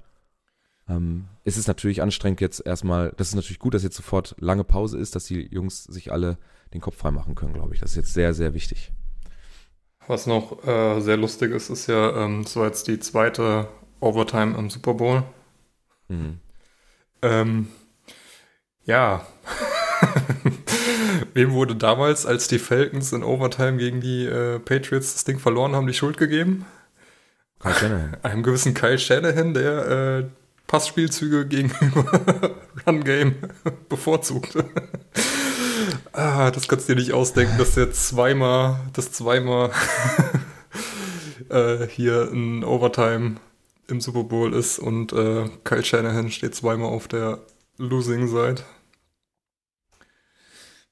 Ähm, 0.88 1.26
ist 1.44 1.68
natürlich 1.68 2.02
anstrengend 2.02 2.42
jetzt 2.42 2.66
erstmal, 2.66 3.14
das 3.18 3.30
ist 3.30 3.36
natürlich 3.36 3.60
gut, 3.60 3.74
dass 3.74 3.84
jetzt 3.84 3.98
sofort 3.98 4.36
lange 4.40 4.64
Pause 4.64 4.98
ist, 4.98 5.16
dass 5.16 5.26
die 5.26 5.48
Jungs 5.54 5.84
sich 5.84 6.12
alle 6.12 6.38
den 6.74 6.82
Kopf 6.82 6.96
frei 6.96 7.12
machen 7.12 7.36
können, 7.36 7.54
glaube 7.54 7.74
ich. 7.74 7.82
Das 7.82 7.92
ist 7.92 7.98
jetzt 7.98 8.14
sehr, 8.14 8.34
sehr 8.34 8.54
wichtig. 8.54 8.92
Was 10.10 10.26
noch 10.26 10.66
äh, 10.66 11.02
sehr 11.02 11.18
lustig 11.18 11.52
ist, 11.52 11.70
ist 11.70 11.86
ja, 11.86 12.26
ähm, 12.26 12.44
so 12.44 12.66
jetzt 12.66 12.88
die 12.88 13.00
zweite 13.00 13.68
Overtime 14.00 14.58
im 14.58 14.72
Super 14.72 14.96
Bowl. 14.96 15.22
Mhm. 16.08 16.40
Ähm, 17.22 17.68
ja. 18.86 19.28
Wem 21.36 21.52
wurde 21.52 21.76
damals, 21.76 22.26
als 22.26 22.48
die 22.48 22.58
Falcons 22.58 23.14
in 23.14 23.22
Overtime 23.22 23.78
gegen 23.78 24.02
die 24.02 24.26
äh, 24.26 24.58
Patriots 24.58 25.14
das 25.14 25.26
Ding 25.26 25.38
verloren 25.38 25.76
haben, 25.76 25.86
die 25.86 25.94
Schuld 25.94 26.18
gegeben? 26.18 26.66
Kyle 27.60 27.76
Shanahan. 27.76 28.18
Einem 28.24 28.42
gewissen 28.42 28.74
Kyle 28.74 28.98
Shanahan, 28.98 29.54
der 29.54 29.88
äh, 29.88 30.24
Passspielzüge 30.66 31.46
gegenüber 31.46 32.56
Run 32.88 33.04
Game 33.04 33.36
bevorzugt. 33.90 34.58
Ah, 36.14 36.52
das 36.52 36.68
kannst 36.68 36.88
du 36.88 36.94
dir 36.94 37.00
nicht 37.00 37.14
ausdenken, 37.14 37.58
dass 37.58 37.76
der 37.76 37.92
zweimal, 37.92 38.80
das 38.94 39.12
zweimal 39.12 39.72
äh, 41.50 41.88
hier 41.88 42.30
ein 42.32 42.64
Overtime 42.64 43.36
im 43.88 44.02
Super 44.02 44.24
Bowl 44.24 44.54
ist 44.54 44.80
und 44.80 45.14
äh, 45.14 45.50
Kyle 45.64 45.84
Shanahan 45.84 46.32
steht 46.32 46.56
zweimal 46.56 46.90
auf 46.90 47.08
der 47.08 47.40
Losing 47.78 48.28
Side. 48.28 48.64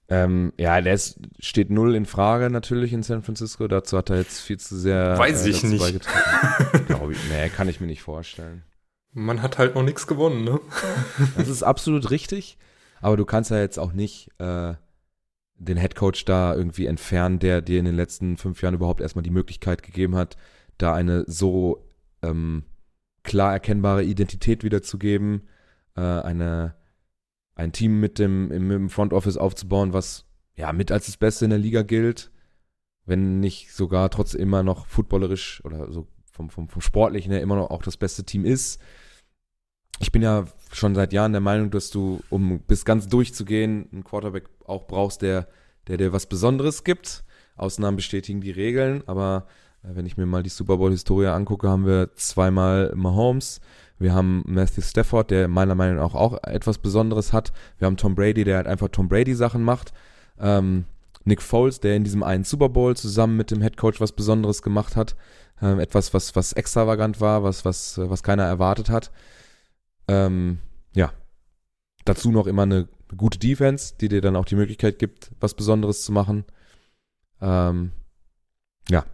Ähm, 0.10 0.54
ja, 0.58 0.80
der 0.80 0.94
ist, 0.94 1.20
steht 1.40 1.70
null 1.70 1.94
in 1.94 2.06
Frage 2.06 2.50
natürlich 2.50 2.94
in 2.94 3.04
San 3.04 3.24
Francisco. 3.24 3.68
Dazu 3.68 3.98
hat 3.98 4.10
er 4.10 4.18
jetzt 4.18 4.40
viel 4.40 4.58
zu 4.58 4.78
sehr. 4.78 5.18
Weiß 5.18 5.46
äh, 5.46 5.50
ich 5.50 5.64
nicht. 5.64 6.08
Glaube 6.88 7.12
ich, 7.12 7.20
nee, 7.30 7.50
kann 7.50 7.68
ich 7.68 7.82
mir 7.82 7.88
nicht 7.88 8.04
vorstellen. 8.04 8.64
Man 9.14 9.42
hat 9.42 9.58
halt 9.58 9.76
noch 9.76 9.84
nichts 9.84 10.08
gewonnen, 10.08 10.44
ne? 10.44 10.60
das 11.38 11.50
ist 11.50 11.64
absolut 11.64 12.10
richtig. 12.12 12.58
Aber 13.02 13.18
du 13.18 13.26
kannst 13.26 13.52
ja 13.52 13.60
jetzt 13.60 13.80
auch 13.80 13.92
nicht 13.92 14.30
äh, 14.40 14.74
den 15.60 15.78
Headcoach 15.78 16.24
da 16.26 16.56
irgendwie 16.56 16.86
entfernen, 16.86 17.40
der 17.40 17.62
dir 17.62 17.80
in 17.80 17.86
den 17.86 17.96
letzten 17.96 18.38
fünf 18.38 18.62
Jahren 18.62 18.76
überhaupt 18.76 19.02
erstmal 19.02 19.24
die 19.24 19.32
Möglichkeit 19.32 19.84
gegeben 19.84 20.16
hat, 20.16 20.38
da 20.78 20.94
eine 20.94 21.24
so 21.28 21.88
ähm, 22.22 22.64
klar 23.24 23.54
erkennbare 23.54 24.04
Identität 24.04 24.64
wiederzugeben, 24.64 25.48
äh, 25.96 26.02
eine, 26.02 26.76
ein 27.56 27.72
Team 27.72 28.00
mit 28.00 28.20
dem, 28.20 28.52
im 28.52 28.90
Front 28.90 29.14
Office 29.14 29.38
aufzubauen, 29.38 29.94
was 29.94 30.26
ja 30.56 30.72
mit 30.74 30.92
als 30.92 31.08
das 31.08 31.18
Beste 31.18 31.46
in 31.46 31.50
der 31.50 31.60
Liga 31.60 31.82
gilt, 31.82 32.32
wenn 33.06 33.40
nicht 33.40 33.74
sogar 33.74 34.10
trotz 34.10 34.34
immer 34.34 34.64
noch 34.64 34.86
footballerisch 34.88 35.64
oder 35.66 35.92
so 35.92 36.08
vom, 36.32 36.50
vom, 36.50 36.70
vom 36.70 36.82
Sportlichen 36.82 37.32
her 37.32 37.42
immer 37.42 37.56
noch 37.56 37.72
auch 37.72 37.82
das 37.82 37.98
beste 37.98 38.24
Team 38.24 38.46
ist. 38.46 38.80
Ich 40.00 40.12
bin 40.12 40.22
ja 40.22 40.46
schon 40.72 40.96
seit 40.96 41.14
Jahren 41.14 41.32
der 41.32 41.42
Meinung, 41.42 41.72
dass 41.72 41.90
du, 41.90 42.22
um 42.30 42.60
bis 42.60 42.86
ganz 42.86 43.08
durchzugehen, 43.08 43.88
einen 43.92 44.04
Quarterback 44.04 44.46
auch 44.66 44.88
brauchst, 44.88 45.22
der, 45.22 45.48
der 45.88 45.98
dir 45.98 46.14
was 46.14 46.28
Besonderes 46.28 46.84
gibt. 46.84 47.24
Ausnahmen 47.56 47.98
bestätigen 47.98 48.42
die 48.42 48.52
Regeln, 48.52 49.04
aber 49.08 49.48
äh, 49.84 49.96
wenn 49.96 50.06
ich 50.06 50.18
mir 50.18 50.26
mal 50.26 50.44
die 50.44 50.50
Super 50.50 50.78
Bowl-Historie 50.78 51.28
angucke, 51.28 51.70
haben 51.70 51.86
wir 51.86 52.14
zweimal 52.16 52.94
Mahomes, 52.96 53.62
wir 54.00 54.14
haben 54.14 54.44
Matthew 54.46 54.82
Stafford, 54.82 55.32
der 55.32 55.48
meiner 55.48 55.76
Meinung 55.76 55.98
nach 55.98 56.14
auch 56.14 56.44
etwas 56.44 56.78
Besonderes 56.78 57.34
hat. 57.34 57.52
Wir 57.80 57.88
haben 57.88 57.98
Tom 57.98 58.14
Brady, 58.14 58.44
der 58.44 58.58
halt 58.58 58.68
einfach 58.68 58.90
Tom 58.90 59.10
Brady-Sachen 59.10 59.64
macht. 59.64 59.92
Ähm, 60.40 60.86
Nick 61.26 61.42
Foles, 61.42 61.80
der 61.80 61.96
in 61.96 62.04
diesem 62.04 62.24
einen 62.24 62.44
Super 62.44 62.70
Bowl 62.70 62.96
zusammen 62.96 63.38
mit 63.38 63.52
dem 63.52 63.62
Head 63.62 63.76
Coach 63.76 64.00
was 64.00 64.12
Besonderes 64.12 64.62
gemacht 64.62 64.96
hat. 64.96 65.16
Ähm, 65.62 65.80
etwas, 65.80 66.14
was, 66.14 66.36
was 66.36 66.54
extravagant 66.54 67.20
war, 67.20 67.44
was, 67.44 67.66
was, 67.66 67.98
was 67.98 68.22
keiner 68.22 68.44
erwartet 68.44 68.90
hat. 68.90 69.12
Ähm, 70.08 70.60
ja. 70.94 71.12
Dazu 72.06 72.32
noch 72.32 72.48
immer 72.48 72.64
eine 72.64 72.88
gute 73.16 73.38
Defense, 73.40 73.94
die 74.00 74.10
dir 74.10 74.22
dann 74.22 74.36
auch 74.36 74.46
die 74.46 74.56
Möglichkeit 74.56 75.00
gibt, 75.00 75.32
was 75.40 75.54
Besonderes 75.54 76.04
zu 76.04 76.12
machen. 76.12 76.46
Ähm, 77.42 77.92
ja. 78.90 79.06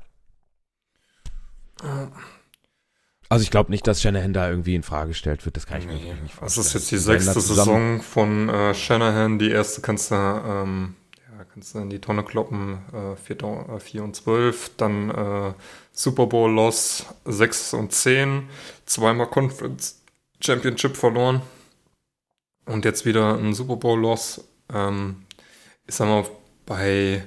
Also 3.30 3.44
ich 3.44 3.52
glaube 3.52 3.72
nicht, 3.72 3.88
dass 3.88 4.02
Shanahan 4.02 4.34
da 4.34 4.49
irgendwie 4.49 4.76
in 4.76 4.84
Frage 4.84 5.10
gestellt 5.10 5.44
wird. 5.45 5.57
Das 5.57 5.65
kann 5.65 5.80
ich 5.80 5.88
mir 5.88 5.94
Nee, 5.94 6.14
nicht 6.22 6.34
vorstellen. 6.36 6.40
das 6.41 6.57
ist 6.57 6.74
jetzt 6.74 6.91
die 6.91 6.98
sechste 6.98 7.41
Saison 7.41 8.02
von 8.02 8.49
äh, 8.49 8.74
Shanahan. 8.74 9.40
Die 9.40 9.49
erste 9.49 9.82
kannst 9.82 10.11
du, 10.11 10.15
ähm, 10.15 10.95
ja, 11.18 11.44
kannst 11.52 11.74
du 11.74 11.80
in 11.80 11.90
die 11.90 11.99
Tonne 11.99 12.24
kloppen. 12.24 12.80
Äh, 12.94 13.15
4, 13.15 13.38
äh, 13.76 13.80
4 13.80 14.03
und 14.03 14.15
12. 14.15 14.72
Dann 14.78 15.10
äh, 15.10 15.53
Super 15.91 16.28
Bowl 16.28 16.52
Loss 16.52 17.06
6 17.26 17.74
und 17.74 17.91
10. 17.91 18.48
Zweimal 18.86 19.28
Conference 19.28 20.02
Championship 20.44 20.98
verloren. 20.98 21.41
Und 22.65 22.86
jetzt 22.86 23.06
wieder 23.06 23.38
ein 23.38 23.53
Super 23.53 23.76
Bowl 23.76 23.99
Loss. 23.99 24.44
Ähm, 24.74 25.26
ich 25.88 25.95
sag 25.95 26.07
mal, 26.07 26.26
bei 26.65 27.24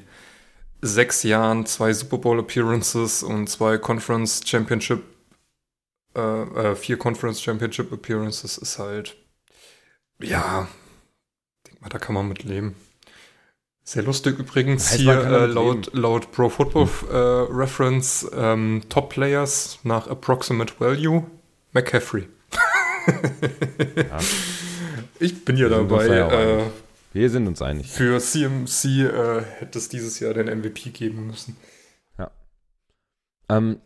sechs 0.81 1.23
Jahren 1.23 1.67
zwei 1.67 1.93
Super 1.93 2.19
Bowl 2.19 2.39
Appearances 2.39 3.23
und 3.23 3.49
zwei 3.49 3.79
Conference 3.79 4.43
Championship 4.47 5.03
äh, 6.17 6.43
äh, 6.71 6.77
vier 6.77 6.97
Conference 6.97 7.43
Championship 7.43 7.93
Appearances 7.93 8.57
ist 8.57 8.79
halt, 8.79 9.17
ja, 10.23 10.67
denk 11.67 11.83
mal, 11.83 11.89
da 11.89 11.99
kann 11.99 12.15
man 12.15 12.29
mit 12.29 12.45
leben. 12.45 12.75
Sehr 13.85 14.03
lustig 14.03 14.39
übrigens 14.39 14.91
Heißt, 14.91 15.01
hier 15.01 15.13
äh, 15.13 15.47
laut, 15.47 15.93
laut 15.93 16.33
Pro 16.33 16.49
Football 16.49 16.89
äh, 17.11 17.53
Reference 17.53 18.29
ähm, 18.33 18.83
Top 18.89 19.11
Players 19.11 19.79
nach 19.85 20.09
Approximate 20.09 20.75
Value 20.79 21.25
McCaffrey. 21.73 22.27
Ja. 23.97 24.19
Ich 25.19 25.45
bin 25.45 25.57
ja 25.57 25.69
dabei. 25.69 26.07
ja 26.09 26.29
äh. 26.29 26.65
Wir 27.13 27.31
sind 27.31 27.47
uns 27.47 27.63
einig. 27.63 27.91
für 27.91 28.21
CMC 28.21 28.85
äh, 28.85 29.43
hätte 29.59 29.79
es 29.79 29.89
dieses 29.89 30.21
Jahr 30.21 30.35
den 30.35 30.47
MVP 30.59 30.91
geben 30.91 31.27
müssen. 31.29 31.57
Ähm, 33.49 33.81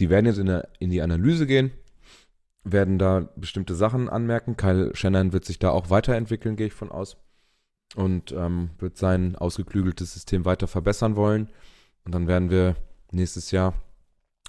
die 0.00 0.10
werden 0.10 0.26
jetzt 0.26 0.38
in, 0.38 0.46
der, 0.46 0.68
in 0.78 0.90
die 0.90 1.02
Analyse 1.02 1.46
gehen, 1.46 1.70
werden 2.64 2.98
da 2.98 3.28
bestimmte 3.36 3.74
Sachen 3.74 4.08
anmerken. 4.08 4.56
Kyle 4.56 4.94
Shannon 4.94 5.32
wird 5.32 5.44
sich 5.44 5.58
da 5.58 5.70
auch 5.70 5.90
weiterentwickeln, 5.90 6.56
gehe 6.56 6.68
ich 6.68 6.72
von 6.72 6.90
aus. 6.90 7.16
Und 7.94 8.32
ähm, 8.32 8.70
wird 8.78 8.96
sein 8.96 9.36
ausgeklügeltes 9.36 10.14
System 10.14 10.44
weiter 10.44 10.66
verbessern 10.66 11.14
wollen. 11.14 11.48
Und 12.04 12.12
dann 12.12 12.26
werden 12.26 12.50
wir 12.50 12.74
nächstes 13.12 13.52
Jahr 13.52 13.74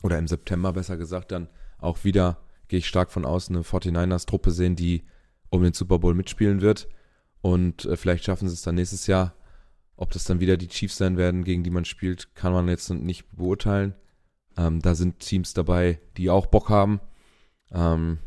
oder 0.01 0.17
im 0.17 0.27
September 0.27 0.73
besser 0.73 0.97
gesagt 0.97 1.31
dann 1.31 1.47
auch 1.77 2.03
wieder, 2.03 2.37
gehe 2.67 2.79
ich 2.79 2.87
stark 2.87 3.11
von 3.11 3.25
aus, 3.25 3.49
eine 3.49 3.61
49ers-Truppe 3.61 4.51
sehen, 4.51 4.75
die 4.75 5.03
um 5.49 5.63
den 5.63 5.73
Super 5.73 5.99
Bowl 5.99 6.13
mitspielen 6.13 6.61
wird. 6.61 6.87
Und 7.41 7.85
äh, 7.85 7.97
vielleicht 7.97 8.25
schaffen 8.25 8.47
sie 8.47 8.53
es 8.53 8.61
dann 8.61 8.75
nächstes 8.75 9.07
Jahr. 9.07 9.35
Ob 9.97 10.11
das 10.11 10.25
dann 10.25 10.39
wieder 10.39 10.57
die 10.57 10.67
Chiefs 10.67 10.97
sein 10.97 11.17
werden, 11.17 11.43
gegen 11.43 11.63
die 11.63 11.69
man 11.69 11.85
spielt, 11.85 12.35
kann 12.35 12.51
man 12.51 12.67
jetzt 12.67 12.89
nicht 12.89 13.31
beurteilen. 13.31 13.95
Ähm, 14.57 14.81
da 14.81 14.95
sind 14.95 15.19
Teams 15.19 15.53
dabei, 15.53 15.99
die 16.17 16.29
auch 16.29 16.47
Bock 16.47 16.69
haben, 16.69 16.99
ähm, 17.71 18.19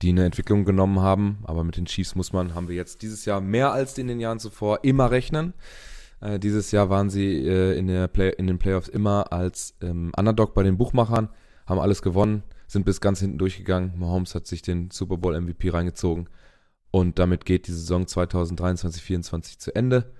die 0.00 0.08
eine 0.08 0.24
Entwicklung 0.24 0.64
genommen 0.64 1.00
haben. 1.00 1.38
Aber 1.44 1.62
mit 1.62 1.76
den 1.76 1.84
Chiefs 1.84 2.14
muss 2.14 2.32
man, 2.32 2.54
haben 2.54 2.68
wir 2.68 2.74
jetzt 2.74 3.02
dieses 3.02 3.24
Jahr 3.24 3.40
mehr 3.40 3.72
als 3.72 3.96
in 3.98 4.08
den 4.08 4.18
Jahren 4.18 4.40
zuvor 4.40 4.82
immer 4.82 5.10
rechnen. 5.10 5.54
Äh, 6.20 6.38
dieses 6.38 6.70
Jahr 6.70 6.90
waren 6.90 7.10
sie 7.10 7.46
äh, 7.46 7.76
in, 7.76 7.88
in 7.88 8.46
den 8.46 8.58
Playoffs 8.58 8.88
immer 8.88 9.32
als 9.32 9.74
ähm, 9.82 10.12
Underdog 10.16 10.54
bei 10.54 10.62
den 10.62 10.78
Buchmachern, 10.78 11.28
haben 11.66 11.80
alles 11.80 12.02
gewonnen, 12.02 12.42
sind 12.72 12.84
bis 12.84 13.00
ganz 13.00 13.20
hinten 13.20 13.38
durchgegangen. 13.38 13.92
Mahomes 13.98 14.34
hat 14.34 14.46
sich 14.46 14.62
den 14.62 14.90
Super 14.90 15.16
Bowl 15.16 15.38
MVP 15.40 15.70
reingezogen. 15.70 16.28
Und 16.90 17.18
damit 17.18 17.44
geht 17.44 17.66
die 17.68 17.72
Saison 17.72 18.04
2023-24 18.04 19.58
zu 19.58 19.74
Ende. 19.74 20.12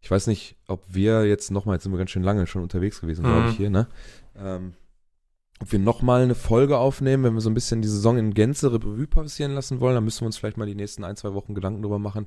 Ich 0.00 0.10
weiß 0.10 0.26
nicht, 0.26 0.56
ob 0.68 0.84
wir 0.88 1.24
jetzt 1.26 1.50
nochmal, 1.50 1.76
jetzt 1.76 1.84
sind 1.84 1.92
wir 1.92 1.98
ganz 1.98 2.10
schön 2.10 2.22
lange 2.22 2.46
schon 2.46 2.62
unterwegs 2.62 3.00
gewesen, 3.00 3.22
glaube 3.24 3.42
Mhm. 3.44 3.48
ich, 3.48 3.56
hier, 3.56 3.70
ne? 3.70 3.88
Ähm, 4.36 4.74
ob 5.60 5.72
wir 5.72 5.78
nochmal 5.78 6.22
eine 6.22 6.34
Folge 6.34 6.76
aufnehmen, 6.78 7.24
wenn 7.24 7.34
wir 7.34 7.40
so 7.40 7.48
ein 7.48 7.54
bisschen 7.54 7.80
die 7.80 7.88
Saison 7.88 8.18
in 8.18 8.34
Gänze 8.34 8.72
Revue 8.72 9.06
passieren 9.06 9.52
lassen 9.52 9.80
wollen, 9.80 9.94
dann 9.94 10.04
müssen 10.04 10.20
wir 10.22 10.26
uns 10.26 10.36
vielleicht 10.36 10.56
mal 10.58 10.66
die 10.66 10.74
nächsten 10.74 11.04
ein, 11.04 11.16
zwei 11.16 11.32
Wochen 11.32 11.54
Gedanken 11.54 11.80
drüber 11.82 11.98
machen, 11.98 12.26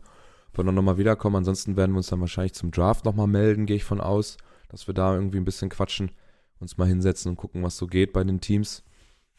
ob 0.49 0.57
wir 0.57 0.64
dann 0.64 0.76
nochmal 0.76 0.98
wiederkommen. 0.98 1.35
Ansonsten 1.35 1.76
werden 1.77 1.91
wir 1.91 1.98
uns 1.98 2.07
dann 2.07 2.22
wahrscheinlich 2.22 2.53
zum 2.53 2.72
Draft 2.72 3.06
nochmal 3.06 3.27
melden, 3.27 3.65
gehe 3.68 3.76
ich 3.76 3.84
von 3.84 4.02
aus, 4.02 4.38
dass 4.69 4.88
wir 4.88 4.94
da 4.94 5.14
irgendwie 5.14 5.38
ein 5.38 5.45
bisschen 5.45 5.69
quatschen, 5.69 6.11
uns 6.60 6.77
mal 6.77 6.88
hinsetzen 6.88 7.31
und 7.31 7.35
gucken, 7.35 7.61
was 7.64 7.77
so 7.77 7.85
geht 7.85 8.11
bei 8.14 8.23
den 8.23 8.41
Teams. 8.41 8.84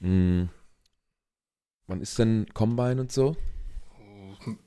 Hm. 0.00 0.48
Wann 1.86 2.00
ist 2.00 2.18
denn 2.18 2.46
Combine 2.54 3.00
und 3.00 3.12
so? 3.12 3.36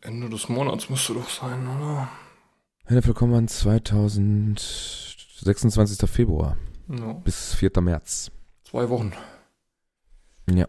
Ende 0.01 0.29
des 0.29 0.49
Monats 0.49 0.89
müsste 0.89 1.13
doch 1.13 1.29
sein, 1.29 1.65
oder? 1.67 2.09
NFL 2.89 3.13
Combine 3.13 3.47
2026. 3.47 6.09
Februar 6.09 6.57
Ja, 6.89 7.13
bis 7.13 7.53
4. 7.55 7.71
März. 7.81 8.31
zwei 8.63 8.89
Wochen. 8.89 9.13
Ja. 10.49 10.67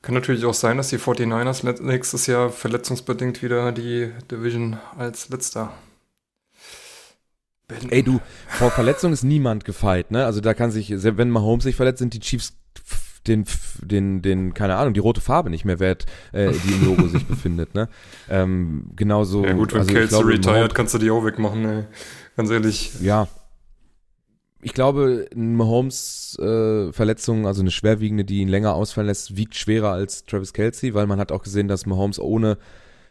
Kann 0.00 0.14
natürlich 0.14 0.44
auch 0.44 0.54
sein, 0.54 0.76
dass 0.76 0.88
die 0.88 0.98
49ers 0.98 1.64
let- 1.64 1.82
nächstes 1.82 2.26
Jahr 2.26 2.50
verletzungsbedingt 2.50 3.42
wieder 3.42 3.72
die 3.72 4.12
Division 4.30 4.78
als 4.96 5.28
letzter 5.30 5.72
beenden. 7.66 7.90
Ey, 7.90 8.02
du, 8.02 8.20
vor 8.48 8.70
Verletzung 8.70 9.12
ist 9.12 9.24
niemand 9.24 9.64
gefeit, 9.64 10.10
ne? 10.10 10.24
Also 10.26 10.40
da 10.40 10.54
kann 10.54 10.70
sich, 10.70 10.88
selbst 10.96 11.18
wenn 11.18 11.30
Mahomes 11.30 11.64
sich 11.64 11.76
verletzt, 11.76 11.98
sind 12.00 12.12
die 12.14 12.20
Chiefs 12.20 12.54
den, 13.26 13.44
den, 13.82 14.22
den, 14.22 14.54
keine 14.54 14.76
Ahnung, 14.76 14.94
die 14.94 15.00
rote 15.00 15.20
Farbe 15.20 15.50
nicht 15.50 15.64
mehr 15.64 15.80
wert, 15.80 16.06
äh, 16.32 16.52
die 16.52 16.72
im 16.72 16.84
Logo 16.84 17.08
sich 17.08 17.24
befindet, 17.28 17.74
ne? 17.74 17.88
Ähm, 18.28 18.90
genauso. 18.96 19.44
Ja 19.44 19.52
gut, 19.52 19.72
wenn 19.72 19.80
also 19.80 19.92
Kelsey 19.92 20.22
retired, 20.22 20.74
kannst 20.74 20.94
du 20.94 20.98
die 20.98 21.10
auch 21.10 21.24
wegmachen, 21.24 21.64
ey. 21.64 21.84
Ganz 22.36 22.50
ehrlich. 22.50 22.92
Ja. 23.00 23.28
Ich 24.60 24.72
glaube, 24.72 25.26
ein 25.34 25.56
Mahomes 25.56 26.38
äh, 26.40 26.90
Verletzung, 26.92 27.46
also 27.46 27.60
eine 27.60 27.70
schwerwiegende, 27.70 28.24
die 28.24 28.40
ihn 28.40 28.48
länger 28.48 28.74
ausfallen 28.74 29.08
lässt, 29.08 29.36
wiegt 29.36 29.56
schwerer 29.56 29.90
als 29.90 30.24
Travis 30.24 30.54
Kelsey, 30.54 30.94
weil 30.94 31.06
man 31.06 31.20
hat 31.20 31.32
auch 31.32 31.42
gesehen, 31.42 31.68
dass 31.68 31.84
Mahomes 31.84 32.18
ohne 32.18 32.56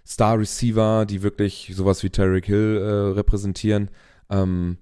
Star 0.06 0.40
Receiver, 0.40 1.06
die 1.06 1.22
wirklich 1.22 1.72
sowas 1.76 2.02
wie 2.02 2.10
Tyreek 2.10 2.46
Hill 2.46 2.82
äh, 2.82 3.16
repräsentieren, 3.16 3.92
ähm, 4.30 4.78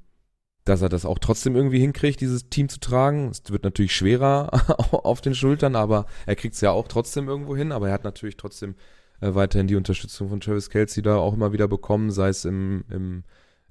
dass 0.63 0.81
er 0.81 0.89
das 0.89 1.05
auch 1.05 1.19
trotzdem 1.19 1.55
irgendwie 1.55 1.79
hinkriegt, 1.79 2.21
dieses 2.21 2.49
Team 2.49 2.69
zu 2.69 2.79
tragen. 2.79 3.29
Es 3.29 3.43
wird 3.51 3.63
natürlich 3.63 3.95
schwerer 3.95 4.51
auf 4.91 5.21
den 5.21 5.33
Schultern, 5.33 5.75
aber 5.75 6.05
er 6.25 6.35
kriegt 6.35 6.55
es 6.55 6.61
ja 6.61 6.71
auch 6.71 6.87
trotzdem 6.87 7.27
irgendwo 7.27 7.55
hin. 7.55 7.71
Aber 7.71 7.87
er 7.87 7.93
hat 7.93 8.03
natürlich 8.03 8.37
trotzdem 8.37 8.75
äh, 9.21 9.33
weiterhin 9.33 9.67
die 9.67 9.75
Unterstützung 9.75 10.29
von 10.29 10.39
Travis 10.39 10.69
Kelsey 10.69 11.01
da 11.01 11.15
auch 11.17 11.33
immer 11.33 11.51
wieder 11.51 11.67
bekommen, 11.67 12.11
sei 12.11 12.29
es 12.29 12.45
im, 12.45 12.83
im, 12.89 13.23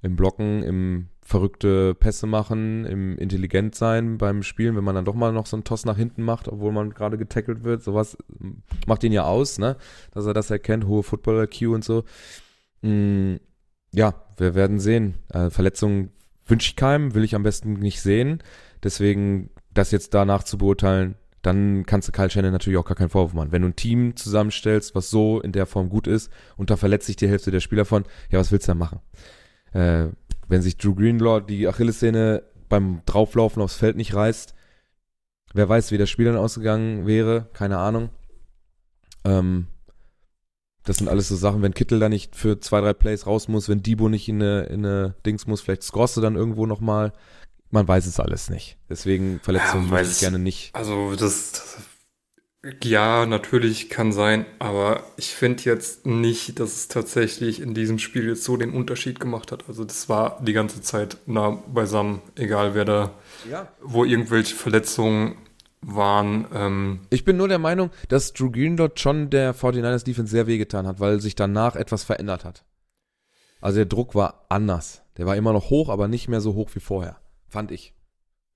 im 0.02 0.16
Blocken, 0.16 0.62
im 0.64 1.08
verrückte 1.22 1.94
Pässe 1.94 2.26
machen, 2.26 2.84
im 2.86 3.16
intelligent 3.18 3.76
sein 3.76 4.18
beim 4.18 4.42
Spielen, 4.42 4.74
wenn 4.74 4.82
man 4.82 4.96
dann 4.96 5.04
doch 5.04 5.14
mal 5.14 5.32
noch 5.32 5.46
so 5.46 5.56
einen 5.56 5.62
Toss 5.62 5.84
nach 5.84 5.96
hinten 5.96 6.24
macht, 6.24 6.48
obwohl 6.48 6.72
man 6.72 6.90
gerade 6.90 7.18
getackelt 7.18 7.62
wird. 7.62 7.84
Sowas 7.84 8.18
macht 8.88 9.04
ihn 9.04 9.12
ja 9.12 9.24
aus, 9.24 9.58
ne? 9.58 9.76
Dass 10.10 10.26
er 10.26 10.34
das 10.34 10.50
erkennt, 10.50 10.86
hohe 10.86 11.04
Football-IQ 11.04 11.68
und 11.68 11.84
so. 11.84 12.02
Mm, 12.82 13.36
ja, 13.92 14.14
wir 14.38 14.56
werden 14.56 14.80
sehen. 14.80 15.14
Äh, 15.28 15.50
Verletzungen 15.50 16.10
wünsche 16.50 16.70
ich 16.70 16.76
keinem, 16.76 17.14
will 17.14 17.24
ich 17.24 17.34
am 17.34 17.42
besten 17.42 17.74
nicht 17.74 18.00
sehen. 18.00 18.42
Deswegen, 18.82 19.50
das 19.72 19.90
jetzt 19.90 20.14
danach 20.14 20.42
zu 20.42 20.58
beurteilen, 20.58 21.14
dann 21.42 21.86
kannst 21.86 22.08
du 22.08 22.12
Kyle 22.12 22.28
Shannon 22.28 22.52
natürlich 22.52 22.78
auch 22.78 22.84
gar 22.84 22.96
keinen 22.96 23.08
Vorwurf 23.08 23.32
machen. 23.32 23.52
Wenn 23.52 23.62
du 23.62 23.68
ein 23.68 23.76
Team 23.76 24.16
zusammenstellst, 24.16 24.94
was 24.94 25.10
so 25.10 25.40
in 25.40 25.52
der 25.52 25.66
Form 25.66 25.88
gut 25.88 26.06
ist 26.06 26.30
und 26.56 26.70
da 26.70 26.76
verletzt 26.76 27.06
sich 27.06 27.16
die 27.16 27.28
Hälfte 27.28 27.50
der 27.50 27.60
Spieler 27.60 27.84
von, 27.84 28.04
ja, 28.30 28.38
was 28.38 28.52
willst 28.52 28.68
du 28.68 28.72
da 28.72 28.74
machen? 28.74 29.00
Äh, 29.72 30.08
wenn 30.48 30.62
sich 30.62 30.76
Drew 30.76 30.94
Greenlaw 30.94 31.40
die 31.40 31.66
Achillessehne 31.66 32.42
beim 32.68 33.02
Drauflaufen 33.06 33.62
aufs 33.62 33.76
Feld 33.76 33.96
nicht 33.96 34.14
reißt, 34.14 34.54
Wer 35.52 35.68
weiß, 35.68 35.90
wie 35.90 35.98
das 35.98 36.08
Spiel 36.08 36.26
dann 36.26 36.36
ausgegangen 36.36 37.06
wäre, 37.06 37.48
keine 37.52 37.78
Ahnung. 37.78 38.10
Ähm, 39.24 39.66
das 40.84 40.96
sind 40.98 41.08
alles 41.08 41.28
so 41.28 41.36
Sachen, 41.36 41.62
wenn 41.62 41.74
Kittel 41.74 41.98
da 42.00 42.08
nicht 42.08 42.34
für 42.36 42.58
zwei, 42.60 42.80
drei 42.80 42.92
Plays 42.94 43.26
raus 43.26 43.48
muss, 43.48 43.68
wenn 43.68 43.82
Debo 43.82 44.08
nicht 44.08 44.28
in 44.28 44.42
eine, 44.42 44.62
in 44.64 44.84
eine 44.84 45.14
Dings 45.26 45.46
muss, 45.46 45.60
vielleicht 45.60 45.82
scorst 45.82 46.16
du 46.16 46.20
dann 46.20 46.36
irgendwo 46.36 46.66
nochmal. 46.66 47.12
Man 47.70 47.86
weiß 47.86 48.06
es 48.06 48.18
alles 48.18 48.50
nicht. 48.50 48.78
Deswegen 48.88 49.40
Verletzungen 49.42 49.88
Ja, 49.90 49.96
weiß- 49.98 50.12
ich 50.12 50.20
gerne 50.20 50.38
nicht. 50.38 50.74
Also 50.74 51.14
das, 51.14 51.52
das 51.52 51.78
ja, 52.84 53.24
natürlich 53.24 53.88
kann 53.88 54.12
sein, 54.12 54.44
aber 54.58 55.02
ich 55.16 55.30
finde 55.30 55.62
jetzt 55.64 56.04
nicht, 56.04 56.60
dass 56.60 56.74
es 56.76 56.88
tatsächlich 56.88 57.60
in 57.62 57.72
diesem 57.72 57.98
Spiel 57.98 58.26
jetzt 58.28 58.44
so 58.44 58.56
den 58.58 58.72
Unterschied 58.72 59.18
gemacht 59.18 59.50
hat. 59.50 59.64
Also 59.68 59.84
das 59.84 60.10
war 60.10 60.38
die 60.42 60.52
ganze 60.52 60.82
Zeit 60.82 61.16
nah 61.26 61.50
beisammen, 61.72 62.20
egal 62.36 62.74
wer 62.74 62.84
da, 62.84 63.14
Ja. 63.50 63.68
wo 63.82 64.04
irgendwelche 64.04 64.54
Verletzungen 64.56 65.36
waren. 65.82 66.46
Ähm, 66.54 67.00
Ich 67.10 67.24
bin 67.24 67.36
nur 67.36 67.48
der 67.48 67.58
Meinung, 67.58 67.90
dass 68.08 68.32
Drew 68.32 68.50
Green 68.50 68.76
dort 68.76 69.00
schon 69.00 69.30
der 69.30 69.54
49ers 69.54 70.04
Defense 70.04 70.30
sehr 70.30 70.46
wehgetan 70.46 70.86
hat, 70.86 71.00
weil 71.00 71.20
sich 71.20 71.34
danach 71.34 71.76
etwas 71.76 72.04
verändert 72.04 72.44
hat. 72.44 72.64
Also 73.60 73.76
der 73.76 73.86
Druck 73.86 74.14
war 74.14 74.46
anders. 74.48 75.02
Der 75.16 75.26
war 75.26 75.36
immer 75.36 75.52
noch 75.52 75.70
hoch, 75.70 75.88
aber 75.88 76.08
nicht 76.08 76.28
mehr 76.28 76.40
so 76.40 76.54
hoch 76.54 76.70
wie 76.74 76.80
vorher. 76.80 77.18
Fand 77.48 77.70
ich. 77.70 77.94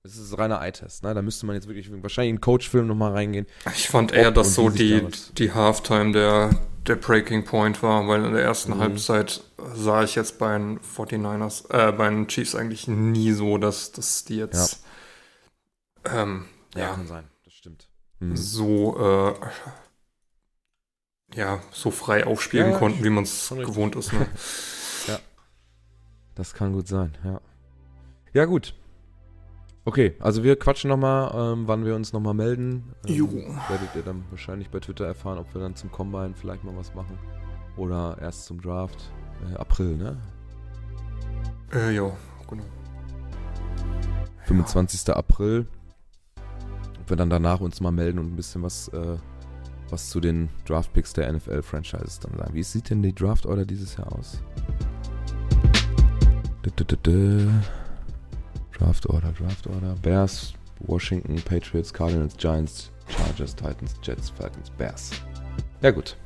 Das 0.03 0.17
ist 0.17 0.37
reiner 0.37 0.61
Eye-Test, 0.61 1.03
ne? 1.03 1.15
Da 1.15 1.21
müsste 1.23 1.47
man 1.47 1.55
jetzt 1.55 1.67
wirklich 1.67 1.89
wahrscheinlich 2.03 2.29
in 2.29 2.41
Coach-Film 2.41 2.85
nochmal 2.85 3.13
reingehen. 3.13 3.47
ich 3.75 3.87
fand 3.89 4.11
eher, 4.13 4.29
dass 4.31 4.53
so 4.53 4.69
die, 4.69 5.01
da 5.01 5.07
die 5.37 5.51
Halftime 5.51 6.11
der, 6.11 6.51
der 6.85 6.95
Breaking 6.95 7.43
Point 7.43 7.81
war, 7.81 8.07
weil 8.07 8.23
in 8.23 8.33
der 8.33 8.43
ersten 8.43 8.73
Mhm. 8.73 8.79
Halbzeit 8.79 9.41
sah 9.73 10.03
ich 10.03 10.13
jetzt 10.13 10.37
bei 10.37 10.55
den 10.55 10.79
49ers, 10.79 11.71
äh, 11.71 11.91
bei 11.91 12.07
den 12.09 12.27
Chiefs 12.27 12.53
eigentlich 12.53 12.87
nie 12.87 13.31
so, 13.31 13.57
dass, 13.57 13.91
dass 13.93 14.25
die 14.25 14.37
jetzt 14.37 14.83
ähm, 16.05 16.45
ja, 16.81 16.93
kann 16.93 17.07
sein. 17.07 17.25
Das 17.43 17.53
stimmt. 17.53 17.89
Mhm. 18.19 18.35
so 18.35 18.97
äh, 18.97 19.33
ja, 21.35 21.59
so 21.71 21.91
frei 21.91 22.25
aufspielen 22.25 22.67
Ja, 22.67 22.71
ja, 22.73 22.79
konnten, 22.79 23.03
wie 23.03 23.09
man 23.09 23.23
es 23.23 23.49
gewohnt 23.49 23.95
ist. 23.95 24.13
Ne? 24.13 24.27
Das 26.35 26.53
kann 26.53 26.73
gut 26.73 26.87
sein, 26.87 27.17
ja. 27.23 27.39
Ja, 28.33 28.43
gut. 28.43 28.75
Okay, 29.85 30.15
also 30.19 30.43
wir 30.43 30.57
quatschen 30.59 30.89
nochmal, 30.89 31.31
ähm, 31.33 31.67
wann 31.67 31.85
wir 31.85 31.95
uns 31.95 32.11
nochmal 32.11 32.33
melden. 32.33 32.93
Ähm, 33.07 33.15
Jo. 33.15 33.27
Werdet 33.69 33.95
ihr 33.95 34.01
dann 34.01 34.25
wahrscheinlich 34.31 34.69
bei 34.69 34.79
Twitter 34.81 35.05
erfahren, 35.05 35.37
ob 35.37 35.53
wir 35.53 35.61
dann 35.61 35.75
zum 35.75 35.91
Combine 35.91 36.33
vielleicht 36.35 36.65
mal 36.65 36.75
was 36.75 36.93
machen. 36.93 37.17
Oder 37.77 38.17
erst 38.19 38.45
zum 38.45 38.61
Draft. 38.61 39.11
Äh, 39.49 39.55
April, 39.55 39.95
ne? 39.95 40.17
äh, 41.71 41.95
ja, 41.95 42.11
genau. 42.49 42.63
25. 44.43 45.15
April. 45.15 45.67
Ob 47.05 47.11
wir 47.11 47.17
dann 47.17 47.29
danach 47.29 47.59
uns 47.59 47.81
mal 47.81 47.91
melden 47.91 48.17
und 48.17 48.33
ein 48.33 48.35
bisschen 48.35 48.63
was, 48.63 48.87
äh, 48.87 49.17
was 49.91 50.09
zu 50.09 50.19
den 50.19 50.49
Draft-Picks 50.65 51.13
der 51.13 51.31
NFL-Franchises 51.31 52.19
dann 52.19 52.35
sagen. 52.35 52.55
Wie 52.55 52.63
sieht 52.63 52.89
denn 52.89 53.03
die 53.03 53.13
Draft-Order 53.13 53.63
dieses 53.63 53.95
Jahr 53.95 54.11
aus? 54.11 54.41
Draft-Order, 58.73 59.33
Draft-Order. 59.33 59.95
Bears, 60.01 60.55
Washington, 60.79 61.35
Patriots, 61.35 61.93
Cardinals, 61.93 62.35
Giants, 62.37 62.91
Chargers, 63.07 63.55
Titans, 63.55 63.93
Jets, 64.01 64.31
Falcons, 64.31 64.71
Bears. 64.71 65.11
Ja 65.83 65.91
gut. 65.91 66.17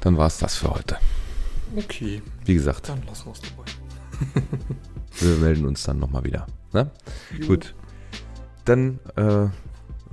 Dann 0.00 0.16
war's 0.16 0.38
das 0.38 0.56
für 0.56 0.70
heute. 0.70 0.96
Okay, 1.76 2.20
Wie 2.44 2.54
gesagt, 2.54 2.88
dann 2.88 3.06
lassen 3.06 3.26
wir 3.26 3.32
es 3.34 3.40
dabei. 3.40 3.70
wir 5.20 5.36
melden 5.36 5.64
uns 5.64 5.84
dann 5.84 6.00
nochmal 6.00 6.24
wieder. 6.24 6.48
Ne? 6.72 6.90
Gut. 7.46 7.72
Dann 8.70 9.00
äh, 9.16 9.48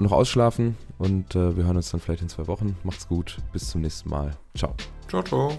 noch 0.02 0.12
ausschlafen 0.12 0.76
und 0.98 1.36
äh, 1.36 1.56
wir 1.56 1.66
hören 1.66 1.78
uns 1.78 1.92
dann 1.92 2.00
vielleicht 2.00 2.24
in 2.24 2.30
zwei 2.30 2.48
Wochen. 2.48 2.76
Macht's 2.84 3.08
gut. 3.08 3.38
Bis 3.54 3.70
zum 3.70 3.82
nächsten 3.82 4.10
Mal. 4.10 4.32
Ciao. 4.56 4.74
Ciao, 5.08 5.22
ciao. 5.22 5.52